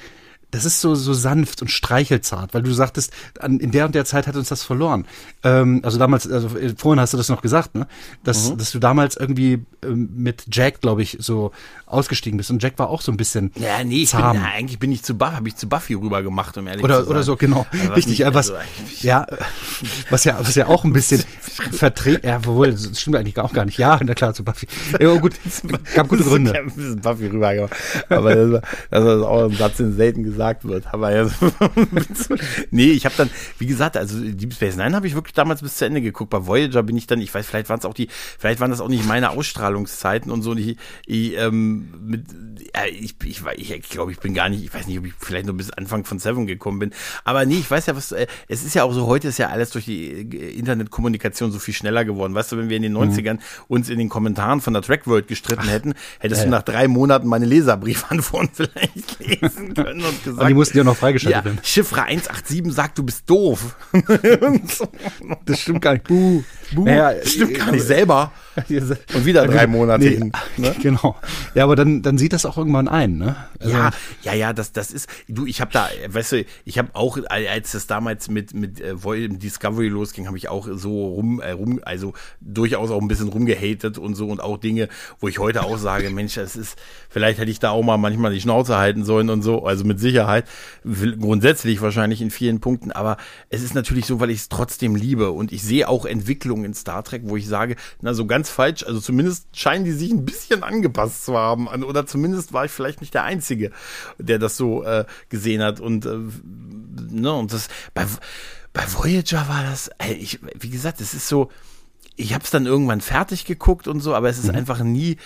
das 0.56 0.64
ist 0.64 0.80
so, 0.80 0.96
so 0.96 1.14
sanft 1.14 1.62
und 1.62 1.68
streichelzart, 1.68 2.54
weil 2.54 2.64
du 2.64 2.72
sagtest, 2.72 3.12
an, 3.40 3.60
in 3.60 3.72
der 3.72 3.86
und 3.86 3.94
der 3.94 4.06
Zeit 4.06 4.26
hat 4.26 4.38
uns 4.38 4.48
das 4.48 4.64
verloren. 4.64 5.06
Ähm, 5.44 5.82
also 5.84 6.00
damals, 6.00 6.32
also 6.32 6.58
äh, 6.58 6.74
vorhin 6.78 7.02
hast 7.02 7.12
du 7.12 7.18
das 7.18 7.28
noch 7.28 7.42
gesagt, 7.42 7.76
ne? 7.76 7.88
Dass, 8.24 8.52
mhm. 8.52 8.58
dass 8.58 8.72
du 8.72 8.80
damals 8.80 9.18
irgendwie 9.18 9.66
ähm, 9.84 10.10
mit 10.16 10.46
Jack, 10.50 10.80
glaube 10.80 11.04
ich, 11.04 11.18
so 11.20 11.52
ausgestiegen 11.86 12.38
bist. 12.38 12.52
Und 12.52 12.64
Jack 12.64 12.80
war 12.80 12.90
auch 12.90 13.02
so 13.02 13.12
ein 13.12 13.18
bisschen. 13.18 13.52
Ja, 13.56 13.84
nee, 13.84 14.04
ich 14.04 14.10
zahm. 14.10 14.32
bin, 14.32 14.42
ja, 14.42 14.48
eigentlich 14.56 14.80
bin 14.80 14.92
ich 14.94 15.04
zu 15.04 15.18
Buffy, 15.18 15.36
habe 15.36 15.48
ich 15.50 15.58
zu 15.58 15.68
Buffy 15.68 15.94
rüber 15.94 16.24
gemacht, 16.24 16.58
um 16.58 16.68
ehrlich 16.68 16.84
oder, 16.84 17.00
zu 17.00 17.04
sein. 17.04 17.12
Oder 17.12 17.24
so, 17.24 17.36
genau. 17.36 17.66
Aber 17.86 17.96
Richtig, 17.98 18.20
nicht, 18.20 18.34
was, 18.34 18.52
also 18.52 18.64
ja, 19.02 19.28
was 20.10 20.24
ja, 20.24 20.38
was 20.40 20.56
ja 20.56 20.68
auch 20.68 20.86
ein 20.86 20.94
bisschen 20.94 21.22
vertreten, 21.72 22.26
ja, 22.26 22.46
wohl, 22.46 22.72
das 22.72 23.00
stimmt 23.00 23.18
eigentlich 23.18 23.38
auch 23.40 23.52
gar 23.52 23.66
nicht. 23.66 23.78
Ja, 23.78 24.00
na 24.02 24.14
klar, 24.14 24.34
zu 24.34 24.46
Buffy. 24.46 24.68
Ja, 25.02 25.14
gut, 25.18 25.34
gab 25.94 26.08
gute 26.08 26.24
Gründe. 26.26 26.52
Ich 26.52 26.58
habe 26.58 26.68
ein 26.68 26.76
bisschen 26.76 27.02
Buffy 27.02 27.28
rüber 27.28 27.54
gemacht. 27.54 27.76
Aber 28.08 28.36
das, 28.36 28.62
das 28.90 29.04
ist 29.04 29.24
auch 29.24 29.50
ein 29.50 29.58
Satz, 29.58 29.78
den 29.78 29.96
selten 29.96 30.24
gesagt 30.24 30.45
wird. 30.64 30.86
Aber 30.94 31.14
ja, 31.14 31.30
nee, 32.72 32.92
ich 32.92 33.06
habe 33.06 33.16
dann, 33.18 33.30
wie 33.60 33.66
gesagt, 33.66 33.98
also 33.98 34.20
Deep 34.20 34.54
Space 34.54 34.76
Nine 34.76 34.96
habe 34.96 35.08
ich 35.08 35.16
wirklich 35.16 35.34
damals 35.34 35.62
bis 35.62 35.78
zu 35.78 35.86
Ende 35.86 36.02
geguckt. 36.02 36.30
Bei 36.30 36.46
Voyager 36.46 36.84
bin 36.84 36.96
ich 36.98 37.08
dann, 37.08 37.20
ich 37.22 37.34
weiß, 37.34 37.46
vielleicht 37.46 37.70
waren 37.70 37.80
es 37.80 37.86
auch 37.86 37.94
die, 37.94 38.08
vielleicht 38.38 38.60
waren 38.60 38.72
das 38.72 38.82
auch 38.82 38.88
nicht 38.88 39.06
meine 39.06 39.32
Ausstrahlungszeiten 39.32 40.32
und 40.32 40.42
so. 40.42 40.52
Und 40.52 40.60
ich, 40.60 40.78
ich 41.06 41.38
ähm, 41.38 41.90
mit, 42.02 42.26
ja, 42.76 42.86
ich, 42.86 43.16
ich, 43.24 43.42
ich, 43.56 43.72
ich 43.72 43.90
glaube, 43.90 44.12
ich 44.12 44.20
bin 44.20 44.34
gar 44.34 44.50
nicht, 44.50 44.64
ich 44.64 44.74
weiß 44.74 44.88
nicht, 44.88 45.00
ob 45.00 45.06
ich 45.06 45.14
vielleicht 45.18 45.46
nur 45.46 45.58
bis 45.58 45.72
Anfang 45.72 46.06
von 46.06 46.20
Seven 46.20 46.46
gekommen 46.46 46.80
bin. 46.80 46.92
Aber 47.24 47.46
nee, 47.46 47.58
ich 47.58 47.70
weiß 47.70 47.88
ja, 47.88 47.96
was, 47.96 48.12
äh, 48.12 48.28
es 48.48 48.64
ist 48.64 48.76
ja 48.76 48.84
auch 48.84 48.94
so, 48.94 49.08
heute 49.08 49.28
ist 49.28 49.38
ja 49.38 49.50
alles 49.50 49.72
durch 49.72 49.86
die 49.86 50.12
äh, 50.12 50.58
Internetkommunikation 50.58 51.52
so 51.52 51.60
viel 51.60 51.74
schneller 51.74 52.06
geworden. 52.06 52.36
Weißt 52.36 52.52
du, 52.52 52.58
wenn 52.58 52.70
wir 52.70 52.78
in 52.78 52.84
den 52.84 52.96
90ern 52.96 53.34
mhm. 53.34 53.40
uns 53.68 53.90
in 53.90 53.98
den 53.98 54.10
Kommentaren 54.10 54.62
von 54.62 54.74
der 54.74 54.82
Trackworld 54.82 55.28
gestritten 55.28 55.68
hätten, 55.68 55.94
hättest 56.20 56.42
ja, 56.42 56.46
du 56.46 56.52
nach 56.52 56.64
drei 56.64 56.88
Monaten 56.88 57.28
meine 57.28 57.46
Leserbriefantworten 57.46 58.50
vielleicht 58.54 59.20
lesen 59.20 59.74
können 59.74 60.04
und 60.04 60.35
gesagt. 60.36 60.42
Und 60.44 60.48
die 60.50 60.54
mussten 60.54 60.78
ja 60.78 60.84
noch 60.84 60.96
freigeschaltet 60.96 61.40
ja, 61.40 61.46
werden. 61.46 61.60
Chiffre 61.64 62.04
187 62.04 62.74
sagt, 62.74 62.98
du 62.98 63.04
bist 63.04 63.30
doof. 63.30 63.76
das 65.46 65.62
stimmt 65.62 65.82
gar 65.82 65.94
nicht. 65.94 66.08
Buh. 66.08 66.44
Buh. 66.74 66.86
Naja, 66.86 67.26
stimmt 67.26 67.56
gar 67.56 67.72
nicht 67.72 67.86
selber. 67.86 68.32
Und 69.14 69.26
wieder 69.26 69.46
drei 69.48 69.68
Monate 69.68 70.06
nee, 70.06 70.18
hin. 70.18 70.32
Ne? 70.58 70.76
Genau. 70.82 71.16
Ja, 71.56 71.64
aber 71.64 71.76
dann, 71.76 72.02
dann 72.02 72.18
sieht 72.18 72.34
das 72.34 72.46
auch 72.46 72.58
irgendwann 72.58 72.88
ein, 72.88 73.18
ne? 73.18 73.36
Also 73.60 73.74
ja, 73.74 73.92
ja, 74.24 74.34
ja, 74.34 74.54
das, 74.54 74.72
das 74.72 74.92
ist, 74.92 75.10
du, 75.28 75.46
ich 75.46 75.62
habe 75.62 75.72
da, 75.72 75.90
weißt 76.08 76.34
du, 76.34 76.46
ich 76.64 76.78
habe 76.78 76.90
auch, 76.94 77.18
als 77.30 77.72
das 77.72 77.88
damals 77.88 78.30
mit, 78.30 78.54
mit 78.54 78.80
äh, 78.80 78.96
Discovery 79.30 79.90
losging, 79.90 80.28
habe 80.28 80.38
ich 80.38 80.50
auch 80.50 80.68
so 80.72 81.08
rum, 81.08 81.42
äh, 81.42 81.52
rum, 81.52 81.80
also 81.84 82.14
durchaus 82.42 82.92
auch 82.92 83.02
ein 83.02 83.08
bisschen 83.08 83.30
rumgehatet 83.30 83.98
und 83.98 84.16
so 84.16 84.28
und 84.28 84.42
auch 84.42 84.58
Dinge, 84.58 84.90
wo 85.20 85.28
ich 85.28 85.40
heute 85.40 85.64
auch 85.64 85.78
sage, 85.78 86.10
Mensch, 86.12 86.36
das 86.36 86.56
ist, 86.56 86.78
vielleicht 87.10 87.40
hätte 87.40 87.52
ich 87.52 87.60
da 87.60 87.72
auch 87.72 87.84
mal 87.84 87.98
manchmal 87.98 88.32
die 88.32 88.42
Schnauze 88.42 88.78
halten 88.78 89.04
sollen 89.04 89.30
und 89.30 89.42
so, 89.42 89.66
also 89.66 89.84
mit 89.84 90.00
Sicherheit, 90.00 90.46
grundsätzlich 91.20 91.82
wahrscheinlich 91.82 92.22
in 92.22 92.32
vielen 92.32 92.60
Punkten, 92.60 92.92
aber 92.92 93.18
es 93.50 93.64
ist 93.64 93.76
natürlich 93.76 94.06
so, 94.06 94.20
weil 94.20 94.30
ich 94.30 94.40
es 94.40 94.50
trotzdem 94.50 94.96
liebe 94.96 95.32
und 95.32 95.52
ich 95.52 95.64
sehe 95.64 95.88
auch 95.88 96.06
Entwicklungen 96.06 96.66
in 96.66 96.74
Star 96.74 97.04
Trek, 97.04 97.24
wo 97.26 97.36
ich 97.36 97.48
sage, 97.48 97.76
na, 98.02 98.14
so 98.14 98.26
ganz 98.26 98.45
falsch, 98.50 98.84
also 98.84 99.00
zumindest 99.00 99.48
scheinen 99.54 99.86
die 99.86 99.92
sich 99.92 100.12
ein 100.12 100.26
bisschen 100.26 100.64
angepasst 100.64 101.26
zu 101.26 101.38
haben. 101.38 101.68
Oder 101.68 102.06
zumindest 102.06 102.54
war 102.54 102.66
ich 102.66 102.72
vielleicht 102.72 103.02
nicht 103.02 103.14
der 103.14 103.24
Einzige, 103.24 103.72
der 104.18 104.40
das 104.40 104.58
so 104.58 104.84
äh, 104.84 105.06
gesehen 105.30 105.62
hat. 105.62 105.80
Und 105.80 106.06
äh, 106.06 106.18
ne, 107.10 107.34
und 107.34 107.54
das 107.54 107.68
bei, 107.94 108.06
bei 108.74 108.84
Voyager 108.94 109.48
war 109.48 109.64
das, 109.64 109.90
ich, 110.18 110.40
wie 110.60 110.70
gesagt, 110.70 111.02
es 111.02 111.14
ist 111.14 111.28
so, 111.28 111.50
ich 112.16 112.34
habe 112.34 112.44
es 112.44 112.52
dann 112.52 112.66
irgendwann 112.66 113.02
fertig 113.02 113.46
geguckt 113.46 113.88
und 113.88 114.00
so, 114.00 114.16
aber 114.16 114.30
es 114.30 114.38
ist 114.38 114.48
mhm. 114.48 114.56
einfach 114.56 114.80
nie, 114.80 115.18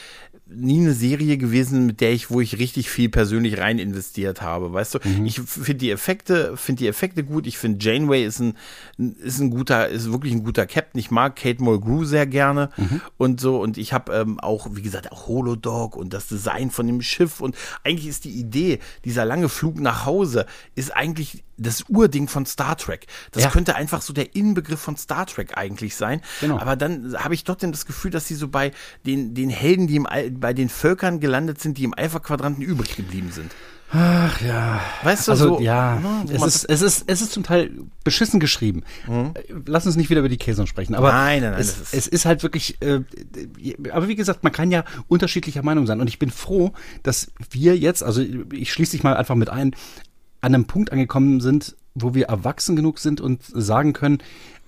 nie 0.52 0.80
eine 0.80 0.94
Serie 0.94 1.38
gewesen, 1.38 1.86
mit 1.86 2.02
der 2.02 2.12
ich, 2.12 2.32
wo 2.32 2.42
ich 2.42 2.58
richtig 2.58 2.90
viel 2.90 3.10
persönlich 3.10 3.60
rein 3.60 3.80
investiert 3.80 4.42
habe, 4.42 4.74
weißt 4.74 4.96
du? 4.96 5.00
Mhm. 5.04 5.26
Ich 5.26 5.40
finde 5.42 5.76
die 5.76 5.92
Effekte, 5.92 6.58
finde 6.58 6.80
die 6.80 6.88
Effekte 6.88 7.24
gut. 7.24 7.46
Ich 7.46 7.58
finde 7.58 7.84
Janeway 7.84 8.26
ist 8.26 8.40
ein, 8.40 8.56
ist 8.98 9.40
ein 9.40 9.52
guter, 9.52 9.88
ist 9.88 10.12
wirklich 10.12 10.34
ein 10.34 10.44
guter 10.44 10.66
Captain. 10.66 11.00
Ich 11.00 11.12
mag 11.12 11.36
Kate 11.36 11.64
Mulgrew 11.64 12.04
sehr 12.04 12.26
gerne 12.26 12.70
mhm. 12.78 13.02
und 13.18 13.40
so. 13.40 13.62
Und 13.62 13.78
ich 13.78 13.94
habe 13.94 14.14
ähm, 14.14 14.40
auch, 14.40 14.68
wie 14.72 14.82
gesagt, 14.82 15.12
auch 15.12 15.28
Holodog 15.28 15.96
und 15.96 16.14
das 16.14 16.28
Design 16.28 16.72
von 16.72 16.88
dem 16.88 17.02
Schiff 17.02 17.42
und 17.42 17.56
eigentlich 17.84 18.08
ist 18.08 18.26
die 18.26 18.40
Idee, 18.40 18.80
dieser 19.06 19.26
lange 19.26 19.50
Flug 19.50 19.80
nach 19.80 20.06
Hause, 20.06 20.46
ist 20.76 20.96
eigentlich 20.96 21.44
das 21.60 21.84
Urding 21.90 22.28
von 22.28 22.46
Star 22.46 22.78
Trek. 22.78 23.08
Das 23.32 23.44
ja. 23.44 23.50
könnte 23.50 23.76
einfach 23.76 24.02
so 24.02 24.14
der 24.14 24.36
Inbegriff 24.36 24.80
von 24.80 24.98
Star 24.98 25.26
Trek 25.26 25.58
eigentlich 25.58 25.96
sein. 25.96 26.22
Genau. 26.42 26.60
Aber 26.60 26.76
dann 26.76 27.16
habe 27.18 27.34
ich 27.34 27.44
trotzdem 27.44 27.72
das 27.72 27.86
Gefühl, 27.86 28.12
dass 28.12 28.28
sie 28.28 28.36
so 28.36 28.48
bei 28.48 28.72
den, 29.06 29.34
den 29.34 29.50
Helden, 29.50 29.88
die 29.88 29.98
im, 29.98 30.08
bei 30.40 30.54
den 30.54 30.70
Völkern 30.70 31.20
gelandet 31.20 31.62
sind, 31.62 31.78
die 31.78 31.84
im 31.84 31.94
Alpha-Quadranten 31.94 32.64
übrig 32.64 32.96
geblieben 32.96 33.32
sind. 33.32 33.52
Ach 33.92 34.40
ja. 34.42 34.82
Weißt 35.02 35.28
du, 35.28 35.32
also, 35.32 35.58
so, 35.58 35.62
ja, 35.62 35.96
ne, 35.96 36.26
es 36.32 36.44
ist, 36.44 36.64
es 36.66 36.82
ist, 36.84 37.06
es 37.08 37.22
ist 37.22 37.32
zum 37.32 37.42
Teil 37.42 37.72
beschissen 38.04 38.40
geschrieben. 38.40 38.84
Mhm. 39.08 39.34
Lass 39.66 39.88
uns 39.88 39.96
nicht 39.96 40.12
wieder 40.12 40.20
über 40.20 40.30
die 40.30 40.38
Käse 40.38 40.68
sprechen. 40.68 40.94
Aber 40.94 41.12
nein, 41.12 41.42
nein, 41.42 41.52
nein, 41.52 41.60
es, 41.60 41.80
ist 41.80 41.94
es 41.94 42.08
ist 42.08 42.26
halt 42.26 42.44
wirklich, 42.44 42.80
äh, 42.82 43.02
aber 43.92 44.08
wie 44.08 44.16
gesagt, 44.16 44.44
man 44.44 44.54
kann 44.54 44.70
ja 44.70 44.84
unterschiedlicher 45.08 45.64
Meinung 45.64 45.88
sein. 45.88 46.02
Und 46.02 46.08
ich 46.08 46.20
bin 46.20 46.30
froh, 46.30 46.72
dass 47.02 47.32
wir 47.50 47.76
jetzt, 47.78 48.04
also 48.04 48.22
ich 48.52 48.72
schließe 48.72 48.92
dich 48.92 49.04
mal 49.04 49.18
einfach 49.18 49.36
mit 49.36 49.50
ein, 49.50 49.76
an 50.42 50.54
einem 50.54 50.66
Punkt 50.66 50.92
angekommen 50.92 51.42
sind, 51.42 51.76
wo 51.96 52.14
wir 52.14 52.28
erwachsen 52.28 52.76
genug 52.76 53.00
sind 53.00 53.22
und 53.22 53.44
sagen 53.44 53.94
können, 53.94 54.20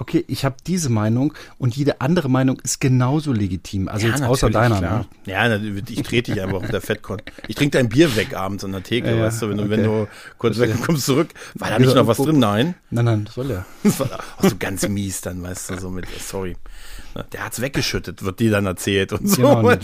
okay, 0.02 0.26
ich 0.28 0.44
habe 0.46 0.56
diese 0.66 0.90
Meinung 0.90 1.34
und 1.60 1.76
jede 1.76 2.02
andere 2.02 2.28
Meinung 2.28 2.60
ist 2.64 2.82
genauso 2.82 3.32
legitim. 3.32 3.88
Also 3.88 4.08
ja, 4.08 4.14
jetzt 4.14 4.24
außer 4.24 4.50
deiner. 4.50 4.80
Klar. 4.80 5.06
Ne? 5.26 5.32
Ja, 5.32 5.56
ich 5.90 6.02
trete 6.02 6.34
dich 6.34 6.42
einfach 6.42 6.58
auf 6.58 6.70
der 6.70 6.82
Fettkon. 6.82 7.22
Ich 7.48 7.56
trinke 7.56 7.78
dein 7.78 7.88
Bier 7.88 8.16
weg 8.16 8.36
abends 8.36 8.64
an 8.64 8.72
der 8.72 8.82
Theke, 8.82 9.16
ja, 9.16 9.22
weißt 9.22 9.44
du, 9.44 9.50
wenn 9.50 9.58
du, 9.58 9.64
okay. 9.64 9.72
wenn 9.72 9.84
du 9.84 10.08
kurz 10.40 10.58
weg 10.58 10.74
kommst 10.82 11.06
zurück. 11.06 11.30
War 11.54 11.70
da 11.70 11.78
nicht 11.78 11.96
noch 11.96 12.08
was 12.08 12.18
drin? 12.18 12.40
Nein. 12.40 12.74
Nein, 12.90 13.06
nein, 13.06 13.26
das 13.26 13.36
soll 13.36 13.52
ja. 13.52 13.66
Das 13.84 14.00
war 14.00 14.10
auch 14.38 14.44
so 14.44 14.56
ganz 14.58 14.88
mies 14.90 15.22
dann, 15.22 15.44
weißt 15.44 15.70
du, 15.70 15.80
so 15.80 15.90
mit, 15.92 16.08
sorry. 16.20 16.56
Der 17.34 17.46
hat's 17.46 17.60
weggeschüttet, 17.60 18.24
wird 18.24 18.40
dir 18.40 18.52
dann 18.52 18.66
erzählt 18.66 19.12
und 19.12 19.28
so. 19.28 19.42
Genau, 19.42 19.76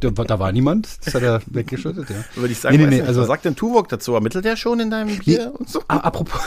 da, 0.00 0.24
da, 0.24 0.38
war 0.38 0.50
niemand, 0.50 0.88
das 1.04 1.14
hat 1.14 1.22
er 1.22 1.42
weggeschüttet, 1.46 2.08
ja. 2.08 2.16
Würde 2.36 2.52
ich 2.52 2.58
sagen, 2.58 2.76
nee, 2.76 2.86
nee, 2.86 2.96
nee, 2.96 3.02
also, 3.02 3.20
was 3.20 3.28
sagt 3.28 3.44
denn 3.44 3.54
Tuvok 3.54 3.88
dazu? 3.88 4.14
Ermittelt 4.14 4.46
er 4.46 4.56
schon 4.56 4.80
in 4.80 4.90
deinem 4.90 5.18
Bier 5.18 5.50
nee, 5.50 5.58
und 5.58 5.68
so? 5.68 5.82
Apropos, 5.88 6.40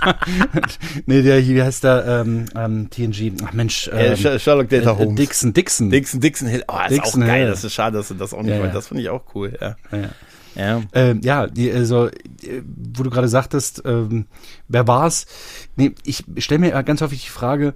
nee, 1.06 1.22
der, 1.22 1.44
wie 1.44 1.62
heißt 1.62 1.82
der, 1.82 2.06
ähm, 2.20 2.46
ähm, 2.56 2.90
TNG, 2.90 3.32
ach 3.44 3.52
Mensch, 3.52 3.90
ähm, 3.92 4.12
äh, 4.12 4.38
Sherlock 4.38 4.68
Data 4.68 4.92
äh, 4.92 4.96
Holmes. 4.96 5.16
Dixon, 5.16 5.52
Dixon. 5.52 5.90
Dixon, 5.90 6.20
Dixon 6.20 6.48
Hill. 6.48 6.64
Oh, 6.68 6.74
das 6.78 6.88
Dixon 6.90 7.22
ist 7.22 7.26
auch 7.26 7.32
geil. 7.32 7.40
Hill. 7.40 7.50
Das 7.50 7.64
ist 7.64 7.72
schade, 7.72 7.98
dass 7.98 8.08
du 8.08 8.14
das 8.14 8.34
auch 8.34 8.42
nicht 8.42 8.56
ja, 8.56 8.64
ja. 8.64 8.72
Das 8.72 8.88
finde 8.88 9.02
ich 9.02 9.08
auch 9.10 9.22
cool, 9.34 9.56
ja. 9.60 9.76
ja. 9.92 10.10
Ja, 10.54 10.82
ähm, 10.92 11.20
ja 11.22 11.46
die, 11.46 11.72
also, 11.72 12.10
wo 12.64 13.02
du 13.02 13.10
gerade 13.10 13.28
sagtest, 13.28 13.82
ähm, 13.84 14.26
wer 14.68 14.86
war's? 14.86 15.26
Nee, 15.76 15.94
ich 16.04 16.24
stelle 16.38 16.60
mir 16.60 16.82
ganz 16.84 17.00
häufig 17.00 17.24
die 17.24 17.30
Frage, 17.30 17.74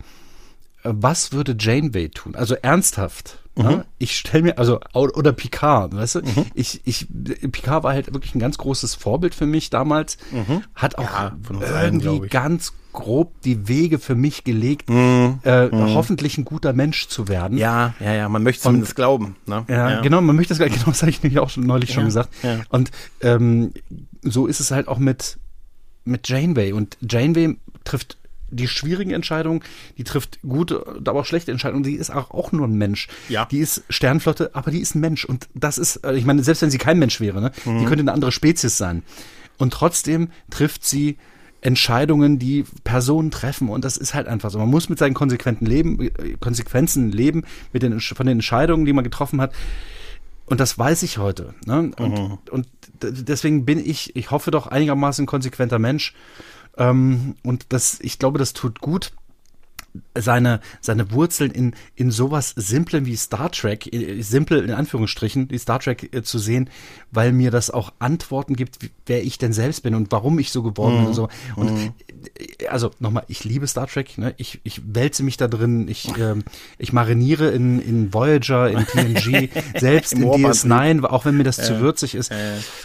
äh, 0.82 0.90
was 0.92 1.32
würde 1.32 1.56
Janeway 1.58 2.08
tun? 2.08 2.34
Also 2.34 2.54
ernsthaft. 2.54 3.38
Mhm. 3.56 3.64
Ja? 3.64 3.84
Ich 3.98 4.16
stelle 4.16 4.44
mir, 4.44 4.58
also, 4.58 4.80
oder 4.94 5.32
Picard, 5.32 5.94
weißt 5.94 6.16
du? 6.16 6.20
Mhm. 6.20 6.46
Ich, 6.54 6.80
ich, 6.84 7.08
Picard 7.50 7.82
war 7.82 7.92
halt 7.92 8.12
wirklich 8.12 8.34
ein 8.34 8.40
ganz 8.40 8.58
großes 8.58 8.94
Vorbild 8.94 9.34
für 9.34 9.46
mich 9.46 9.70
damals. 9.70 10.16
Mhm. 10.30 10.62
Hat 10.74 10.96
auch 10.98 11.04
ja, 11.04 11.36
irgendwie 11.82 12.08
allen, 12.08 12.28
ganz 12.28 12.72
grob 12.92 13.40
die 13.42 13.68
Wege 13.68 13.98
für 13.98 14.14
mich 14.14 14.44
gelegt, 14.44 14.88
mhm. 14.88 15.40
Äh, 15.44 15.66
mhm. 15.66 15.94
hoffentlich 15.94 16.38
ein 16.38 16.44
guter 16.44 16.72
Mensch 16.72 17.08
zu 17.08 17.28
werden. 17.28 17.58
Ja, 17.58 17.94
ja, 18.00 18.14
ja, 18.14 18.28
man 18.28 18.42
möchte 18.42 18.62
zumindest 18.62 18.96
glauben. 18.96 19.36
Ne? 19.46 19.64
Ja, 19.68 19.90
ja, 19.90 20.00
genau, 20.00 20.20
man 20.20 20.36
möchte 20.36 20.54
das, 20.54 20.58
genau 20.72 20.86
das 20.86 21.02
habe 21.02 21.10
ich 21.10 21.22
nämlich 21.22 21.38
auch 21.38 21.50
schon 21.50 21.64
neulich 21.66 21.90
ja, 21.90 21.94
schon 21.96 22.04
gesagt. 22.06 22.30
Ja. 22.42 22.60
Und 22.70 22.90
ähm, 23.20 23.72
so 24.22 24.46
ist 24.46 24.60
es 24.60 24.70
halt 24.70 24.88
auch 24.88 24.98
mit, 24.98 25.38
mit 26.04 26.28
Janeway. 26.28 26.72
Und 26.72 26.96
Janeway 27.00 27.56
trifft 27.84 28.16
die 28.50 28.68
schwierigen 28.68 29.10
Entscheidungen, 29.10 29.62
die 29.98 30.04
trifft 30.04 30.40
gute, 30.42 30.84
aber 31.04 31.20
auch 31.20 31.26
schlechte 31.26 31.52
Entscheidungen. 31.52 31.82
Die 31.82 31.94
ist 31.94 32.10
auch, 32.10 32.30
auch 32.30 32.52
nur 32.52 32.66
ein 32.66 32.76
Mensch. 32.76 33.08
Ja. 33.28 33.44
Die 33.44 33.58
ist 33.58 33.84
Sternflotte, 33.90 34.50
aber 34.54 34.70
die 34.70 34.80
ist 34.80 34.94
ein 34.94 35.00
Mensch. 35.00 35.24
Und 35.24 35.48
das 35.54 35.78
ist, 35.78 35.96
äh, 35.96 36.14
ich 36.14 36.24
meine, 36.24 36.42
selbst 36.42 36.62
wenn 36.62 36.70
sie 36.70 36.78
kein 36.78 36.98
Mensch 36.98 37.20
wäre, 37.20 37.40
ne, 37.40 37.52
mhm. 37.64 37.80
die 37.80 37.84
könnte 37.84 38.00
eine 38.00 38.12
andere 38.12 38.32
Spezies 38.32 38.76
sein. 38.76 39.02
Und 39.58 39.72
trotzdem 39.72 40.30
trifft 40.50 40.84
sie 40.84 41.18
Entscheidungen, 41.60 42.38
die 42.38 42.64
Personen 42.84 43.30
treffen. 43.30 43.68
Und 43.68 43.84
das 43.84 43.96
ist 43.96 44.14
halt 44.14 44.28
einfach 44.28 44.50
so. 44.50 44.58
Man 44.58 44.70
muss 44.70 44.88
mit 44.88 44.98
seinen 44.98 45.14
konsequenten 45.14 45.66
Leben, 45.66 46.00
äh, 46.00 46.36
Konsequenzen 46.40 47.10
leben, 47.10 47.44
mit 47.72 47.82
den, 47.82 48.00
von 48.00 48.26
den 48.26 48.38
Entscheidungen, 48.38 48.84
die 48.84 48.92
man 48.92 49.04
getroffen 49.04 49.40
hat. 49.40 49.52
Und 50.46 50.60
das 50.60 50.78
weiß 50.78 51.02
ich 51.02 51.18
heute. 51.18 51.54
Ne? 51.66 51.90
Und, 51.98 52.18
mhm. 52.18 52.38
und 52.50 52.68
deswegen 53.02 53.64
bin 53.64 53.78
ich, 53.78 54.16
ich 54.16 54.30
hoffe 54.30 54.50
doch 54.50 54.66
einigermaßen 54.66 55.26
konsequenter 55.26 55.78
Mensch. 55.78 56.14
Ähm, 56.76 57.34
und 57.42 57.66
das, 57.70 57.98
ich 58.00 58.18
glaube, 58.18 58.38
das 58.38 58.52
tut 58.52 58.80
gut, 58.80 59.12
seine, 60.16 60.60
seine 60.80 61.10
Wurzeln 61.12 61.50
in, 61.50 61.74
in 61.96 62.10
sowas 62.10 62.54
Simplem 62.56 63.06
wie 63.06 63.16
Star 63.16 63.50
Trek, 63.50 63.92
äh, 63.92 64.22
simpel 64.22 64.64
in 64.64 64.72
Anführungsstrichen, 64.72 65.48
die 65.48 65.58
Star 65.58 65.80
Trek 65.80 66.14
äh, 66.14 66.22
zu 66.22 66.38
sehen, 66.38 66.70
weil 67.10 67.32
mir 67.32 67.50
das 67.50 67.70
auch 67.70 67.92
Antworten 67.98 68.54
gibt, 68.54 68.82
wie, 68.82 68.90
wer 69.06 69.24
ich 69.24 69.38
denn 69.38 69.52
selbst 69.52 69.82
bin 69.82 69.94
und 69.94 70.12
warum 70.12 70.38
ich 70.38 70.50
so 70.50 70.62
geworden 70.62 70.94
mhm. 70.94 70.98
bin 70.98 71.06
und 71.08 71.14
so. 71.14 71.28
Und 71.56 71.72
mhm. 71.72 71.92
Äh, 72.38 72.66
also 72.68 72.90
nochmal, 72.98 73.24
ich 73.28 73.44
liebe 73.44 73.66
Star 73.66 73.86
Trek, 73.86 74.18
ne? 74.18 74.34
ich, 74.36 74.60
ich 74.64 74.82
wälze 74.94 75.22
mich 75.22 75.36
da 75.36 75.48
drin, 75.48 75.88
ich, 75.88 76.16
äh, 76.16 76.34
ich 76.78 76.92
mariniere 76.92 77.50
in, 77.50 77.80
in 77.80 78.12
Voyager, 78.12 78.70
in 78.70 78.86
TNG, 78.86 79.50
selbst 79.76 80.12
in 80.12 80.24
DS9, 80.24 81.04
auch 81.04 81.24
wenn 81.24 81.36
mir 81.36 81.44
das 81.44 81.58
ja. 81.58 81.64
zu 81.64 81.80
würzig 81.80 82.14
ist. 82.14 82.30
Ja. 82.30 82.36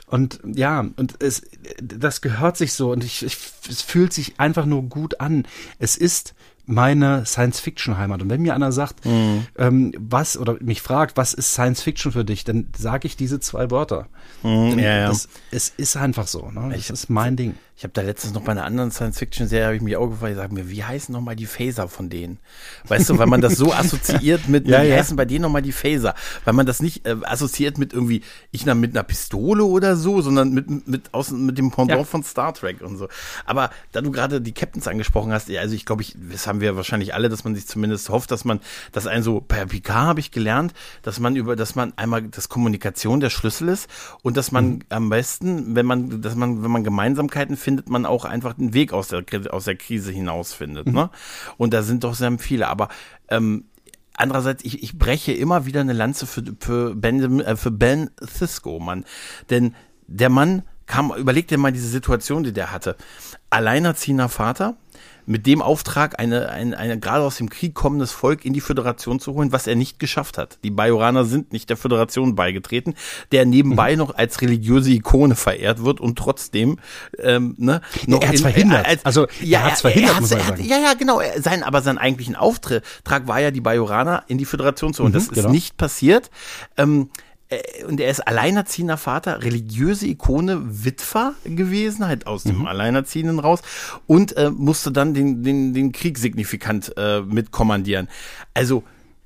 Und 0.07 0.39
ja, 0.45 0.85
und 0.95 1.21
es, 1.21 1.43
das 1.81 2.21
gehört 2.21 2.57
sich 2.57 2.73
so 2.73 2.91
und 2.91 3.03
ich, 3.03 3.25
ich, 3.25 3.37
es 3.69 3.81
fühlt 3.81 4.13
sich 4.13 4.39
einfach 4.39 4.65
nur 4.65 4.83
gut 4.83 5.19
an. 5.19 5.45
Es 5.79 5.97
ist 5.97 6.33
meine 6.65 7.25
Science-Fiction-Heimat. 7.25 8.21
Und 8.21 8.29
wenn 8.29 8.41
mir 8.41 8.55
einer 8.55 8.71
sagt, 8.71 9.05
mhm. 9.05 9.47
ähm, 9.57 9.91
was, 9.97 10.37
oder 10.37 10.57
mich 10.61 10.81
fragt, 10.81 11.17
was 11.17 11.33
ist 11.33 11.51
Science-Fiction 11.53 12.11
für 12.11 12.25
dich, 12.25 12.43
dann 12.43 12.67
sage 12.77 13.07
ich 13.07 13.17
diese 13.17 13.39
zwei 13.39 13.69
Wörter. 13.69 14.07
Mhm, 14.43 14.79
ja, 14.79 14.97
ja. 14.97 15.07
Das, 15.07 15.27
es 15.51 15.73
ist 15.75 15.97
einfach 15.97 16.27
so. 16.27 16.49
Ne? 16.51 16.73
Das 16.73 16.89
ist 16.89 17.09
mein 17.09 17.35
Ding. 17.35 17.55
Ich 17.83 17.85
habe 17.85 17.95
da 17.95 18.01
letztens 18.01 18.33
noch 18.33 18.43
bei 18.43 18.53
einer 18.53 18.63
anderen 18.63 18.91
Science-Fiction-Serie, 18.91 19.65
habe 19.65 19.75
ich 19.75 19.81
mich 19.81 19.97
auch 19.97 20.07
gefragt, 20.07 20.31
ich 20.31 20.37
sage 20.37 20.53
mir, 20.53 20.69
wie 20.69 20.85
heißen 20.85 21.11
nochmal 21.11 21.35
die 21.35 21.45
Phaser 21.45 21.89
von 21.89 22.09
denen? 22.09 22.39
Weißt 22.87 23.09
du, 23.09 23.17
weil 23.17 23.27
man 23.27 23.41
das 23.41 23.57
so 23.57 23.73
assoziiert 23.73 24.47
mit, 24.47 24.69
ja, 24.69 24.83
wie 24.83 24.87
ja. 24.87 24.95
heißen 24.95 25.17
bei 25.17 25.25
denen 25.25 25.41
nochmal 25.41 25.63
die 25.63 25.73
Phaser? 25.73 26.15
Weil 26.45 26.53
man 26.53 26.65
das 26.65 26.81
nicht 26.81 27.05
äh, 27.05 27.17
assoziiert 27.23 27.77
mit 27.77 27.91
irgendwie, 27.91 28.21
ich 28.51 28.65
na, 28.65 28.73
mit 28.73 28.95
einer 28.95 29.03
Pistole 29.03 29.65
oder 29.65 29.97
so, 29.97 30.21
sondern 30.21 30.53
mit, 30.53 30.87
mit, 30.87 31.13
aus, 31.13 31.31
mit 31.31 31.57
dem 31.57 31.71
Pendant 31.71 31.99
ja. 31.99 32.05
von 32.05 32.23
Star 32.23 32.53
Trek 32.53 32.79
und 32.79 32.95
so. 32.95 33.09
Aber 33.45 33.69
da 33.91 33.99
du 33.99 34.11
gerade 34.11 34.39
die 34.39 34.53
Captains 34.53 34.87
angesprochen 34.87 35.33
hast, 35.33 35.51
also 35.51 35.75
ich 35.75 35.85
glaube, 35.85 36.03
ich, 36.03 36.15
das 36.31 36.47
haben 36.47 36.61
wir 36.61 36.77
wahrscheinlich 36.77 37.13
alle, 37.13 37.27
dass 37.27 37.43
man 37.43 37.53
sich 37.53 37.67
zumindest 37.67 38.07
hofft, 38.07 38.31
dass 38.31 38.45
man, 38.45 38.61
dass 38.93 39.07
ein 39.07 39.23
so, 39.23 39.41
per 39.41 39.65
Picard 39.65 40.07
habe 40.07 40.21
ich 40.21 40.31
gelernt, 40.31 40.73
dass 41.01 41.19
man 41.19 41.35
über, 41.35 41.57
dass 41.57 41.75
man 41.75 41.91
einmal, 41.97 42.21
dass 42.21 42.47
Kommunikation 42.47 43.19
der 43.19 43.29
Schlüssel 43.29 43.67
ist 43.67 43.89
und 44.21 44.37
dass 44.37 44.53
man 44.53 44.69
mhm. 44.69 44.79
am 44.87 45.09
besten, 45.09 45.75
wenn 45.75 45.85
man, 45.85 46.21
dass 46.21 46.35
man, 46.35 46.63
wenn 46.63 46.71
man 46.71 46.85
Gemeinsamkeiten 46.85 47.57
findet, 47.57 47.72
man 47.85 48.05
auch 48.05 48.25
einfach 48.25 48.53
den 48.53 48.73
Weg 48.73 48.93
aus 48.93 49.07
der, 49.07 49.23
aus 49.51 49.65
der 49.65 49.75
Krise 49.75 50.11
hinausfindet. 50.11 50.87
Mhm. 50.87 50.93
Ne? 50.93 51.09
Und 51.57 51.73
da 51.73 51.83
sind 51.83 52.03
doch 52.03 52.15
sehr 52.15 52.37
viele. 52.39 52.67
Aber 52.67 52.89
ähm, 53.29 53.65
andererseits, 54.13 54.63
ich, 54.63 54.83
ich 54.83 54.97
breche 54.97 55.33
immer 55.33 55.65
wieder 55.65 55.81
eine 55.81 55.93
Lanze 55.93 56.25
für, 56.25 56.43
für, 56.59 56.95
ben, 56.95 57.41
äh, 57.41 57.55
für 57.55 57.71
Ben 57.71 58.09
Cisco, 58.21 58.79
Mann. 58.79 59.05
Denn 59.49 59.75
der 60.07 60.29
Mann 60.29 60.63
kam, 60.85 61.13
überleg 61.15 61.47
dir 61.47 61.57
mal 61.57 61.71
diese 61.71 61.87
Situation, 61.87 62.43
die 62.43 62.53
der 62.53 62.71
hatte. 62.71 62.95
Alleinerziehender 63.49 64.29
Vater, 64.29 64.75
mit 65.25 65.45
dem 65.45 65.61
Auftrag, 65.61 66.19
eine, 66.19 66.49
eine, 66.49 66.77
eine 66.77 66.99
gerade 66.99 67.23
aus 67.23 67.37
dem 67.37 67.49
Krieg 67.49 67.73
kommendes 67.73 68.11
Volk 68.11 68.45
in 68.45 68.53
die 68.53 68.61
Föderation 68.61 69.19
zu 69.19 69.33
holen, 69.33 69.51
was 69.51 69.67
er 69.67 69.75
nicht 69.75 69.99
geschafft 69.99 70.37
hat. 70.37 70.59
Die 70.63 70.71
Bajoraner 70.71 71.25
sind 71.25 71.53
nicht 71.53 71.69
der 71.69 71.77
Föderation 71.77 72.35
beigetreten, 72.35 72.95
der 73.31 73.45
nebenbei 73.45 73.93
mhm. 73.93 73.99
noch 73.99 74.15
als 74.15 74.41
religiöse 74.41 74.91
Ikone 74.91 75.35
verehrt 75.35 75.83
wird 75.83 75.99
und 75.99 76.17
trotzdem 76.17 76.79
ähm, 77.19 77.55
ne, 77.57 77.81
noch 78.07 78.21
er 78.21 78.27
hat's 78.29 78.39
in, 78.39 78.43
verhindert. 78.43 78.85
Äh, 78.85 78.89
als, 78.89 79.05
also 79.05 79.27
ja, 79.41 79.59
er 79.59 79.65
hat's 79.65 79.81
verhindert, 79.81 80.15
er 80.15 80.21
muss 80.21 80.29
man 80.31 80.39
sagen. 80.39 80.59
Hat, 80.59 80.65
ja, 80.65 80.77
ja, 80.77 80.93
genau. 80.93 81.21
Sein, 81.39 81.63
aber 81.63 81.81
sein 81.81 81.97
eigentlichen 81.97 82.35
Auftrag 82.35 82.83
war 83.27 83.39
ja, 83.39 83.51
die 83.51 83.61
Bajoraner 83.61 84.23
in 84.27 84.37
die 84.37 84.45
Föderation 84.45 84.93
zu 84.93 85.03
holen. 85.03 85.11
Mhm, 85.11 85.15
das 85.15 85.23
ist 85.23 85.33
genau. 85.33 85.49
nicht 85.49 85.77
passiert. 85.77 86.29
Ähm, 86.77 87.09
äh, 87.13 87.32
und 87.87 87.99
er 87.99 88.09
ist 88.09 88.21
alleinerziehender 88.21 88.97
Vater, 88.97 89.43
religiöse 89.43 90.07
Ikone, 90.07 90.85
Witwer 90.85 91.33
gewesen, 91.43 92.07
halt 92.07 92.27
aus 92.27 92.43
dem 92.43 92.59
mhm. 92.59 92.67
Alleinerziehenden 92.67 93.39
raus 93.39 93.61
und 94.07 94.35
äh, 94.37 94.49
musste 94.49 94.91
dann 94.91 95.13
den, 95.13 95.43
den, 95.43 95.73
den 95.73 95.91
Krieg 95.91 96.17
signifikant 96.17 96.93
äh, 96.97 97.21
mitkommandieren. 97.21 98.07
Also 98.53 98.83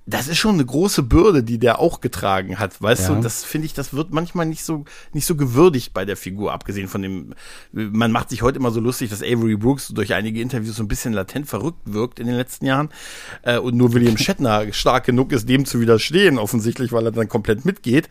das 0.08 0.30
ist 0.30 0.38
schon 0.38 0.56
eine 0.56 0.66
große 0.66 1.04
Bürde, 1.04 1.44
die 1.44 1.60
der 1.60 1.80
auch 1.80 2.00
getragen 2.00 2.60
hat, 2.60 2.82
weißt 2.82 3.10
ja. 3.10 3.16
du? 3.16 3.22
Das 3.22 3.44
finde 3.44 3.66
ich, 3.66 3.74
das 3.74 3.94
wird 3.94 4.14
manchmal 4.14 4.46
nicht 4.46 4.64
so 4.64 4.86
nicht 5.12 5.26
so 5.26 5.36
gewürdigt 5.36 5.94
bei 5.94 6.06
der 6.06 6.16
Figur, 6.16 6.54
abgesehen 6.54 6.88
von 6.88 7.02
dem. 7.02 7.36
Man 7.74 8.14
macht 8.14 8.30
sich 8.30 8.42
heute 8.42 8.58
immer 8.58 8.72
so 8.72 8.80
lustig, 8.80 9.10
dass 9.10 9.22
Avery 9.22 9.58
Brooks 9.58 9.90
durch 9.90 10.14
einige 10.14 10.40
Interviews 10.42 10.78
so 10.78 10.84
ein 10.84 10.88
bisschen 10.88 11.12
latent 11.12 11.48
verrückt 11.48 11.82
wirkt 11.84 12.20
in 12.20 12.28
den 12.28 12.38
letzten 12.38 12.66
Jahren 12.66 12.90
äh, 13.42 13.58
und 13.58 13.76
nur 13.76 13.94
William 13.94 14.18
Shatner 14.18 14.72
stark 14.72 15.06
genug 15.06 15.34
ist, 15.34 15.50
dem 15.50 15.66
zu 15.66 15.82
widerstehen, 15.82 16.40
offensichtlich, 16.40 16.94
weil 16.94 17.06
er 17.06 17.12
dann 17.12 17.28
komplett 17.28 17.66
mitgeht. 17.66 18.08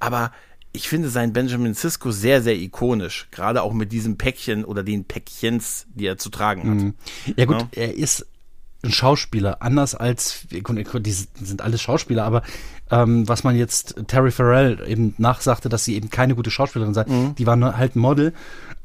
Aber 0.00 0.32
ich 0.72 0.86
finde 0.86 1.08
seinen 1.08 1.32
Benjamin 1.32 1.72
Sisko 1.72 2.10
sehr, 2.10 2.42
sehr 2.42 2.56
ikonisch. 2.56 3.28
Gerade 3.30 3.62
auch 3.62 3.72
mit 3.72 3.90
diesem 3.90 4.18
Päckchen 4.18 4.66
oder 4.66 4.82
den 4.82 5.04
Päckchens, 5.04 5.86
die 5.94 6.06
er 6.06 6.18
zu 6.18 6.28
tragen 6.28 6.60
hat. 6.60 6.76
Mhm. 6.76 6.94
Ja 7.36 7.46
gut, 7.46 7.60
ja. 7.60 7.68
er 7.72 7.94
ist 7.94 8.26
ein 8.88 8.92
Schauspieler, 8.92 9.62
anders 9.62 9.94
als, 9.94 10.46
die 10.50 11.12
sind 11.12 11.62
alles 11.62 11.80
Schauspieler, 11.80 12.24
aber 12.24 12.42
ähm, 12.90 13.28
was 13.28 13.44
man 13.44 13.56
jetzt 13.56 13.96
Terry 14.06 14.30
Farrell 14.30 14.82
eben 14.86 15.14
nachsagte, 15.18 15.68
dass 15.68 15.84
sie 15.84 15.94
eben 15.94 16.10
keine 16.10 16.34
gute 16.34 16.50
Schauspielerin 16.50 16.94
sei, 16.94 17.04
mhm. 17.06 17.34
die 17.36 17.46
war 17.46 17.76
halt 17.76 17.96
ein 17.96 18.00
Model 18.00 18.32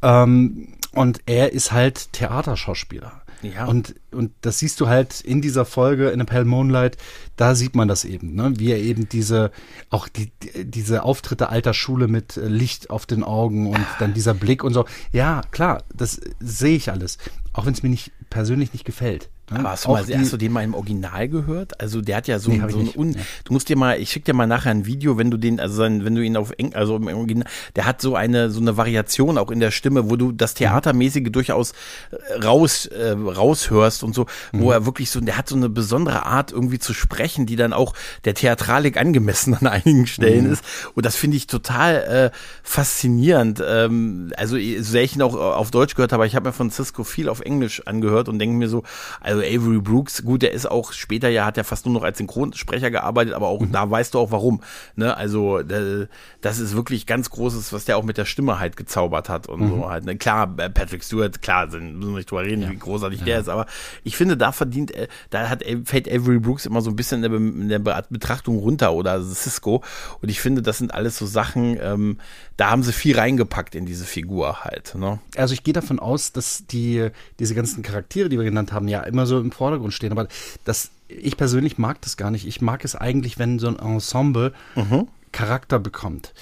ähm, 0.01 0.67
und 0.93 1.21
er 1.25 1.53
ist 1.53 1.71
halt 1.71 2.13
Theaterschauspieler. 2.13 3.23
Ja. 3.41 3.65
Und, 3.65 3.95
und 4.11 4.31
das 4.41 4.59
siehst 4.59 4.79
du 4.79 4.87
halt 4.87 5.19
in 5.19 5.41
dieser 5.41 5.65
Folge 5.65 6.09
in 6.09 6.21
A 6.21 6.23
Pale 6.23 6.45
Moonlight, 6.45 6.97
da 7.35 7.55
sieht 7.55 7.75
man 7.75 7.89
das 7.89 8.05
eben, 8.05 8.35
ne? 8.35 8.53
wie 8.55 8.71
er 8.71 8.79
eben 8.79 9.09
diese, 9.09 9.51
auch 9.89 10.07
die, 10.07 10.31
diese 10.63 11.03
Auftritte 11.03 11.49
alter 11.49 11.73
Schule 11.73 12.07
mit 12.07 12.37
Licht 12.37 12.89
auf 12.89 13.05
den 13.05 13.23
Augen 13.23 13.67
und 13.67 13.85
dann 13.99 14.13
dieser 14.13 14.33
Blick 14.33 14.63
und 14.63 14.73
so. 14.73 14.85
Ja, 15.11 15.41
klar, 15.51 15.83
das 15.93 16.21
sehe 16.39 16.77
ich 16.77 16.89
alles. 16.89 17.17
Auch 17.51 17.65
wenn 17.65 17.73
es 17.73 17.83
mir 17.83 17.89
nicht 17.89 18.11
persönlich 18.29 18.71
nicht 18.71 18.85
gefällt. 18.85 19.29
Aber 19.59 19.71
hast 19.71 19.85
du, 19.85 19.91
mal, 19.91 20.05
hast 20.05 20.33
du 20.33 20.37
den 20.37 20.51
mal 20.51 20.63
im 20.63 20.73
Original 20.73 21.27
gehört? 21.27 21.79
Also 21.79 22.01
der 22.01 22.17
hat 22.17 22.27
ja 22.27 22.39
so, 22.39 22.51
nee, 22.51 22.61
so 22.69 22.79
ein 22.79 22.89
Un 22.95 23.15
Du 23.43 23.53
musst 23.53 23.69
dir 23.69 23.77
mal, 23.77 23.99
ich 23.99 24.11
schick 24.11 24.25
dir 24.25 24.33
mal 24.33 24.47
nachher 24.47 24.71
ein 24.71 24.85
Video, 24.85 25.17
wenn 25.17 25.31
du 25.31 25.37
den, 25.37 25.59
also 25.59 25.83
wenn 25.83 26.15
du 26.15 26.21
ihn 26.21 26.37
auf 26.37 26.51
Eng, 26.57 26.73
also 26.73 26.95
im 26.95 27.07
Original, 27.07 27.47
der 27.75 27.85
hat 27.85 28.01
so 28.01 28.15
eine 28.15 28.49
so 28.49 28.61
eine 28.61 28.77
Variation 28.77 29.37
auch 29.37 29.51
in 29.51 29.59
der 29.59 29.71
Stimme, 29.71 30.09
wo 30.09 30.15
du 30.15 30.31
das 30.31 30.53
Theatermäßige 30.53 31.31
durchaus 31.31 31.73
äh, 32.11 32.43
raus 32.43 32.85
äh, 32.85 33.11
raushörst 33.11 34.03
und 34.03 34.15
so, 34.15 34.25
mhm. 34.51 34.61
wo 34.61 34.71
er 34.71 34.85
wirklich 34.85 35.09
so, 35.09 35.19
der 35.19 35.37
hat 35.37 35.49
so 35.49 35.55
eine 35.55 35.69
besondere 35.69 36.25
Art 36.25 36.51
irgendwie 36.51 36.79
zu 36.79 36.93
sprechen, 36.93 37.45
die 37.45 37.55
dann 37.55 37.73
auch 37.73 37.93
der 38.25 38.33
Theatralik 38.33 38.97
angemessen 38.97 39.53
an 39.59 39.67
einigen 39.67 40.07
Stellen 40.07 40.47
mhm. 40.47 40.53
ist. 40.53 40.63
Und 40.95 41.05
das 41.05 41.15
finde 41.15 41.37
ich 41.37 41.47
total 41.47 42.31
äh, 42.31 42.37
faszinierend. 42.63 43.61
Ähm, 43.65 44.31
also 44.37 44.57
so 44.57 44.93
sehr 44.93 45.03
ich 45.03 45.15
ihn 45.15 45.21
auch 45.21 45.35
auf 45.35 45.71
Deutsch 45.71 45.95
gehört 45.95 46.13
habe, 46.13 46.27
ich 46.27 46.35
habe 46.35 46.49
mir 46.49 46.53
von 46.53 46.69
Cisco 46.69 47.03
viel 47.03 47.29
auf 47.29 47.41
Englisch 47.41 47.85
angehört 47.85 48.29
und 48.29 48.39
denke 48.39 48.55
mir 48.55 48.69
so, 48.69 48.83
also 49.19 49.41
Avery 49.45 49.79
Brooks, 49.79 50.23
gut, 50.23 50.41
der 50.41 50.51
ist 50.51 50.69
auch 50.69 50.91
später 50.93 51.29
ja, 51.29 51.45
hat 51.45 51.57
er 51.57 51.63
fast 51.63 51.85
nur 51.85 51.93
noch 51.93 52.03
als 52.03 52.17
Synchronsprecher 52.17 52.91
gearbeitet, 52.91 53.33
aber 53.33 53.47
auch 53.47 53.61
mhm. 53.61 53.71
da 53.71 53.89
weißt 53.89 54.13
du 54.13 54.19
auch 54.19 54.31
warum. 54.31 54.61
Ne? 54.95 55.15
Also 55.15 55.59
äh, 55.59 56.07
das 56.41 56.59
ist 56.59 56.75
wirklich 56.75 57.05
ganz 57.05 57.29
Großes, 57.29 57.73
was 57.73 57.85
der 57.85 57.97
auch 57.97 58.03
mit 58.03 58.17
der 58.17 58.25
Stimme 58.25 58.59
halt 58.59 58.77
gezaubert 58.77 59.29
hat 59.29 59.47
und 59.47 59.61
mhm. 59.61 59.69
so 59.69 59.89
halt. 59.89 60.05
Ne? 60.05 60.17
Klar, 60.17 60.53
äh, 60.57 60.69
Patrick 60.69 61.03
Stewart, 61.03 61.41
klar, 61.41 61.67
müssen 61.67 61.99
wir 61.99 62.17
nicht 62.17 62.31
drüber 62.31 62.43
reden, 62.43 62.63
ja. 62.63 62.71
wie 62.71 62.77
großartig 62.77 63.19
ja. 63.19 63.25
der 63.25 63.39
ist, 63.39 63.49
aber 63.49 63.65
ich 64.03 64.17
finde, 64.17 64.37
da 64.37 64.51
verdient, 64.51 64.93
äh, 64.95 65.07
da 65.29 65.49
hat 65.49 65.63
fällt 65.85 66.09
Avery 66.09 66.39
Brooks 66.39 66.65
immer 66.65 66.81
so 66.81 66.89
ein 66.89 66.95
bisschen 66.95 67.23
in 67.23 67.31
der, 67.31 67.39
in 67.39 67.69
der 67.69 67.79
Betrachtung 67.79 68.57
runter 68.57 68.93
oder 68.93 69.21
Cisco 69.21 69.83
und 70.21 70.29
ich 70.29 70.39
finde, 70.39 70.61
das 70.61 70.77
sind 70.77 70.93
alles 70.93 71.17
so 71.17 71.25
Sachen, 71.25 71.77
ähm, 71.81 72.17
da 72.57 72.69
haben 72.69 72.83
sie 72.83 72.93
viel 72.93 73.17
reingepackt 73.17 73.75
in 73.75 73.85
diese 73.85 74.05
Figur 74.05 74.63
halt. 74.63 74.95
Ne? 74.95 75.19
Also 75.35 75.53
ich 75.53 75.63
gehe 75.63 75.73
davon 75.73 75.99
aus, 75.99 76.31
dass 76.31 76.65
die 76.67 77.09
diese 77.39 77.55
ganzen 77.55 77.83
Charaktere, 77.83 78.29
die 78.29 78.37
wir 78.37 78.45
genannt 78.45 78.71
haben, 78.71 78.87
ja 78.87 79.01
immer 79.01 79.25
so 79.25 79.39
im 79.39 79.51
Vordergrund 79.51 79.93
stehen. 79.93 80.11
Aber 80.11 80.27
das, 80.63 80.91
ich 81.07 81.37
persönlich 81.37 81.77
mag 81.77 82.01
das 82.01 82.17
gar 82.17 82.31
nicht. 82.31 82.47
Ich 82.47 82.61
mag 82.61 82.85
es 82.85 82.95
eigentlich, 82.95 83.39
wenn 83.39 83.59
so 83.59 83.67
ein 83.67 83.79
Ensemble 83.79 84.53
mhm. 84.75 85.07
Charakter 85.31 85.79
bekommt. 85.79 86.33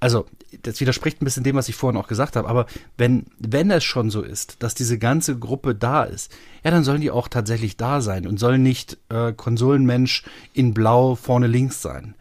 Also, 0.00 0.26
das 0.62 0.80
widerspricht 0.80 1.22
ein 1.22 1.24
bisschen 1.24 1.44
dem, 1.44 1.56
was 1.56 1.70
ich 1.70 1.76
vorhin 1.76 1.98
auch 1.98 2.08
gesagt 2.08 2.36
habe, 2.36 2.46
aber 2.46 2.66
wenn, 2.98 3.24
wenn 3.38 3.70
es 3.70 3.84
schon 3.84 4.10
so 4.10 4.20
ist, 4.20 4.62
dass 4.62 4.74
diese 4.74 4.98
ganze 4.98 5.38
Gruppe 5.38 5.74
da 5.74 6.04
ist, 6.04 6.30
ja, 6.62 6.70
dann 6.70 6.84
sollen 6.84 7.00
die 7.00 7.10
auch 7.10 7.26
tatsächlich 7.26 7.78
da 7.78 8.02
sein 8.02 8.26
und 8.26 8.38
sollen 8.38 8.62
nicht 8.62 8.98
äh, 9.08 9.32
Konsolenmensch 9.32 10.24
in 10.52 10.74
Blau 10.74 11.14
vorne 11.14 11.46
links 11.46 11.80
sein, 11.80 12.14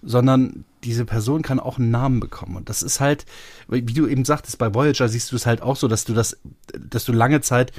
sondern 0.00 0.64
diese 0.84 1.04
Person 1.04 1.42
kann 1.42 1.60
auch 1.60 1.78
einen 1.78 1.90
Namen 1.90 2.20
bekommen. 2.20 2.56
Und 2.56 2.68
das 2.68 2.82
ist 2.82 3.00
halt, 3.00 3.24
wie 3.68 3.82
du 3.82 4.06
eben 4.06 4.24
sagtest, 4.24 4.58
bei 4.58 4.74
Voyager 4.74 5.08
siehst 5.08 5.32
du 5.32 5.36
es 5.36 5.46
halt 5.46 5.62
auch 5.62 5.76
so, 5.76 5.88
dass 5.88 6.04
du 6.04 6.14
das, 6.14 6.36
dass 6.78 7.04
du 7.04 7.12
lange 7.12 7.40
Zeit, 7.40 7.72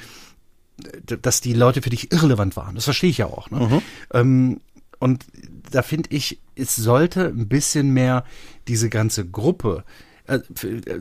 dass 1.06 1.42
die 1.42 1.54
Leute 1.54 1.82
für 1.82 1.90
dich 1.90 2.12
irrelevant 2.12 2.56
waren. 2.58 2.76
Das 2.76 2.84
verstehe 2.86 3.10
ich 3.10 3.20
ja 3.20 3.28
auch. 3.28 3.50
Ne? 3.50 3.60
Mhm. 3.60 3.82
Ähm, 4.14 4.62
und 5.00 5.26
da 5.72 5.82
finde 5.82 6.10
ich, 6.12 6.40
es 6.56 6.76
sollte 6.76 7.28
ein 7.28 7.48
bisschen 7.48 7.92
mehr 7.92 8.26
diese 8.68 8.90
ganze 8.90 9.26
Gruppe, 9.26 9.84
äh, 10.28 10.40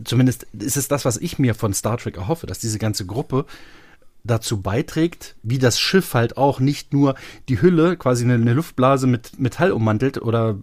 zumindest 0.05 0.47
ist 0.53 0.77
es 0.77 0.89
das, 0.89 1.05
was 1.05 1.17
ich 1.17 1.39
mir 1.39 1.55
von 1.55 1.73
Star 1.73 1.97
Trek 1.97 2.17
erhoffe, 2.17 2.47
dass 2.47 2.59
diese 2.59 2.79
ganze 2.79 3.07
Gruppe 3.07 3.47
dazu 4.25 4.63
beiträgt, 4.63 5.37
wie 5.43 5.59
das 5.59 5.79
Schiff 5.79 6.15
halt 6.15 6.39
auch 6.39 6.59
nicht 6.59 6.95
nur 6.95 7.15
die 7.51 7.61
Hülle, 7.61 7.97
quasi 7.97 8.25
eine, 8.25 8.35
eine 8.35 8.55
Luftblase 8.55 9.07
mit 9.07 9.39
Metall 9.39 9.71
ummantelt 9.71 10.21
oder 10.21 10.57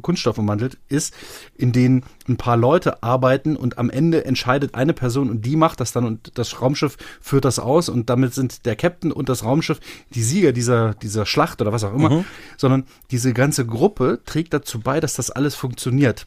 Kunststoff 0.00 0.38
ummantelt 0.38 0.78
ist, 0.88 1.14
in 1.54 1.72
denen 1.72 2.04
ein 2.26 2.38
paar 2.38 2.56
Leute 2.56 3.02
arbeiten 3.02 3.54
und 3.56 3.78
am 3.78 3.90
Ende 3.90 4.24
entscheidet 4.24 4.74
eine 4.74 4.94
Person 4.94 5.28
und 5.28 5.44
die 5.44 5.56
macht 5.56 5.80
das 5.80 5.92
dann 5.92 6.04
und 6.06 6.32
das 6.38 6.60
Raumschiff 6.60 6.96
führt 7.20 7.44
das 7.44 7.58
aus 7.58 7.90
und 7.90 8.08
damit 8.08 8.32
sind 8.32 8.64
der 8.64 8.76
Captain 8.76 9.12
und 9.12 9.28
das 9.28 9.44
Raumschiff 9.44 9.80
die 10.14 10.22
Sieger 10.22 10.52
dieser, 10.52 10.94
dieser 10.94 11.26
Schlacht 11.26 11.60
oder 11.60 11.72
was 11.72 11.84
auch 11.84 11.94
immer, 11.94 12.10
mhm. 12.10 12.24
sondern 12.56 12.84
diese 13.10 13.34
ganze 13.34 13.66
Gruppe 13.66 14.20
trägt 14.24 14.54
dazu 14.54 14.80
bei, 14.80 15.00
dass 15.00 15.14
das 15.14 15.30
alles 15.30 15.54
funktioniert 15.54 16.26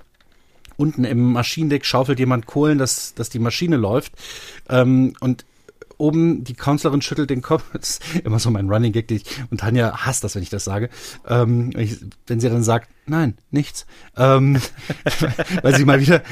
unten 0.77 1.05
im 1.05 1.31
Maschinendeck 1.31 1.85
schaufelt 1.85 2.19
jemand 2.19 2.47
Kohlen, 2.47 2.77
dass, 2.77 3.13
dass 3.13 3.29
die 3.29 3.39
Maschine 3.39 3.77
läuft. 3.77 4.11
Ähm, 4.67 5.13
und 5.21 5.45
oben 5.97 6.43
die 6.43 6.53
Kanzlerin 6.53 7.01
schüttelt 7.01 7.29
den 7.29 7.41
Kopf. 7.41 7.63
Das 7.73 7.99
ist 7.99 8.01
immer 8.23 8.39
so 8.39 8.49
mein 8.49 8.69
Running 8.69 8.91
Gag. 8.91 9.11
Ich, 9.11 9.25
und 9.51 9.59
Tanja 9.59 10.05
hasst 10.05 10.23
das, 10.23 10.35
wenn 10.35 10.41
ich 10.41 10.49
das 10.49 10.63
sage. 10.63 10.89
Ähm, 11.27 11.71
ich, 11.77 11.99
wenn 12.27 12.39
sie 12.39 12.49
dann 12.49 12.63
sagt, 12.63 12.89
nein, 13.05 13.37
nichts. 13.51 13.85
Ähm, 14.17 14.59
weil 15.61 15.75
sie 15.75 15.85
mal 15.85 15.99
wieder 15.99 16.23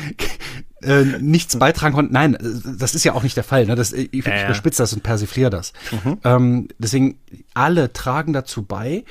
äh, 0.81 1.03
nichts 1.19 1.57
beitragen 1.57 1.93
konnte. 1.93 2.13
Nein, 2.13 2.37
das 2.77 2.95
ist 2.95 3.03
ja 3.03 3.13
auch 3.13 3.23
nicht 3.23 3.37
der 3.37 3.43
Fall. 3.43 3.65
Ne? 3.65 3.75
Das, 3.75 3.93
ich, 3.93 4.13
ich 4.13 4.25
ja, 4.25 4.47
das 4.47 4.93
und 4.93 5.03
persifliere 5.03 5.49
das. 5.49 5.73
Mhm. 5.91 6.17
Ähm, 6.23 6.67
deswegen, 6.77 7.19
alle 7.53 7.93
tragen 7.93 8.33
dazu 8.33 8.63
bei, 8.63 9.03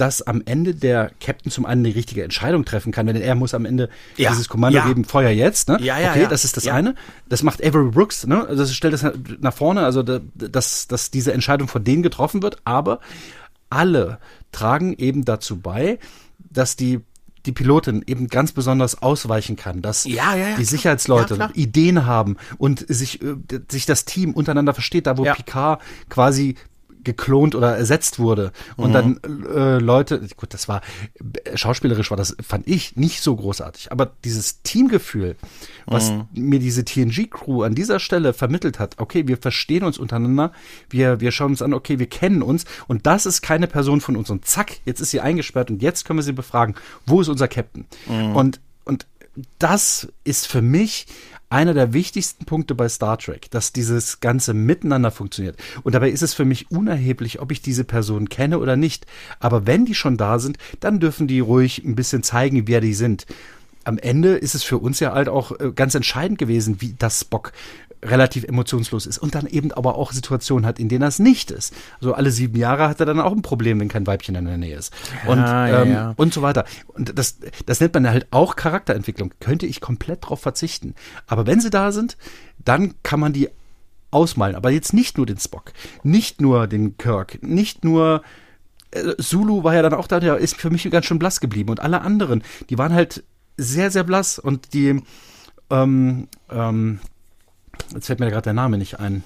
dass 0.00 0.22
am 0.22 0.42
Ende 0.46 0.74
der 0.74 1.10
Captain 1.20 1.52
zum 1.52 1.66
einen 1.66 1.84
die 1.84 1.90
richtige 1.90 2.24
Entscheidung 2.24 2.64
treffen 2.64 2.90
kann, 2.90 3.06
wenn 3.06 3.16
er 3.16 3.34
muss 3.34 3.52
am 3.52 3.66
Ende 3.66 3.90
ja. 4.16 4.30
dieses 4.30 4.48
Kommando 4.48 4.78
ja. 4.78 4.86
geben, 4.86 5.04
Feuer 5.04 5.30
jetzt, 5.30 5.68
ne? 5.68 5.78
Ja, 5.80 5.98
ja, 5.98 6.10
okay, 6.10 6.22
ja. 6.22 6.28
das 6.28 6.44
ist 6.44 6.56
das 6.56 6.66
eine. 6.66 6.94
Das 7.28 7.42
macht 7.42 7.62
Avery 7.62 7.90
Brooks, 7.90 8.26
ne? 8.26 8.46
Also 8.46 8.62
das 8.62 8.74
stellt 8.74 8.94
das 8.94 9.04
nach 9.40 9.52
vorne, 9.52 9.82
also 9.82 10.02
dass, 10.02 10.88
dass 10.88 11.10
diese 11.10 11.32
Entscheidung 11.32 11.68
von 11.68 11.84
denen 11.84 12.02
getroffen 12.02 12.42
wird, 12.42 12.58
aber 12.64 13.00
alle 13.68 14.18
tragen 14.52 14.94
eben 14.94 15.24
dazu 15.24 15.60
bei, 15.60 15.98
dass 16.38 16.76
die 16.76 17.00
die 17.46 17.52
Pilotin 17.52 18.04
eben 18.06 18.28
ganz 18.28 18.52
besonders 18.52 19.00
ausweichen 19.02 19.56
kann, 19.56 19.80
dass 19.80 20.04
ja, 20.04 20.34
ja, 20.34 20.50
ja, 20.50 20.56
die 20.56 20.64
Sicherheitsleute 20.64 21.50
Ideen 21.54 22.04
haben 22.04 22.36
und 22.58 22.84
sich, 22.86 23.22
äh, 23.22 23.34
sich 23.70 23.86
das 23.86 24.04
Team 24.04 24.34
untereinander 24.34 24.74
versteht, 24.74 25.06
da 25.06 25.16
wo 25.16 25.22
Picard 25.22 25.80
quasi 26.10 26.56
geklont 27.04 27.54
oder 27.54 27.76
ersetzt 27.76 28.18
wurde 28.18 28.52
und 28.76 28.90
mhm. 28.90 28.92
dann 28.92 29.20
äh, 29.54 29.78
Leute, 29.78 30.20
gut, 30.36 30.54
das 30.54 30.68
war 30.68 30.80
schauspielerisch 31.54 32.10
war 32.10 32.16
das 32.16 32.36
fand 32.46 32.66
ich 32.68 32.96
nicht 32.96 33.22
so 33.22 33.34
großartig, 33.36 33.92
aber 33.92 34.12
dieses 34.24 34.62
Teamgefühl, 34.62 35.36
was 35.86 36.10
mhm. 36.10 36.28
mir 36.32 36.58
diese 36.58 36.84
TNG 36.84 37.30
Crew 37.30 37.62
an 37.62 37.74
dieser 37.74 38.00
Stelle 38.00 38.32
vermittelt 38.32 38.78
hat, 38.78 38.96
okay, 38.98 39.26
wir 39.28 39.36
verstehen 39.36 39.84
uns 39.84 39.98
untereinander, 39.98 40.52
wir 40.88 41.20
wir 41.20 41.32
schauen 41.32 41.52
uns 41.52 41.62
an, 41.62 41.74
okay, 41.74 41.98
wir 41.98 42.08
kennen 42.08 42.42
uns 42.42 42.64
und 42.86 43.06
das 43.06 43.26
ist 43.26 43.42
keine 43.42 43.66
Person 43.66 44.00
von 44.00 44.16
uns 44.16 44.30
und 44.30 44.44
zack, 44.44 44.80
jetzt 44.84 45.00
ist 45.00 45.10
sie 45.10 45.20
eingesperrt 45.20 45.70
und 45.70 45.82
jetzt 45.82 46.04
können 46.04 46.18
wir 46.18 46.24
sie 46.24 46.32
befragen, 46.32 46.74
wo 47.06 47.20
ist 47.20 47.28
unser 47.28 47.48
Captain? 47.48 47.86
Mhm. 48.06 48.36
Und 48.36 48.60
und 48.84 49.06
das 49.58 50.08
ist 50.24 50.48
für 50.48 50.62
mich 50.62 51.06
einer 51.50 51.74
der 51.74 51.92
wichtigsten 51.92 52.44
Punkte 52.46 52.74
bei 52.74 52.88
Star 52.88 53.18
Trek, 53.18 53.50
dass 53.50 53.72
dieses 53.72 54.20
ganze 54.20 54.54
Miteinander 54.54 55.10
funktioniert. 55.10 55.56
Und 55.82 55.94
dabei 55.94 56.10
ist 56.10 56.22
es 56.22 56.32
für 56.32 56.44
mich 56.44 56.70
unerheblich, 56.70 57.40
ob 57.40 57.52
ich 57.52 57.60
diese 57.60 57.84
Person 57.84 58.28
kenne 58.28 58.58
oder 58.58 58.76
nicht. 58.76 59.06
Aber 59.40 59.66
wenn 59.66 59.84
die 59.84 59.94
schon 59.94 60.16
da 60.16 60.38
sind, 60.38 60.58
dann 60.78 61.00
dürfen 61.00 61.26
die 61.26 61.40
ruhig 61.40 61.84
ein 61.84 61.96
bisschen 61.96 62.22
zeigen, 62.22 62.66
wer 62.66 62.80
die 62.80 62.94
sind 62.94 63.26
am 63.84 63.98
Ende 63.98 64.36
ist 64.36 64.54
es 64.54 64.62
für 64.62 64.78
uns 64.78 65.00
ja 65.00 65.12
halt 65.12 65.28
auch 65.28 65.58
äh, 65.58 65.72
ganz 65.74 65.94
entscheidend 65.94 66.38
gewesen, 66.38 66.80
wie 66.80 66.94
das 66.98 67.20
Spock 67.20 67.52
relativ 68.02 68.44
emotionslos 68.44 69.06
ist 69.06 69.18
und 69.18 69.34
dann 69.34 69.46
eben 69.46 69.72
aber 69.72 69.96
auch 69.96 70.12
Situationen 70.12 70.66
hat, 70.66 70.78
in 70.78 70.88
denen 70.88 71.02
das 71.02 71.18
nicht 71.18 71.50
ist. 71.50 71.74
Also 72.00 72.14
alle 72.14 72.30
sieben 72.30 72.56
Jahre 72.56 72.88
hat 72.88 73.00
er 73.00 73.06
dann 73.06 73.20
auch 73.20 73.32
ein 73.32 73.42
Problem, 73.42 73.80
wenn 73.80 73.88
kein 73.88 74.06
Weibchen 74.06 74.34
in 74.34 74.46
der 74.46 74.56
Nähe 74.56 74.76
ist. 74.76 74.92
Und, 75.26 75.38
ja, 75.38 75.82
ähm, 75.82 75.92
ja. 75.92 76.14
und 76.16 76.32
so 76.32 76.42
weiter. 76.42 76.64
Und 76.88 77.18
das, 77.18 77.38
das 77.66 77.80
nennt 77.80 77.94
man 77.94 78.08
halt 78.08 78.26
auch 78.30 78.56
Charakterentwicklung. 78.56 79.32
Könnte 79.40 79.66
ich 79.66 79.80
komplett 79.80 80.28
drauf 80.28 80.40
verzichten. 80.40 80.94
Aber 81.26 81.46
wenn 81.46 81.60
sie 81.60 81.70
da 81.70 81.92
sind, 81.92 82.16
dann 82.64 82.94
kann 83.02 83.20
man 83.20 83.32
die 83.32 83.50
ausmalen. 84.10 84.56
Aber 84.56 84.70
jetzt 84.70 84.94
nicht 84.94 85.16
nur 85.16 85.26
den 85.26 85.38
Spock, 85.38 85.72
nicht 86.02 86.40
nur 86.40 86.66
den 86.66 86.96
Kirk, 86.96 87.42
nicht 87.42 87.84
nur 87.84 88.22
äh, 88.92 89.16
Zulu 89.18 89.62
war 89.62 89.74
ja 89.74 89.82
dann 89.82 89.94
auch 89.94 90.06
da, 90.06 90.20
der 90.20 90.38
ist 90.38 90.56
für 90.56 90.70
mich 90.70 90.90
ganz 90.90 91.06
schön 91.06 91.18
blass 91.18 91.40
geblieben. 91.40 91.70
Und 91.70 91.80
alle 91.80 92.00
anderen, 92.00 92.42
die 92.70 92.78
waren 92.78 92.92
halt 92.92 93.24
sehr, 93.56 93.90
sehr 93.90 94.04
blass. 94.04 94.38
Und 94.38 94.72
die, 94.72 95.02
ähm, 95.70 96.28
ähm, 96.50 97.00
Jetzt 97.92 98.06
fällt 98.06 98.20
mir 98.20 98.30
gerade 98.30 98.42
der 98.42 98.52
Name 98.52 98.78
nicht 98.78 99.00
ein. 99.00 99.24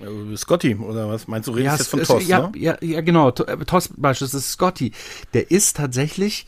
Äh, 0.00 0.36
Scotty, 0.36 0.76
oder 0.76 1.08
was? 1.08 1.28
Meinst 1.28 1.48
du, 1.48 1.52
redest 1.52 1.66
ja, 1.66 1.76
jetzt 1.76 1.88
von 1.88 2.02
Toss, 2.02 2.26
ja, 2.26 2.48
ne? 2.48 2.52
ja, 2.56 2.76
ja, 2.80 3.00
genau. 3.00 3.30
Äh, 3.30 3.64
Toss 3.64 3.90
beispielsweise 3.96 4.38
ist 4.38 4.52
Scotty. 4.52 4.92
Der 5.32 5.50
ist 5.50 5.76
tatsächlich, 5.76 6.46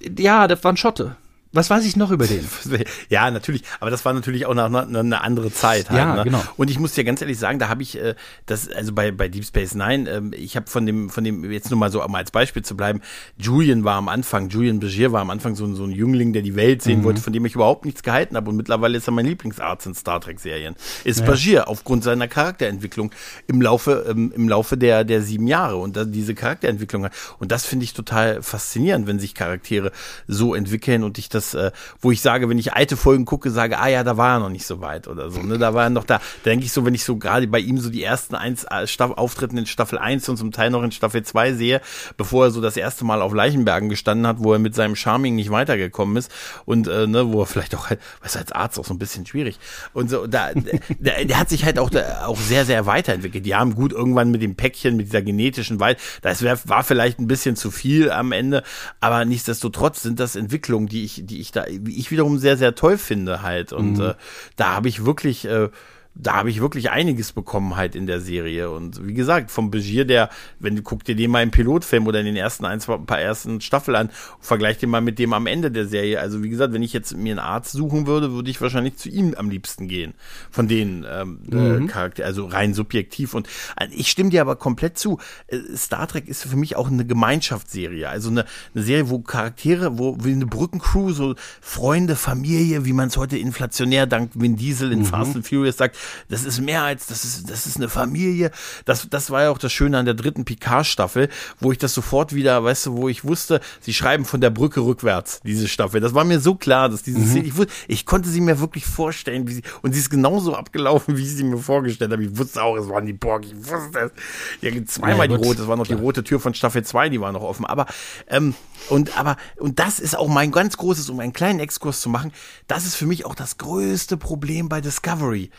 ja, 0.00 0.48
der 0.48 0.62
war 0.62 0.72
ein 0.72 0.76
Schotte. 0.76 1.16
Was 1.52 1.68
weiß 1.68 1.84
ich 1.84 1.96
noch 1.96 2.10
über 2.10 2.26
den? 2.26 2.46
ja, 3.10 3.30
natürlich. 3.30 3.62
Aber 3.80 3.90
das 3.90 4.04
war 4.04 4.12
natürlich 4.14 4.46
auch 4.46 4.54
noch 4.54 4.64
eine, 4.64 4.98
eine 4.98 5.20
andere 5.20 5.52
Zeit. 5.52 5.90
Halt, 5.90 5.98
ja, 5.98 6.16
ne? 6.16 6.24
genau. 6.24 6.42
Und 6.56 6.70
ich 6.70 6.78
muss 6.78 6.94
dir 6.94 7.04
ganz 7.04 7.20
ehrlich 7.20 7.38
sagen, 7.38 7.58
da 7.58 7.68
habe 7.68 7.82
ich 7.82 7.98
äh, 7.98 8.14
das, 8.46 8.68
also 8.68 8.92
bei, 8.92 9.10
bei 9.10 9.28
Deep 9.28 9.44
Space 9.44 9.74
Nine, 9.74 10.08
äh, 10.08 10.36
ich 10.36 10.56
habe 10.56 10.68
von 10.68 10.86
dem, 10.86 11.10
von 11.10 11.24
dem, 11.24 11.50
jetzt 11.50 11.70
nur 11.70 11.78
mal 11.78 11.90
so 11.90 12.02
um 12.02 12.14
als 12.14 12.30
Beispiel 12.30 12.62
zu 12.62 12.76
bleiben, 12.76 13.02
Julian 13.36 13.84
war 13.84 13.96
am 13.96 14.08
Anfang, 14.08 14.48
Julian 14.48 14.80
Begier 14.80 15.12
war 15.12 15.20
am 15.20 15.30
Anfang 15.30 15.54
so, 15.54 15.72
so 15.74 15.84
ein 15.84 15.92
Jüngling, 15.92 16.32
der 16.32 16.42
die 16.42 16.56
Welt 16.56 16.82
sehen 16.82 17.00
mhm. 17.00 17.04
wollte, 17.04 17.20
von 17.20 17.32
dem 17.32 17.44
ich 17.44 17.54
überhaupt 17.54 17.84
nichts 17.84 18.02
gehalten 18.02 18.36
habe. 18.36 18.48
Und 18.48 18.56
mittlerweile 18.56 18.96
ist 18.96 19.08
er 19.08 19.12
mein 19.12 19.26
Lieblingsarzt 19.26 19.86
in 19.86 19.94
Star 19.94 20.20
Trek-Serien. 20.20 20.74
Ist 21.04 21.20
ja. 21.20 21.26
Begier 21.26 21.68
aufgrund 21.68 22.02
seiner 22.02 22.28
Charakterentwicklung 22.28 23.12
im 23.46 23.60
Laufe, 23.60 24.06
ähm, 24.08 24.32
im 24.34 24.48
Laufe 24.48 24.78
der, 24.78 25.04
der 25.04 25.20
sieben 25.20 25.46
Jahre 25.46 25.76
und 25.76 25.96
da 25.96 26.04
diese 26.04 26.34
Charakterentwicklung. 26.34 27.08
Und 27.38 27.52
das 27.52 27.66
finde 27.66 27.84
ich 27.84 27.92
total 27.92 28.42
faszinierend, 28.42 29.06
wenn 29.06 29.18
sich 29.18 29.34
Charaktere 29.34 29.92
so 30.26 30.54
entwickeln 30.54 31.02
und 31.04 31.18
ich 31.18 31.28
das, 31.28 31.41
äh, 31.54 31.72
wo 32.00 32.12
ich 32.12 32.20
sage, 32.20 32.48
wenn 32.48 32.58
ich 32.58 32.72
alte 32.72 32.96
Folgen 32.96 33.24
gucke, 33.24 33.50
sage, 33.50 33.78
ah 33.78 33.88
ja, 33.88 34.04
da 34.04 34.16
war 34.16 34.36
er 34.36 34.40
noch 34.40 34.48
nicht 34.48 34.66
so 34.66 34.80
weit 34.80 35.08
oder 35.08 35.30
so. 35.30 35.42
Ne? 35.42 35.58
Da 35.58 35.74
war 35.74 35.84
er 35.84 35.90
noch 35.90 36.04
da. 36.04 36.12
Da 36.12 36.50
denke 36.50 36.66
ich 36.66 36.72
so, 36.72 36.84
wenn 36.84 36.94
ich 36.94 37.04
so 37.04 37.16
gerade 37.16 37.46
bei 37.46 37.58
ihm 37.58 37.78
so 37.78 37.90
die 37.90 38.02
ersten 38.02 38.34
eins, 38.34 38.64
äh, 38.64 38.86
Staff, 38.86 39.12
Auftritten 39.12 39.56
in 39.56 39.66
Staffel 39.66 39.98
1 39.98 40.28
und 40.28 40.36
zum 40.36 40.52
Teil 40.52 40.70
noch 40.70 40.82
in 40.82 40.92
Staffel 40.92 41.22
2 41.22 41.54
sehe, 41.54 41.80
bevor 42.16 42.46
er 42.46 42.50
so 42.50 42.60
das 42.60 42.76
erste 42.76 43.04
Mal 43.04 43.22
auf 43.22 43.32
Leichenbergen 43.32 43.88
gestanden 43.88 44.26
hat, 44.26 44.36
wo 44.40 44.52
er 44.52 44.58
mit 44.58 44.74
seinem 44.74 44.96
Charming 44.96 45.34
nicht 45.34 45.50
weitergekommen 45.50 46.16
ist 46.16 46.30
und 46.64 46.86
äh, 46.88 47.06
ne, 47.06 47.32
wo 47.32 47.40
er 47.40 47.46
vielleicht 47.46 47.74
auch, 47.74 47.90
halt, 47.90 48.00
was 48.22 48.36
als 48.36 48.52
Arzt 48.52 48.78
auch 48.78 48.84
so 48.84 48.94
ein 48.94 48.98
bisschen 48.98 49.24
schwierig. 49.26 49.58
Und 49.92 50.10
so, 50.10 50.26
da, 50.26 50.50
der, 50.98 51.24
der 51.24 51.38
hat 51.38 51.48
sich 51.48 51.64
halt 51.64 51.78
auch, 51.78 51.90
da, 51.90 52.26
auch 52.26 52.38
sehr, 52.38 52.64
sehr 52.64 52.86
weiterentwickelt. 52.86 53.46
Die 53.46 53.54
haben 53.54 53.74
gut 53.74 53.92
irgendwann 53.92 54.30
mit 54.30 54.42
dem 54.42 54.54
Päckchen, 54.54 54.96
mit 54.96 55.06
dieser 55.06 55.22
genetischen 55.22 55.80
Weit, 55.80 55.98
das 56.20 56.42
wär, 56.42 56.58
war 56.64 56.84
vielleicht 56.84 57.18
ein 57.18 57.26
bisschen 57.26 57.56
zu 57.56 57.70
viel 57.70 58.10
am 58.10 58.32
Ende, 58.32 58.62
aber 59.00 59.24
nichtsdestotrotz 59.24 60.02
sind 60.02 60.20
das 60.20 60.36
Entwicklungen, 60.36 60.88
die 60.88 61.04
ich, 61.04 61.22
die 61.24 61.31
ich 61.40 61.52
da, 61.52 61.66
ich 61.66 62.10
wiederum 62.10 62.38
sehr, 62.38 62.56
sehr 62.56 62.74
toll 62.74 62.98
finde 62.98 63.42
halt. 63.42 63.72
Und 63.72 63.94
mhm. 63.94 64.04
äh, 64.04 64.14
da 64.56 64.74
habe 64.74 64.88
ich 64.88 65.04
wirklich 65.04 65.44
äh, 65.44 65.68
da 66.14 66.34
habe 66.34 66.50
ich 66.50 66.60
wirklich 66.60 66.90
einiges 66.90 67.32
bekommen 67.32 67.76
halt 67.76 67.94
in 67.94 68.06
der 68.06 68.20
Serie. 68.20 68.70
Und 68.70 69.06
wie 69.06 69.14
gesagt, 69.14 69.50
vom 69.50 69.70
Begier, 69.70 70.04
der, 70.04 70.28
wenn 70.58 70.76
du 70.76 70.82
guck 70.82 71.04
dir 71.04 71.16
den 71.16 71.30
mal 71.30 71.42
im 71.42 71.50
Pilotfilm 71.50 72.06
oder 72.06 72.20
in 72.20 72.26
den 72.26 72.36
ersten 72.36 72.66
ein, 72.66 72.80
zwei, 72.80 72.94
ein 72.96 73.06
paar 73.06 73.20
ersten 73.20 73.62
Staffel 73.62 73.96
an, 73.96 74.10
vergleich 74.38 74.76
den 74.78 74.90
mal 74.90 75.00
mit 75.00 75.18
dem 75.18 75.32
am 75.32 75.46
Ende 75.46 75.70
der 75.70 75.86
Serie. 75.86 76.20
Also 76.20 76.42
wie 76.42 76.50
gesagt, 76.50 76.74
wenn 76.74 76.82
ich 76.82 76.92
jetzt 76.92 77.16
mir 77.16 77.32
einen 77.32 77.38
Arzt 77.38 77.72
suchen 77.72 78.06
würde, 78.06 78.32
würde 78.32 78.50
ich 78.50 78.60
wahrscheinlich 78.60 78.96
zu 78.96 79.08
ihm 79.08 79.34
am 79.36 79.48
liebsten 79.48 79.88
gehen. 79.88 80.12
Von 80.50 80.68
den 80.68 81.06
ähm, 81.10 81.40
äh, 81.50 81.54
mhm. 81.54 81.86
Charakter, 81.86 82.26
also 82.26 82.44
rein 82.44 82.74
subjektiv. 82.74 83.32
Und 83.32 83.48
äh, 83.78 83.88
ich 83.90 84.08
stimme 84.08 84.28
dir 84.28 84.42
aber 84.42 84.56
komplett 84.56 84.98
zu. 84.98 85.18
Äh, 85.46 85.60
Star 85.74 86.06
Trek 86.08 86.28
ist 86.28 86.44
für 86.44 86.56
mich 86.56 86.76
auch 86.76 86.88
eine 86.88 87.06
Gemeinschaftsserie. 87.06 88.10
Also 88.10 88.28
eine, 88.28 88.44
eine 88.74 88.84
Serie, 88.84 89.08
wo 89.08 89.20
Charaktere, 89.20 89.98
wo 89.98 90.18
wie 90.22 90.32
eine 90.32 90.46
Brückencrew, 90.46 91.12
so 91.12 91.34
Freunde, 91.62 92.16
Familie, 92.16 92.84
wie 92.84 92.92
man 92.92 93.08
es 93.08 93.16
heute 93.16 93.38
inflationär 93.38 94.06
dank 94.06 94.32
Vin 94.34 94.56
Diesel 94.56 94.92
in 94.92 95.00
mhm. 95.00 95.04
Fast 95.06 95.36
and 95.36 95.48
Furious 95.48 95.78
sagt, 95.78 95.96
das 96.28 96.44
ist 96.44 96.60
mehr 96.60 96.82
als, 96.82 97.06
das 97.06 97.24
ist, 97.24 97.50
das 97.50 97.66
ist 97.66 97.76
eine 97.76 97.88
Familie. 97.88 98.50
Das, 98.84 99.08
das 99.08 99.30
war 99.30 99.42
ja 99.42 99.50
auch 99.50 99.58
das 99.58 99.72
Schöne 99.72 99.98
an 99.98 100.04
der 100.04 100.14
dritten 100.14 100.44
Picard-Staffel, 100.44 101.28
wo 101.60 101.72
ich 101.72 101.78
das 101.78 101.94
sofort 101.94 102.34
wieder, 102.34 102.62
weißt 102.64 102.86
du, 102.86 102.96
wo 102.96 103.08
ich 103.08 103.24
wusste, 103.24 103.60
sie 103.80 103.94
schreiben 103.94 104.24
von 104.24 104.40
der 104.40 104.50
Brücke 104.50 104.80
rückwärts, 104.80 105.40
diese 105.44 105.68
Staffel. 105.68 106.00
Das 106.00 106.14
war 106.14 106.24
mir 106.24 106.40
so 106.40 106.54
klar, 106.54 106.88
dass 106.88 107.02
diese 107.02 107.18
mhm. 107.18 107.26
Szene, 107.26 107.46
ich, 107.46 107.56
wusste, 107.56 107.72
ich 107.88 108.06
konnte 108.06 108.28
sie 108.28 108.40
mir 108.40 108.60
wirklich 108.60 108.86
vorstellen, 108.86 109.46
wie 109.48 109.54
sie, 109.54 109.62
und 109.82 109.92
sie 109.92 110.00
ist 110.00 110.10
genauso 110.10 110.54
abgelaufen, 110.54 111.16
wie 111.16 111.22
ich 111.22 111.34
sie 111.34 111.44
mir 111.44 111.58
vorgestellt 111.58 112.12
habe. 112.12 112.24
Ich 112.24 112.36
wusste 112.36 112.62
auch, 112.62 112.76
es 112.76 112.88
waren 112.88 113.06
die 113.06 113.12
Borg, 113.12 113.44
ich 113.44 113.56
wusste 113.56 113.98
es. 113.98 114.12
Ja, 114.60 114.84
zweimal 114.86 115.30
ja, 115.30 115.36
die 115.36 115.44
rote, 115.44 115.62
es 115.62 115.68
war 115.68 115.76
noch 115.76 115.86
klar. 115.86 115.98
die 115.98 116.04
rote 116.04 116.24
Tür 116.24 116.40
von 116.40 116.54
Staffel 116.54 116.84
2, 116.84 117.08
die 117.08 117.20
war 117.20 117.32
noch 117.32 117.42
offen. 117.42 117.66
Aber, 117.66 117.86
ähm, 118.28 118.54
und, 118.88 119.18
aber, 119.18 119.36
und 119.58 119.78
das 119.78 119.98
ist 120.00 120.16
auch 120.16 120.28
mein 120.28 120.50
ganz 120.52 120.76
großes, 120.76 121.08
um 121.10 121.20
einen 121.20 121.32
kleinen 121.32 121.60
Exkurs 121.60 122.00
zu 122.00 122.08
machen, 122.08 122.32
das 122.66 122.84
ist 122.84 122.94
für 122.94 123.06
mich 123.06 123.24
auch 123.24 123.34
das 123.34 123.58
größte 123.58 124.16
Problem 124.16 124.68
bei 124.68 124.80
Discovery. 124.80 125.50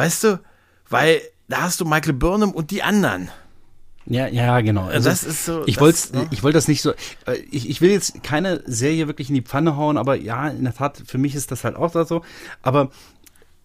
Weißt 0.00 0.24
du? 0.24 0.40
Weil 0.88 1.20
da 1.46 1.60
hast 1.60 1.78
du 1.78 1.84
Michael 1.84 2.14
Burnham 2.14 2.52
und 2.52 2.70
die 2.70 2.82
anderen. 2.82 3.28
Ja, 4.06 4.28
ja, 4.28 4.62
genau. 4.62 4.86
Also 4.86 5.10
das 5.10 5.24
ist 5.24 5.44
so. 5.44 5.62
Ich 5.66 5.78
wollte, 5.78 6.16
ne? 6.16 6.26
ich 6.30 6.42
wollte 6.42 6.56
das 6.56 6.68
nicht 6.68 6.80
so. 6.80 6.92
Äh, 7.26 7.36
ich, 7.50 7.68
ich 7.68 7.82
will 7.82 7.90
jetzt 7.90 8.22
keine 8.22 8.62
Serie 8.64 9.08
wirklich 9.08 9.28
in 9.28 9.34
die 9.34 9.42
Pfanne 9.42 9.76
hauen, 9.76 9.98
aber 9.98 10.14
ja, 10.14 10.48
in 10.48 10.64
der 10.64 10.74
Tat, 10.74 11.02
für 11.06 11.18
mich 11.18 11.34
ist 11.34 11.50
das 11.52 11.64
halt 11.64 11.76
auch 11.76 11.92
so. 12.06 12.22
Aber 12.62 12.90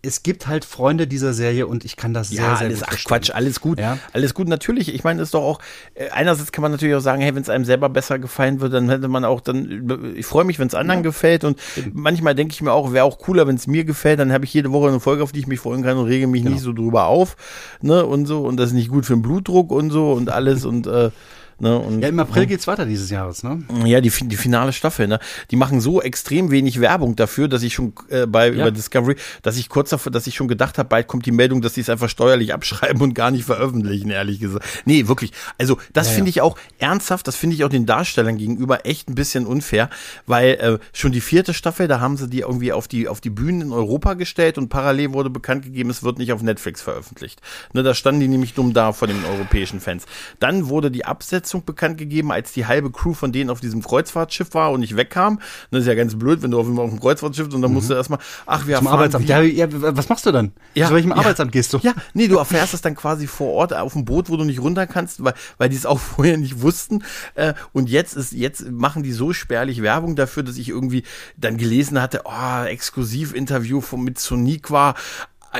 es 0.06 0.24
gibt 0.24 0.48
halt 0.48 0.66
Freunde 0.66 1.08
dieser 1.08 1.34
Serie 1.34 1.68
und 1.68 1.84
ich 1.84 1.98
kann 1.98 2.14
das 2.14 2.32
ja, 2.32 2.36
sehr, 2.36 2.58
sehr 2.58 2.68
alles, 2.68 2.80
gut 2.80 2.90
ach 2.92 3.04
Quatsch, 3.06 3.32
alles 3.32 3.60
gut. 3.60 3.80
Ja? 3.80 3.98
Alles 4.14 4.34
gut, 4.34 4.48
natürlich. 4.48 4.94
Ich 4.94 5.04
meine, 5.04 5.22
ist 5.22 5.34
doch 5.34 5.42
auch, 5.42 5.60
äh, 5.96 6.10
einerseits 6.10 6.52
kann 6.52 6.62
man 6.62 6.72
natürlich 6.72 6.96
auch 6.96 7.02
sagen, 7.02 7.22
hey, 7.22 7.34
wenn 7.36 7.42
es 7.42 7.50
einem 7.50 7.66
selber 7.66 7.90
besser 7.90 8.20
gefallen 8.20 8.62
würde, 8.62 8.76
dann 8.76 8.90
hätte 8.90 9.08
man 9.08 9.26
auch 9.26 9.42
dann, 9.42 10.14
ich 10.16 10.26
freue 10.26 10.46
mich, 10.46 10.60
wenn 10.60 10.68
es 10.68 10.76
anderen 10.76 11.00
ja. 11.00 11.04
gefällt 11.04 11.44
und 11.44 11.60
manchmal 11.94 12.36
denke 12.36 12.54
ich 12.54 12.62
mir 12.62 12.72
auch, 12.72 12.94
wäre 12.94 13.06
auch 13.06 13.18
cooler, 13.18 13.48
wenn 13.48 13.56
es 13.56 13.68
mir 13.68 13.84
gefällt, 13.84 14.20
dann 14.20 14.32
habe 14.32 14.46
ich 14.46 14.54
jede 14.54 14.72
Woche 14.72 14.90
eine 14.90 15.00
Folge, 15.00 15.24
auf 15.24 15.32
die 15.32 15.40
ich 15.40 15.48
mich 15.48 15.60
freuen 15.60 15.84
kann 15.84 15.98
und 15.98 16.06
rege 16.06 16.28
mich 16.28 16.44
genau. 16.44 16.54
nicht 16.54 16.64
so 16.64 16.74
drüber 16.74 17.08
auf, 17.08 17.36
ne, 17.82 18.06
und 18.06 18.26
so 18.26 18.44
und 18.44 18.58
das 18.58 18.68
ist 18.68 18.76
nicht 18.76 18.90
gut 18.90 19.06
für 19.06 19.14
den 19.14 19.22
Blutdruck 19.22 19.72
und 19.72 19.90
so 19.90 20.14
und 20.14 20.30
alles 20.30 20.66
und 20.66 20.88
äh, 20.88 21.10
Ne? 21.58 21.78
Und, 21.80 22.02
ja, 22.02 22.10
im 22.10 22.20
April 22.20 22.44
ja. 22.44 22.50
geht's 22.50 22.68
weiter 22.68 22.86
dieses 22.86 23.10
Jahres, 23.10 23.42
ne? 23.42 23.64
Ja, 23.86 24.02
die, 24.02 24.10
die 24.10 24.36
finale 24.36 24.74
Staffel, 24.74 25.08
ne? 25.08 25.20
Die 25.52 25.56
machen 25.56 25.80
so 25.80 26.02
extrem 26.02 26.52
wenig 26.52 26.82
Werbung 26.82 27.16
dafür, 27.16 27.48
dass 27.48 27.64
ich 27.64 27.74
schon 27.74 27.94
äh, 28.10 28.26
bei 28.26 28.48
ja. 28.48 28.54
über 28.54 28.72
Discovery, 28.72 29.16
dass 29.42 29.56
ich 29.56 29.70
kurz 29.70 29.92
davor, 29.92 30.12
dass 30.12 30.28
ich 30.28 30.36
schon 30.36 30.50
gedacht 30.50 30.78
habe, 30.78 30.90
bald 30.90 31.08
kommt 31.08 31.26
die 31.26 31.32
Meldung, 31.32 31.62
dass 31.62 31.76
sie 31.76 31.82
es 31.82 31.90
einfach 31.90 32.10
steuerlich 32.10 32.54
abschreiben 32.54 33.02
und 33.02 33.14
gar 33.14 33.32
nicht 33.32 33.46
veröffentlichen, 33.46 34.10
ehrlich 34.10 34.42
gesagt. 34.42 34.66
Nee, 34.84 35.08
wirklich. 35.08 35.32
Also, 35.58 35.78
das 35.94 36.10
ja, 36.10 36.16
finde 36.16 36.30
ich 36.30 36.42
auch 36.42 36.58
ernsthaft, 36.78 37.26
das 37.26 37.38
finde 37.38 37.56
ich 37.56 37.64
auch 37.64 37.70
den 37.70 37.86
Darstellern 37.86 38.38
gegenüber 38.38 38.86
echt 38.86 39.10
ein 39.10 39.16
bisschen 39.16 39.46
unfair, 39.46 39.90
weil 40.26 40.50
äh, 40.56 40.78
schon 40.92 41.14
die 41.14 41.22
vierte 41.22 41.54
Staffel, 41.54 41.88
da 41.88 42.02
haben 42.02 42.18
sie 42.18 42.28
die 42.28 42.42
irgendwie 42.42 42.74
auf 42.74 42.90
die 42.90 43.08
auf 43.08 43.22
die 43.22 43.30
Bühnen 43.30 43.62
in 43.62 43.72
Europa 43.72 44.16
gestellt 44.16 44.58
und 44.58 44.68
parallel 44.68 45.14
wurde 45.14 45.30
bekannt 45.30 45.64
gegeben, 45.64 45.90
es 45.90 46.04
wird 46.04 46.18
nicht 46.18 46.34
auf 46.34 46.42
Netflix 46.42 46.82
veröffentlicht. 46.82 47.42
Ne, 47.72 47.82
da 47.82 47.94
standen 47.94 48.20
die 48.20 48.28
nämlich 48.28 48.54
dumm 48.56 48.74
da 48.74 48.92
vor 48.92 49.08
den 49.08 49.24
europäischen 49.24 49.80
Fans. 49.80 50.04
Dann 50.40 50.68
wurde 50.68 50.92
die 50.92 51.06
Absetzung 51.06 51.45
Besetzung 51.46 51.64
bekannt 51.64 51.98
gegeben, 51.98 52.32
als 52.32 52.52
die 52.54 52.66
halbe 52.66 52.92
Crew 52.92 53.14
von 53.14 53.32
denen 53.32 53.50
auf 53.50 53.60
diesem 53.60 53.84
Kreuzfahrtschiff 53.84 54.54
war 54.54 54.72
und 54.72 54.80
nicht 54.80 54.98
wegkam. 54.98 55.40
Das 55.70 55.82
ist 55.82 55.88
ja 55.88 55.94
ganz 55.94 56.18
blöd, 56.18 56.42
wenn 56.42 56.52
du 56.52 56.60
auf, 56.60 56.68
auf 56.68 56.90
einem 56.90 57.00
Kreuzfahrtschiff 57.00 57.54
und 57.54 57.62
dann 57.62 57.72
mhm. 57.72 57.76
musst 57.76 57.90
du 57.90 57.94
erstmal, 57.94 58.20
ach, 58.48 58.66
wir 58.66 58.78
Zum 58.78 58.88
Arbeitsamt. 58.88 59.30
Ja, 59.30 59.42
ja, 59.42 59.68
was 59.70 60.10
machst 60.10 60.26
du 60.26 60.32
dann? 60.32 60.52
Ja, 60.74 60.88
Zu 60.88 60.96
welchem 60.96 61.12
ja, 61.12 61.18
Arbeitsamt 61.18 61.52
gehst 61.52 61.74
du? 61.74 61.78
Ja, 61.84 61.94
nee, 62.14 62.28
du 62.28 62.38
erfährst 62.38 62.74
es 62.74 62.82
dann 62.82 62.96
quasi 62.96 63.28
vor 63.28 63.54
Ort 63.54 63.74
auf 63.74 63.94
dem 63.94 64.06
Boot, 64.06 64.30
wo 64.30 64.38
du 64.38 64.44
nicht 64.44 64.60
runter 64.60 64.88
kannst, 64.88 65.24
weil, 65.24 65.36
weil 65.58 65.70
die 65.70 65.76
es 65.76 65.86
auch 65.86 66.00
vorher 66.16 66.38
nicht 66.38 66.62
wussten. 66.62 67.04
Äh, 67.36 67.54
und 67.74 67.90
jetzt 67.90 68.16
ist, 68.16 68.32
jetzt 68.34 68.70
machen 68.72 69.04
die 69.04 69.12
so 69.12 69.32
spärlich 69.32 69.82
Werbung 69.82 70.16
dafür, 70.16 70.44
dass 70.44 70.58
ich 70.58 70.70
irgendwie 70.70 71.04
dann 71.38 71.58
gelesen 71.58 72.02
hatte, 72.02 72.22
oh, 72.26 72.64
Exklusivinterview 72.64 73.82
von, 73.82 74.04
mit 74.04 74.20
Soniqua 74.20 74.96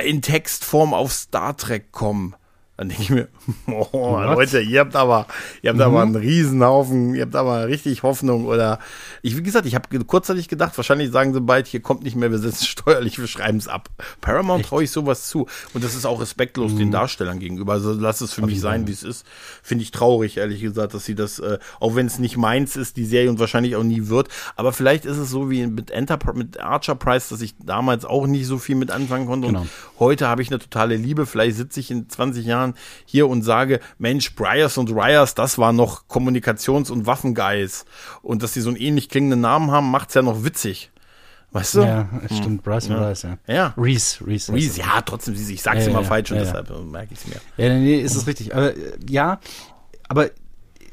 in 0.04 0.20
Textform 0.20 0.92
auf 0.92 1.12
Star 1.12 1.56
Trek 1.56 1.92
kommen. 1.92 2.34
Dann 2.76 2.90
denke 2.90 3.02
ich 3.02 3.10
mir, 3.10 3.28
oh, 3.66 4.20
Leute, 4.20 4.60
ihr 4.60 4.80
habt 4.80 4.94
aber, 4.96 5.26
ihr 5.62 5.70
habt 5.70 5.78
mhm. 5.78 5.84
aber 5.84 6.02
einen 6.02 6.16
Riesenhaufen, 6.16 7.14
ihr 7.14 7.22
habt 7.22 7.34
aber 7.34 7.68
richtig 7.68 8.02
Hoffnung 8.02 8.44
oder 8.44 8.78
ich, 9.22 9.36
wie 9.36 9.42
gesagt, 9.42 9.64
ich 9.66 9.74
habe 9.74 10.04
kurzzeitig 10.04 10.48
gedacht, 10.48 10.76
wahrscheinlich 10.76 11.10
sagen 11.10 11.32
sie 11.32 11.40
bald, 11.40 11.66
hier 11.66 11.80
kommt 11.80 12.02
nicht 12.02 12.16
mehr, 12.16 12.30
wir 12.30 12.38
setzen 12.38 12.64
steuerlich, 12.66 13.18
wir 13.18 13.28
schreiben 13.28 13.56
es 13.56 13.66
ab. 13.66 13.88
Paramount 14.20 14.66
traue 14.66 14.84
ich 14.84 14.90
sowas 14.90 15.28
zu 15.28 15.46
und 15.72 15.84
das 15.84 15.94
ist 15.94 16.04
auch 16.04 16.20
respektlos 16.20 16.72
mhm. 16.72 16.78
den 16.78 16.90
Darstellern 16.90 17.38
gegenüber. 17.38 17.72
Also 17.72 17.92
lass 17.92 18.20
es 18.20 18.34
für 18.34 18.42
Auf 18.42 18.48
mich 18.48 18.60
sein, 18.60 18.86
wie 18.86 18.92
es 18.92 19.02
ist. 19.02 19.24
Finde 19.62 19.82
ich 19.82 19.90
traurig, 19.90 20.36
ehrlich 20.36 20.60
gesagt, 20.60 20.92
dass 20.92 21.06
sie 21.06 21.14
das, 21.14 21.38
äh, 21.38 21.58
auch 21.80 21.94
wenn 21.94 22.06
es 22.06 22.18
nicht 22.18 22.36
meins 22.36 22.76
ist, 22.76 22.98
die 22.98 23.06
Serie 23.06 23.30
und 23.30 23.38
wahrscheinlich 23.38 23.76
auch 23.76 23.84
nie 23.84 24.08
wird, 24.08 24.28
aber 24.54 24.74
vielleicht 24.74 25.06
ist 25.06 25.16
es 25.16 25.30
so 25.30 25.50
wie 25.50 25.66
mit 25.66 25.90
Enterprise, 25.90 26.36
mit 26.36 26.60
Archer 26.60 26.94
Price, 26.94 27.30
dass 27.30 27.40
ich 27.40 27.54
damals 27.58 28.04
auch 28.04 28.26
nicht 28.26 28.46
so 28.46 28.58
viel 28.58 28.76
mit 28.76 28.90
anfangen 28.90 29.26
konnte 29.26 29.46
genau. 29.46 29.60
und 29.60 29.70
heute 29.98 30.28
habe 30.28 30.42
ich 30.42 30.48
eine 30.50 30.58
totale 30.58 30.96
Liebe. 30.96 31.24
Vielleicht 31.24 31.56
sitze 31.56 31.80
ich 31.80 31.90
in 31.90 32.08
20 32.08 32.44
Jahren 32.44 32.65
Jahren 32.66 32.74
hier 33.04 33.28
und 33.28 33.42
sage, 33.42 33.80
Mensch, 33.98 34.34
Bryers 34.34 34.78
und 34.78 34.90
Ryers, 34.90 35.34
das 35.34 35.58
war 35.58 35.72
noch 35.72 36.08
Kommunikations- 36.08 36.90
und 36.90 37.06
Waffenguys. 37.06 37.84
Und 38.22 38.42
dass 38.42 38.54
sie 38.54 38.60
so 38.60 38.70
einen 38.70 38.78
ähnlich 38.78 39.08
klingenden 39.08 39.40
Namen 39.40 39.70
haben, 39.70 39.90
macht's 39.90 40.14
ja 40.14 40.22
noch 40.22 40.44
witzig. 40.44 40.90
Weißt 41.52 41.76
du? 41.76 41.80
Ja, 41.82 42.08
stimmt. 42.26 42.62
Bryce 42.64 42.88
ja. 42.88 42.98
Bryce, 42.98 43.22
ja. 43.22 43.38
Ja. 43.46 43.74
Reese, 43.78 44.26
Reese. 44.26 44.52
Reese, 44.52 44.80
ja, 44.80 45.00
trotzdem, 45.00 45.34
ich 45.34 45.62
sag's 45.62 45.84
ja, 45.84 45.90
immer 45.90 46.02
ja, 46.02 46.06
falsch 46.06 46.32
und 46.32 46.38
deshalb 46.38 46.68
merke 46.86 47.14
ich 47.14 47.20
es 47.20 47.26
mir. 47.26 47.40
Ja, 47.56 47.72
nee, 47.72 48.00
ist 48.00 48.16
es 48.16 48.26
richtig. 48.26 48.54
Aber 48.54 48.72
ja, 49.08 49.40
aber 50.08 50.30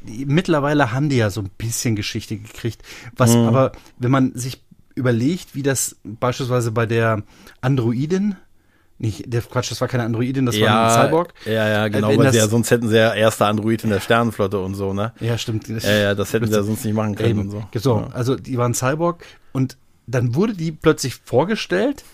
mittlerweile 0.06 0.92
haben 0.92 1.08
die 1.08 1.16
ja 1.16 1.30
so 1.30 1.40
ein 1.40 1.50
bisschen 1.58 1.96
Geschichte 1.96 2.38
gekriegt. 2.38 2.82
Was 3.16 3.34
mhm. 3.34 3.48
aber, 3.48 3.72
wenn 3.98 4.10
man 4.10 4.34
sich 4.34 4.62
überlegt, 4.94 5.54
wie 5.54 5.62
das 5.62 5.96
beispielsweise 6.04 6.70
bei 6.70 6.86
der 6.86 7.24
Androidin 7.60 8.36
nicht, 8.98 9.32
der 9.32 9.42
Quatsch, 9.42 9.70
das 9.70 9.80
war 9.80 9.88
keine 9.88 10.04
Androidin, 10.04 10.46
das 10.46 10.56
ja, 10.56 10.66
war 10.66 10.98
ein 10.98 11.06
Cyborg. 11.06 11.34
Ja, 11.46 11.68
ja, 11.68 11.88
genau, 11.88 12.10
äh, 12.10 12.18
weil 12.18 12.32
sie 12.32 12.38
ja, 12.38 12.46
sonst 12.46 12.70
hätten 12.70 12.88
sie 12.88 12.96
ja 12.96 13.12
erster 13.12 13.46
Android 13.46 13.82
in 13.82 13.90
der 13.90 14.00
Sternenflotte 14.00 14.60
und 14.60 14.74
so, 14.74 14.92
ne? 14.92 15.12
Ja, 15.20 15.36
stimmt. 15.36 15.68
Ja, 15.68 15.90
ja, 15.90 16.14
das 16.14 16.32
hätten 16.32 16.46
sie 16.46 16.54
ja 16.54 16.62
sonst 16.62 16.84
nicht 16.84 16.94
machen 16.94 17.16
können 17.16 17.30
eben. 17.30 17.40
und 17.40 17.50
so. 17.50 17.64
So, 17.74 18.00
ja. 18.00 18.08
also 18.12 18.36
die 18.36 18.56
waren 18.56 18.72
Cyborg 18.72 19.24
und 19.52 19.76
dann 20.06 20.34
wurde 20.34 20.54
die 20.54 20.70
plötzlich 20.70 21.16
vorgestellt 21.24 22.04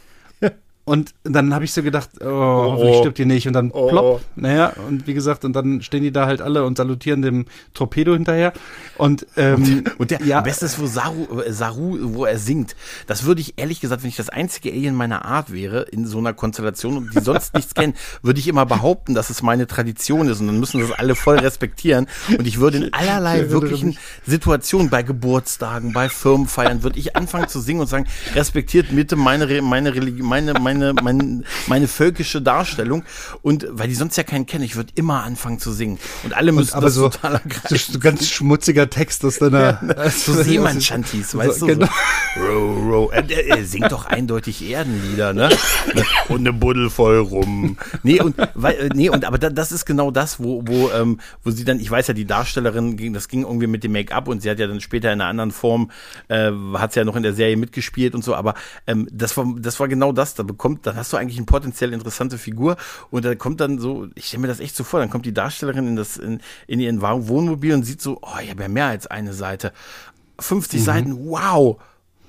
und 0.90 1.14
dann 1.22 1.54
habe 1.54 1.64
ich 1.64 1.72
so 1.72 1.84
gedacht, 1.84 2.10
oh, 2.20 2.26
hoffentlich 2.26 2.96
oh, 2.96 2.98
stirbt 2.98 3.18
die 3.18 3.24
nicht. 3.24 3.46
Und 3.46 3.52
dann 3.52 3.70
oh, 3.70 3.86
plopp. 3.86 4.04
Oh. 4.04 4.20
Naja, 4.34 4.72
und 4.88 5.06
wie 5.06 5.14
gesagt, 5.14 5.44
und 5.44 5.52
dann 5.52 5.82
stehen 5.82 6.02
die 6.02 6.10
da 6.10 6.26
halt 6.26 6.42
alle 6.42 6.64
und 6.64 6.78
salutieren 6.78 7.22
dem 7.22 7.44
Torpedo 7.74 8.12
hinterher. 8.12 8.52
Und, 8.98 9.24
ähm, 9.36 9.84
und 9.98 10.10
der, 10.10 10.20
ja, 10.22 10.38
am 10.38 10.42
besten 10.42 10.64
ist, 10.64 10.80
wo 10.80 10.86
Saru, 10.86 11.42
äh, 11.42 11.52
Saru, 11.52 11.96
wo 12.14 12.24
er 12.24 12.38
singt. 12.38 12.74
Das 13.06 13.24
würde 13.24 13.40
ich 13.40 13.54
ehrlich 13.56 13.80
gesagt, 13.80 14.02
wenn 14.02 14.08
ich 14.08 14.16
das 14.16 14.30
einzige 14.30 14.72
Alien 14.72 14.96
meiner 14.96 15.24
Art 15.24 15.52
wäre, 15.52 15.82
in 15.82 16.08
so 16.08 16.18
einer 16.18 16.32
Konstellation 16.32 16.96
und 16.96 17.14
die 17.14 17.20
sonst 17.20 17.54
nichts 17.54 17.72
kennen, 17.72 17.94
würde 18.22 18.40
ich 18.40 18.48
immer 18.48 18.66
behaupten, 18.66 19.14
dass 19.14 19.30
es 19.30 19.44
meine 19.44 19.68
Tradition 19.68 20.26
ist. 20.26 20.40
Und 20.40 20.48
dann 20.48 20.58
müssen 20.58 20.80
das 20.80 20.90
alle 20.90 21.14
voll 21.14 21.38
respektieren. 21.38 22.08
Und 22.36 22.48
ich 22.48 22.58
würde 22.58 22.78
in 22.78 22.92
allerlei 22.92 23.50
wirklichen 23.50 23.96
Situationen, 24.26 24.90
bei 24.90 25.04
Geburtstagen, 25.04 25.92
bei 25.92 26.08
Firmenfeiern, 26.08 26.82
würde 26.82 26.98
ich 26.98 27.14
anfangen 27.14 27.46
zu 27.46 27.60
singen 27.60 27.82
und 27.82 27.86
sagen, 27.86 28.08
respektiert 28.34 28.88
bitte 28.90 29.14
meine, 29.14 29.62
meine 29.62 29.94
Religion, 29.94 30.26
meine, 30.26 30.54
meine 30.54 30.79
meine, 30.80 30.94
meine, 31.02 31.42
meine 31.66 31.88
völkische 31.88 32.42
Darstellung. 32.42 33.04
Und 33.42 33.66
weil 33.70 33.88
die 33.88 33.94
sonst 33.94 34.16
ja 34.16 34.22
keinen 34.22 34.46
kennen, 34.46 34.64
ich 34.64 34.76
würde 34.76 34.92
immer 34.94 35.22
anfangen 35.22 35.58
zu 35.58 35.72
singen. 35.72 35.98
Und 36.24 36.34
alle 36.34 36.52
müssen 36.52 36.70
und 36.70 36.76
aber 36.76 36.86
das 36.86 36.94
so, 36.94 37.08
total 37.08 37.34
ergreifen. 37.34 37.78
So, 37.92 37.98
ganz 37.98 38.28
schmutziger 38.28 38.88
Text 38.90 39.24
aus 39.24 39.38
deiner. 39.38 39.60
Ja, 39.60 39.78
ne, 39.82 40.10
so 40.16 40.32
Seemann-Shanties, 40.32 41.36
weißt 41.36 41.60
so, 41.60 41.66
du? 41.66 41.74
Genau. 41.74 41.86
So. 42.34 42.40
Row, 42.40 42.92
row. 42.92 43.12
Er, 43.12 43.28
er, 43.30 43.64
singt 43.64 43.92
doch 43.92 44.06
eindeutig 44.06 44.68
Erdenlieder, 44.68 45.32
ne? 45.32 45.50
Und 46.28 46.40
eine 46.40 46.52
Buddel 46.52 46.90
voll 46.90 47.18
rum. 47.18 47.76
Nee, 48.02 48.20
und, 48.20 48.36
weil, 48.54 48.74
äh, 48.74 48.88
nee, 48.94 49.08
und 49.08 49.24
aber 49.24 49.38
das 49.38 49.72
ist 49.72 49.84
genau 49.84 50.10
das, 50.10 50.40
wo, 50.40 50.62
wo, 50.66 50.90
ähm, 50.90 51.20
wo 51.42 51.50
sie 51.50 51.64
dann, 51.64 51.80
ich 51.80 51.90
weiß 51.90 52.08
ja, 52.08 52.14
die 52.14 52.24
Darstellerin 52.24 52.96
ging, 52.96 53.12
das 53.12 53.28
ging 53.28 53.42
irgendwie 53.42 53.66
mit 53.66 53.84
dem 53.84 53.92
Make-up 53.92 54.28
und 54.28 54.42
sie 54.42 54.50
hat 54.50 54.58
ja 54.58 54.66
dann 54.66 54.80
später 54.80 55.12
in 55.12 55.20
einer 55.20 55.28
anderen 55.28 55.50
Form, 55.50 55.90
äh, 56.28 56.50
hat 56.74 56.92
sie 56.92 57.00
ja 57.00 57.04
noch 57.04 57.16
in 57.16 57.22
der 57.22 57.34
Serie 57.34 57.56
mitgespielt 57.56 58.14
und 58.14 58.24
so, 58.24 58.34
aber 58.34 58.54
ähm, 58.86 59.08
das 59.10 59.36
war, 59.36 59.46
das 59.58 59.78
war 59.80 59.88
genau 59.88 60.12
das, 60.12 60.34
da 60.34 60.42
kommt, 60.60 60.86
dann 60.86 60.94
hast 60.94 61.12
du 61.12 61.16
eigentlich 61.16 61.38
eine 61.38 61.46
potenziell 61.46 61.92
interessante 61.92 62.38
Figur 62.38 62.76
und 63.10 63.24
da 63.24 63.34
kommt 63.34 63.60
dann 63.60 63.78
so, 63.78 64.08
ich 64.14 64.26
stelle 64.26 64.42
mir 64.42 64.48
das 64.48 64.60
echt 64.60 64.76
so 64.76 64.84
vor, 64.84 65.00
dann 65.00 65.08
kommt 65.08 65.24
die 65.24 65.32
Darstellerin 65.32 65.88
in 65.88 65.96
das, 65.96 66.18
in, 66.18 66.40
in 66.66 66.80
ihren 66.80 67.00
Wohnmobil 67.00 67.72
und 67.72 67.82
sieht 67.82 68.02
so, 68.02 68.18
oh, 68.20 68.38
ich 68.42 68.50
habe 68.50 68.62
ja 68.62 68.68
mehr 68.68 68.86
als 68.86 69.06
eine 69.06 69.32
Seite. 69.32 69.72
50 70.38 70.80
mhm. 70.80 70.84
Seiten, 70.84 71.26
wow. 71.26 71.78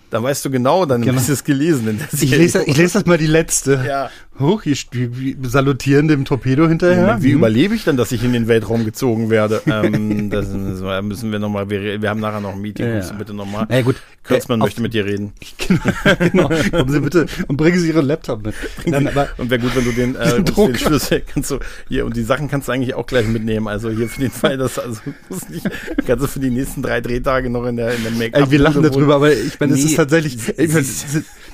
Dann 0.09 0.23
weißt 0.23 0.43
du 0.43 0.49
genau, 0.49 0.86
dann 0.86 1.01
genau. 1.01 1.21
du 1.21 1.32
es 1.32 1.43
gelesen. 1.43 2.01
ich, 2.12 2.32
lese, 2.32 2.63
ich 2.63 2.78
lese 2.78 2.99
das 2.99 3.05
mal 3.05 3.17
die 3.17 3.28
letzte. 3.28 3.83
Ja. 3.87 4.09
Hoch, 4.42 4.66
ich, 4.66 4.88
wie, 4.92 5.38
salutieren 5.43 6.08
dem 6.08 6.26
Torpedo 6.26 6.68
hinterher. 6.68 7.18
Wie 7.22 7.30
hm. 7.30 7.38
überlebe 7.38 7.76
ich 7.76 7.84
dann, 7.84 7.97
dass 7.97 8.12
ich 8.12 8.24
in 8.24 8.34
den 8.34 8.47
Weltraum 8.47 8.86
gezogen 8.86 9.30
werde? 9.30 9.62
ähm, 9.68 10.30
das 10.30 10.50
müssen 10.50 11.32
wir 11.32 11.39
nochmal, 11.39 11.70
wir, 11.70 12.01
wir 12.01 12.09
haben 12.09 12.20
nachher 12.20 12.42
noch 12.42 12.54
ein 12.54 12.62
Meeting, 12.62 12.86
ja. 12.86 13.00
du 13.00 13.18
bitte 13.18 13.34
nochmal. 13.34 13.68
Ja, 13.70 13.82
gut. 13.82 13.96
Kürzmann 14.24 14.59
äh, 14.59 14.63
möchte 14.63 14.82
mit 14.82 14.93
dir 14.93 15.05
reden. 15.05 15.34
genau, 16.32 16.47
kommen 16.47 16.92
Sie 16.92 17.00
bitte 17.00 17.26
und 17.47 17.58
bringen 17.58 17.80
Sie 17.80 17.89
Ihren 17.89 18.05
Laptop 18.05 18.46
mit. 18.46 18.54
Aber, 18.93 19.30
und 19.38 19.50
wäre 19.50 19.59
gut, 19.59 19.76
wenn 19.76 19.86
du 19.86 19.92
den, 19.92 20.16
äh, 20.16 20.43
den 20.43 20.76
Schlüssel 20.78 21.22
kannst 21.22 21.50
du 21.50 21.59
hier 21.88 22.05
und 22.05 22.16
die 22.16 22.24
Sachen 22.24 22.47
kannst 22.47 22.68
du 22.68 22.72
eigentlich 22.72 22.93
auch 22.93 23.08
gleich 23.08 23.28
mitnehmen. 23.28 23.68
Also 23.68 23.89
hier 23.89 24.08
für 24.08 24.22
den 24.22 24.32
Fall, 24.32 24.58
dass 24.58 24.78
also 24.78 25.01
muss 25.30 25.50
nicht, 25.50 25.68
kannst 26.05 26.24
du 26.24 26.28
für 26.28 26.39
die 26.39 26.51
nächsten 26.51 26.84
drei 26.84 27.01
Drehtage 27.01 27.50
noch 27.50 27.66
in 27.66 27.78
der 27.78 27.96
in 27.96 28.04
der 28.04 28.12
Make-up. 28.12 28.51
Wir 28.51 28.59
lachen 28.59 28.84
darüber, 28.84 29.16
aber 29.16 29.34
ich 29.34 29.59
meine, 29.59 29.74
es 29.74 29.80
nee, 29.80 29.86
ist 29.86 29.96
tatsächlich. 29.96 30.38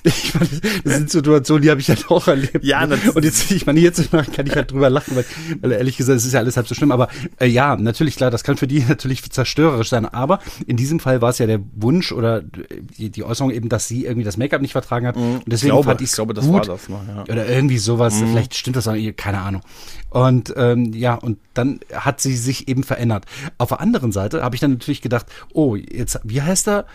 Ich 0.04 0.34
meine, 0.36 0.50
das 0.84 0.94
sind 0.96 1.10
Situationen, 1.10 1.64
die 1.64 1.70
habe 1.70 1.82
ich 1.82 1.90
halt 1.90 2.10
auch 2.10 2.28
erlebt. 2.28 2.64
Ja, 2.64 2.77
ne? 2.86 2.98
und 3.14 3.24
jetzt, 3.24 3.52
ich 3.52 3.66
meine, 3.66 3.80
jetzt 3.80 4.12
kann 4.12 4.46
ich 4.46 4.56
halt 4.56 4.72
drüber 4.72 4.90
lachen, 4.90 5.16
weil, 5.16 5.26
weil 5.62 5.72
ehrlich 5.72 5.98
gesagt, 5.98 6.18
es 6.18 6.26
ist 6.26 6.34
ja 6.34 6.40
alles 6.40 6.58
halb 6.58 6.68
so 6.68 6.76
schlimm. 6.76 6.92
Aber 6.92 7.10
äh, 7.40 7.48
ja, 7.48 7.76
natürlich 7.76 8.16
klar, 8.16 8.32
das 8.32 8.44
kann 8.44 8.58
für 8.58 8.68
die 8.68 8.80
natürlich 8.88 9.30
zerstörerisch 9.30 9.90
sein. 9.90 10.06
Aber 10.06 10.40
in 10.66 10.78
diesem 10.78 11.00
Fall 11.00 11.22
war 11.22 11.30
es 11.30 11.38
ja 11.38 11.48
der 11.48 11.60
Wunsch 11.76 12.12
oder 12.12 12.42
die, 12.42 13.10
die 13.10 13.24
Äußerung 13.24 13.52
eben, 13.52 13.70
dass 13.70 13.88
sie 13.88 14.06
irgendwie 14.06 14.26
das 14.26 14.38
Make-up 14.38 14.62
nicht 14.62 14.74
vertragen 14.74 15.08
hat. 15.08 15.16
Mhm. 15.16 15.36
Und 15.36 15.44
deswegen 15.48 15.70
ich 15.70 15.74
glaube, 15.74 15.86
fand 15.86 16.02
ich 16.02 16.12
glaube, 16.12 16.34
das 16.34 16.46
gut. 16.46 16.54
war 16.54 16.62
das 16.62 16.90
noch, 16.90 17.08
ja. 17.08 17.24
Oder 17.24 17.48
irgendwie 17.48 17.78
sowas. 17.78 18.16
Mhm. 18.16 18.30
Vielleicht 18.30 18.56
stimmt 18.56 18.76
das 18.76 18.88
auch, 18.88 18.96
keine 19.16 19.40
Ahnung. 19.40 19.62
Und 20.10 20.54
ähm, 20.56 20.94
ja, 20.94 21.16
und 21.16 21.38
dann 21.54 21.80
hat 21.94 22.22
sie 22.22 22.36
sich 22.36 22.68
eben 22.68 22.84
verändert. 22.84 23.26
Auf 23.58 23.70
der 23.70 23.82
anderen 23.82 24.12
Seite 24.12 24.44
habe 24.44 24.56
ich 24.56 24.62
dann 24.62 24.72
natürlich 24.72 25.02
gedacht, 25.02 25.26
oh, 25.54 25.76
jetzt, 25.76 26.20
wie 26.24 26.42
heißt 26.42 26.68
er? 26.68 26.86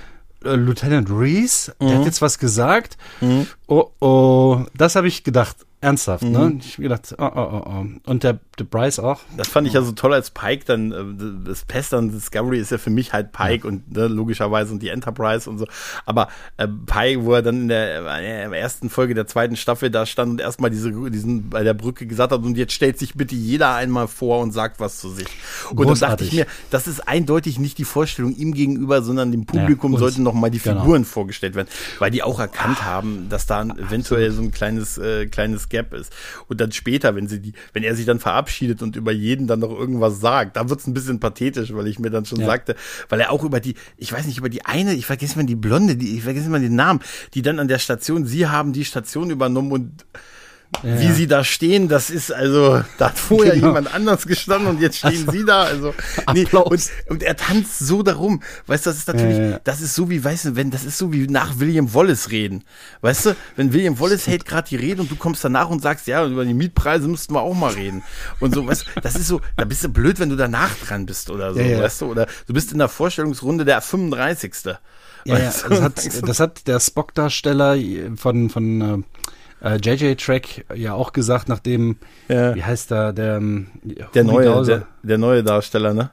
Äh, 0.45 0.57
Lieutenant 0.57 1.09
Reese, 1.11 1.75
der 1.81 1.91
hat 1.91 1.99
mhm. 1.99 2.05
jetzt 2.05 2.23
was 2.23 2.39
gesagt. 2.39 2.97
Mhm. 3.21 3.47
Oh, 3.67 3.91
oh, 4.01 4.65
das 4.75 4.97
habe 4.97 5.09
ich 5.09 5.25
gedacht. 5.25 5.57
Ernsthaft, 5.83 6.23
ne? 6.25 6.39
mhm. 6.39 6.49
ne? 6.49 6.59
Ich 6.61 6.75
hab 6.75 6.83
gedacht, 6.83 7.15
oh, 7.19 7.25
oh, 7.25 7.31
oh, 7.35 7.63
oh. 7.67 8.11
Und 8.11 8.23
der, 8.23 8.39
der 8.59 8.65
Bryce 8.65 8.99
auch. 8.99 9.21
Das 9.37 9.49
fand 9.49 9.67
ich 9.67 9.73
ja 9.73 9.83
so 9.83 9.93
toll 9.93 10.13
als 10.13 10.31
Pike 10.31 10.65
dann, 10.67 10.93
äh, 10.93 11.49
das 11.49 11.65
Pest 11.65 11.95
an 11.95 12.11
Discovery 12.11 12.59
ist 12.59 12.71
ja 12.71 12.79
für 12.79 12.91
mich 12.91 13.13
halt 13.13 13.33
Pike 13.33 13.65
ja. 13.65 13.69
und 13.69 13.93
ne, 13.93 14.09
logischerweise 14.09 14.73
und 14.73 14.83
die 14.83 14.89
Enterprise 14.89 15.49
und 15.49 15.59
so. 15.59 15.67
Aber 16.05 16.29
äh, 16.59 16.69
Pike, 16.69 17.25
wo 17.25 17.33
er 17.33 17.43
dann 17.43 17.63
in 17.63 17.69
der, 17.69 17.99
in 17.99 18.51
der 18.51 18.61
ersten 18.61 18.91
Folge 18.91 19.15
der 19.15 19.27
zweiten 19.27 19.57
Staffel 19.57 19.91
da 19.91 20.05
stand 20.05 20.33
und 20.33 20.41
erstmal 20.41 20.71
diese, 20.71 20.93
diesen 21.11 21.49
bei 21.51 21.63
der 21.63 21.75
Brücke 21.75 22.07
gesagt 22.07 22.33
hat, 22.33 22.43
und 22.43 22.57
jetzt 22.57 22.75
stellt 22.75 22.99
sich 22.99 23.15
bitte 23.15 23.35
jeder 23.35 23.75
einmal 23.75 24.07
vor 24.07 24.41
und 24.41 24.53
sagt 24.53 24.81
was 24.81 24.99
zu 24.99 25.11
sich. 25.11 25.29
Und 25.71 25.77
Großartig. 25.77 26.01
dann 26.01 26.11
dachte 26.11 26.25
ich 26.25 26.33
mir, 26.33 26.47
das 26.71 26.87
ist 26.87 27.09
eindeutig 27.09 27.59
nicht 27.59 27.79
die 27.79 27.85
Vorstellung 27.85 28.37
ihm 28.37 28.53
gegenüber, 28.53 29.03
sondern 29.03 29.33
dem 29.33 29.47
Publikum 29.47 29.95
ja, 29.95 29.99
sollten 29.99 30.23
noch 30.23 30.35
mal 30.35 30.51
die 30.51 30.59
genau. 30.59 30.81
Figuren 30.81 31.03
genau. 31.03 31.13
vorgestellt 31.13 31.55
werden, 31.55 31.69
weil 31.99 32.11
die 32.11 32.23
auch 32.23 32.39
erkannt 32.39 32.85
haben, 32.85 33.29
dass 33.31 33.47
da 33.47 33.63
eventuell 33.63 34.31
so 34.31 34.43
ein 34.43 34.51
kleines, 34.51 34.99
äh, 34.99 35.27
kleines 35.27 35.71
Gap 35.71 35.95
ist. 35.95 36.13
Und 36.49 36.61
dann 36.61 36.73
später, 36.73 37.15
wenn 37.17 37.29
sie 37.29 37.41
die, 37.41 37.55
wenn 37.73 37.83
er 37.83 37.97
sich 37.97 38.05
dann 38.05 38.21
verabschiedet 38.21 38.52
und 38.83 38.97
über 38.97 39.13
jeden 39.13 39.47
dann 39.47 39.61
noch 39.61 39.71
irgendwas 39.71 40.21
sagt, 40.21 40.57
da 40.57 40.69
wird's 40.69 40.87
ein 40.87 40.95
bisschen 40.95 41.21
pathetisch, 41.21 41.75
weil 41.75 41.87
ich 41.87 41.99
mir 41.99 42.11
dann 42.11 42.25
schon 42.25 42.41
ja. 42.41 42.47
sagte, 42.47 42.77
weil 43.09 43.21
er 43.21 43.31
auch 43.31 43.45
über 43.45 43.61
die, 43.61 43.75
ich 43.97 44.13
weiß 44.13 44.27
nicht, 44.27 44.39
über 44.39 44.49
die 44.49 44.65
eine, 44.65 44.95
ich 44.95 45.07
vergesse 45.07 45.37
mal 45.37 45.47
die 45.47 45.57
Blonde, 45.57 45.97
die, 45.97 46.17
ich 46.17 46.23
vergesse 46.23 46.49
mal 46.49 46.61
den 46.61 46.77
Namen, 46.77 47.01
die 47.35 47.43
dann 47.43 47.59
an 47.59 47.69
der 47.69 47.79
Station, 47.79 48.27
sie 48.27 48.47
haben 48.47 48.73
die 48.73 48.85
Station 48.85 49.31
übernommen 49.31 49.73
und 49.73 50.05
ja. 50.83 51.01
Wie 51.01 51.13
sie 51.13 51.27
da 51.27 51.45
stehen, 51.45 51.89
das 51.89 52.11
ist 52.11 52.33
also, 52.33 52.83
da 52.99 53.11
hat 53.11 53.19
vorher 53.19 53.55
genau. 53.55 53.69
jemand 53.69 53.95
anders 53.95 54.27
gestanden 54.27 54.69
und 54.69 54.81
jetzt 54.81 54.99
stehen 54.99 55.29
sie 55.31 55.45
da. 55.45 55.63
Also, 55.63 55.95
nee, 56.33 56.47
und, 56.51 56.91
und, 57.09 57.23
er 57.23 57.37
tanzt 57.37 57.79
so 57.79 58.03
darum. 58.03 58.43
Weißt 58.67 58.87
du, 58.87 58.91
das 58.91 58.99
ist 58.99 59.09
natürlich, 59.09 59.39
ja, 59.39 59.51
ja. 59.51 59.61
das 59.63 59.81
ist 59.81 59.95
so 59.95 60.11
wie, 60.11 60.25
weißt 60.25 60.47
du, 60.47 60.57
wenn, 60.57 60.71
das 60.71 60.85
ist 60.85 60.99
so 60.99 61.13
wie 61.13 61.29
nach 61.29 61.61
William 61.61 61.95
Wallace 61.95 62.31
reden. 62.31 62.65
Weißt 63.01 63.27
du, 63.27 63.37
wenn 63.57 63.73
William 63.73 64.01
Wallace 64.01 64.27
hält 64.27 64.45
gerade 64.45 64.69
die 64.69 64.77
Rede 64.77 65.03
und 65.03 65.11
du 65.11 65.17
kommst 65.17 65.45
danach 65.45 65.71
und 65.71 65.83
sagst, 65.83 66.09
ja, 66.09 66.27
über 66.27 66.45
die 66.45 66.55
Mietpreise 66.55 67.07
müssten 67.07 67.35
wir 67.35 67.43
auch 67.43 67.55
mal 67.55 67.73
reden. 67.73 68.03
Und 68.41 68.55
so, 68.55 68.67
weißt 68.67 68.87
du, 68.95 69.01
das 69.01 69.15
ist 69.15 69.29
so, 69.29 69.41
da 69.57 69.65
bist 69.65 69.85
du 69.85 69.89
blöd, 69.89 70.19
wenn 70.19 70.31
du 70.31 70.37
danach 70.37 70.75
dran 70.79 71.07
bist 71.07 71.31
oder 71.31 71.55
so, 71.55 71.61
weißt 71.61 72.01
du, 72.01 72.07
oder 72.07 72.27
du 72.47 72.55
bist 72.55 72.73
in 72.73 72.79
der 72.79 72.89
Vorstellungsrunde 72.89 73.65
der 73.65 73.81
35. 73.81 74.53
Ja, 75.25 75.39
ja, 75.39 75.53
das 75.69 75.81
hat, 75.81 76.29
das 76.29 76.41
hat 76.41 76.67
der 76.67 76.81
Spock-Darsteller 76.81 77.77
von, 78.17 78.51
von, 78.51 79.05
äh, 79.63 79.77
JJ 79.77 80.15
Track 80.15 80.65
ja 80.75 80.95
auch 80.95 81.13
gesagt, 81.13 81.49
nachdem, 81.49 81.97
ja. 82.29 82.55
wie 82.55 82.63
heißt 82.63 82.91
da, 82.91 83.13
der, 83.13 83.37
ähm, 83.37 83.69
der 84.15 84.25
neue, 84.25 84.65
der, 84.65 84.87
der, 85.03 85.19
neue 85.19 85.43
Darsteller, 85.43 85.95
ne? 85.95 86.11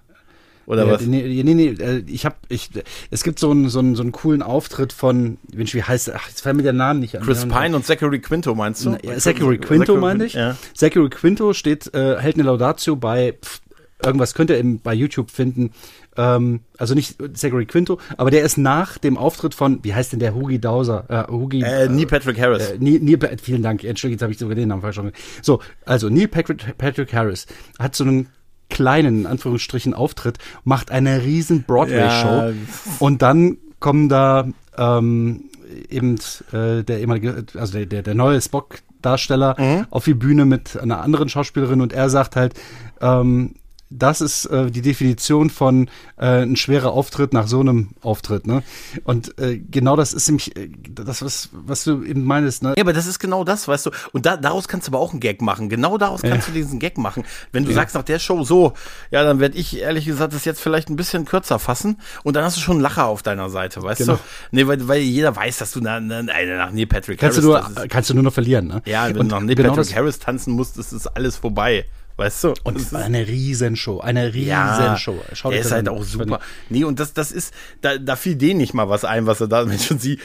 Oder 0.66 0.86
ja, 0.86 0.92
was? 0.92 1.02
Nee, 1.02 1.42
nee, 1.44 1.56
nee, 1.56 1.70
äh, 1.70 2.04
ich 2.06 2.26
hab, 2.26 2.38
ich, 2.48 2.70
es 3.10 3.24
gibt 3.24 3.40
so 3.40 3.50
einen, 3.50 3.70
so 3.70 3.80
einen, 3.80 3.96
so 3.96 4.04
einen 4.04 4.12
coolen 4.12 4.44
Auftritt 4.44 4.94
von, 4.94 5.40
Mensch, 5.52 5.74
wie 5.74 5.82
heißt? 5.82 6.12
Ach, 6.14 6.28
jetzt 6.28 6.42
fällt 6.42 6.58
mir 6.58 6.64
der 6.64 6.74
Name 6.74 7.00
nicht 7.00 7.18
an. 7.18 7.24
Chris 7.24 7.48
Pine 7.48 7.76
und 7.76 7.86
Zachary 7.86 8.20
Quinto 8.20 8.54
meinst 8.54 8.86
du? 8.86 8.96
Ja, 9.02 9.18
Zachary 9.18 9.58
Quinto 9.58 9.98
meine 9.98 10.26
ich. 10.26 10.34
Ja. 10.34 10.56
Zachary 10.76 11.10
Quinto 11.10 11.54
steht, 11.54 11.92
äh, 11.96 12.18
hält 12.20 12.36
eine 12.36 12.44
Laudatio 12.44 12.96
bei, 12.96 13.34
pff, 13.44 13.62
irgendwas 14.04 14.34
könnt 14.34 14.52
ihr 14.52 14.58
eben 14.58 14.80
bei 14.80 14.94
YouTube 14.94 15.32
finden, 15.32 15.72
ähm, 16.18 16.62
also 16.78 16.96
nicht 16.96 17.18
Zachary 17.34 17.66
Quinto, 17.66 18.00
aber 18.18 18.32
der 18.32 18.44
ist 18.44 18.58
nach 18.58 18.98
dem 18.98 19.18
Auftritt 19.18 19.56
von, 19.56 19.84
wie 19.84 19.94
heißt 19.94 20.12
denn 20.12 20.20
der 20.20 20.36
Hugi 20.36 20.60
Dowser? 20.60 21.06
Äh, 21.08 21.32
Hugi, 21.32 21.62
äh, 21.62 21.88
Neil 21.88 22.08
Patrick 22.08 22.40
Harris. 22.40 22.72
Äh, 22.72 22.78
Neil, 22.80 23.00
Neil, 23.02 23.38
vielen 23.42 23.64
Dank, 23.64 23.84
Entschuldigung, 23.84 24.16
jetzt 24.16 24.24
habe 24.24 24.32
ich 24.34 24.40
sogar 24.40 24.56
den 24.56 24.70
Namen 24.70 24.82
falsch 24.82 25.00
So, 25.42 25.62
also 25.86 26.10
Neil 26.10 26.28
Patrick, 26.28 26.78
Patrick 26.78 27.14
Harris 27.14 27.46
hat 27.78 27.96
so 27.96 28.04
einen 28.04 28.28
kleinen, 28.70 29.22
in 29.22 29.26
Anführungsstrichen, 29.26 29.94
Auftritt, 29.94 30.38
macht 30.64 30.92
eine 30.92 31.24
riesen 31.24 31.64
Broadway-Show 31.64 32.50
ja. 32.50 32.54
und 33.00 33.22
dann 33.22 33.58
kommen 33.80 34.10
da 34.10 34.48
ähm, 34.78 35.46
eben 35.90 36.16
äh, 36.52 36.84
der 36.84 37.00
ehemalige, 37.00 37.46
also 37.56 37.74
der, 37.74 37.86
der, 37.86 38.04
der 38.04 38.16
neue 38.16 38.42
Spock-Darsteller 38.42 39.56
mhm. 39.60 39.86
auf 39.90 40.06
die 40.06 40.14
Bühne 40.14 40.46
mit 40.46 40.80
einer 40.80 41.02
anderen 41.02 41.30
Schauspielerin 41.30 41.82
und 41.82 41.94
er 41.94 42.10
sagt 42.10 42.36
halt, 42.36 42.54
ähm, 43.02 43.56
das 43.90 44.22
ist 44.22 44.46
äh, 44.46 44.70
die 44.70 44.82
Definition 44.82 45.50
von 45.50 45.90
äh, 46.18 46.44
ein 46.44 46.56
schwerer 46.56 46.92
Auftritt 46.92 47.34
nach 47.34 47.48
so 47.48 47.60
einem 47.60 47.90
Auftritt, 48.02 48.46
ne? 48.46 48.62
Und 49.04 49.38
äh, 49.40 49.58
genau 49.58 49.96
das 49.96 50.14
ist 50.14 50.28
nämlich 50.28 50.56
äh, 50.56 50.70
das, 50.92 51.24
was, 51.24 51.50
was 51.52 51.86
du 51.86 52.04
eben 52.04 52.24
meinst, 52.24 52.62
ne? 52.62 52.76
Ja, 52.78 52.84
aber 52.84 52.94
das 52.94 53.08
ist 53.08 53.18
genau 53.18 53.44
das, 53.44 53.68
weißt 53.68 53.88
du. 53.88 53.92
Und 54.12 54.28
da, 54.28 54.38
daraus 54.38 54.68
kannst 54.68 54.88
du 54.88 54.92
aber 54.92 55.00
auch 55.00 55.12
einen 55.12 55.20
Gag 55.20 55.42
machen. 55.42 55.70
Genau 55.70 55.98
daraus 55.98 56.22
kannst 56.22 56.48
ja. 56.48 56.54
du 56.54 56.60
diesen 56.60 56.78
Gag 56.78 57.00
machen. 57.00 57.24
Wenn 57.52 57.64
du 57.64 57.72
ja. 57.72 57.76
sagst 57.76 57.96
nach 57.96 58.04
der 58.04 58.20
Show 58.20 58.44
so, 58.44 58.74
ja, 59.10 59.24
dann 59.24 59.40
werde 59.40 59.58
ich 59.58 59.80
ehrlich 59.80 60.06
gesagt 60.06 60.34
das 60.34 60.46
jetzt 60.46 60.62
vielleicht 60.62 60.90
ein 60.90 60.96
bisschen 60.96 61.26
kürzer 61.26 61.58
fassen 61.58 61.98
und 62.24 62.36
dann 62.36 62.44
hast 62.44 62.58
du 62.58 62.62
schon 62.62 62.76
einen 62.76 62.82
Lacher 62.82 63.06
auf 63.06 63.24
deiner 63.24 63.50
Seite, 63.50 63.82
weißt 63.82 64.02
genau. 64.02 64.14
du? 64.14 64.20
Nee, 64.52 64.68
weil, 64.68 64.88
weil 64.88 65.02
jeder 65.02 65.36
weiß, 65.36 65.58
dass 65.58 65.72
du 65.72 65.82
nach, 65.82 66.00
nach, 66.00 66.22
nach 66.22 66.72
Neil 66.72 66.86
Patrick 66.86 67.20
kannst 67.20 67.42
Harris. 67.42 67.66
Du 67.66 67.80
nur, 67.80 67.88
kannst 67.88 68.10
du 68.12 68.14
nur 68.14 68.24
noch 68.24 68.34
verlieren, 68.34 68.68
ne? 68.68 68.84
Ja, 68.86 69.08
wenn 69.08 69.18
und 69.18 69.30
du 69.30 69.36
nach 69.36 69.42
Neil 69.42 69.56
genau 69.56 69.74
Patrick 69.74 69.96
Harris 69.96 70.20
tanzen 70.20 70.54
musst, 70.54 70.78
ist 70.78 70.94
das 70.94 71.08
alles 71.08 71.38
vorbei. 71.38 71.86
Weißt 72.20 72.44
du? 72.44 72.54
Und 72.64 72.76
es 72.76 72.92
war 72.92 73.02
eine 73.02 73.26
Riesenshow, 73.26 74.02
eine 74.02 74.34
Riesenshow. 74.34 75.16
Ja, 75.42 75.50
der 75.52 75.62
ist 75.62 75.72
halt 75.72 75.88
auch 75.88 76.04
super. 76.04 76.42
Nee, 76.68 76.84
und 76.84 77.00
das, 77.00 77.14
das 77.14 77.32
ist, 77.32 77.54
da, 77.80 77.98
da 77.98 78.18
fiel 78.18 78.36
denen 78.36 78.58
nicht 78.58 78.74
mal 78.74 78.90
was 78.90 79.06
ein, 79.06 79.26
was 79.26 79.40
er 79.40 79.48
da, 79.48 79.64
Mensch, 79.66 79.90
und 79.90 80.02
sie, 80.02 80.20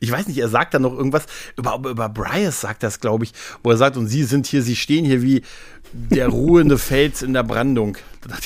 ich 0.00 0.12
weiß 0.12 0.28
nicht, 0.28 0.36
er 0.36 0.50
sagt 0.50 0.74
da 0.74 0.78
noch 0.78 0.92
irgendwas, 0.92 1.24
über, 1.56 1.80
über 1.88 2.10
Bryce 2.10 2.60
sagt 2.60 2.82
das, 2.82 3.00
glaube 3.00 3.24
ich, 3.24 3.32
wo 3.62 3.70
er 3.70 3.78
sagt, 3.78 3.96
und 3.96 4.06
sie 4.06 4.24
sind 4.24 4.46
hier, 4.48 4.62
sie 4.62 4.76
stehen 4.76 5.06
hier 5.06 5.22
wie 5.22 5.40
der 5.94 6.28
ruhende 6.28 6.76
Fels 6.76 7.22
in 7.22 7.32
der 7.32 7.42
Brandung. 7.42 7.96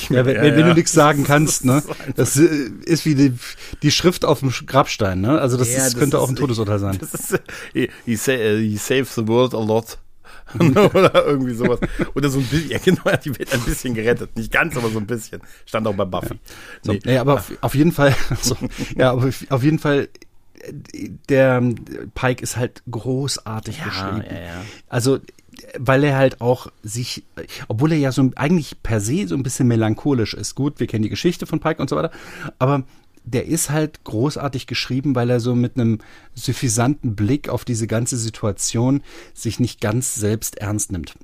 Mir, 0.08 0.18
ja, 0.18 0.24
wenn, 0.24 0.36
ja, 0.36 0.42
wenn 0.42 0.66
du 0.66 0.74
nichts 0.74 0.92
sagen 0.92 1.24
kannst, 1.26 1.64
ne? 1.64 1.82
Das 2.14 2.36
ist 2.36 3.06
wie 3.06 3.16
die, 3.16 3.34
die 3.82 3.90
Schrift 3.90 4.24
auf 4.24 4.38
dem 4.38 4.50
Grabstein, 4.50 5.20
ne? 5.20 5.40
Also 5.40 5.56
das, 5.56 5.68
ja, 5.68 5.78
ist, 5.78 5.86
das 5.86 5.94
könnte 5.96 6.16
ist, 6.18 6.22
auch 6.22 6.28
ein 6.28 6.36
Todesurteil 6.36 6.78
sein. 6.78 6.96
Ist, 7.00 7.40
he, 7.72 7.90
he, 8.04 8.16
he 8.16 8.76
saves 8.76 9.16
the 9.16 9.26
world 9.26 9.52
a 9.52 9.58
lot. 9.60 9.98
oder 10.58 11.26
irgendwie 11.26 11.54
sowas. 11.54 11.80
Oder 12.14 12.28
so 12.28 12.38
ein 12.38 12.46
bisschen, 12.46 12.70
ja 12.70 12.78
genau, 12.78 13.02
die 13.22 13.38
Welt 13.38 13.52
ein 13.52 13.60
bisschen 13.60 13.94
gerettet. 13.94 14.36
Nicht 14.36 14.52
ganz, 14.52 14.76
aber 14.76 14.90
so 14.90 14.98
ein 14.98 15.06
bisschen. 15.06 15.40
Stand 15.66 15.86
auch 15.86 15.94
bei 15.94 16.04
Buffy. 16.04 16.34
Ja. 16.34 16.40
So, 16.82 16.92
nee. 16.92 17.00
nee. 17.04 17.18
aber 17.18 17.34
auf, 17.34 17.52
auf, 17.60 17.74
jeden 17.74 17.92
Fall, 17.92 18.14
so, 18.40 18.56
ja, 18.96 19.12
aber 19.12 19.30
auf 19.50 19.62
jeden 19.62 19.78
Fall, 19.78 20.08
der 21.28 21.62
Pike 22.14 22.42
ist 22.42 22.56
halt 22.56 22.82
großartig 22.90 23.78
ja, 23.78 23.84
geschrieben. 23.84 24.24
Ja, 24.30 24.40
ja. 24.40 24.64
Also, 24.88 25.18
weil 25.78 26.04
er 26.04 26.16
halt 26.16 26.40
auch 26.40 26.68
sich, 26.82 27.24
obwohl 27.68 27.92
er 27.92 27.98
ja 27.98 28.12
so 28.12 28.30
eigentlich 28.34 28.82
per 28.82 29.00
se 29.00 29.26
so 29.28 29.34
ein 29.34 29.42
bisschen 29.42 29.68
melancholisch 29.68 30.34
ist. 30.34 30.54
Gut, 30.54 30.80
wir 30.80 30.86
kennen 30.86 31.02
die 31.02 31.10
Geschichte 31.10 31.46
von 31.46 31.60
Pike 31.60 31.80
und 31.80 31.88
so 31.88 31.96
weiter, 31.96 32.10
aber 32.58 32.84
der 33.24 33.46
ist 33.46 33.70
halt 33.70 34.04
großartig 34.04 34.66
geschrieben, 34.66 35.14
weil 35.14 35.30
er 35.30 35.40
so 35.40 35.54
mit 35.54 35.76
einem 35.76 35.98
suffisanten 36.34 37.16
Blick 37.16 37.48
auf 37.48 37.64
diese 37.64 37.86
ganze 37.86 38.16
Situation 38.16 39.02
sich 39.32 39.58
nicht 39.60 39.80
ganz 39.80 40.14
selbst 40.14 40.58
ernst 40.58 40.92
nimmt. 40.92 41.14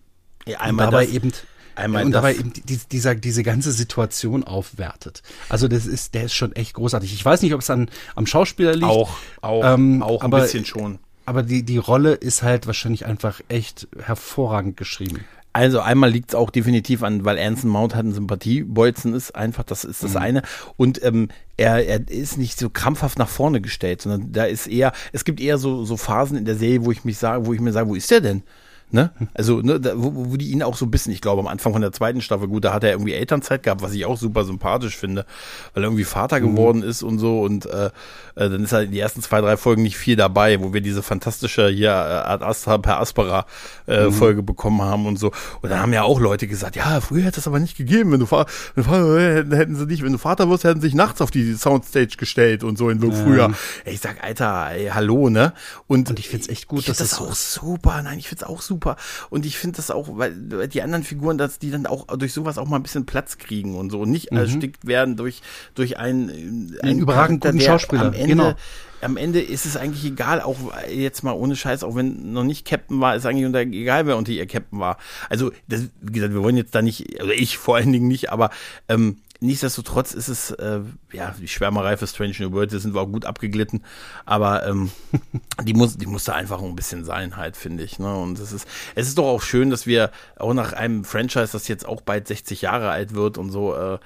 Ja, 0.47 0.61
einmal 0.61 0.87
und 0.87 0.93
dabei 0.93 1.05
das, 1.05 1.15
eben 1.15 1.33
einmal 1.75 2.05
und 2.05 2.13
dabei 2.13 2.35
eben 2.35 2.53
die, 2.53 2.79
dieser, 2.91 3.15
diese 3.15 3.43
ganze 3.43 3.73
Situation 3.73 4.45
aufwertet. 4.45 5.23
Also 5.49 5.69
das 5.69 5.87
ist, 5.87 6.15
der 6.15 6.25
ist 6.25 6.35
schon 6.35 6.53
echt 6.57 6.75
großartig. 6.75 7.13
Ich 7.13 7.25
weiß 7.25 7.43
nicht, 7.43 7.55
ob 7.55 7.61
es 7.61 7.71
an 7.71 7.91
am 8.15 8.27
Schauspieler 8.27 8.75
liegt. 8.75 8.85
Auch, 8.85 9.17
auch, 9.43 9.65
ähm, 9.65 10.03
auch 10.03 10.23
ein 10.23 10.27
aber, 10.27 10.41
bisschen 10.41 10.65
schon. 10.65 10.99
Aber 11.27 11.43
die, 11.43 11.63
die 11.63 11.77
Rolle 11.77 12.15
ist 12.15 12.43
halt 12.43 12.67
wahrscheinlich 12.67 13.05
einfach 13.07 13.41
echt 13.49 13.89
hervorragend 13.99 14.77
geschrieben. 14.77 15.25
Also 15.53 15.81
einmal 15.81 16.11
liegt 16.11 16.31
es 16.31 16.35
auch 16.37 16.51
definitiv 16.51 17.03
an, 17.03 17.25
weil 17.25 17.39
Anson 17.39 17.71
Mount 17.71 17.95
halt 17.97 18.07
ein 18.07 18.13
Sympathiebolzen 18.13 19.15
ist, 19.15 19.35
einfach, 19.35 19.65
das 19.65 19.85
ist 19.85 20.03
das 20.03 20.13
mhm. 20.13 20.19
eine. 20.19 20.43
Und 20.77 21.03
ähm, 21.05 21.29
er, 21.57 21.85
er 21.87 22.09
ist 22.09 22.39
nicht 22.39 22.59
so 22.59 22.71
krampfhaft 22.71 23.19
nach 23.19 23.29
vorne 23.29 23.61
gestellt, 23.61 24.03
sondern 24.03 24.33
da 24.33 24.45
ist 24.45 24.69
eher, 24.69 24.93
es 25.13 25.25
gibt 25.25 25.41
eher 25.41 25.59
so, 25.59 25.85
so 25.85 25.97
Phasen 25.97 26.39
in 26.39 26.45
der 26.45 26.57
Serie, 26.57 26.85
wo 26.85 26.93
ich 26.93 27.05
mich 27.05 27.19
sage, 27.19 27.47
wo 27.47 27.53
ich 27.53 27.61
mir 27.61 27.73
sage, 27.73 27.89
wo 27.89 27.97
ist 27.97 28.11
der 28.11 28.21
denn? 28.21 28.43
Ne? 28.93 29.11
Also, 29.35 29.61
ne, 29.61 29.79
da, 29.79 29.93
wo, 29.95 30.13
wo 30.15 30.37
die 30.37 30.51
ihn 30.51 30.63
auch 30.63 30.77
so 30.77 30.85
ein 30.85 30.91
bisschen, 30.91 31.13
ich 31.13 31.21
glaube, 31.21 31.41
am 31.41 31.47
Anfang 31.47 31.73
von 31.73 31.83
der 31.83 31.93
zweiten 31.93 32.21
Staffel, 32.21 32.49
gut, 32.49 32.65
da 32.65 32.73
hat 32.73 32.83
er 32.83 32.91
irgendwie 32.91 33.13
Elternzeit 33.13 33.63
gehabt, 33.63 33.83
was 33.83 33.93
ich 33.93 34.05
auch 34.05 34.17
super 34.17 34.45
sympathisch 34.45 34.97
finde, 34.97 35.27
weil 35.75 35.85
er 35.85 35.87
irgendwie 35.87 36.05
Vater 36.05 36.41
mhm. 36.41 36.51
geworden 36.51 36.83
ist 36.83 37.03
und 37.05 37.21
so 37.21 37.43
und 37.43 37.67
äh, 37.67 37.87
äh, 37.87 37.91
dann 38.35 38.65
ist 38.65 38.73
halt 38.73 38.87
in 38.87 38.93
die 38.93 38.99
ersten 38.99 39.23
zwei, 39.23 39.41
drei 39.41 39.57
Folgen 39.57 39.83
nicht 39.83 39.97
viel 39.97 40.17
dabei, 40.17 40.61
wo 40.61 40.73
wir 40.73 40.81
diese 40.81 41.03
fantastische 41.05 41.69
hier 41.69 41.91
äh, 41.91 42.29
Ad 42.29 42.45
Astra 42.45 42.79
per 42.79 43.01
Aspera 43.01 43.47
äh, 43.87 44.07
mhm. 44.07 44.13
Folge 44.13 44.43
bekommen 44.43 44.83
haben 44.83 45.07
und 45.07 45.19
so. 45.19 45.31
Und 45.61 45.71
dann 45.71 45.81
haben 45.81 45.93
ja 45.93 46.03
auch 46.03 46.19
Leute 46.19 46.49
gesagt, 46.49 46.75
ja, 46.75 47.01
früher 47.01 47.23
hätte 47.23 47.39
es 47.39 47.47
aber 47.47 47.61
nicht 47.61 47.77
gegeben, 47.77 48.11
wenn 48.11 48.21
du 48.21 48.27
Vater, 48.27 48.51
wenn 48.75 49.51
du 49.51 49.57
hätten, 49.57 49.77
sie 49.77 49.87
nicht, 49.87 50.03
wenn 50.03 50.13
du 50.13 50.19
Vater 50.19 50.49
wirst, 50.51 50.65
hätten 50.65 50.81
sie 50.81 50.89
sich 50.89 50.95
nachts 50.95 51.21
auf 51.21 51.31
die 51.31 51.55
Soundstage 51.55 52.17
gestellt 52.17 52.65
und 52.65 52.77
so 52.77 52.91
in 52.91 53.01
so 53.01 53.11
ja. 53.11 53.15
früher. 53.15 53.55
Ey, 53.85 53.95
ich 53.95 54.01
sag, 54.01 54.25
Alter, 54.25 54.71
ey, 54.73 54.89
hallo, 54.89 55.31
ne? 55.31 55.53
Und, 55.87 56.11
und 56.11 56.19
ich 56.19 56.29
find's 56.29 56.49
echt 56.49 56.67
gut, 56.67 56.89
dass 56.89 56.99
das, 56.99 57.11
das 57.11 57.21
auch 57.21 57.35
super. 57.35 58.03
Nein, 58.03 58.19
ich 58.19 58.29
find's 58.29 58.43
auch 58.43 58.63
super 58.63 58.80
super. 58.81 58.97
Und 59.29 59.45
ich 59.47 59.59
finde 59.59 59.77
das 59.77 59.91
auch, 59.91 60.09
weil 60.13 60.69
die 60.69 60.83
anderen 60.83 61.05
Figuren, 61.05 61.39
dass 61.39 61.59
die 61.59 61.71
dann 61.71 61.87
auch 61.87 62.07
durch 62.17 62.33
sowas 62.33 62.59
auch 62.59 62.67
mal 62.67 62.77
ein 62.77 62.83
bisschen 62.83 63.07
Platz 63.07 63.39
kriegen 63.39 63.77
und 63.77 63.91
so 63.91 64.01
und 64.01 64.11
nicht 64.11 64.33
mhm. 64.33 64.39
erstickt 64.39 64.87
werden 64.87 65.17
durch, 65.17 65.43
durch 65.75 65.99
einen, 65.99 66.77
einen 66.83 66.99
überragend 66.99 67.43
guten 67.43 67.61
Schauspieler. 67.61 68.07
Am 68.07 68.15
Ende, 68.15 68.29
genau 68.29 68.55
am 69.03 69.17
Ende 69.17 69.41
ist 69.41 69.65
es 69.65 69.79
eigentlich 69.79 70.05
egal, 70.05 70.43
auch 70.43 70.59
jetzt 70.91 71.23
mal 71.23 71.33
ohne 71.33 71.57
Scheiß, 71.57 71.85
auch 71.85 71.97
wenn 71.97 72.33
noch 72.33 72.45
nicht 72.45 72.67
Captain 72.67 73.01
war, 73.01 73.17
ist 73.17 73.25
eigentlich 73.25 73.47
egal, 73.73 74.07
wer 74.07 74.19
unter 74.19 74.31
ihr 74.31 74.47
Captain 74.47 74.79
war. 74.79 74.99
Also, 75.31 75.53
das, 75.69 75.85
wie 76.03 76.13
gesagt, 76.13 76.35
wir 76.35 76.43
wollen 76.43 76.59
jetzt 76.59 76.75
da 76.75 76.83
nicht, 76.83 77.19
also 77.19 77.33
ich 77.33 77.57
vor 77.57 77.77
allen 77.77 77.93
Dingen 77.93 78.09
nicht, 78.09 78.31
aber 78.31 78.51
ähm, 78.91 79.17
nichtsdestotrotz 79.41 80.13
ist 80.13 80.29
es, 80.29 80.51
äh, 80.53 80.81
ja, 81.13 81.35
die 81.41 81.49
Schwärmerei 81.49 81.97
für 81.97 82.07
Strange 82.07 82.35
New 82.39 82.53
World, 82.53 82.71
sind 82.71 82.95
wir 82.95 83.01
auch 83.01 83.11
gut 83.11 83.25
abgeglitten, 83.25 83.83
aber 84.25 84.67
ähm, 84.67 84.91
die 85.65 85.75
muss, 85.75 85.97
die 85.97 86.07
muss 86.07 86.25
da 86.25 86.35
einfach 86.35 86.63
ein 86.63 86.77
bisschen 86.77 87.05
sein 87.05 87.37
halt, 87.37 87.57
finde 87.57 87.83
ich. 87.83 87.99
Ne? 87.99 88.15
Und 88.15 88.39
es 88.39 88.53
ist, 88.53 88.69
es 88.95 89.09
ist 89.09 89.19
doch 89.19 89.27
auch 89.27 89.43
schön, 89.43 89.71
dass 89.71 89.87
wir 89.87 90.11
auch 90.37 90.55
nach 90.55 90.73
einem 90.73 91.05
Franchise, 91.05 91.51
das 91.53 91.69
jetzt 91.69 91.87
auch 91.87 92.03
bald 92.03 92.29
60 92.29 92.63
Jahre 92.63 92.91
alt 92.91 93.15
wird 93.15 93.39
und 93.39 93.51
so, 93.51 93.75
äh, 93.75 93.99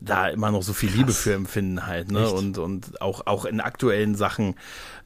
da 0.00 0.28
immer 0.28 0.50
noch 0.50 0.62
so 0.62 0.72
viel 0.72 0.90
Liebe 0.90 1.12
für 1.12 1.34
empfinden 1.34 1.86
halt, 1.86 2.10
ne? 2.10 2.24
Echt? 2.24 2.32
Und, 2.32 2.58
und 2.58 3.00
auch, 3.00 3.26
auch 3.26 3.44
in 3.44 3.60
aktuellen 3.60 4.14
Sachen 4.14 4.54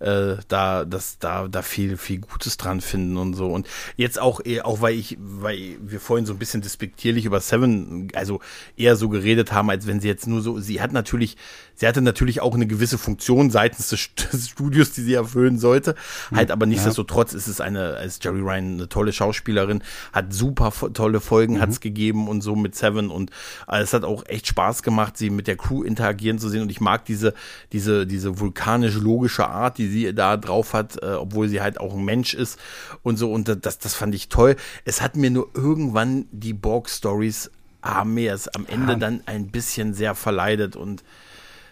äh, 0.02 0.36
da, 0.48 0.84
das, 0.84 1.18
da, 1.18 1.48
da 1.48 1.62
viel, 1.62 1.96
viel 1.96 2.18
Gutes 2.18 2.56
dran 2.56 2.80
finden 2.80 3.16
und 3.16 3.34
so. 3.34 3.46
Und 3.46 3.68
jetzt 3.96 4.18
auch, 4.18 4.40
eh, 4.44 4.60
auch 4.60 4.80
weil 4.80 4.94
ich, 4.94 5.16
weil 5.20 5.76
wir 5.80 6.00
vorhin 6.00 6.26
so 6.26 6.32
ein 6.32 6.38
bisschen 6.38 6.60
despektierlich 6.60 7.24
über 7.24 7.40
Seven, 7.40 8.08
also 8.14 8.40
eher 8.76 8.96
so 8.96 9.08
geredet 9.08 9.52
haben, 9.52 9.70
als 9.70 9.86
wenn 9.86 10.00
sie 10.00 10.08
jetzt 10.08 10.26
nur 10.26 10.42
so, 10.42 10.58
sie 10.58 10.80
hat 10.80 10.92
natürlich, 10.92 11.36
sie 11.74 11.86
hatte 11.86 12.02
natürlich 12.02 12.40
auch 12.40 12.54
eine 12.54 12.66
gewisse 12.66 12.98
Funktion 12.98 13.50
seitens 13.50 13.88
des, 13.88 14.10
des 14.32 14.48
Studios, 14.48 14.92
die 14.92 15.02
sie 15.02 15.14
erfüllen 15.14 15.58
sollte. 15.58 15.94
Mhm. 16.30 16.36
Halt, 16.36 16.50
aber 16.50 16.66
nichtsdestotrotz 16.66 17.32
ja. 17.32 17.38
ist 17.38 17.46
es 17.46 17.60
eine, 17.60 17.94
als 17.94 18.18
Jerry 18.20 18.40
Ryan 18.40 18.74
eine 18.74 18.88
tolle 18.88 19.12
Schauspielerin, 19.12 19.82
hat 20.12 20.32
super 20.32 20.72
tolle 20.92 21.20
Folgen, 21.20 21.54
mhm. 21.54 21.60
hat's 21.60 21.80
gegeben 21.80 22.28
und 22.28 22.40
so 22.40 22.56
mit 22.56 22.74
Seven 22.74 23.08
und 23.08 23.30
äh, 23.68 23.80
es 23.80 23.92
hat 23.92 24.04
auch 24.04 24.26
echt 24.26 24.48
Spaß 24.48 24.82
gemacht, 24.82 25.16
sie 25.16 25.30
mit 25.30 25.46
der 25.46 25.56
Crew 25.56 25.84
interagieren 25.84 26.38
zu 26.38 26.48
sehen 26.48 26.62
und 26.62 26.70
ich 26.70 26.80
mag 26.80 27.04
diese, 27.04 27.34
diese, 27.72 28.06
diese 28.06 28.40
vulkanisch-logische 28.40 29.46
Art, 29.46 29.78
die 29.78 29.91
sie 29.92 30.14
da 30.14 30.36
drauf 30.36 30.72
hat, 30.72 31.02
äh, 31.02 31.12
obwohl 31.12 31.48
sie 31.48 31.60
halt 31.60 31.78
auch 31.78 31.94
ein 31.94 32.04
Mensch 32.04 32.34
ist 32.34 32.58
und 33.02 33.16
so. 33.16 33.32
Und 33.32 33.48
das, 33.64 33.78
das 33.78 33.94
fand 33.94 34.14
ich 34.14 34.28
toll. 34.28 34.56
Es 34.84 35.00
hat 35.00 35.16
mir 35.16 35.30
nur 35.30 35.50
irgendwann 35.54 36.26
die 36.32 36.52
Borg-Stories 36.52 37.50
haben 37.82 38.14
mir 38.14 38.32
es 38.32 38.48
am 38.48 38.66
Ende 38.66 38.92
ja. 38.92 38.98
dann 38.98 39.22
ein 39.26 39.48
bisschen 39.48 39.92
sehr 39.92 40.14
verleidet 40.14 40.76
und 40.76 41.02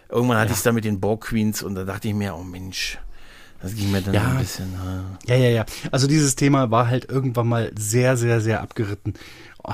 irgendwann 0.08 0.38
hatte 0.38 0.48
ja. 0.48 0.52
ich 0.52 0.58
es 0.58 0.64
dann 0.64 0.74
mit 0.74 0.84
den 0.84 1.00
Borg 1.00 1.26
Queens 1.26 1.62
und 1.62 1.76
da 1.76 1.84
dachte 1.84 2.08
ich 2.08 2.14
mir, 2.14 2.34
oh 2.34 2.42
Mensch, 2.42 2.98
das 3.62 3.74
ging 3.74 3.92
mir 3.92 4.02
dann 4.02 4.14
ja. 4.14 4.28
ein 4.28 4.38
bisschen. 4.38 4.74
Ja, 5.26 5.36
ja, 5.36 5.48
ja. 5.50 5.66
Also 5.92 6.08
dieses 6.08 6.34
Thema 6.34 6.70
war 6.70 6.88
halt 6.88 7.08
irgendwann 7.08 7.46
mal 7.46 7.70
sehr, 7.78 8.16
sehr, 8.16 8.40
sehr 8.40 8.60
abgeritten. 8.60 9.14
Oh, 9.62 9.72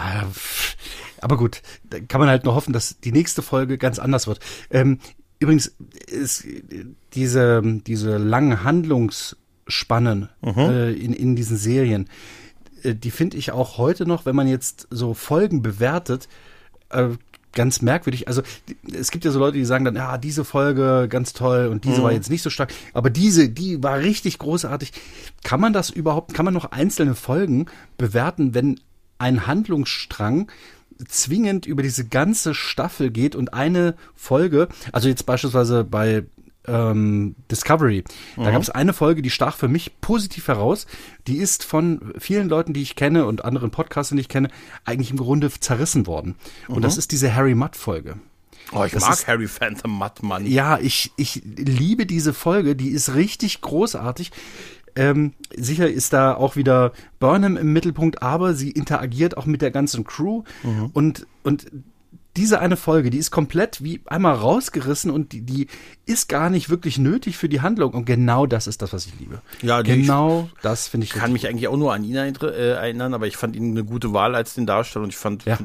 aber 1.23 1.37
gut, 1.39 1.63
da 1.85 2.01
kann 2.01 2.21
man 2.21 2.29
halt 2.29 2.45
nur 2.45 2.55
hoffen, 2.55 2.75
dass 2.75 3.01
die 3.01 3.13
nächste 3.13 3.41
Folge 3.41 3.79
ganz 3.79 3.99
anders 3.99 4.27
wird. 4.27 4.41
Ähm, 4.71 4.99
Übrigens 5.39 5.75
ist 6.07 6.47
diese, 7.17 7.63
diese 7.87 8.19
langen 8.19 8.63
Handlungsspannen 8.63 10.29
mhm. 10.43 10.59
äh, 10.59 10.93
in, 10.93 11.13
in 11.13 11.35
diesen 11.37 11.57
Serien, 11.57 12.09
äh, 12.83 12.95
die 12.95 13.11
finde 13.11 13.37
ich 13.37 13.53
auch 13.53 13.79
heute 13.79 14.07
noch, 14.07 14.27
wenn 14.27 14.37
man 14.37 14.47
jetzt 14.47 14.87
so 14.91 15.15
Folgen 15.15 15.63
bewertet, 15.63 16.29
äh, 16.91 17.09
ganz 17.53 17.83
merkwürdig. 17.83 18.29
Also 18.29 18.43
es 18.93 19.11
gibt 19.11 19.25
ja 19.25 19.33
so 19.33 19.39
Leute, 19.39 19.57
die 19.57 19.65
sagen 19.65 19.85
dann, 19.85 19.97
ja, 19.97 20.19
diese 20.19 20.45
Folge 20.45 21.07
ganz 21.09 21.33
toll 21.33 21.67
und 21.67 21.85
diese 21.85 22.01
mhm. 22.01 22.05
war 22.05 22.13
jetzt 22.13 22.31
nicht 22.31 22.43
so 22.43 22.51
stark, 22.51 22.73
aber 22.93 23.11
diese, 23.11 23.49
die 23.49 23.83
war 23.83 23.99
richtig 23.99 24.39
großartig. 24.39 24.93
Kann 25.43 25.61
man 25.61 25.73
das 25.73 25.91
überhaupt, 25.91 26.35
kann 26.35 26.45
man 26.45 26.55
noch 26.55 26.71
einzelne 26.71 27.15
Folgen 27.15 27.67
bewerten, 27.97 28.55
wenn 28.55 28.79
ein 29.19 29.47
Handlungsstrang 29.47 30.49
zwingend 31.09 31.67
über 31.67 31.83
diese 31.83 32.07
ganze 32.07 32.55
Staffel 32.55 33.11
geht 33.11 33.35
und 33.35 33.53
eine 33.55 33.95
Folge, 34.15 34.69
also 34.93 35.09
jetzt 35.09 35.27
beispielsweise 35.27 35.85
bei 35.85 36.25
ähm, 36.67 37.35
Discovery, 37.51 38.05
mhm. 38.37 38.45
da 38.45 38.51
gab 38.51 38.63
es 38.63 38.71
eine 38.71 38.93
Folge, 38.93 39.23
die 39.23 39.31
stach 39.31 39.57
für 39.57 39.69
mich 39.69 40.01
positiv 40.01 40.49
heraus. 40.49 40.87
Die 41.27 41.39
ist 41.39 41.65
von 41.65 42.13
vielen 42.19 42.49
Leuten, 42.49 42.73
die 42.73 42.83
ich 42.83 42.97
kenne 42.97 43.27
und 43.27 43.45
anderen 43.45 43.71
Podcastern, 43.71 44.17
die 44.17 44.23
ich 44.23 44.29
kenne, 44.29 44.49
eigentlich 44.85 45.11
im 45.11 45.17
Grunde 45.17 45.51
zerrissen 45.51 46.07
worden. 46.07 46.37
Und 46.69 46.79
mhm. 46.79 46.83
das 46.83 46.99
ist 46.99 47.13
diese 47.13 47.35
Harry 47.35 47.55
Mudd 47.55 47.77
Folge. 47.77 48.17
Oh, 48.73 48.85
ich 48.85 48.93
das 48.93 49.03
mag 49.03 49.13
ist, 49.13 49.29
Harry 49.29 49.47
Phantom 49.47 49.91
Mudd, 49.93 50.23
Mann. 50.23 50.47
Ja, 50.47 50.79
ich, 50.79 51.13
ich 51.17 51.43
liebe 51.45 52.07
diese 52.07 52.35
Folge, 52.35 52.75
die 52.75 52.89
ist 52.89 53.15
richtig 53.15 53.61
großartig. 53.61 54.33
Ähm, 54.97 55.35
sicher 55.55 55.89
ist 55.89 56.13
da 56.13 56.35
auch 56.35 56.57
wieder 56.57 56.93
Burnham 57.21 57.57
im 57.57 57.73
Mittelpunkt, 57.73 58.23
aber 58.23 58.55
sie 58.55 58.71
interagiert 58.71 59.37
auch 59.37 59.47
mit 59.47 59.63
der 59.63 59.71
ganzen 59.71 60.05
Crew 60.05 60.43
mhm. 60.63 60.91
und, 60.95 61.27
und 61.43 61.67
diese 62.37 62.61
eine 62.61 62.77
Folge, 62.77 63.11
die 63.11 63.19
ist 63.19 63.31
komplett 63.31 63.83
wie 63.83 64.01
einmal 64.07 64.35
rausgerissen 64.35 65.11
und 65.11 65.33
die, 65.33 65.41
die 65.43 65.69
ist 66.05 66.29
gar 66.29 66.51
nicht 66.51 66.71
wirklich 66.71 66.99
nötig 66.99 67.37
für 67.37 67.49
die 67.49 67.61
Handlung. 67.61 67.93
Und 67.93 68.05
genau 68.05 68.47
das 68.47 68.67
ist 68.67 68.83
das, 68.83 68.93
was 68.93 69.07
ich 69.07 69.19
liebe. 69.19 69.41
Ja, 69.63 69.83
genau 69.83 70.49
ich 70.55 70.63
das 70.63 70.89
finde 70.89 71.05
ich. 71.05 71.11
Kann 71.11 71.33
mich 71.33 71.49
eigentlich 71.49 71.69
auch 71.69 71.77
nur 71.77 71.93
an 71.93 72.05
ihn 72.05 72.15
äh, 72.15 72.71
erinnern, 72.71 73.15
aber 73.15 73.27
ich 73.27 73.37
fand 73.37 73.57
ihn 73.57 73.71
eine 73.73 73.85
gute 73.85 74.13
Wahl 74.13 74.35
als 74.35 74.55
den 74.55 74.67
Darsteller 74.67 75.05
und 75.05 75.11
ich 75.11 75.17
fand, 75.17 75.45
ja. 75.47 75.59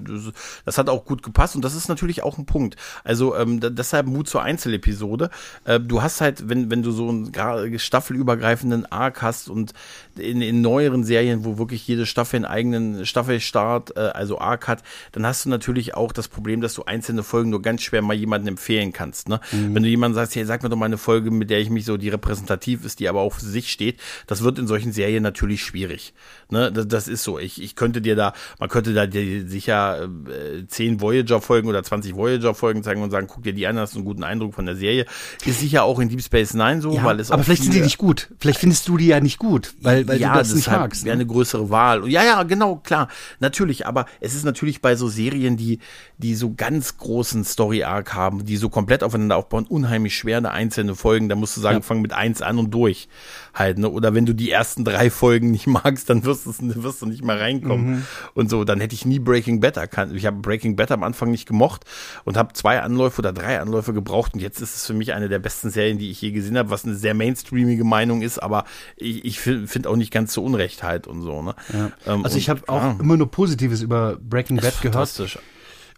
das 0.65 0.77
hat 0.77 0.89
auch 0.89 1.05
gut 1.05 1.21
gepasst 1.21 1.55
und 1.55 1.63
das 1.63 1.75
ist 1.75 1.89
natürlich 1.89 2.23
auch 2.23 2.37
ein 2.37 2.45
Punkt. 2.45 2.75
Also 3.03 3.35
ähm, 3.35 3.59
deshalb 3.61 4.07
Mut 4.07 4.27
zur 4.27 4.41
Einzelepisode. 4.41 5.29
Äh, 5.65 5.79
du 5.79 6.01
hast 6.01 6.21
halt, 6.21 6.49
wenn, 6.49 6.71
wenn 6.71 6.81
du 6.81 6.91
so 6.91 7.09
einen 7.09 7.79
staffelübergreifenden 7.79 8.91
Arc 8.91 9.21
hast 9.21 9.49
und 9.49 9.73
in, 10.15 10.41
in 10.41 10.61
neueren 10.61 11.03
Serien, 11.03 11.45
wo 11.45 11.57
wirklich 11.57 11.87
jede 11.87 12.05
Staffel 12.05 12.37
einen 12.37 12.45
eigenen 12.45 13.05
Staffelstart, 13.05 13.95
äh, 13.95 13.99
also 13.99 14.39
Arc 14.39 14.67
hat, 14.67 14.83
dann 15.11 15.25
hast 15.25 15.45
du 15.45 15.49
natürlich 15.49 15.93
auch 15.93 16.11
das 16.11 16.27
Problem, 16.27 16.60
dass 16.61 16.73
du 16.73 16.83
einzelne 16.83 17.23
Folgen 17.23 17.49
nur 17.49 17.61
ganz 17.61 17.81
schwer 17.81 18.01
mal 18.01 18.13
jemandem 18.13 18.49
empfehlen 18.49 18.93
kannst. 18.93 19.29
Ne? 19.29 19.39
Mhm. 19.51 19.75
Wenn 19.75 19.83
du 19.83 19.89
jemandem 19.89 20.15
sagst, 20.15 20.35
hey, 20.35 20.45
sag 20.45 20.63
mir 20.63 20.69
doch 20.69 20.77
mal 20.77 20.85
eine 20.85 20.97
Folge, 20.97 21.31
mit 21.31 21.49
der 21.49 21.59
ich 21.59 21.69
mich 21.69 21.85
so, 21.85 21.97
die 21.97 22.09
repräsentativ 22.09 22.85
ist, 22.85 22.99
die 22.99 23.09
aber 23.09 23.21
auch 23.21 23.33
für 23.33 23.45
sich 23.45 23.71
steht, 23.71 23.99
das 24.27 24.43
wird 24.43 24.59
in 24.59 24.67
solchen 24.67 24.91
Serien 24.91 25.23
natürlich 25.23 25.63
schwierig. 25.63 26.13
Ne? 26.49 26.71
Das, 26.71 26.87
das 26.87 27.07
ist 27.07 27.23
so. 27.23 27.39
Ich, 27.39 27.61
ich 27.61 27.75
könnte 27.75 28.01
dir 28.01 28.15
da, 28.15 28.33
man 28.59 28.69
könnte 28.69 28.93
da 28.93 29.05
dir 29.05 29.47
sicher 29.47 30.03
äh, 30.03 30.65
10 30.67 31.01
Voyager-Folgen 31.01 31.67
oder 31.67 31.83
20 31.83 32.15
Voyager-Folgen 32.15 32.83
zeigen 32.83 33.01
und 33.01 33.11
sagen, 33.11 33.27
guck 33.27 33.43
dir 33.43 33.53
die 33.53 33.67
an, 33.67 33.77
hast 33.77 33.95
einen 33.95 34.05
guten 34.05 34.23
Eindruck 34.23 34.53
von 34.53 34.65
der 34.65 34.75
Serie. 34.75 35.05
Ist 35.45 35.59
sicher 35.59 35.83
auch 35.83 35.99
in 35.99 36.09
Deep 36.09 36.21
Space 36.21 36.53
Nine 36.53 36.81
so, 36.81 36.93
ja, 36.93 37.03
weil 37.03 37.19
es 37.19 37.31
Aber 37.31 37.43
vielleicht 37.43 37.63
sind 37.63 37.73
die 37.73 37.81
nicht 37.81 37.97
gut. 37.97 38.29
Vielleicht 38.39 38.59
findest 38.59 38.87
du 38.87 38.97
die 38.97 39.07
ja 39.07 39.19
nicht 39.19 39.39
gut, 39.39 39.73
weil, 39.81 40.07
weil 40.07 40.19
ja, 40.19 40.33
du 40.33 40.39
das, 40.39 40.49
das 40.49 40.57
nicht 40.57 40.67
halt 40.69 40.81
magst. 40.81 41.05
Wäre 41.05 41.17
ne? 41.17 41.21
eine 41.21 41.31
größere 41.31 41.69
Wahl. 41.69 42.07
Ja, 42.07 42.23
ja, 42.23 42.43
genau, 42.43 42.77
klar. 42.77 43.07
Natürlich, 43.39 43.87
aber 43.87 44.05
es 44.19 44.35
ist 44.35 44.45
natürlich 44.45 44.81
bei 44.81 44.95
so 44.95 45.07
Serien, 45.07 45.57
die, 45.57 45.79
die 46.17 46.35
so 46.35 46.50
ganz 46.55 46.97
großen 46.97 47.43
Story-Arc 47.43 48.13
haben, 48.13 48.45
die 48.45 48.57
so 48.57 48.69
komplett 48.69 49.03
aufeinander 49.03 49.37
aufbauen, 49.37 49.65
unheimlich 49.67 50.15
schwer, 50.15 50.37
eine 50.37 50.51
einzelne 50.51 50.95
Folgen. 50.95 51.29
Da 51.29 51.35
musst 51.35 51.57
du 51.57 51.61
sagen, 51.61 51.77
ja. 51.77 51.81
fang 51.81 52.01
mit 52.01 52.13
eins 52.13 52.41
an 52.41 52.57
und 52.57 52.71
durch. 52.71 53.07
Halt, 53.53 53.79
ne? 53.79 53.89
Oder 53.89 54.13
wenn 54.13 54.25
du 54.25 54.33
die 54.33 54.49
ersten 54.49 54.85
drei 54.85 55.09
Folgen 55.09 55.51
nicht 55.51 55.67
magst, 55.67 56.09
dann 56.09 56.23
wirst, 56.23 56.45
du, 56.45 56.83
wirst 56.83 57.01
du 57.01 57.05
nicht 57.05 57.23
mehr 57.23 57.39
reinkommen. 57.39 57.91
Mhm. 57.91 58.05
Und 58.33 58.49
so, 58.49 58.63
dann 58.63 58.79
hätte 58.79 58.95
ich 58.95 59.05
nie 59.05 59.19
Breaking 59.19 59.59
Bad 59.59 59.77
erkannt. 59.77 60.13
Ich 60.15 60.25
habe 60.25 60.37
Breaking 60.37 60.75
Bad 60.75 60.91
am 60.91 61.03
Anfang 61.03 61.31
nicht 61.31 61.47
gemocht 61.47 61.85
und 62.23 62.37
habe 62.37 62.53
zwei 62.53 62.81
Anläufe 62.81 63.19
oder 63.19 63.33
drei 63.33 63.59
Anläufe 63.59 63.93
gebraucht. 63.93 64.33
Und 64.33 64.39
jetzt 64.39 64.61
ist 64.61 64.75
es 64.75 64.85
für 64.85 64.93
mich 64.93 65.13
eine 65.13 65.29
der 65.29 65.39
besten 65.39 65.69
Serien, 65.69 65.97
die 65.97 66.11
ich 66.11 66.21
je 66.21 66.31
gesehen 66.31 66.57
habe, 66.57 66.69
was 66.69 66.85
eine 66.85 66.95
sehr 66.95 67.13
mainstreamige 67.13 67.83
Meinung 67.83 68.21
ist, 68.21 68.39
aber 68.39 68.65
ich, 68.95 69.25
ich 69.25 69.39
finde 69.39 69.89
auch 69.89 69.95
nicht 69.95 70.11
ganz 70.11 70.33
so 70.33 70.43
Unrecht 70.43 70.83
halt 70.83 71.07
und 71.07 71.21
so. 71.21 71.41
Ne? 71.41 71.55
Ja. 71.73 71.91
Ähm, 72.05 72.23
also 72.23 72.37
ich 72.37 72.49
habe 72.49 72.61
auch 72.67 72.81
ja. 72.81 72.97
immer 72.99 73.17
nur 73.17 73.29
Positives 73.29 73.81
über 73.81 74.17
Breaking 74.21 74.57
Bad 74.57 74.81
gehört. 74.81 75.39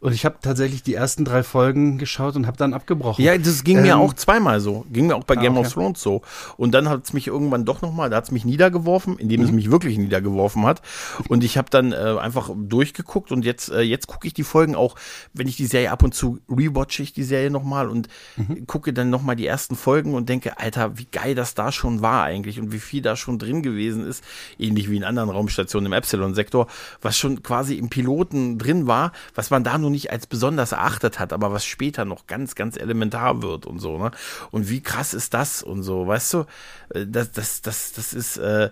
Und 0.03 0.11
ich 0.11 0.25
habe 0.25 0.35
tatsächlich 0.41 0.83
die 0.83 0.95
ersten 0.95 1.23
drei 1.23 1.43
Folgen 1.43 1.97
geschaut 1.97 2.35
und 2.35 2.45
habe 2.45 2.57
dann 2.57 2.73
abgebrochen. 2.73 3.23
Ja, 3.23 3.37
das 3.37 3.63
ging 3.63 3.77
ähm, 3.77 3.83
mir 3.83 3.97
auch 3.97 4.13
zweimal 4.13 4.59
so. 4.59 4.85
Ging 4.91 5.07
mir 5.07 5.15
auch 5.15 5.23
bei 5.23 5.37
ah, 5.37 5.39
Game 5.39 5.55
okay. 5.55 5.65
of 5.65 5.73
Thrones 5.73 6.01
so. 6.01 6.21
Und 6.57 6.73
dann 6.73 6.89
hat 6.89 7.05
es 7.05 7.13
mich 7.13 7.27
irgendwann 7.27 7.63
doch 7.63 7.81
nochmal, 7.81 8.09
da 8.09 8.17
hat 8.17 8.25
es 8.25 8.31
mich 8.31 8.43
niedergeworfen, 8.43 9.17
indem 9.17 9.39
mhm. 9.39 9.45
es 9.45 9.51
mich 9.53 9.71
wirklich 9.71 9.97
niedergeworfen 9.97 10.65
hat. 10.65 10.81
Und 11.29 11.45
ich 11.45 11.57
habe 11.57 11.69
dann 11.69 11.93
äh, 11.93 12.17
einfach 12.19 12.51
durchgeguckt 12.53 13.31
und 13.31 13.45
jetzt, 13.45 13.71
äh, 13.71 13.79
jetzt 13.79 14.07
gucke 14.07 14.27
ich 14.27 14.33
die 14.33 14.43
Folgen 14.43 14.75
auch, 14.75 14.95
wenn 15.31 15.47
ich 15.47 15.55
die 15.55 15.67
Serie 15.67 15.89
ab 15.89 16.03
und 16.03 16.13
zu 16.13 16.39
rewatche 16.49 17.01
ich 17.01 17.13
die 17.13 17.23
Serie 17.23 17.49
nochmal 17.49 17.87
und 17.87 18.09
mhm. 18.35 18.67
gucke 18.67 18.91
dann 18.91 19.09
nochmal 19.09 19.37
die 19.37 19.47
ersten 19.47 19.77
Folgen 19.77 20.15
und 20.15 20.27
denke, 20.27 20.59
Alter, 20.59 20.97
wie 20.97 21.05
geil 21.05 21.33
das 21.33 21.55
da 21.55 21.71
schon 21.71 22.01
war 22.01 22.23
eigentlich 22.23 22.59
und 22.59 22.73
wie 22.73 22.79
viel 22.79 23.01
da 23.01 23.15
schon 23.15 23.39
drin 23.39 23.61
gewesen 23.61 24.05
ist. 24.05 24.21
Ähnlich 24.59 24.89
wie 24.89 24.97
in 24.97 25.05
anderen 25.05 25.29
Raumstationen 25.29 25.85
im 25.85 25.93
Epsilon-Sektor, 25.93 26.67
was 27.01 27.17
schon 27.17 27.41
quasi 27.41 27.75
im 27.75 27.87
Piloten 27.87 28.57
drin 28.57 28.85
war, 28.85 29.13
was 29.33 29.49
man 29.49 29.63
da 29.63 29.77
nur 29.77 29.92
nicht 29.93 30.11
als 30.11 30.27
besonders 30.27 30.73
erachtet 30.73 31.19
hat, 31.19 31.31
aber 31.31 31.53
was 31.53 31.65
später 31.65 32.03
noch 32.03 32.27
ganz, 32.27 32.55
ganz 32.55 32.75
elementar 32.75 33.41
wird 33.41 33.65
und 33.65 33.79
so, 33.79 33.97
ne? 33.97 34.11
Und 34.51 34.69
wie 34.69 34.81
krass 34.81 35.13
ist 35.13 35.33
das 35.33 35.63
und 35.63 35.83
so, 35.83 36.05
weißt 36.05 36.33
du? 36.33 36.45
Äh, 36.93 37.07
das, 37.07 37.31
das, 37.31 37.61
das, 37.61 37.93
das 37.93 38.13
ist, 38.13 38.37
äh, 38.37 38.69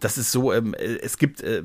das 0.00 0.18
ist 0.18 0.32
so, 0.32 0.52
ähm, 0.52 0.74
äh, 0.74 0.98
es 1.02 1.18
gibt, 1.18 1.40
äh, 1.40 1.62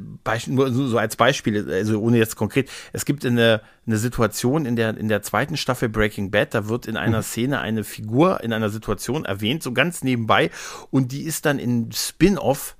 nur 0.47 0.71
so 0.71 0.97
als 0.97 1.15
Beispiel, 1.15 1.69
also 1.71 1.99
ohne 1.99 2.17
jetzt 2.17 2.35
konkret, 2.35 2.69
es 2.93 3.05
gibt 3.05 3.25
eine, 3.25 3.61
eine 3.85 3.97
Situation 3.97 4.65
in 4.65 4.75
der, 4.75 4.97
in 4.97 5.09
der 5.09 5.21
zweiten 5.21 5.57
Staffel 5.57 5.89
Breaking 5.89 6.31
Bad, 6.31 6.53
da 6.53 6.69
wird 6.69 6.85
in 6.85 6.95
einer 6.95 7.17
mhm. 7.17 7.23
Szene 7.23 7.59
eine 7.59 7.83
Figur 7.83 8.41
in 8.41 8.53
einer 8.53 8.69
Situation 8.69 9.25
erwähnt, 9.25 9.63
so 9.63 9.73
ganz 9.73 10.03
nebenbei, 10.03 10.51
und 10.89 11.11
die 11.11 11.23
ist 11.23 11.45
dann 11.45 11.59
in 11.59 11.91
Spin-off 11.91 12.75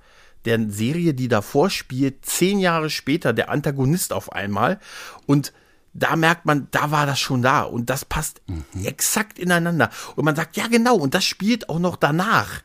der 0.46 0.58
Serie, 0.70 1.12
die 1.12 1.28
davor 1.28 1.68
spielt, 1.68 2.24
zehn 2.24 2.58
Jahre 2.58 2.88
später 2.88 3.32
der 3.32 3.50
Antagonist 3.50 4.12
auf 4.12 4.32
einmal 4.32 4.80
und 5.26 5.52
da 5.92 6.16
merkt 6.16 6.46
man, 6.46 6.68
da 6.70 6.90
war 6.90 7.06
das 7.06 7.18
schon 7.18 7.42
da 7.42 7.62
und 7.62 7.90
das 7.90 8.04
passt 8.04 8.40
mhm. 8.46 8.84
exakt 8.84 9.38
ineinander. 9.38 9.90
Und 10.16 10.24
man 10.24 10.36
sagt, 10.36 10.56
ja 10.56 10.66
genau, 10.68 10.96
und 10.96 11.14
das 11.14 11.24
spielt 11.24 11.68
auch 11.68 11.78
noch 11.78 11.96
danach. 11.96 12.62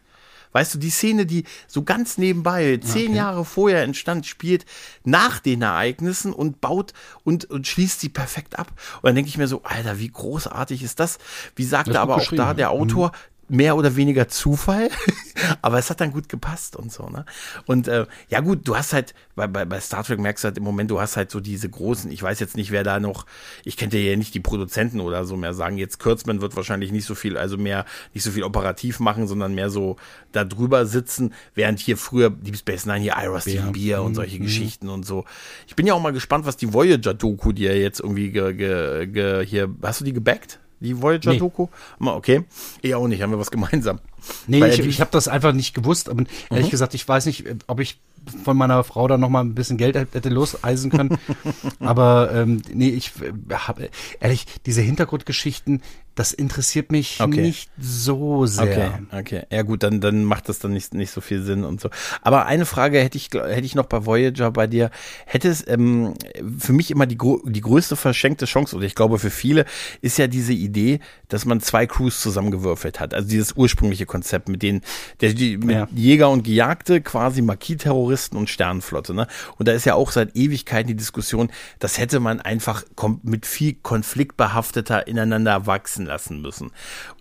Weißt 0.51 0.73
du, 0.73 0.77
die 0.77 0.89
Szene, 0.89 1.25
die 1.25 1.43
so 1.67 1.83
ganz 1.83 2.17
nebenbei, 2.17 2.79
zehn 2.81 3.09
okay. 3.09 3.17
Jahre 3.17 3.43
vorher 3.43 3.83
entstand, 3.83 4.25
spielt 4.25 4.65
nach 5.03 5.39
den 5.39 5.61
Ereignissen 5.61 6.31
und 6.31 6.61
baut 6.61 6.93
und, 7.25 7.43
und 7.43 7.67
schließt 7.67 7.99
sie 7.99 8.07
perfekt 8.07 8.57
ab. 8.57 8.71
Und 9.01 9.07
dann 9.07 9.15
denke 9.15 9.27
ich 9.27 9.37
mir 9.37 9.49
so, 9.49 9.63
Alter, 9.63 9.99
wie 9.99 10.07
großartig 10.07 10.81
ist 10.81 11.01
das? 11.01 11.17
Wie 11.57 11.65
sagte 11.65 11.99
aber 11.99 12.15
auch 12.15 12.31
da 12.31 12.53
der 12.53 12.71
Autor, 12.71 13.09
mhm 13.09 13.34
mehr 13.47 13.75
oder 13.75 13.95
weniger 13.95 14.27
Zufall, 14.27 14.89
aber 15.61 15.77
es 15.77 15.89
hat 15.89 16.01
dann 16.01 16.11
gut 16.11 16.29
gepasst 16.29 16.75
und 16.75 16.91
so, 16.91 17.07
ne? 17.09 17.25
Und 17.65 17.87
äh, 17.87 18.05
ja 18.29 18.39
gut, 18.39 18.67
du 18.67 18.75
hast 18.75 18.93
halt, 18.93 19.13
bei, 19.35 19.47
bei, 19.47 19.65
bei 19.65 19.79
Star 19.79 20.03
Trek 20.03 20.19
merkst 20.19 20.43
du 20.43 20.47
halt 20.47 20.57
im 20.57 20.63
Moment, 20.63 20.89
du 20.89 20.99
hast 20.99 21.15
halt 21.15 21.29
so 21.29 21.39
diese 21.39 21.69
großen, 21.69 22.11
ich 22.11 22.21
weiß 22.23 22.39
jetzt 22.39 22.55
nicht, 22.55 22.71
wer 22.71 22.83
da 22.83 22.99
noch, 22.99 23.25
ich 23.63 23.77
könnte 23.77 23.97
ja 23.97 24.15
nicht 24.15 24.33
die 24.33 24.39
Produzenten 24.39 24.99
oder 24.99 25.25
so 25.25 25.37
mehr 25.37 25.53
sagen, 25.53 25.77
jetzt 25.77 25.99
Kurzman 25.99 26.41
wird 26.41 26.55
wahrscheinlich 26.55 26.91
nicht 26.91 27.05
so 27.05 27.13
viel, 27.13 27.37
also 27.37 27.57
mehr, 27.57 27.85
nicht 28.13 28.23
so 28.23 28.31
viel 28.31 28.43
operativ 28.43 28.99
machen, 28.99 29.27
sondern 29.27 29.53
mehr 29.53 29.69
so 29.69 29.97
da 30.31 30.43
drüber 30.43 30.85
sitzen, 30.85 31.33
während 31.53 31.79
hier 31.79 31.97
früher 31.97 32.31
Deep 32.31 32.57
Space 32.57 32.85
Nine, 32.85 32.99
hier 32.99 33.15
Ira 33.17 33.41
Steven 33.41 33.73
Beer 33.73 34.01
und 34.01 34.15
solche 34.15 34.39
mhm. 34.39 34.43
Geschichten 34.43 34.89
und 34.89 35.05
so. 35.05 35.25
Ich 35.67 35.75
bin 35.75 35.85
ja 35.85 35.93
auch 35.93 36.01
mal 36.01 36.13
gespannt, 36.13 36.45
was 36.45 36.57
die 36.57 36.73
Voyager-Doku, 36.73 37.51
die 37.51 37.63
ja 37.63 37.73
jetzt 37.73 37.99
irgendwie 37.99 38.31
ge, 38.31 38.53
ge, 38.53 39.07
ge, 39.07 39.45
hier, 39.45 39.69
hast 39.83 40.01
du 40.01 40.05
die 40.05 40.13
gebackt? 40.13 40.59
Die 40.79 41.01
Voyager-Doku? 41.01 41.67
Nee. 41.99 42.09
Okay. 42.09 42.43
Ich 42.81 42.95
auch 42.95 43.07
nicht, 43.07 43.21
haben 43.21 43.31
wir 43.31 43.39
was 43.39 43.51
gemeinsam. 43.51 43.99
Nee, 44.47 44.61
Weil 44.61 44.71
ich, 44.71 44.79
ich 44.79 45.01
habe 45.01 45.11
das 45.11 45.27
einfach 45.27 45.53
nicht 45.53 45.73
gewusst. 45.73 46.09
Aber 46.09 46.23
ehrlich 46.49 46.67
mhm. 46.67 46.71
gesagt, 46.71 46.93
ich 46.93 47.07
weiß 47.07 47.25
nicht, 47.27 47.45
ob 47.67 47.79
ich 47.79 47.99
von 48.43 48.57
meiner 48.57 48.83
Frau 48.83 49.07
dann 49.07 49.19
noch 49.19 49.29
mal 49.29 49.41
ein 49.41 49.55
bisschen 49.55 49.77
Geld 49.77 49.95
hätte 49.95 50.29
loseisen 50.29 50.89
können. 50.91 51.17
aber 51.79 52.31
ähm, 52.33 52.61
nee, 52.73 52.89
ich 52.89 53.11
äh, 53.21 53.53
habe 53.53 53.89
ehrlich 54.19 54.45
diese 54.65 54.81
Hintergrundgeschichten, 54.81 55.81
das 56.15 56.31
interessiert 56.31 56.91
mich 56.93 57.19
okay. 57.19 57.41
nicht 57.41 57.69
so 57.77 58.45
sehr. 58.45 58.99
Okay, 59.11 59.19
okay. 59.19 59.41
Ja 59.51 59.63
gut, 59.63 59.83
dann, 59.83 59.99
dann 59.99 60.23
macht 60.23 60.47
das 60.47 60.59
dann 60.59 60.71
nicht, 60.71 60.93
nicht 60.93 61.11
so 61.11 61.19
viel 61.19 61.43
Sinn 61.43 61.65
und 61.65 61.81
so. 61.81 61.89
Aber 62.21 62.45
eine 62.45 62.65
Frage 62.65 62.99
hätte 63.01 63.17
ich, 63.17 63.29
hätte 63.33 63.65
ich 63.65 63.75
noch 63.75 63.85
bei 63.85 64.05
Voyager 64.05 64.49
bei 64.51 64.65
dir. 64.65 64.91
Hätte 65.25 65.49
es 65.49 65.67
ähm, 65.67 66.13
für 66.57 66.71
mich 66.71 66.89
immer 66.89 67.05
die, 67.05 67.17
die 67.17 67.61
größte 67.61 67.97
verschenkte 67.97 68.45
Chance, 68.45 68.77
oder 68.77 68.85
ich 68.85 68.95
glaube 68.95 69.19
für 69.19 69.29
viele, 69.29 69.65
ist 70.01 70.17
ja 70.17 70.27
diese 70.27 70.53
Idee, 70.53 71.01
dass 71.27 71.43
man 71.43 71.59
zwei 71.59 71.85
Crews 71.85 72.21
zusammengewürfelt 72.21 73.01
hat. 73.01 73.13
Also 73.13 73.27
dieses 73.27 73.51
ursprüngliche 73.57 74.05
Konzept 74.05 74.47
mit 74.47 74.63
den 74.63 74.81
der, 75.19 75.33
die, 75.33 75.57
mit 75.57 75.75
ja. 75.75 75.87
Jäger 75.93 76.29
und 76.29 76.43
Gejagte, 76.43 77.01
quasi 77.01 77.41
Marquis-Terroristen 77.41 78.37
und 78.37 78.49
Sternenflotte. 78.49 79.13
Ne? 79.13 79.27
Und 79.57 79.67
da 79.67 79.73
ist 79.73 79.85
ja 79.85 79.95
auch 79.95 80.11
seit 80.11 80.33
Ewigkeiten 80.37 80.87
die 80.87 80.95
Diskussion, 80.95 81.49
das 81.79 81.97
hätte 81.97 82.21
man 82.21 82.39
einfach 82.39 82.85
mit 83.23 83.45
viel 83.45 83.73
konfliktbehafteter 83.73 85.07
ineinander 85.07 85.67
wachsen 85.67 86.04
wachsen 86.05 86.41
lassen 86.41 86.41
müssen. 86.41 86.71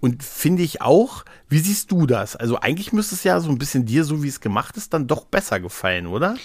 Und 0.01 0.23
finde 0.23 0.63
ich 0.63 0.83
auch, 0.83 1.25
wie 1.49 1.59
siehst 1.59 1.91
du 1.91 2.07
das? 2.07 2.37
Also 2.37 2.61
eigentlich 2.61 2.93
müsste 2.93 3.15
es 3.15 3.25
ja 3.25 3.41
so 3.41 3.51
ein 3.51 3.59
bisschen 3.59 3.87
dir, 3.87 4.05
so 4.05 4.23
wie 4.23 4.29
es 4.29 4.41
gemacht 4.41 4.77
ist, 4.77 4.93
dann 4.93 5.07
doch 5.07 5.25
besser 5.25 5.61
gefallen, 5.61 6.07
oder? 6.07 6.37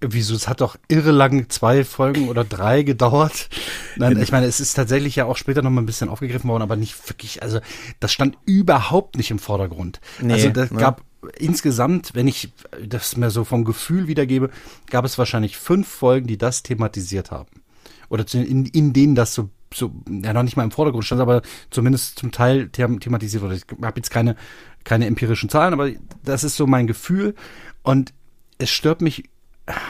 Wieso? 0.00 0.34
Es 0.34 0.48
hat 0.48 0.60
doch 0.60 0.76
irre 0.88 1.12
lang 1.12 1.48
zwei 1.48 1.84
Folgen 1.84 2.28
oder 2.28 2.44
drei 2.44 2.82
gedauert. 2.82 3.48
Nein, 3.96 4.20
ich 4.20 4.30
meine, 4.30 4.46
es 4.46 4.60
ist 4.60 4.74
tatsächlich 4.74 5.16
ja 5.16 5.24
auch 5.24 5.36
später 5.36 5.62
noch 5.62 5.70
mal 5.70 5.80
ein 5.80 5.86
bisschen 5.86 6.10
aufgegriffen 6.10 6.50
worden, 6.50 6.62
aber 6.62 6.76
nicht 6.76 7.08
wirklich, 7.08 7.42
also 7.42 7.60
das 7.98 8.12
stand 8.12 8.36
überhaupt 8.44 9.16
nicht 9.16 9.30
im 9.30 9.38
Vordergrund. 9.38 10.00
Nee, 10.20 10.34
also 10.34 10.50
das 10.50 10.70
ne? 10.70 10.78
gab 10.78 11.02
insgesamt, 11.38 12.14
wenn 12.14 12.28
ich 12.28 12.52
das 12.86 13.16
mir 13.16 13.30
so 13.30 13.44
vom 13.44 13.64
Gefühl 13.64 14.08
wiedergebe, 14.08 14.50
gab 14.90 15.04
es 15.04 15.18
wahrscheinlich 15.18 15.56
fünf 15.56 15.88
Folgen, 15.88 16.26
die 16.26 16.36
das 16.36 16.62
thematisiert 16.62 17.30
haben. 17.30 17.48
Oder 18.08 18.26
in, 18.34 18.66
in 18.66 18.92
denen 18.92 19.14
das 19.14 19.32
so 19.32 19.48
so, 19.74 19.92
ja 20.08 20.32
noch 20.32 20.42
nicht 20.42 20.56
mal 20.56 20.64
im 20.64 20.70
Vordergrund 20.70 21.04
stand, 21.04 21.20
aber 21.20 21.42
zumindest 21.70 22.18
zum 22.18 22.32
Teil 22.32 22.68
thematisiert 22.68 23.42
wurde. 23.42 23.56
Ich 23.56 23.64
habe 23.82 23.98
jetzt 23.98 24.10
keine, 24.10 24.36
keine 24.84 25.06
empirischen 25.06 25.48
Zahlen, 25.48 25.72
aber 25.72 25.90
das 26.24 26.44
ist 26.44 26.56
so 26.56 26.66
mein 26.66 26.86
Gefühl. 26.86 27.34
Und 27.82 28.12
es 28.58 28.70
stört 28.70 29.00
mich 29.00 29.24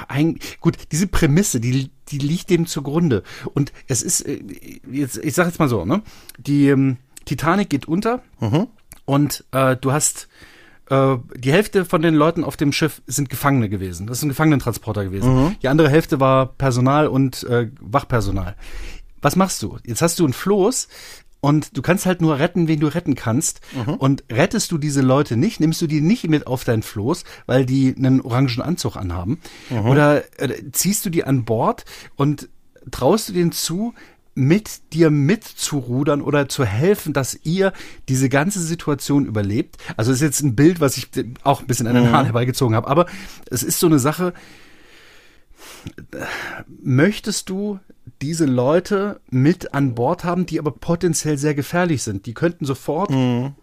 ein, 0.09 0.39
gut, 0.61 0.77
diese 0.93 1.07
Prämisse, 1.07 1.61
die, 1.61 1.91
die 2.09 2.19
liegt 2.19 2.51
dem 2.51 2.67
zugrunde. 2.67 3.23
Und 3.55 3.73
es 3.89 4.03
ist, 4.03 4.23
äh, 4.23 4.41
jetzt, 4.91 5.19
ich 5.19 5.35
sag 5.35 5.47
jetzt 5.47 5.59
mal 5.59 5.69
so, 5.69 5.85
ne? 5.85 6.03
Die 6.39 6.69
ähm, 6.69 6.99
Titanic 7.25 7.71
geht 7.71 7.87
unter 7.89 8.23
mhm. 8.41 8.69
und 9.05 9.45
äh, 9.53 9.77
du 9.77 9.93
hast 9.93 10.29
äh, 10.91 11.17
die 11.37 11.53
Hälfte 11.53 11.85
von 11.85 12.03
den 12.03 12.15
Leuten 12.15 12.45
auf 12.45 12.57
dem 12.57 12.73
Schiff 12.73 13.01
sind 13.07 13.31
Gefangene 13.31 13.69
gewesen. 13.69 14.07
Das 14.07 14.19
ist 14.19 14.25
ein 14.25 14.29
Gefangenentransporter 14.29 15.05
gewesen. 15.05 15.35
Mhm. 15.35 15.57
Die 15.63 15.69
andere 15.69 15.89
Hälfte 15.89 16.21
war 16.21 16.47
Personal 16.47 17.07
und 17.07 17.45
äh, 17.45 17.71
Wachpersonal 17.81 18.57
was 19.23 19.37
machst 19.37 19.63
du? 19.63 19.79
Jetzt 19.87 20.03
hast 20.03 20.19
du 20.19 20.25
einen 20.25 20.33
Floß 20.33 20.89
und 21.41 21.77
du 21.77 21.83
kannst 21.83 22.07
halt 22.07 22.21
nur 22.21 22.39
retten, 22.39 22.69
wen 22.69 22.79
du 22.79 22.87
retten 22.87 23.15
kannst. 23.15 23.61
Mhm. 23.75 23.95
Und 23.95 24.25
rettest 24.31 24.71
du 24.71 24.79
diese 24.79 25.01
Leute 25.01 25.37
nicht, 25.37 25.59
nimmst 25.59 25.83
du 25.83 25.87
die 25.87 26.01
nicht 26.01 26.29
mit 26.29 26.47
auf 26.47 26.65
dein 26.65 26.83
Floß, 26.83 27.25
weil 27.47 27.67
die 27.67 27.95
einen 27.97 28.21
orangen 28.21 28.61
Anzug 28.61 28.97
anhaben. 28.97 29.41
Mhm. 29.71 29.87
Oder 29.87 30.41
äh, 30.41 30.71
ziehst 30.71 31.05
du 31.05 31.11
die 31.11 31.25
an 31.25 31.45
Bord 31.45 31.85
und 32.17 32.49
traust 32.91 33.29
du 33.29 33.33
denen 33.33 33.53
zu, 33.53 33.95
mit 34.35 34.93
dir 34.93 35.11
mitzurudern 35.11 36.23
oder 36.23 36.49
zu 36.49 36.65
helfen, 36.65 37.13
dass 37.13 37.39
ihr 37.43 37.73
diese 38.09 38.29
ganze 38.29 38.61
Situation 38.61 39.27
überlebt. 39.27 39.77
Also 39.97 40.11
das 40.11 40.21
ist 40.21 40.25
jetzt 40.25 40.43
ein 40.43 40.57
Bild, 40.57 40.81
was 40.81 40.97
ich 40.97 41.09
auch 41.43 41.61
ein 41.61 41.67
bisschen 41.67 41.87
an 41.87 41.95
den 41.95 42.05
mhm. 42.05 42.13
Haaren 42.13 42.25
herbeigezogen 42.27 42.75
habe, 42.75 42.89
aber 42.89 43.07
es 43.51 43.63
ist 43.63 43.79
so 43.79 43.87
eine 43.87 43.99
Sache, 43.99 44.33
möchtest 46.83 47.49
du 47.49 47.79
diese 48.21 48.47
Leute 48.47 49.21
mit 49.31 49.75
an 49.75 49.95
Bord 49.95 50.25
haben, 50.25 50.47
die 50.47 50.59
aber 50.59 50.71
potenziell 50.71 51.39
sehr 51.39 51.55
gefährlich 51.55 52.03
sind? 52.03 52.27
Die 52.27 52.35
könnten 52.35 52.65
sofort 52.65 53.11
mhm. 53.11 53.55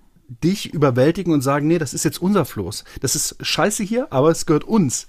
dich 0.44 0.74
überwältigen 0.74 1.34
und 1.34 1.42
sagen, 1.42 1.68
nee, 1.68 1.78
das 1.78 1.94
ist 1.94 2.06
jetzt 2.06 2.22
unser 2.22 2.46
Floß. 2.46 2.84
Das 3.02 3.16
ist 3.16 3.36
scheiße 3.42 3.84
hier, 3.84 4.08
aber 4.12 4.30
es 4.30 4.46
gehört 4.46 4.64
uns. 4.64 5.08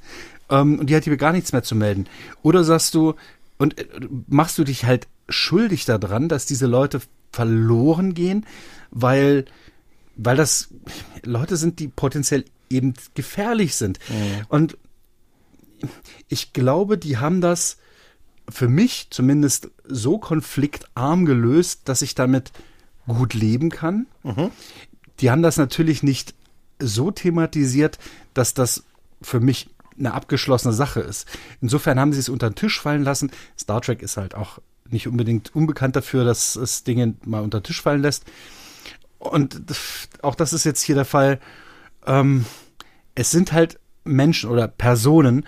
Ähm, 0.49 0.79
und 0.79 0.91
die 0.91 0.97
hat 0.97 1.05
hier 1.05 1.17
gar 1.17 1.33
nichts 1.33 1.53
mehr 1.53 1.63
zu 1.63 1.75
melden. 1.75 2.07
Oder 2.43 2.65
sagst 2.65 2.95
du, 2.95 3.15
und 3.59 3.79
äh, 3.79 3.87
machst 4.29 4.59
du 4.59 4.65
dich 4.65 4.85
halt 4.85 5.07
schuldig 5.29 5.85
daran, 5.85 6.29
dass 6.29 6.47
diese 6.47 6.67
Leute 6.67 7.01
verloren 7.33 8.15
gehen, 8.15 8.47
weil, 8.91 9.45
weil 10.17 10.37
das 10.37 10.69
Leute 11.25 11.57
sind, 11.57 11.79
die 11.79 11.89
potenziell 11.89 12.45
eben 12.69 12.95
gefährlich 13.15 13.75
sind. 13.75 13.99
Mhm. 14.09 14.47
Und 14.49 14.79
ich 16.29 16.53
glaube, 16.53 16.99
die 16.99 17.19
haben 17.19 17.41
das 17.41 17.79
für 18.49 18.69
mich 18.69 19.09
zumindest 19.11 19.71
so 19.85 20.19
konfliktarm 20.19 21.25
gelöst, 21.25 21.83
dass 21.85 22.03
ich 22.03 22.15
damit 22.15 22.53
gut 23.07 23.35
leben 23.35 23.71
kann. 23.71 24.07
Mhm. 24.23 24.51
Die 25.21 25.31
haben 25.31 25.43
das 25.43 25.57
natürlich 25.57 26.03
nicht 26.03 26.35
so 26.79 27.11
thematisiert, 27.11 27.99
dass 28.35 28.55
das 28.55 28.85
für 29.23 29.41
mich 29.41 29.71
eine 29.99 30.15
abgeschlossene 30.15 30.73
Sache 30.73 31.01
ist. 31.01 31.27
Insofern 31.61 32.01
haben 32.01 32.13
sie 32.13 32.21
es 32.21 32.29
unter 32.29 32.51
den 32.51 32.55
Tisch 32.55 32.81
fallen 32.81 33.05
lassen. 33.05 33.31
Star 33.59 33.83
Trek 33.83 34.03
ist 34.03 34.17
halt 34.17 34.35
auch 34.35 34.59
nicht 34.89 35.07
unbedingt 35.07 35.55
unbekannt 35.55 35.95
dafür, 35.95 36.25
dass 36.25 36.57
es 36.57 36.85
Dinge 36.85 37.15
mal 37.25 37.43
unter 37.43 37.61
den 37.61 37.65
Tisch 37.65 37.83
fallen 37.83 38.03
lässt. 38.03 38.25
Und 39.19 39.63
auch 40.23 40.35
das 40.35 40.53
ist 40.53 40.65
jetzt 40.65 40.83
hier 40.83 40.95
der 40.95 41.05
Fall. 41.05 41.39
Ähm, 42.07 42.47
es 43.15 43.31
sind 43.31 43.53
halt 43.53 43.79
Menschen 44.05 44.51
oder 44.51 44.67
Personen, 44.67 45.47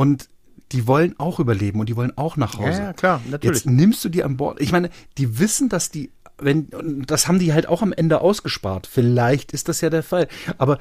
und 0.00 0.30
die 0.72 0.86
wollen 0.86 1.14
auch 1.18 1.40
überleben 1.40 1.78
und 1.78 1.90
die 1.90 1.96
wollen 1.96 2.16
auch 2.16 2.38
nach 2.38 2.56
Hause. 2.56 2.80
Ja, 2.80 2.92
klar, 2.94 3.20
natürlich. 3.28 3.58
Jetzt 3.58 3.66
nimmst 3.66 4.02
du 4.02 4.08
die 4.08 4.24
an 4.24 4.38
Bord. 4.38 4.58
Ich 4.58 4.72
meine, 4.72 4.88
die 5.18 5.38
wissen, 5.38 5.68
dass 5.68 5.90
die, 5.90 6.10
wenn, 6.38 6.68
das 7.06 7.28
haben 7.28 7.38
die 7.38 7.52
halt 7.52 7.68
auch 7.68 7.82
am 7.82 7.92
Ende 7.92 8.22
ausgespart. 8.22 8.86
Vielleicht 8.86 9.52
ist 9.52 9.68
das 9.68 9.82
ja 9.82 9.90
der 9.90 10.02
Fall. 10.02 10.26
Aber 10.56 10.78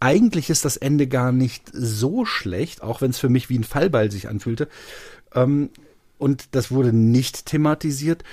eigentlich 0.00 0.48
ist 0.48 0.64
das 0.64 0.78
Ende 0.78 1.06
gar 1.06 1.32
nicht 1.32 1.70
so 1.70 2.24
schlecht, 2.24 2.82
auch 2.82 3.02
wenn 3.02 3.10
es 3.10 3.18
für 3.18 3.28
mich 3.28 3.50
wie 3.50 3.58
ein 3.58 3.64
Fallball 3.64 4.10
sich 4.10 4.26
anfühlte. 4.26 4.68
Ähm, 5.34 5.68
und 6.16 6.46
das 6.52 6.70
wurde 6.70 6.94
nicht 6.94 7.44
thematisiert, 7.44 8.24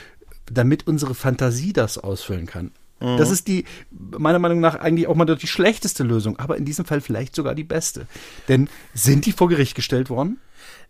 damit 0.50 0.88
unsere 0.88 1.16
Fantasie 1.16 1.74
das 1.74 1.98
ausfüllen 1.98 2.46
kann. 2.46 2.72
Mhm. 3.00 3.18
Das 3.18 3.30
ist 3.32 3.48
die, 3.48 3.66
meiner 3.92 4.40
Meinung 4.40 4.60
nach, 4.60 4.76
eigentlich 4.76 5.08
auch 5.08 5.16
mal 5.16 5.26
die 5.26 5.48
schlechteste 5.48 6.04
Lösung, 6.04 6.38
aber 6.40 6.58
in 6.58 6.66
diesem 6.66 6.86
Fall 6.86 7.02
vielleicht 7.02 7.36
sogar 7.36 7.56
die 7.56 7.64
beste. 7.64 8.08
Denn 8.48 8.70
sind 8.94 9.26
die 9.26 9.32
vor 9.32 9.50
Gericht 9.50 9.76
gestellt 9.76 10.10
worden? 10.10 10.40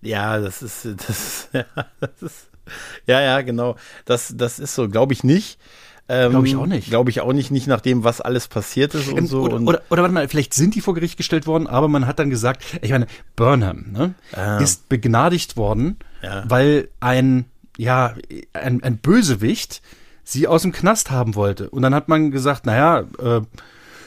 Ja, 0.02 0.40
das 0.40 0.62
ist, 0.62 0.86
das, 1.08 1.50
ja, 1.54 1.66
das 2.00 2.22
ist, 2.22 2.48
ja, 3.06 3.22
ja, 3.22 3.42
genau. 3.42 3.76
Das, 4.06 4.34
das 4.36 4.60
ist 4.60 4.76
so, 4.76 4.90
glaube 4.90 5.14
ich 5.14 5.24
nicht. 5.24 5.60
Ähm, 6.12 6.32
glaube 6.32 6.48
ich 6.48 6.56
auch 6.56 6.66
nicht. 6.66 6.90
Glaube 6.90 7.10
ich 7.12 7.22
auch 7.22 7.34
nicht, 7.34 7.52
nicht 7.52 7.68
nach 7.68 7.82
dem, 7.82 8.04
was 8.04 8.20
alles 8.20 8.48
passiert 8.48 8.96
ist 8.96 9.10
und 9.10 9.20
ähm, 9.20 9.28
so. 9.28 9.42
Oder, 9.44 9.56
und 9.56 9.68
oder, 9.68 9.82
oder 9.92 10.02
warte 10.02 10.14
mal, 10.14 10.28
vielleicht 10.28 10.56
sind 10.56 10.74
die 10.74 10.82
vor 10.82 10.96
Gericht 10.96 11.18
gestellt 11.18 11.46
worden, 11.46 11.68
aber 11.68 11.88
man 11.88 12.08
hat 12.08 12.18
dann 12.18 12.32
gesagt, 12.32 12.64
ich 12.82 12.90
meine, 12.90 13.06
Burnham 13.36 13.92
ne, 13.92 14.16
ah. 14.34 14.58
ist 14.58 14.90
begnadigt 14.90 15.56
worden, 15.56 15.98
ja. 16.24 16.44
weil 16.48 16.90
ein, 17.00 17.46
ja, 17.78 18.16
ein, 18.54 18.82
ein 18.82 18.98
Bösewicht 18.98 19.84
sie 20.32 20.48
aus 20.48 20.62
dem 20.62 20.72
Knast 20.72 21.12
haben 21.12 21.36
wollte. 21.36 21.70
Und 21.70 21.82
dann 21.82 21.96
hat 21.96 22.08
man 22.08 22.32
gesagt, 22.32 22.66
naja, 22.66 23.06
äh, 23.20 23.42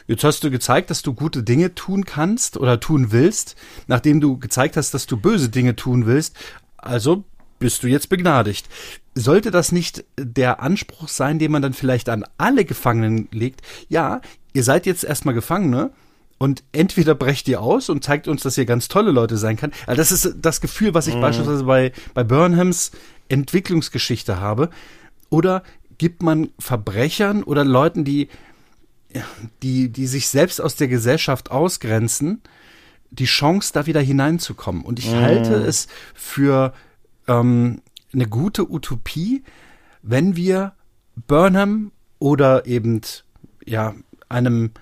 jetzt 0.06 0.24
hast 0.24 0.44
du 0.44 0.50
gezeigt, 0.50 0.90
dass 0.90 1.02
du 1.02 1.14
gute 1.14 1.42
Dinge 1.42 1.74
tun 1.74 2.04
kannst 2.04 2.56
oder 2.56 2.80
tun 2.80 3.12
willst, 3.12 3.56
nachdem 3.86 4.20
du 4.20 4.38
gezeigt 4.38 4.76
hast, 4.76 4.94
dass 4.94 5.06
du 5.06 5.16
böse 5.16 5.48
Dinge 5.48 5.76
tun 5.76 6.06
willst. 6.06 6.36
Also 6.76 7.24
bist 7.58 7.82
du 7.82 7.86
jetzt 7.86 8.08
begnadigt. 8.08 8.68
Sollte 9.14 9.50
das 9.50 9.72
nicht 9.72 10.04
der 10.18 10.60
Anspruch 10.60 11.08
sein, 11.08 11.38
den 11.38 11.52
man 11.52 11.62
dann 11.62 11.74
vielleicht 11.74 12.08
an 12.08 12.24
alle 12.36 12.64
Gefangenen 12.64 13.28
legt? 13.30 13.62
Ja, 13.88 14.20
ihr 14.52 14.64
seid 14.64 14.86
jetzt 14.86 15.04
erstmal 15.04 15.34
Gefangene 15.34 15.90
und 16.38 16.64
entweder 16.72 17.14
brecht 17.14 17.46
ihr 17.46 17.60
aus 17.60 17.88
und 17.88 18.02
zeigt 18.02 18.26
uns, 18.26 18.42
dass 18.42 18.58
ihr 18.58 18.64
ganz 18.64 18.88
tolle 18.88 19.12
Leute 19.12 19.36
sein 19.36 19.56
kann. 19.56 19.70
Also 19.86 19.98
das 19.98 20.10
ist 20.10 20.34
das 20.40 20.60
Gefühl, 20.60 20.92
was 20.92 21.06
ich 21.06 21.14
mhm. 21.14 21.20
beispielsweise 21.20 21.62
bei, 21.62 21.92
bei 22.14 22.24
Burnhams 22.24 22.90
Entwicklungsgeschichte 23.28 24.40
habe. 24.40 24.68
Oder 25.30 25.62
gibt 26.02 26.20
man 26.20 26.50
Verbrechern 26.58 27.44
oder 27.44 27.64
Leuten, 27.64 28.04
die, 28.04 28.26
die, 29.62 29.88
die 29.88 30.08
sich 30.08 30.26
selbst 30.26 30.60
aus 30.60 30.74
der 30.74 30.88
Gesellschaft 30.88 31.52
ausgrenzen, 31.52 32.42
die 33.12 33.26
Chance, 33.26 33.70
da 33.72 33.86
wieder 33.86 34.00
hineinzukommen. 34.00 34.82
Und 34.82 34.98
ich 34.98 35.12
mm. 35.12 35.20
halte 35.20 35.54
es 35.54 35.86
für 36.12 36.72
ähm, 37.28 37.82
eine 38.12 38.26
gute 38.26 38.68
Utopie, 38.68 39.44
wenn 40.02 40.34
wir 40.34 40.72
Burnham 41.28 41.92
oder 42.18 42.66
eben 42.66 43.00
ja 43.64 43.94
einem 44.28 44.72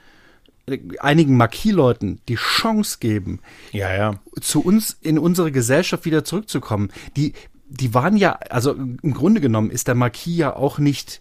einigen 1.00 1.36
Marquis-Leuten 1.36 2.22
die 2.28 2.36
Chance 2.36 2.96
geben, 2.98 3.40
ja, 3.72 3.94
ja. 3.94 4.20
zu 4.40 4.62
uns 4.62 4.96
in 5.02 5.18
unsere 5.18 5.52
Gesellschaft 5.52 6.06
wieder 6.06 6.24
zurückzukommen. 6.24 6.90
Die 7.18 7.34
die 7.70 7.94
waren 7.94 8.16
ja, 8.16 8.32
also 8.50 8.72
im 8.72 9.14
Grunde 9.14 9.40
genommen 9.40 9.70
ist 9.70 9.86
der 9.88 9.94
Marquis 9.94 10.36
ja 10.36 10.56
auch 10.56 10.78
nicht 10.78 11.20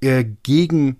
äh, 0.00 0.24
gegen 0.42 0.96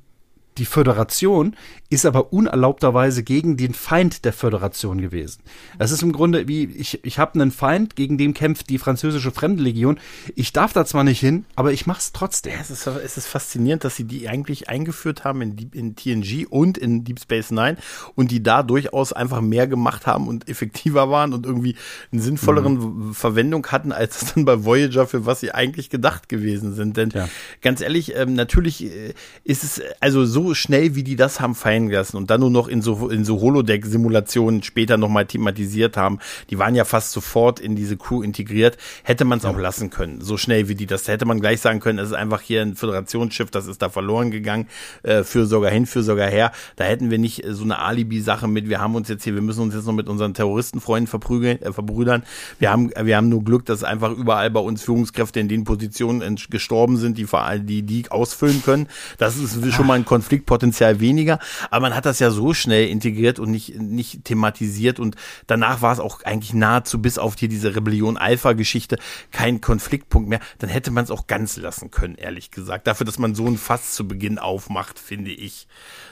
die 0.58 0.64
Föderation 0.64 1.56
ist 1.88 2.06
aber 2.06 2.32
unerlaubterweise 2.32 3.22
gegen 3.22 3.56
den 3.56 3.74
Feind 3.74 4.24
der 4.24 4.32
Föderation 4.32 5.00
gewesen. 5.00 5.42
Es 5.78 5.90
ist 5.90 6.02
im 6.02 6.12
Grunde 6.12 6.48
wie, 6.48 6.64
ich, 6.64 7.04
ich 7.04 7.18
habe 7.18 7.34
einen 7.34 7.50
Feind, 7.50 7.96
gegen 7.96 8.18
den 8.18 8.34
kämpft 8.34 8.68
die 8.70 8.78
französische 8.78 9.30
Fremdenlegion. 9.30 9.98
Ich 10.34 10.52
darf 10.52 10.72
da 10.72 10.84
zwar 10.84 11.04
nicht 11.04 11.20
hin, 11.20 11.44
aber 11.54 11.72
ich 11.72 11.86
trotzdem. 12.12 12.52
Ja, 12.52 12.58
es, 12.60 12.70
ist, 12.70 12.86
es 12.86 13.16
ist 13.16 13.26
faszinierend, 13.26 13.84
dass 13.84 13.96
sie 13.96 14.04
die 14.04 14.28
eigentlich 14.28 14.68
eingeführt 14.68 15.24
haben 15.24 15.42
in, 15.42 15.70
in 15.72 15.96
TNG 15.96 16.46
und 16.48 16.78
in 16.78 17.04
Deep 17.04 17.20
Space 17.20 17.50
Nine 17.50 17.76
und 18.14 18.30
die 18.30 18.42
da 18.42 18.62
durchaus 18.62 19.12
einfach 19.12 19.40
mehr 19.40 19.66
gemacht 19.66 20.06
haben 20.06 20.28
und 20.28 20.48
effektiver 20.48 21.10
waren 21.10 21.32
und 21.32 21.46
irgendwie 21.46 21.76
einen 22.12 22.20
sinnvolleren 22.20 22.74
mhm. 23.08 23.14
Verwendung 23.14 23.66
hatten, 23.68 23.92
als 23.92 24.20
das 24.20 24.34
dann 24.34 24.44
bei 24.44 24.64
Voyager, 24.64 25.06
für 25.06 25.26
was 25.26 25.40
sie 25.40 25.52
eigentlich 25.52 25.90
gedacht 25.90 26.28
gewesen 26.28 26.74
sind. 26.74 26.96
Denn 26.96 27.10
ja. 27.10 27.28
ganz 27.62 27.80
ehrlich, 27.80 28.14
ähm, 28.16 28.34
natürlich 28.34 28.84
äh, 28.84 29.14
ist 29.44 29.64
es 29.64 29.80
also 30.00 30.24
so 30.24 30.54
schnell, 30.54 30.94
wie 30.94 31.04
die 31.04 31.16
das 31.16 31.40
haben 31.40 31.54
lassen 31.84 32.16
und 32.16 32.30
dann 32.30 32.40
nur 32.40 32.50
noch 32.50 32.68
in 32.68 32.82
so, 32.82 33.08
in 33.08 33.24
so 33.24 33.40
Holodeck-Simulationen 33.40 34.62
später 34.62 34.96
nochmal 34.96 35.26
thematisiert 35.26 35.96
haben, 35.96 36.18
die 36.50 36.58
waren 36.58 36.74
ja 36.74 36.84
fast 36.84 37.12
sofort 37.12 37.60
in 37.60 37.76
diese 37.76 37.96
Crew 37.96 38.22
integriert, 38.22 38.76
hätte 39.02 39.24
man 39.24 39.38
es 39.38 39.44
ja. 39.44 39.50
auch 39.50 39.58
lassen 39.58 39.90
können. 39.90 40.20
So 40.20 40.36
schnell 40.36 40.68
wie 40.68 40.74
die 40.74 40.86
das, 40.86 41.08
hätte 41.08 41.26
man 41.26 41.40
gleich 41.40 41.60
sagen 41.60 41.80
können, 41.80 41.98
es 41.98 42.08
ist 42.08 42.14
einfach 42.14 42.40
hier 42.40 42.62
ein 42.62 42.74
Föderationsschiff, 42.76 43.50
das 43.50 43.66
ist 43.66 43.82
da 43.82 43.88
verloren 43.88 44.30
gegangen, 44.30 44.68
äh, 45.02 45.22
für 45.22 45.46
sogar 45.46 45.70
hin, 45.70 45.86
für 45.86 46.02
sogar 46.02 46.28
her. 46.28 46.52
Da 46.76 46.84
hätten 46.84 47.10
wir 47.10 47.18
nicht 47.18 47.44
äh, 47.44 47.52
so 47.52 47.64
eine 47.64 47.78
Alibi-Sache 47.78 48.48
mit, 48.48 48.68
wir 48.68 48.80
haben 48.80 48.94
uns 48.94 49.08
jetzt 49.08 49.24
hier, 49.24 49.34
wir 49.34 49.42
müssen 49.42 49.62
uns 49.62 49.74
jetzt 49.74 49.86
noch 49.86 49.92
mit 49.92 50.08
unseren 50.08 50.34
Terroristenfreunden 50.34 51.06
verprügeln, 51.06 51.60
äh, 51.60 51.72
verbrüdern. 51.72 52.22
Wir 52.58 52.70
haben, 52.70 52.90
wir 52.98 53.16
haben 53.16 53.28
nur 53.28 53.44
Glück, 53.44 53.66
dass 53.66 53.84
einfach 53.84 54.12
überall 54.12 54.50
bei 54.50 54.60
uns 54.60 54.82
Führungskräfte 54.82 55.40
in 55.40 55.48
den 55.48 55.64
Positionen 55.64 56.38
gestorben 56.50 56.96
sind, 56.96 57.18
die, 57.18 57.26
die, 57.62 57.82
die 57.82 58.10
ausfüllen 58.10 58.62
können. 58.62 58.88
Das 59.18 59.36
ist 59.36 59.74
schon 59.74 59.86
mal 59.86 59.94
ein 59.94 60.04
Konflikt 60.04 60.46
Konfliktpotenzial 60.46 61.00
weniger. 61.00 61.38
Aber 61.70 61.82
man 61.82 61.94
hat 61.94 62.06
das 62.06 62.18
ja 62.18 62.30
so 62.30 62.54
schnell 62.54 62.88
integriert 62.88 63.38
und 63.38 63.50
nicht, 63.50 63.78
nicht 63.78 64.24
thematisiert 64.24 65.00
und 65.00 65.16
danach 65.46 65.82
war 65.82 65.92
es 65.92 66.00
auch 66.00 66.22
eigentlich 66.22 66.54
nahezu 66.54 67.00
bis 67.00 67.18
auf 67.18 67.36
hier 67.38 67.48
diese 67.48 67.74
Rebellion 67.74 68.16
Alpha-Geschichte 68.16 68.98
kein 69.30 69.60
Konfliktpunkt 69.60 70.28
mehr. 70.28 70.40
Dann 70.58 70.70
hätte 70.70 70.90
man 70.90 71.04
es 71.04 71.10
auch 71.10 71.26
ganz 71.26 71.56
lassen 71.56 71.90
können, 71.90 72.16
ehrlich 72.16 72.50
gesagt. 72.50 72.86
Dafür, 72.86 73.06
dass 73.06 73.18
man 73.18 73.34
so 73.34 73.46
ein 73.46 73.58
Fass 73.58 73.92
zu 73.92 74.06
Beginn 74.06 74.38
aufmacht, 74.38 74.98
finde 74.98 75.30
ich. 75.30 75.66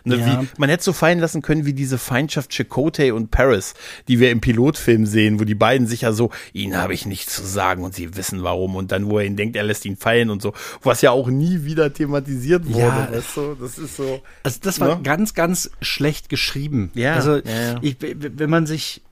Ne, 0.04 0.16
ja. 0.16 0.42
wie, 0.42 0.48
man 0.58 0.68
hätte 0.68 0.84
so 0.84 0.92
fallen 0.92 1.18
lassen 1.18 1.42
können 1.42 1.64
wie 1.64 1.72
diese 1.72 1.98
Feindschaft 1.98 2.52
Chakotay 2.52 3.12
und 3.12 3.30
Paris, 3.30 3.74
die 4.08 4.20
wir 4.20 4.30
im 4.30 4.40
Pilotfilm 4.40 5.06
sehen, 5.06 5.40
wo 5.40 5.44
die 5.44 5.54
beiden 5.54 5.86
sich 5.86 6.02
ja 6.02 6.12
so, 6.12 6.30
ihnen 6.52 6.76
habe 6.76 6.94
ich 6.94 7.06
nichts 7.06 7.34
zu 7.34 7.44
sagen 7.44 7.84
und 7.84 7.94
sie 7.94 8.16
wissen 8.16 8.42
warum 8.42 8.76
und 8.76 8.92
dann, 8.92 9.08
wo 9.08 9.18
er 9.18 9.24
ihn 9.24 9.36
denkt, 9.36 9.56
er 9.56 9.62
lässt 9.62 9.84
ihn 9.84 9.96
fallen 9.96 10.30
und 10.30 10.42
so, 10.42 10.52
was 10.82 11.00
ja 11.00 11.10
auch 11.10 11.28
nie 11.28 11.64
wieder 11.64 11.92
thematisiert 11.92 12.66
wurde, 12.66 12.78
ja. 12.78 13.08
weißt 13.10 13.36
du? 13.36 13.54
Das 13.54 13.78
ist 13.78 13.96
so. 13.96 14.22
Also 14.42 14.58
das 14.62 14.80
war 14.80 14.96
ne? 14.96 15.02
ganz, 15.02 15.34
ganz 15.34 15.43
schlecht 15.80 16.28
geschrieben. 16.28 16.90
Ja. 16.94 17.14
Also 17.14 17.36
ja, 17.36 17.76
ich, 17.82 17.96
wenn 18.00 18.50
man 18.50 18.66
sich 18.66 19.02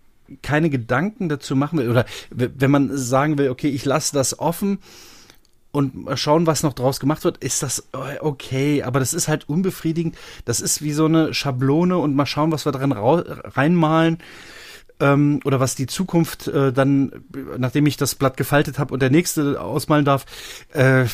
keine 0.42 0.70
Gedanken 0.70 1.28
dazu 1.28 1.54
machen 1.56 1.78
will 1.78 1.90
oder 1.90 2.06
wenn 2.30 2.70
man 2.70 2.96
sagen 2.96 3.38
will, 3.38 3.50
okay, 3.50 3.68
ich 3.68 3.84
lasse 3.84 4.14
das 4.14 4.38
offen, 4.38 4.78
und 5.72 6.04
mal 6.04 6.16
schauen, 6.16 6.46
was 6.46 6.62
noch 6.62 6.74
draus 6.74 7.00
gemacht 7.00 7.24
wird, 7.24 7.38
ist 7.38 7.62
das 7.62 7.88
äh, 7.94 8.18
okay, 8.20 8.82
aber 8.82 9.00
das 9.00 9.14
ist 9.14 9.26
halt 9.26 9.48
unbefriedigend. 9.48 10.16
Das 10.44 10.60
ist 10.60 10.82
wie 10.82 10.92
so 10.92 11.06
eine 11.06 11.34
Schablone 11.34 11.96
und 11.96 12.14
mal 12.14 12.26
schauen, 12.26 12.52
was 12.52 12.66
wir 12.66 12.72
dran 12.72 12.92
reinmalen 12.92 14.18
ähm, 15.00 15.40
oder 15.44 15.60
was 15.60 15.74
die 15.74 15.86
Zukunft 15.86 16.46
äh, 16.48 16.72
dann, 16.72 17.24
nachdem 17.56 17.86
ich 17.86 17.96
das 17.96 18.14
Blatt 18.14 18.36
gefaltet 18.36 18.78
habe 18.78 18.92
und 18.92 19.00
der 19.00 19.10
nächste 19.10 19.60
ausmalen 19.60 20.04
darf, 20.04 20.26
äh, 20.74 21.06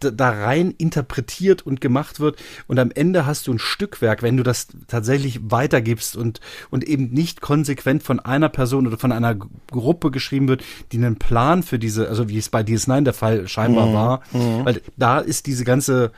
da 0.00 0.30
rein 0.30 0.74
interpretiert 0.78 1.62
und 1.62 1.80
gemacht 1.80 2.20
wird. 2.20 2.42
Und 2.66 2.78
am 2.78 2.90
Ende 2.90 3.26
hast 3.26 3.46
du 3.46 3.52
ein 3.52 3.58
Stückwerk, 3.58 4.22
wenn 4.22 4.36
du 4.36 4.42
das 4.42 4.68
tatsächlich 4.88 5.40
weitergibst 5.42 6.16
und, 6.16 6.40
und 6.70 6.84
eben 6.84 7.10
nicht 7.10 7.40
konsequent 7.40 8.02
von 8.02 8.20
einer 8.20 8.48
Person 8.48 8.86
oder 8.86 8.98
von 8.98 9.12
einer 9.12 9.34
Gruppe 9.34 10.10
geschrieben 10.10 10.48
wird, 10.48 10.64
die 10.92 10.98
einen 10.98 11.16
Plan 11.16 11.62
für 11.62 11.78
diese, 11.78 12.08
also 12.08 12.28
wie 12.28 12.38
es 12.38 12.48
bei 12.48 12.60
DS9 12.60 13.02
der 13.02 13.14
Fall 13.14 13.48
scheinbar 13.48 13.86
mhm. 13.86 13.94
war, 13.94 14.20
mhm. 14.32 14.64
weil 14.64 14.82
da 14.96 15.18
ist 15.18 15.46
diese 15.46 15.64
ganze 15.64 16.12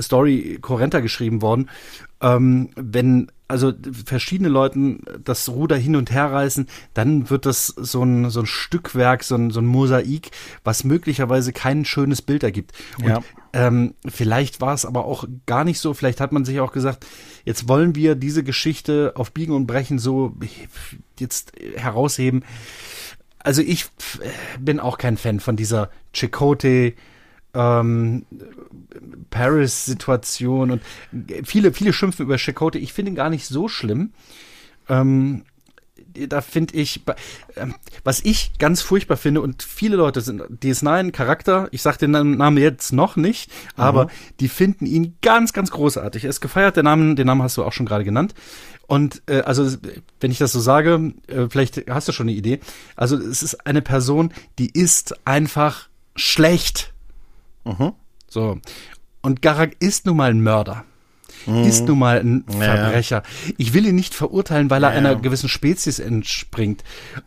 Story 0.00 0.58
kohärenter 0.60 1.02
geschrieben 1.02 1.42
worden. 1.42 1.70
Ähm, 2.20 2.70
wenn 2.76 3.30
also 3.48 3.72
verschiedene 4.04 4.48
Leuten 4.48 5.02
das 5.22 5.48
Ruder 5.48 5.76
hin 5.76 5.96
und 5.96 6.10
her 6.10 6.32
reißen, 6.32 6.66
dann 6.94 7.30
wird 7.30 7.46
das 7.46 7.66
so 7.66 8.02
ein, 8.02 8.30
so 8.30 8.40
ein 8.40 8.46
Stückwerk, 8.46 9.22
so 9.22 9.36
ein, 9.36 9.50
so 9.50 9.60
ein 9.60 9.66
Mosaik, 9.66 10.30
was 10.64 10.84
möglicherweise 10.84 11.52
kein 11.52 11.84
schönes 11.84 12.22
Bild 12.22 12.42
ergibt. 12.42 12.72
Und 12.98 13.08
ja. 13.08 13.22
ähm, 13.52 13.94
vielleicht 14.06 14.60
war 14.60 14.74
es 14.74 14.84
aber 14.84 15.04
auch 15.04 15.26
gar 15.46 15.64
nicht 15.64 15.78
so, 15.78 15.94
vielleicht 15.94 16.20
hat 16.20 16.32
man 16.32 16.44
sich 16.44 16.60
auch 16.60 16.72
gesagt, 16.72 17.06
jetzt 17.44 17.68
wollen 17.68 17.94
wir 17.94 18.16
diese 18.16 18.42
Geschichte 18.42 19.12
auf 19.14 19.32
Biegen 19.32 19.54
und 19.54 19.66
Brechen 19.66 19.98
so 19.98 20.34
jetzt 21.18 21.52
herausheben. 21.76 22.44
Also 23.38 23.62
ich 23.62 23.86
bin 24.58 24.80
auch 24.80 24.98
kein 24.98 25.16
Fan 25.16 25.38
von 25.38 25.54
dieser 25.54 25.90
Chicote 26.12 26.94
ähm, 27.56 28.26
Paris-Situation 29.30 30.70
und 30.70 30.82
viele, 31.44 31.72
viele 31.72 31.92
schimpfen 31.92 32.26
über 32.26 32.38
Chakotay. 32.38 32.78
Ich 32.78 32.92
finde 32.92 33.12
ihn 33.12 33.16
gar 33.16 33.30
nicht 33.30 33.46
so 33.46 33.68
schlimm. 33.68 34.12
Ähm, 34.88 35.44
da 36.28 36.40
finde 36.40 36.74
ich, 36.74 37.02
ähm, 37.56 37.74
was 38.04 38.20
ich 38.24 38.58
ganz 38.58 38.80
furchtbar 38.80 39.16
finde 39.16 39.40
und 39.42 39.62
viele 39.62 39.96
Leute 39.96 40.20
sind, 40.20 40.42
DS9 40.42 41.10
Charakter, 41.10 41.68
ich 41.72 41.82
sag 41.82 41.98
den 41.98 42.10
Namen 42.12 42.56
jetzt 42.56 42.92
noch 42.92 43.16
nicht, 43.16 43.50
aber 43.76 44.04
mhm. 44.04 44.10
die 44.40 44.48
finden 44.48 44.86
ihn 44.86 45.16
ganz, 45.20 45.52
ganz 45.52 45.70
großartig. 45.70 46.24
Er 46.24 46.30
ist 46.30 46.40
gefeiert, 46.40 46.76
der 46.76 46.84
Name, 46.84 47.14
den 47.14 47.26
Namen 47.26 47.42
hast 47.42 47.56
du 47.56 47.64
auch 47.64 47.72
schon 47.72 47.86
gerade 47.86 48.04
genannt. 48.04 48.34
Und 48.86 49.22
äh, 49.26 49.40
also, 49.40 49.76
wenn 50.20 50.30
ich 50.30 50.38
das 50.38 50.52
so 50.52 50.60
sage, 50.60 51.12
äh, 51.26 51.48
vielleicht 51.50 51.90
hast 51.90 52.08
du 52.08 52.12
schon 52.12 52.28
eine 52.28 52.36
Idee. 52.36 52.60
Also 52.94 53.16
es 53.16 53.42
ist 53.42 53.66
eine 53.66 53.82
Person, 53.82 54.32
die 54.58 54.70
ist 54.70 55.26
einfach 55.26 55.88
schlecht. 56.14 56.94
Mhm. 57.66 57.92
So. 58.28 58.58
Und 59.22 59.42
Garak 59.42 59.76
ist 59.80 60.06
nun 60.06 60.16
mal 60.16 60.30
ein 60.30 60.42
Mörder. 60.42 60.84
Mhm. 61.46 61.64
Ist 61.64 61.86
nun 61.86 61.98
mal 61.98 62.18
ein 62.20 62.44
Verbrecher. 62.48 63.22
Ja, 63.24 63.54
Ich 63.56 63.72
will 63.74 63.86
ihn 63.86 63.94
nicht 63.94 64.14
verurteilen, 64.14 64.70
weil 64.70 64.82
er 64.84 64.90
ja, 64.90 64.96
einer 64.96 65.16
gewissen 65.16 65.48
Spezies 65.48 65.98
entspringt. 65.98 66.82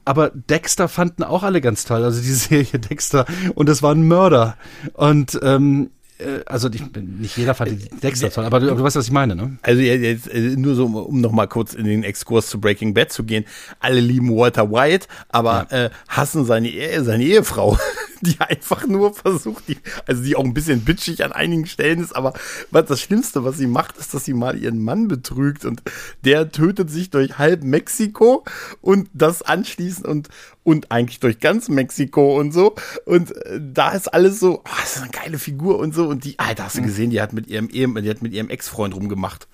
Aber 0.06 0.30
Dexter 0.30 0.88
fanden 0.88 1.24
auch 1.24 1.44
alle 1.44 1.62
ganz 1.62 1.86
toll. 1.86 2.04
Also 2.04 2.22
die 2.22 2.28
Serie 2.34 2.80
Dexter. 2.80 3.26
Und 3.56 3.70
es 3.70 3.82
war 3.84 3.94
ein 3.94 4.08
Mörder. 4.08 4.58
Und 4.94 5.40
ähm, 5.42 5.92
äh, 5.92 5.99
also 6.46 6.68
die, 6.68 6.84
nicht 7.00 7.38
jeder 7.38 7.54
fand 7.54 7.72
die 7.72 7.90
Dexter 8.00 8.30
toll, 8.30 8.46
aber 8.46 8.60
du, 8.60 8.68
du 8.68 8.84
weißt, 8.84 8.98
was 8.98 9.06
ich 9.06 9.12
meine, 9.12 9.36
ne? 9.36 9.58
Also 9.62 9.82
jetzt 9.82 10.28
äh, 10.28 10.56
nur 10.58 10.76
so, 10.76 10.86
um 10.86 11.22
noch 11.22 11.32
mal 11.32 11.48
kurz 11.48 11.74
in 11.74 11.86
den 11.86 12.04
Exkurs 12.04 12.50
zu 12.50 12.60
Breaking 12.60 12.94
Bad 12.94 13.12
zu 13.12 13.24
gehen. 13.24 13.46
Alle 13.80 14.02
lieben 14.02 14.36
Walter 14.36 14.70
White, 14.70 15.08
aber 15.30 15.68
ja. 15.72 15.86
äh, 15.86 15.90
hassen 16.10 16.46
seine, 16.46 16.70
seine 17.04 17.24
Ehefrau, 17.24 17.78
die 18.22 18.36
einfach 18.40 18.86
nur 18.86 19.14
versucht, 19.14 19.70
die, 19.70 19.78
also 20.06 20.22
die 20.22 20.36
auch 20.36 20.44
ein 20.44 20.54
bisschen 20.54 20.82
bitchig 20.82 21.24
an 21.24 21.32
einigen 21.32 21.66
Stellen 21.66 22.02
ist, 22.02 22.16
aber 22.16 22.34
was 22.70 22.86
das 22.86 23.00
Schlimmste, 23.00 23.46
was 23.46 23.58
sie 23.58 23.68
macht, 23.68 23.98
ist, 23.98 24.14
dass 24.14 24.26
sie 24.26 24.34
mal 24.34 24.58
ihren 24.58 24.84
Mann 24.84 25.08
betrügt 25.08 25.64
und 25.64 25.82
der 26.26 26.52
tötet 26.52 26.90
sich 26.90 27.10
durch 27.10 27.38
halb 27.38 27.64
Mexiko 27.64 28.44
und 28.82 29.10
das 29.14 29.42
anschließend 29.42 30.06
und 30.06 30.28
und 30.70 30.92
eigentlich 30.92 31.20
durch 31.20 31.40
ganz 31.40 31.68
Mexiko 31.70 32.40
und 32.40 32.52
so. 32.52 32.76
Und 33.06 33.36
äh, 33.36 33.60
da 33.60 33.92
ist 33.92 34.08
alles 34.14 34.40
so, 34.40 34.60
oh, 34.60 34.70
das 34.80 34.98
ist 34.98 35.02
eine 35.02 35.12
geile 35.12 35.40
Figur 35.40 35.80
und 35.80 35.94
so. 35.94 36.08
Und 36.08 36.24
die, 36.24 36.38
Alter, 36.38 36.66
hast 36.66 36.78
du 36.78 36.82
mhm. 36.82 36.86
gesehen, 36.86 37.10
die 37.10 37.22
hat 37.22 37.34
mit 37.34 37.48
ihrem 37.48 37.70
Ehe, 37.70 37.88
die 38.02 38.10
hat 38.10 38.22
mit 38.22 38.34
ihrem 38.34 38.50
Ex-Freund 38.50 38.96
rumgemacht. 38.96 39.48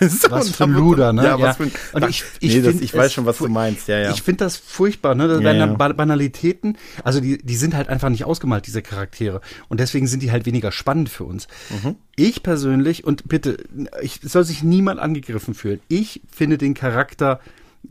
so, 0.00 0.30
was 0.30 0.50
für 0.50 0.64
ein 0.64 0.72
Luder, 0.72 1.12
ne? 1.12 1.24
Ja, 1.24 1.38
ja. 1.38 1.40
was 1.40 1.56
für 1.56 1.64
ein, 1.64 1.72
und 1.92 2.08
ich, 2.08 2.22
ich, 2.40 2.54
nee, 2.54 2.62
das, 2.62 2.74
ich 2.76 2.94
weiß 2.94 3.12
schon, 3.12 3.26
was 3.26 3.38
du 3.38 3.48
meinst, 3.48 3.88
ja, 3.88 3.98
ja. 3.98 4.10
Ich 4.10 4.22
finde 4.22 4.44
das 4.44 4.56
furchtbar, 4.56 5.14
ne? 5.14 5.28
Das 5.28 5.38
ja, 5.38 5.44
werden 5.44 5.76
ja. 5.78 5.92
Banalitäten, 5.92 6.76
also 7.02 7.20
die, 7.20 7.38
die 7.38 7.56
sind 7.56 7.74
halt 7.74 7.88
einfach 7.88 8.10
nicht 8.10 8.24
ausgemalt, 8.24 8.66
diese 8.66 8.82
Charaktere. 8.82 9.40
Und 9.68 9.80
deswegen 9.80 10.06
sind 10.06 10.22
die 10.22 10.30
halt 10.30 10.44
weniger 10.46 10.72
spannend 10.72 11.08
für 11.08 11.24
uns. 11.24 11.48
Mhm. 11.70 11.96
Ich 12.16 12.42
persönlich, 12.42 13.04
und 13.04 13.28
bitte, 13.28 13.64
ich 14.02 14.20
soll 14.22 14.44
sich 14.44 14.62
niemand 14.62 15.00
angegriffen 15.00 15.54
fühlen, 15.54 15.80
ich 15.88 16.20
finde 16.30 16.58
den 16.58 16.74
Charakter 16.74 17.40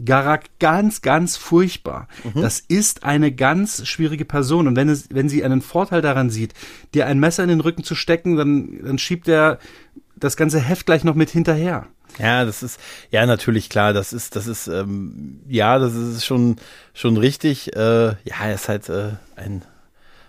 Garak 0.03 0.45
ganz, 0.60 1.02
ganz 1.02 1.38
furchtbar. 1.38 2.07
Mhm. 2.24 2.41
Das 2.41 2.60
ist 2.60 3.03
eine 3.03 3.32
ganz 3.32 3.86
schwierige 3.88 4.26
Person. 4.26 4.68
Und 4.68 4.76
wenn, 4.76 4.90
es, 4.90 5.07
wenn 5.11 5.30
sie 5.30 5.44
einen 5.44 5.61
Vorteil 5.61 6.02
daran 6.02 6.30
sieht, 6.30 6.53
dir 6.94 7.07
ein 7.07 7.19
Messer 7.19 7.44
in 7.44 7.49
den 7.49 7.61
Rücken 7.61 7.84
zu 7.84 7.95
stecken, 7.95 8.36
dann, 8.36 8.80
dann 8.84 8.98
schiebt 8.98 9.28
er 9.28 9.60
das 10.15 10.38
ganze 10.38 10.60
Heft 10.60 10.86
gleich 10.86 11.03
noch 11.03 11.15
mit 11.15 11.30
hinterher. 11.30 11.88
Ja, 12.19 12.45
das 12.45 12.64
ist 12.64 12.80
ja 13.11 13.26
natürlich 13.26 13.69
klar. 13.69 13.94
Das 13.94 14.14
ist, 14.14 14.36
das 14.36 14.48
ist 14.48 14.68
ähm, 14.68 15.41
ja, 15.48 15.78
das 15.78 15.94
ist 15.94 16.26
schon 16.26 16.57
schon 16.94 17.18
richtig. 17.18 17.76
Äh, 17.76 18.07
ja, 18.07 18.45
er 18.45 18.56
ist 18.56 18.69
halt 18.69 18.90
äh, 18.90 19.11
ein 19.36 19.64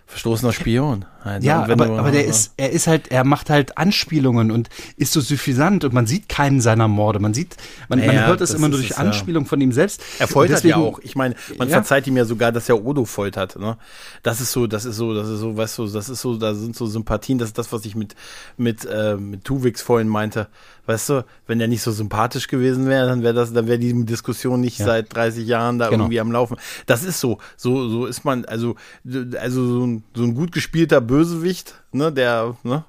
verstoßener 0.06 0.52
Spion. 0.52 1.04
Also 1.28 1.46
ja, 1.46 1.62
aber, 1.62 1.76
du, 1.76 1.96
aber 1.96 2.10
der 2.10 2.24
ist, 2.24 2.52
er 2.56 2.70
ist 2.70 2.86
halt, 2.86 3.10
er 3.10 3.24
macht 3.24 3.50
halt 3.50 3.78
Anspielungen 3.78 4.50
und 4.50 4.68
ist 4.96 5.12
so 5.12 5.20
suffisant 5.20 5.84
und 5.84 5.92
man 5.92 6.06
sieht 6.06 6.28
keinen 6.28 6.60
seiner 6.60 6.88
Morde. 6.88 7.18
Man 7.18 7.34
sieht, 7.34 7.56
man, 7.88 7.98
ja, 7.98 8.06
man 8.06 8.26
hört 8.26 8.40
es 8.40 8.54
immer 8.54 8.68
nur 8.68 8.78
durch 8.78 8.90
es, 8.90 8.96
Anspielung 8.96 9.44
ja. 9.44 9.48
von 9.48 9.60
ihm 9.60 9.72
selbst. 9.72 10.02
Er 10.18 10.28
foltert 10.28 10.58
deswegen, 10.58 10.80
ja 10.80 10.84
auch. 10.84 10.98
Ich 11.00 11.16
meine, 11.16 11.34
man 11.56 11.68
ja. 11.68 11.74
verzeiht 11.74 12.06
ihm 12.06 12.16
ja 12.16 12.24
sogar, 12.24 12.52
dass 12.52 12.68
er 12.68 12.84
Odo 12.84 13.04
foltert. 13.04 13.58
Ne? 13.58 13.76
Das 14.22 14.40
ist 14.40 14.52
so, 14.52 14.66
das 14.66 14.84
ist 14.84 14.96
so, 14.96 15.14
das 15.14 15.28
ist 15.28 15.40
so, 15.40 15.56
weißt 15.56 15.78
du, 15.78 15.86
das 15.86 16.08
ist 16.08 16.20
so, 16.20 16.36
da 16.36 16.54
sind 16.54 16.76
so 16.76 16.86
Sympathien. 16.86 17.38
Das 17.38 17.48
ist 17.48 17.58
das, 17.58 17.72
was 17.72 17.84
ich 17.84 17.94
mit 17.94 18.14
mit 18.56 18.84
äh, 18.84 19.16
mit 19.16 19.44
Tuvix 19.44 19.82
vorhin 19.82 20.08
meinte. 20.08 20.48
Weißt 20.86 21.10
du, 21.10 21.24
wenn 21.46 21.60
er 21.60 21.68
nicht 21.68 21.82
so 21.82 21.92
sympathisch 21.92 22.48
gewesen 22.48 22.86
wäre, 22.86 23.06
dann 23.06 23.22
wäre 23.22 23.34
das, 23.34 23.52
dann 23.52 23.66
wäre 23.66 23.78
die 23.78 24.06
Diskussion 24.06 24.62
nicht 24.62 24.78
seit 24.78 25.14
30 25.14 25.46
Jahren 25.46 25.78
da 25.78 25.90
genau. 25.90 26.04
irgendwie 26.04 26.18
am 26.18 26.32
Laufen. 26.32 26.56
Das 26.86 27.04
ist 27.04 27.20
so, 27.20 27.36
so 27.58 27.88
so 27.88 28.06
ist 28.06 28.24
man, 28.24 28.44
also 28.46 28.76
also 29.38 29.66
so 29.66 29.86
ein, 29.86 30.02
so 30.14 30.22
ein 30.22 30.34
gut 30.34 30.52
gespielter 30.52 31.00
Bösewicht, 31.18 31.74
ne, 31.90 32.12
der, 32.12 32.56
ne, 32.62 32.84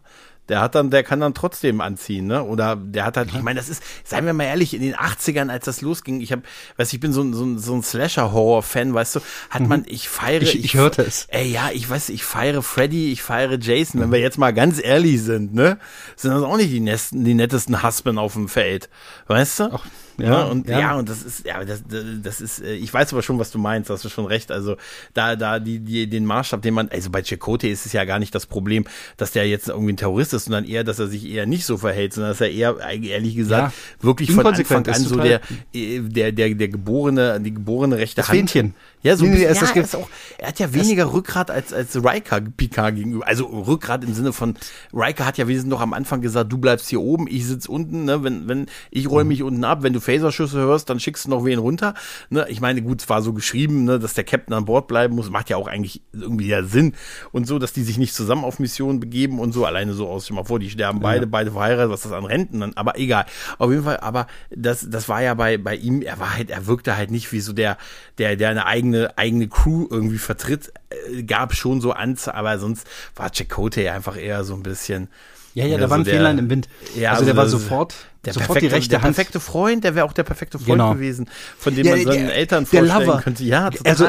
der 0.49 0.61
hat 0.61 0.75
dann, 0.75 0.91
der 0.91 1.01
kann 1.01 1.19
dann 1.19 1.33
trotzdem 1.33 1.81
anziehen, 1.81 2.27
ne? 2.27 2.43
Oder 2.43 2.75
der 2.75 3.05
hat 3.05 3.17
halt, 3.17 3.29
ich 3.33 3.41
meine, 3.41 3.59
das 3.59 3.69
ist, 3.69 3.81
seien 4.03 4.23
wir 4.27 4.33
mal 4.33 4.43
ehrlich, 4.43 4.75
in 4.75 4.83
den 4.83 4.95
80ern, 4.95 5.49
als 5.49 5.65
das 5.65 5.81
losging, 5.81 6.21
ich 6.21 6.31
habe, 6.31 6.43
weiß 6.77 6.93
ich 6.93 6.99
bin 6.99 7.11
so, 7.11 7.23
so, 7.33 7.57
so 7.57 7.73
ein 7.73 7.81
Slasher-Horror-Fan, 7.81 8.93
weißt 8.93 9.15
du, 9.15 9.19
hat 9.49 9.67
man, 9.67 9.83
ich 9.87 10.09
feiere. 10.09 10.43
Ich, 10.43 10.59
ich, 10.59 10.65
ich 10.65 10.73
hörte 10.75 11.01
es. 11.01 11.25
Ey, 11.29 11.51
ja, 11.51 11.71
ich 11.73 11.89
weiß, 11.89 12.09
ich 12.09 12.23
feiere 12.23 12.61
Freddy, 12.61 13.11
ich 13.11 13.23
feiere 13.23 13.57
Jason, 13.59 13.99
wenn 13.99 14.11
wir 14.11 14.19
jetzt 14.19 14.37
mal 14.37 14.53
ganz 14.53 14.79
ehrlich 14.79 15.23
sind, 15.23 15.55
ne? 15.55 15.79
Sind 16.15 16.31
das 16.31 16.43
auch 16.43 16.57
nicht 16.57 16.69
die, 16.69 16.81
nesten, 16.81 17.23
die 17.23 17.33
nettesten 17.33 17.81
Husband 17.81 18.19
auf 18.19 18.33
dem 18.33 18.47
Feld, 18.47 18.89
weißt 19.25 19.61
du? 19.61 19.63
Ach. 19.73 19.85
Ja, 20.21 20.43
und 20.43 20.67
ja. 20.67 20.79
ja. 20.79 20.95
und 20.95 21.09
das 21.09 21.23
ist, 21.23 21.45
ja, 21.45 21.63
das, 21.63 21.83
das 22.21 22.41
ist, 22.41 22.61
äh, 22.61 22.73
ich 22.73 22.93
weiß 22.93 23.13
aber 23.13 23.21
schon, 23.21 23.39
was 23.39 23.51
du 23.51 23.59
meinst, 23.59 23.89
hast 23.89 24.05
du 24.05 24.09
schon 24.09 24.25
recht. 24.25 24.51
Also 24.51 24.77
da, 25.13 25.35
da, 25.35 25.59
die, 25.59 25.79
die, 25.79 26.09
den 26.09 26.25
Maßstab, 26.25 26.61
den 26.61 26.73
man, 26.73 26.89
also 26.89 27.09
bei 27.09 27.23
Chakotay 27.23 27.71
ist 27.71 27.85
es 27.85 27.93
ja 27.93 28.05
gar 28.05 28.19
nicht 28.19 28.33
das 28.35 28.45
Problem, 28.45 28.85
dass 29.17 29.31
der 29.31 29.47
jetzt 29.47 29.69
irgendwie 29.69 29.93
ein 29.93 29.97
Terrorist 29.97 30.33
ist, 30.33 30.45
sondern 30.45 30.65
eher, 30.65 30.83
dass 30.83 30.99
er 30.99 31.07
sich 31.07 31.25
eher 31.25 31.45
nicht 31.45 31.65
so 31.65 31.77
verhält, 31.77 32.13
sondern 32.13 32.31
dass 32.31 32.41
er 32.41 32.51
eher, 32.51 32.77
ehrlich 32.79 33.35
gesagt, 33.35 33.73
ja. 33.73 34.03
wirklich 34.03 34.31
von 34.31 34.45
Anfang 34.45 34.87
an 34.87 35.01
so 35.01 35.17
der, 35.17 35.41
äh, 35.73 35.99
der, 35.99 36.31
der, 36.31 36.55
der 36.55 36.67
geborene, 36.67 37.39
die 37.41 37.53
geborene 37.53 37.97
rechte 37.97 38.17
das 38.17 38.29
Hand. 38.29 38.37
Fähnchen. 38.37 38.73
Ja, 39.01 39.15
so 39.15 39.23
nee, 39.23 39.31
nee, 39.31 39.43
ja, 39.43 39.53
das 39.53 39.71
ist 39.75 39.95
auch, 39.95 40.09
er 40.37 40.49
hat 40.49 40.59
ja 40.59 40.73
weniger 40.73 41.13
Rückgrat 41.13 41.49
als, 41.49 41.71
als 41.71 41.95
Riker 41.95 42.41
Picard 42.41 42.95
gegenüber. 42.95 43.25
Also 43.25 43.45
Rückgrat 43.45 44.03
im 44.03 44.13
Sinne 44.13 44.33
von, 44.33 44.55
Riker 44.93 45.25
hat 45.25 45.37
ja 45.37 45.47
wesentlich 45.47 45.69
noch 45.69 45.79
am 45.79 45.93
Anfang 45.93 46.19
gesagt, 46.19 46.51
du 46.51 46.57
bleibst 46.57 46.89
hier 46.89 46.99
oben, 46.99 47.27
ich 47.27 47.45
sitz 47.45 47.65
unten, 47.65 48.03
ne, 48.03 48.23
wenn, 48.23 48.49
wenn, 48.49 48.65
ich 48.91 49.09
räume 49.09 49.23
mhm. 49.23 49.27
mich 49.29 49.43
unten 49.43 49.63
ab, 49.63 49.83
wenn 49.83 49.93
du 49.93 50.01
Phaserschüsse 50.09 50.57
hörst, 50.57 50.89
dann 50.89 50.99
schickst 50.99 51.25
du 51.25 51.29
noch 51.29 51.45
wen 51.45 51.59
runter. 51.59 51.93
Ne? 52.29 52.47
Ich 52.49 52.61
meine, 52.61 52.81
gut, 52.81 53.01
es 53.01 53.09
war 53.09 53.21
so 53.21 53.33
geschrieben, 53.33 53.83
ne, 53.83 53.99
dass 53.99 54.15
der 54.15 54.23
Captain 54.23 54.53
an 54.53 54.65
Bord 54.65 54.87
bleiben 54.87 55.15
muss, 55.15 55.29
macht 55.29 55.49
ja 55.49 55.57
auch 55.57 55.67
eigentlich 55.67 56.01
irgendwie 56.13 56.47
ja 56.47 56.63
Sinn 56.63 56.95
und 57.31 57.45
so, 57.45 57.59
dass 57.59 57.73
die 57.73 57.83
sich 57.83 57.97
nicht 57.97 58.13
zusammen 58.13 58.43
auf 58.43 58.59
Missionen 58.59 58.99
begeben 58.99 59.39
und 59.39 59.51
so, 59.51 59.65
alleine 59.65 59.93
so 59.93 60.07
aus, 60.07 60.29
mal 60.31 60.43
vor, 60.43 60.59
die 60.59 60.69
sterben 60.69 60.99
beide, 60.99 61.25
ja. 61.25 61.29
beide 61.29 61.51
verheiratet, 61.51 61.91
was 61.91 62.01
das 62.01 62.11
an 62.11 62.25
Renten 62.25 62.59
dann, 62.59 62.73
aber 62.73 62.97
egal. 62.97 63.25
Auf 63.57 63.69
jeden 63.69 63.83
Fall, 63.83 63.99
aber 63.99 64.27
das, 64.49 64.87
das 64.89 65.07
war 65.07 65.21
ja 65.21 65.33
bei, 65.35 65.57
bei 65.57 65.75
ihm, 65.75 66.01
er 66.01 66.19
war 66.19 66.35
halt, 66.35 66.49
er 66.49 66.65
wirkte 66.65 66.97
halt 66.97 67.11
nicht 67.11 67.31
wie 67.31 67.39
so 67.39 67.53
der, 67.53 67.77
der, 68.17 68.35
der 68.35 68.49
eine 68.49 68.65
eigene, 68.65 69.17
eigene 69.17 69.47
Crew 69.47 69.87
irgendwie 69.89 70.17
vertritt, 70.17 70.73
äh, 70.89 71.23
gab 71.23 71.53
schon 71.53 71.81
so 71.81 71.91
Anzahl, 71.91 72.35
aber 72.35 72.57
sonst 72.57 72.87
war 73.15 73.31
Chakotay 73.31 73.89
einfach 73.89 74.17
eher 74.17 74.43
so 74.43 74.55
ein 74.55 74.63
bisschen, 74.63 75.07
ja, 75.53 75.65
ja, 75.65 75.77
da 75.77 75.89
war 75.89 75.97
ein 75.97 76.05
so 76.05 76.11
Fähnlein 76.11 76.37
im 76.37 76.49
Wind. 76.49 76.69
Ja, 76.95 77.11
also, 77.11 77.21
also 77.21 77.25
der 77.25 77.37
war 77.37 77.47
sofort 77.47 77.95
der 78.25 78.33
Sofort 78.33 78.47
perfekte, 78.47 78.67
die 78.67 78.75
rechte 78.75 78.89
der 78.89 79.01
Hand. 79.01 79.15
perfekte 79.15 79.39
Freund, 79.39 79.83
der 79.85 79.95
wäre 79.95 80.05
auch 80.05 80.11
der 80.11 80.23
perfekte 80.23 80.59
Freund 80.59 80.71
genau. 80.71 80.93
gewesen, 80.93 81.29
von 81.57 81.73
dem 81.73 81.85
ja, 81.85 81.95
man 81.95 82.03
seinen 82.03 82.27
der, 82.27 82.35
Eltern 82.35 82.65
vorstellen 82.65 83.05
Lover. 83.05 83.21
könnte. 83.21 83.43
Ja, 83.45 83.69
total. 83.69 83.91
Also 83.91 84.07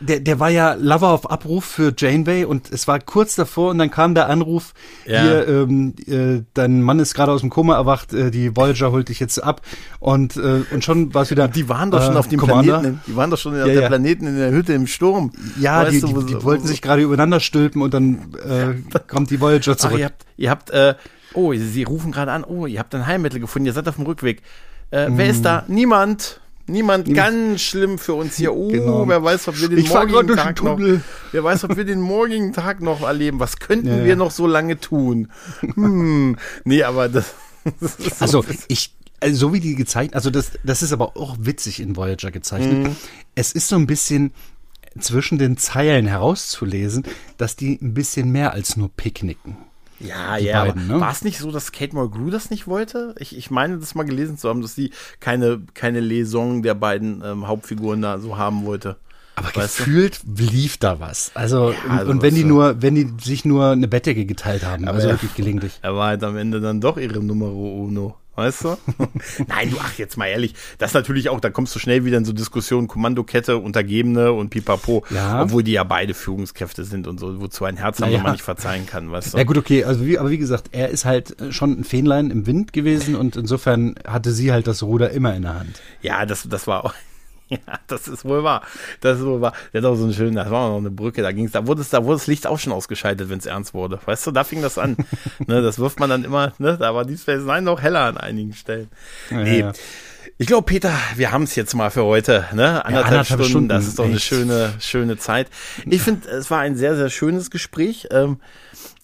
der, 0.00 0.20
der 0.20 0.40
war 0.40 0.48
ja 0.48 0.74
Lover 0.74 1.08
auf 1.08 1.30
Abruf 1.30 1.66
für 1.66 1.92
Janeway 1.96 2.46
und 2.46 2.72
es 2.72 2.88
war 2.88 2.98
kurz 3.00 3.36
davor 3.36 3.70
und 3.70 3.78
dann 3.78 3.90
kam 3.90 4.14
der 4.14 4.30
Anruf, 4.30 4.72
ja. 5.04 5.22
hier, 5.22 5.48
ähm, 5.48 5.94
äh, 6.06 6.42
dein 6.54 6.80
Mann 6.80 7.00
ist 7.00 7.12
gerade 7.12 7.32
aus 7.32 7.40
dem 7.40 7.50
Koma 7.50 7.74
erwacht, 7.74 8.14
äh, 8.14 8.30
die 8.30 8.56
Voyager 8.56 8.92
holt 8.92 9.10
dich 9.10 9.20
jetzt 9.20 9.42
ab 9.42 9.60
und 9.98 10.36
äh, 10.36 10.62
und 10.70 10.82
schon 10.82 11.12
war 11.12 11.22
es 11.22 11.30
wieder. 11.30 11.46
Die 11.46 11.68
waren 11.68 11.90
doch 11.90 12.02
schon 12.02 12.14
äh, 12.14 12.18
auf 12.18 12.28
dem 12.28 12.40
Commander. 12.40 12.78
Planeten, 12.78 13.00
die 13.06 13.16
waren 13.16 13.30
doch 13.30 13.38
schon 13.38 13.60
auf 13.60 13.68
ja, 13.68 13.74
der 13.74 13.88
Planeten 13.88 14.26
in 14.26 14.36
der 14.36 14.52
Hütte 14.52 14.72
im 14.72 14.86
Sturm. 14.86 15.32
Ja, 15.58 15.84
die, 15.84 16.00
du, 16.00 16.22
die, 16.22 16.34
die, 16.34 16.42
wollten 16.44 16.66
sich 16.66 16.80
gerade 16.80 17.02
übereinander 17.02 17.40
stülpen 17.40 17.82
und 17.82 17.92
dann 17.92 18.34
äh, 18.42 18.98
kommt 19.06 19.30
die 19.30 19.40
Voyager 19.40 19.76
zurück. 19.76 19.96
Ach, 19.96 19.98
ihr 19.98 20.04
habt, 20.06 20.24
ihr 20.38 20.50
habt 20.50 20.70
äh, 20.70 20.94
Oh, 21.34 21.52
Sie 21.54 21.82
rufen 21.82 22.12
gerade 22.12 22.32
an. 22.32 22.44
Oh, 22.44 22.66
ihr 22.66 22.78
habt 22.78 22.94
ein 22.94 23.06
Heilmittel 23.06 23.40
gefunden. 23.40 23.66
Ihr 23.66 23.72
seid 23.72 23.88
auf 23.88 23.96
dem 23.96 24.06
Rückweg. 24.06 24.42
Äh, 24.90 25.08
mm. 25.08 25.18
Wer 25.18 25.30
ist 25.30 25.44
da? 25.44 25.64
Niemand. 25.68 26.40
Niemand. 26.66 27.08
Niemand. 27.08 27.14
Ganz 27.14 27.60
schlimm 27.60 27.98
für 27.98 28.14
uns 28.14 28.36
hier. 28.36 28.54
Oh, 28.54 28.68
genau. 28.68 29.08
wer 29.08 29.22
weiß, 29.22 29.48
ob 29.48 29.60
wir 29.60 29.68
den 29.68 29.78
ich 29.78 29.88
morgigen 29.88 30.36
Tag 30.36 30.62
noch. 30.62 30.78
Wer 31.32 31.44
weiß, 31.44 31.64
ob 31.64 31.76
wir 31.76 31.84
den 31.84 32.00
morgigen 32.00 32.52
Tag 32.52 32.80
noch 32.80 33.02
erleben. 33.02 33.40
Was 33.40 33.58
könnten 33.58 33.88
ja, 33.88 34.04
wir 34.04 34.16
noch 34.16 34.30
so 34.30 34.46
lange 34.46 34.78
tun? 34.78 35.28
Hm. 35.60 36.36
Nee, 36.64 36.82
aber 36.82 37.08
das. 37.08 37.34
das 37.80 38.18
so 38.18 38.40
also 38.40 38.44
ich 38.68 38.94
also 39.20 39.36
so 39.36 39.52
wie 39.52 39.60
die 39.60 39.74
gezeichnet, 39.74 40.14
also 40.14 40.30
das, 40.30 40.52
das 40.64 40.82
ist 40.82 40.92
aber 40.92 41.16
auch 41.16 41.36
witzig 41.40 41.80
in 41.80 41.94
Voyager 41.94 42.30
gezeichnet. 42.30 42.88
Mhm. 42.88 42.96
Es 43.34 43.52
ist 43.52 43.68
so 43.68 43.76
ein 43.76 43.86
bisschen 43.86 44.32
zwischen 44.98 45.38
den 45.38 45.56
Zeilen 45.56 46.06
herauszulesen, 46.06 47.04
dass 47.36 47.54
die 47.54 47.78
ein 47.80 47.94
bisschen 47.94 48.32
mehr 48.32 48.52
als 48.52 48.76
nur 48.76 48.88
picknicken. 48.88 49.56
Ja, 50.00 50.36
ja, 50.38 50.64
beiden, 50.64 50.88
ne? 50.88 51.00
war 51.00 51.12
es 51.12 51.22
nicht 51.22 51.38
so, 51.38 51.50
dass 51.50 51.72
Kate 51.72 51.94
Mulgrew 51.94 52.30
das 52.30 52.50
nicht 52.50 52.66
wollte? 52.66 53.14
Ich, 53.18 53.36
ich 53.36 53.50
meine, 53.50 53.78
das 53.78 53.94
mal 53.94 54.04
gelesen 54.04 54.38
zu 54.38 54.48
haben, 54.48 54.62
dass 54.62 54.74
sie 54.74 54.90
keine, 55.20 55.60
keine 55.74 56.00
Lesung 56.00 56.62
der 56.62 56.74
beiden 56.74 57.22
ähm, 57.24 57.46
Hauptfiguren 57.46 58.00
da 58.00 58.18
so 58.18 58.38
haben 58.38 58.64
wollte. 58.64 58.96
Aber 59.36 59.54
weißt 59.54 59.78
gefühlt 59.78 60.20
du? 60.24 60.44
lief 60.44 60.78
da 60.78 61.00
was. 61.00 61.30
Also, 61.34 61.72
ja, 61.72 61.78
also 61.98 62.10
und 62.10 62.22
wenn 62.22 62.34
die 62.34 62.44
nur, 62.44 62.82
wenn 62.82 62.94
die 62.94 63.12
sich 63.22 63.44
nur 63.44 63.70
eine 63.70 63.88
Bettdecke 63.88 64.26
geteilt 64.26 64.64
haben, 64.64 64.86
aber 64.86 64.96
also 64.96 65.08
wirklich 65.08 65.34
gelegentlich. 65.34 65.78
Er 65.82 65.94
war 65.94 66.08
halt 66.08 66.24
am 66.24 66.36
Ende 66.36 66.60
dann 66.60 66.80
doch 66.80 66.96
ihre 66.96 67.22
Nummer 67.22 67.52
uno. 67.52 68.16
Weißt 68.40 68.64
du? 68.64 68.76
Nein, 69.46 69.70
du, 69.70 69.76
ach, 69.78 69.96
jetzt 69.98 70.16
mal 70.16 70.26
ehrlich, 70.26 70.54
das 70.78 70.94
natürlich 70.94 71.28
auch, 71.28 71.40
da 71.40 71.50
kommst 71.50 71.74
du 71.74 71.78
schnell 71.78 72.04
wieder 72.04 72.18
in 72.18 72.24
so 72.24 72.32
Diskussionen, 72.32 72.88
Kommandokette, 72.88 73.58
Untergebene 73.58 74.32
und 74.32 74.50
Pipapo, 74.50 75.04
ja. 75.10 75.42
obwohl 75.42 75.62
die 75.62 75.72
ja 75.72 75.84
beide 75.84 76.14
Führungskräfte 76.14 76.84
sind 76.84 77.06
und 77.06 77.20
so, 77.20 77.40
wozu 77.40 77.64
ein 77.64 77.76
Herz 77.76 78.00
haben, 78.00 78.10
naja. 78.10 78.22
man 78.22 78.32
nicht 78.32 78.42
verzeihen 78.42 78.86
kann, 78.86 79.12
weißt 79.12 79.34
du? 79.34 79.38
Ja 79.38 79.44
gut, 79.44 79.58
okay, 79.58 79.84
also 79.84 80.06
wie, 80.06 80.18
aber 80.18 80.30
wie 80.30 80.38
gesagt, 80.38 80.70
er 80.72 80.88
ist 80.88 81.04
halt 81.04 81.36
schon 81.50 81.80
ein 81.80 81.84
Fähnlein 81.84 82.30
im 82.30 82.46
Wind 82.46 82.72
gewesen 82.72 83.14
und 83.14 83.36
insofern 83.36 83.94
hatte 84.06 84.32
sie 84.32 84.52
halt 84.52 84.66
das 84.66 84.82
Ruder 84.82 85.10
immer 85.10 85.34
in 85.34 85.42
der 85.42 85.58
Hand. 85.58 85.80
Ja, 86.02 86.24
das, 86.26 86.48
das 86.48 86.66
war 86.66 86.84
auch, 86.84 86.94
Ja, 87.66 87.80
das 87.88 88.06
ist 88.06 88.24
wohl 88.24 88.44
wahr. 88.44 88.62
Das 89.00 89.18
ist 89.18 89.26
wohl 89.26 89.40
wahr. 89.40 89.52
Der 89.72 89.82
hat 89.82 89.88
auch 89.88 89.96
so 89.96 90.04
einen 90.04 90.14
schönen, 90.14 90.36
das 90.36 90.50
war 90.50 90.68
noch 90.68 90.78
eine 90.78 90.90
Brücke, 90.90 91.20
da 91.20 91.32
ging's, 91.32 91.50
da 91.50 91.66
wurde 91.66 91.82
es, 91.82 91.90
da 91.90 92.04
wurde 92.04 92.18
das 92.18 92.28
Licht 92.28 92.46
auch 92.46 92.60
schon 92.60 92.72
ausgeschaltet, 92.72 93.28
wenn 93.28 93.38
es 93.38 93.46
ernst 93.46 93.74
wurde. 93.74 93.98
Weißt 94.04 94.26
du, 94.26 94.30
da 94.30 94.44
fing 94.44 94.62
das 94.62 94.78
an. 94.78 94.96
ne, 95.46 95.60
das 95.60 95.80
wirft 95.80 95.98
man 95.98 96.10
dann 96.10 96.22
immer, 96.22 96.52
ne, 96.58 96.76
da 96.78 96.94
war 96.94 97.04
die 97.04 97.18
Space 97.18 97.42
Nine 97.42 97.62
noch 97.62 97.82
heller 97.82 98.04
an 98.04 98.18
einigen 98.18 98.52
Stellen. 98.52 98.88
Ja, 99.30 99.42
nee. 99.42 99.60
Ja. 99.60 99.72
Ich 100.38 100.46
glaube, 100.46 100.64
Peter, 100.64 100.92
wir 101.16 101.32
haben 101.32 101.42
es 101.42 101.54
jetzt 101.54 101.74
mal 101.74 101.90
für 101.90 102.04
heute, 102.04 102.46
ne? 102.52 102.84
Anderthalb, 102.84 102.86
ja, 102.86 102.98
anderthalb 103.00 103.26
Stunden, 103.26 103.44
Stunden, 103.44 103.68
das 103.68 103.86
ist 103.86 103.98
doch 103.98 104.06
eine 104.06 104.20
schöne, 104.20 104.72
schöne 104.78 105.18
Zeit. 105.18 105.48
Ich 105.84 106.00
finde, 106.00 106.28
es 106.30 106.50
war 106.50 106.60
ein 106.60 106.76
sehr, 106.76 106.96
sehr 106.96 107.10
schönes 107.10 107.50
Gespräch. 107.50 108.08
Ähm, 108.10 108.38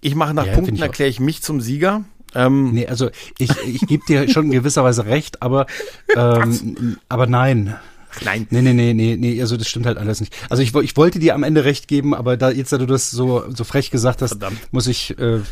ich 0.01 0.15
mache 0.15 0.33
nach 0.33 0.51
Punkten, 0.53 0.81
erkläre 0.81 1.11
ich 1.11 1.21
mich 1.21 1.43
zum 1.43 1.61
Sieger. 1.61 2.05
Ähm, 2.35 2.73
nee, 2.73 2.87
also 2.87 3.11
ich, 3.39 3.51
ich 3.67 3.81
gebe 3.87 4.05
dir 4.07 4.29
schon 4.29 4.47
in 4.47 4.53
gewisser 4.53 4.85
Weise 4.85 5.07
recht, 5.07 5.43
aber, 5.43 5.67
ähm, 6.17 6.99
aber 7.09 7.27
nein. 7.27 7.77
Nein. 8.25 8.47
Nee, 8.51 8.63
nee, 8.63 8.73
nee, 8.73 8.95
nee, 8.95 9.17
nee, 9.17 9.41
also 9.41 9.57
das 9.57 9.69
stimmt 9.69 9.87
halt 9.87 9.99
alles 9.99 10.21
nicht. 10.21 10.35
Also 10.49 10.63
ich, 10.63 10.75
ich 10.75 10.97
wollte 10.97 11.19
dir 11.19 11.35
am 11.35 11.43
Ende 11.43 11.65
recht 11.65 11.89
geben, 11.89 12.15
aber 12.15 12.37
da 12.37 12.51
jetzt, 12.51 12.73
da 12.73 12.79
du 12.79 12.87
das 12.87 13.11
so, 13.11 13.45
so 13.55 13.65
frech 13.65 13.91
gesagt 13.91 14.23
hast, 14.23 14.31
Verdammt. 14.31 14.59
muss 14.73 14.87
ich 14.87 15.19
äh, 15.19 15.37
äh, 15.37 15.43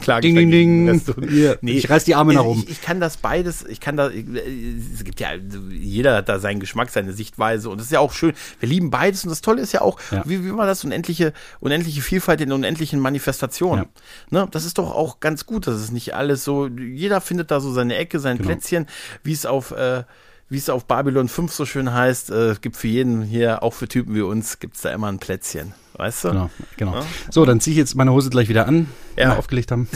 Klar, 0.00 0.20
ding, 0.20 0.34
ding, 0.34 0.50
ding. 0.50 1.00
Hier, 1.28 1.58
nee, 1.62 1.72
ich 1.72 1.88
reiß 1.88 2.04
die 2.04 2.14
Arme 2.14 2.34
nach 2.34 2.44
oben. 2.44 2.62
Ich, 2.64 2.70
ich, 2.70 2.82
kann 2.82 3.00
das 3.00 3.16
beides, 3.16 3.64
ich 3.66 3.80
kann 3.80 3.96
da, 3.96 4.08
es 4.08 5.04
gibt 5.04 5.20
ja, 5.20 5.30
jeder 5.70 6.16
hat 6.16 6.28
da 6.28 6.38
seinen 6.38 6.60
Geschmack, 6.60 6.90
seine 6.90 7.12
Sichtweise 7.12 7.70
und 7.70 7.78
das 7.78 7.86
ist 7.86 7.92
ja 7.92 8.00
auch 8.00 8.12
schön. 8.12 8.32
Wir 8.58 8.68
lieben 8.68 8.90
beides 8.90 9.24
und 9.24 9.30
das 9.30 9.40
Tolle 9.40 9.62
ist 9.62 9.72
ja 9.72 9.80
auch, 9.80 9.98
ja. 10.10 10.22
wie, 10.26 10.44
wie 10.44 10.54
war 10.56 10.66
das, 10.66 10.84
unendliche, 10.84 11.32
unendliche 11.60 12.02
Vielfalt 12.02 12.40
in 12.40 12.52
unendlichen 12.52 13.00
Manifestationen. 13.00 13.86
Ja. 14.30 14.40
Ne? 14.40 14.48
Das 14.50 14.64
ist 14.64 14.78
doch 14.78 14.94
auch 14.94 15.20
ganz 15.20 15.46
gut, 15.46 15.66
dass 15.66 15.76
es 15.76 15.90
nicht 15.90 16.14
alles 16.14 16.44
so, 16.44 16.66
jeder 16.66 17.20
findet 17.20 17.50
da 17.50 17.60
so 17.60 17.72
seine 17.72 17.96
Ecke, 17.96 18.18
sein 18.18 18.36
genau. 18.36 18.48
Plätzchen, 18.48 18.86
wie 19.22 19.32
es 19.32 19.46
auf, 19.46 19.70
äh, 19.72 20.04
wie 20.50 20.58
es 20.58 20.68
auf 20.68 20.84
Babylon 20.84 21.28
5 21.28 21.52
so 21.52 21.64
schön 21.64 21.92
heißt, 21.92 22.30
äh, 22.30 22.56
gibt 22.60 22.76
für 22.76 22.88
jeden 22.88 23.22
hier, 23.22 23.62
auch 23.62 23.72
für 23.72 23.88
Typen 23.88 24.14
wie 24.14 24.20
uns, 24.20 24.58
gibt 24.58 24.76
es 24.76 24.82
da 24.82 24.90
immer 24.90 25.06
ein 25.06 25.20
Plätzchen. 25.20 25.72
Weißt 25.94 26.24
du? 26.24 26.28
Genau, 26.28 26.50
genau. 26.76 26.94
Ja? 26.94 27.06
So, 27.30 27.44
dann 27.44 27.60
ziehe 27.60 27.72
ich 27.72 27.78
jetzt 27.78 27.94
meine 27.94 28.10
Hose 28.12 28.30
gleich 28.30 28.48
wieder 28.48 28.66
an, 28.66 28.88
ja. 29.16 29.28
wir 29.28 29.38
aufgelegt 29.38 29.70
haben. 29.70 29.86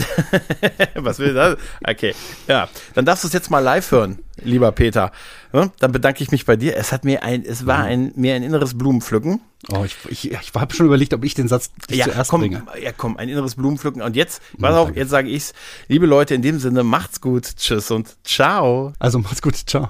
Was 0.95 1.19
will 1.19 1.33
das? 1.33 1.57
Okay. 1.85 2.13
Ja, 2.47 2.69
dann 2.93 3.05
darfst 3.05 3.23
du 3.23 3.27
es 3.27 3.33
jetzt 3.33 3.49
mal 3.49 3.59
live 3.59 3.89
hören, 3.91 4.19
lieber 4.43 4.71
Peter. 4.71 5.11
Ja? 5.51 5.71
Dann 5.79 5.91
bedanke 5.91 6.23
ich 6.23 6.31
mich 6.31 6.45
bei 6.45 6.55
dir. 6.55 6.77
Es 6.77 6.91
hat 6.91 7.05
mir 7.05 7.23
ein, 7.23 7.43
es 7.43 7.65
war 7.65 7.79
ein, 7.79 8.13
mir 8.15 8.35
ein 8.35 8.43
inneres 8.43 8.77
Blumenpflücken. 8.77 9.41
Oh, 9.71 9.83
ich, 9.83 9.97
ich, 10.07 10.31
ich 10.31 10.53
habe 10.53 10.73
schon 10.75 10.85
überlegt, 10.85 11.13
ob 11.15 11.25
ich 11.25 11.33
den 11.33 11.47
Satz 11.47 11.71
ja, 11.89 12.05
zuerst 12.05 12.29
komm, 12.29 12.41
bringe. 12.41 12.63
Ja, 12.81 12.91
komm, 12.95 13.17
ein 13.17 13.27
inneres 13.27 13.55
Blumenpflücken. 13.55 14.01
Und 14.01 14.15
jetzt, 14.15 14.41
pass 14.59 14.75
auf, 14.75 14.95
jetzt 14.95 15.09
sage 15.09 15.29
ich's. 15.29 15.53
Liebe 15.87 16.05
Leute, 16.05 16.35
in 16.35 16.43
dem 16.43 16.59
Sinne, 16.59 16.83
macht's 16.83 17.19
gut, 17.19 17.57
tschüss 17.57 17.89
und 17.89 18.15
ciao. 18.23 18.93
Also 18.99 19.17
macht's 19.19 19.41
gut, 19.41 19.55
ciao. 19.55 19.89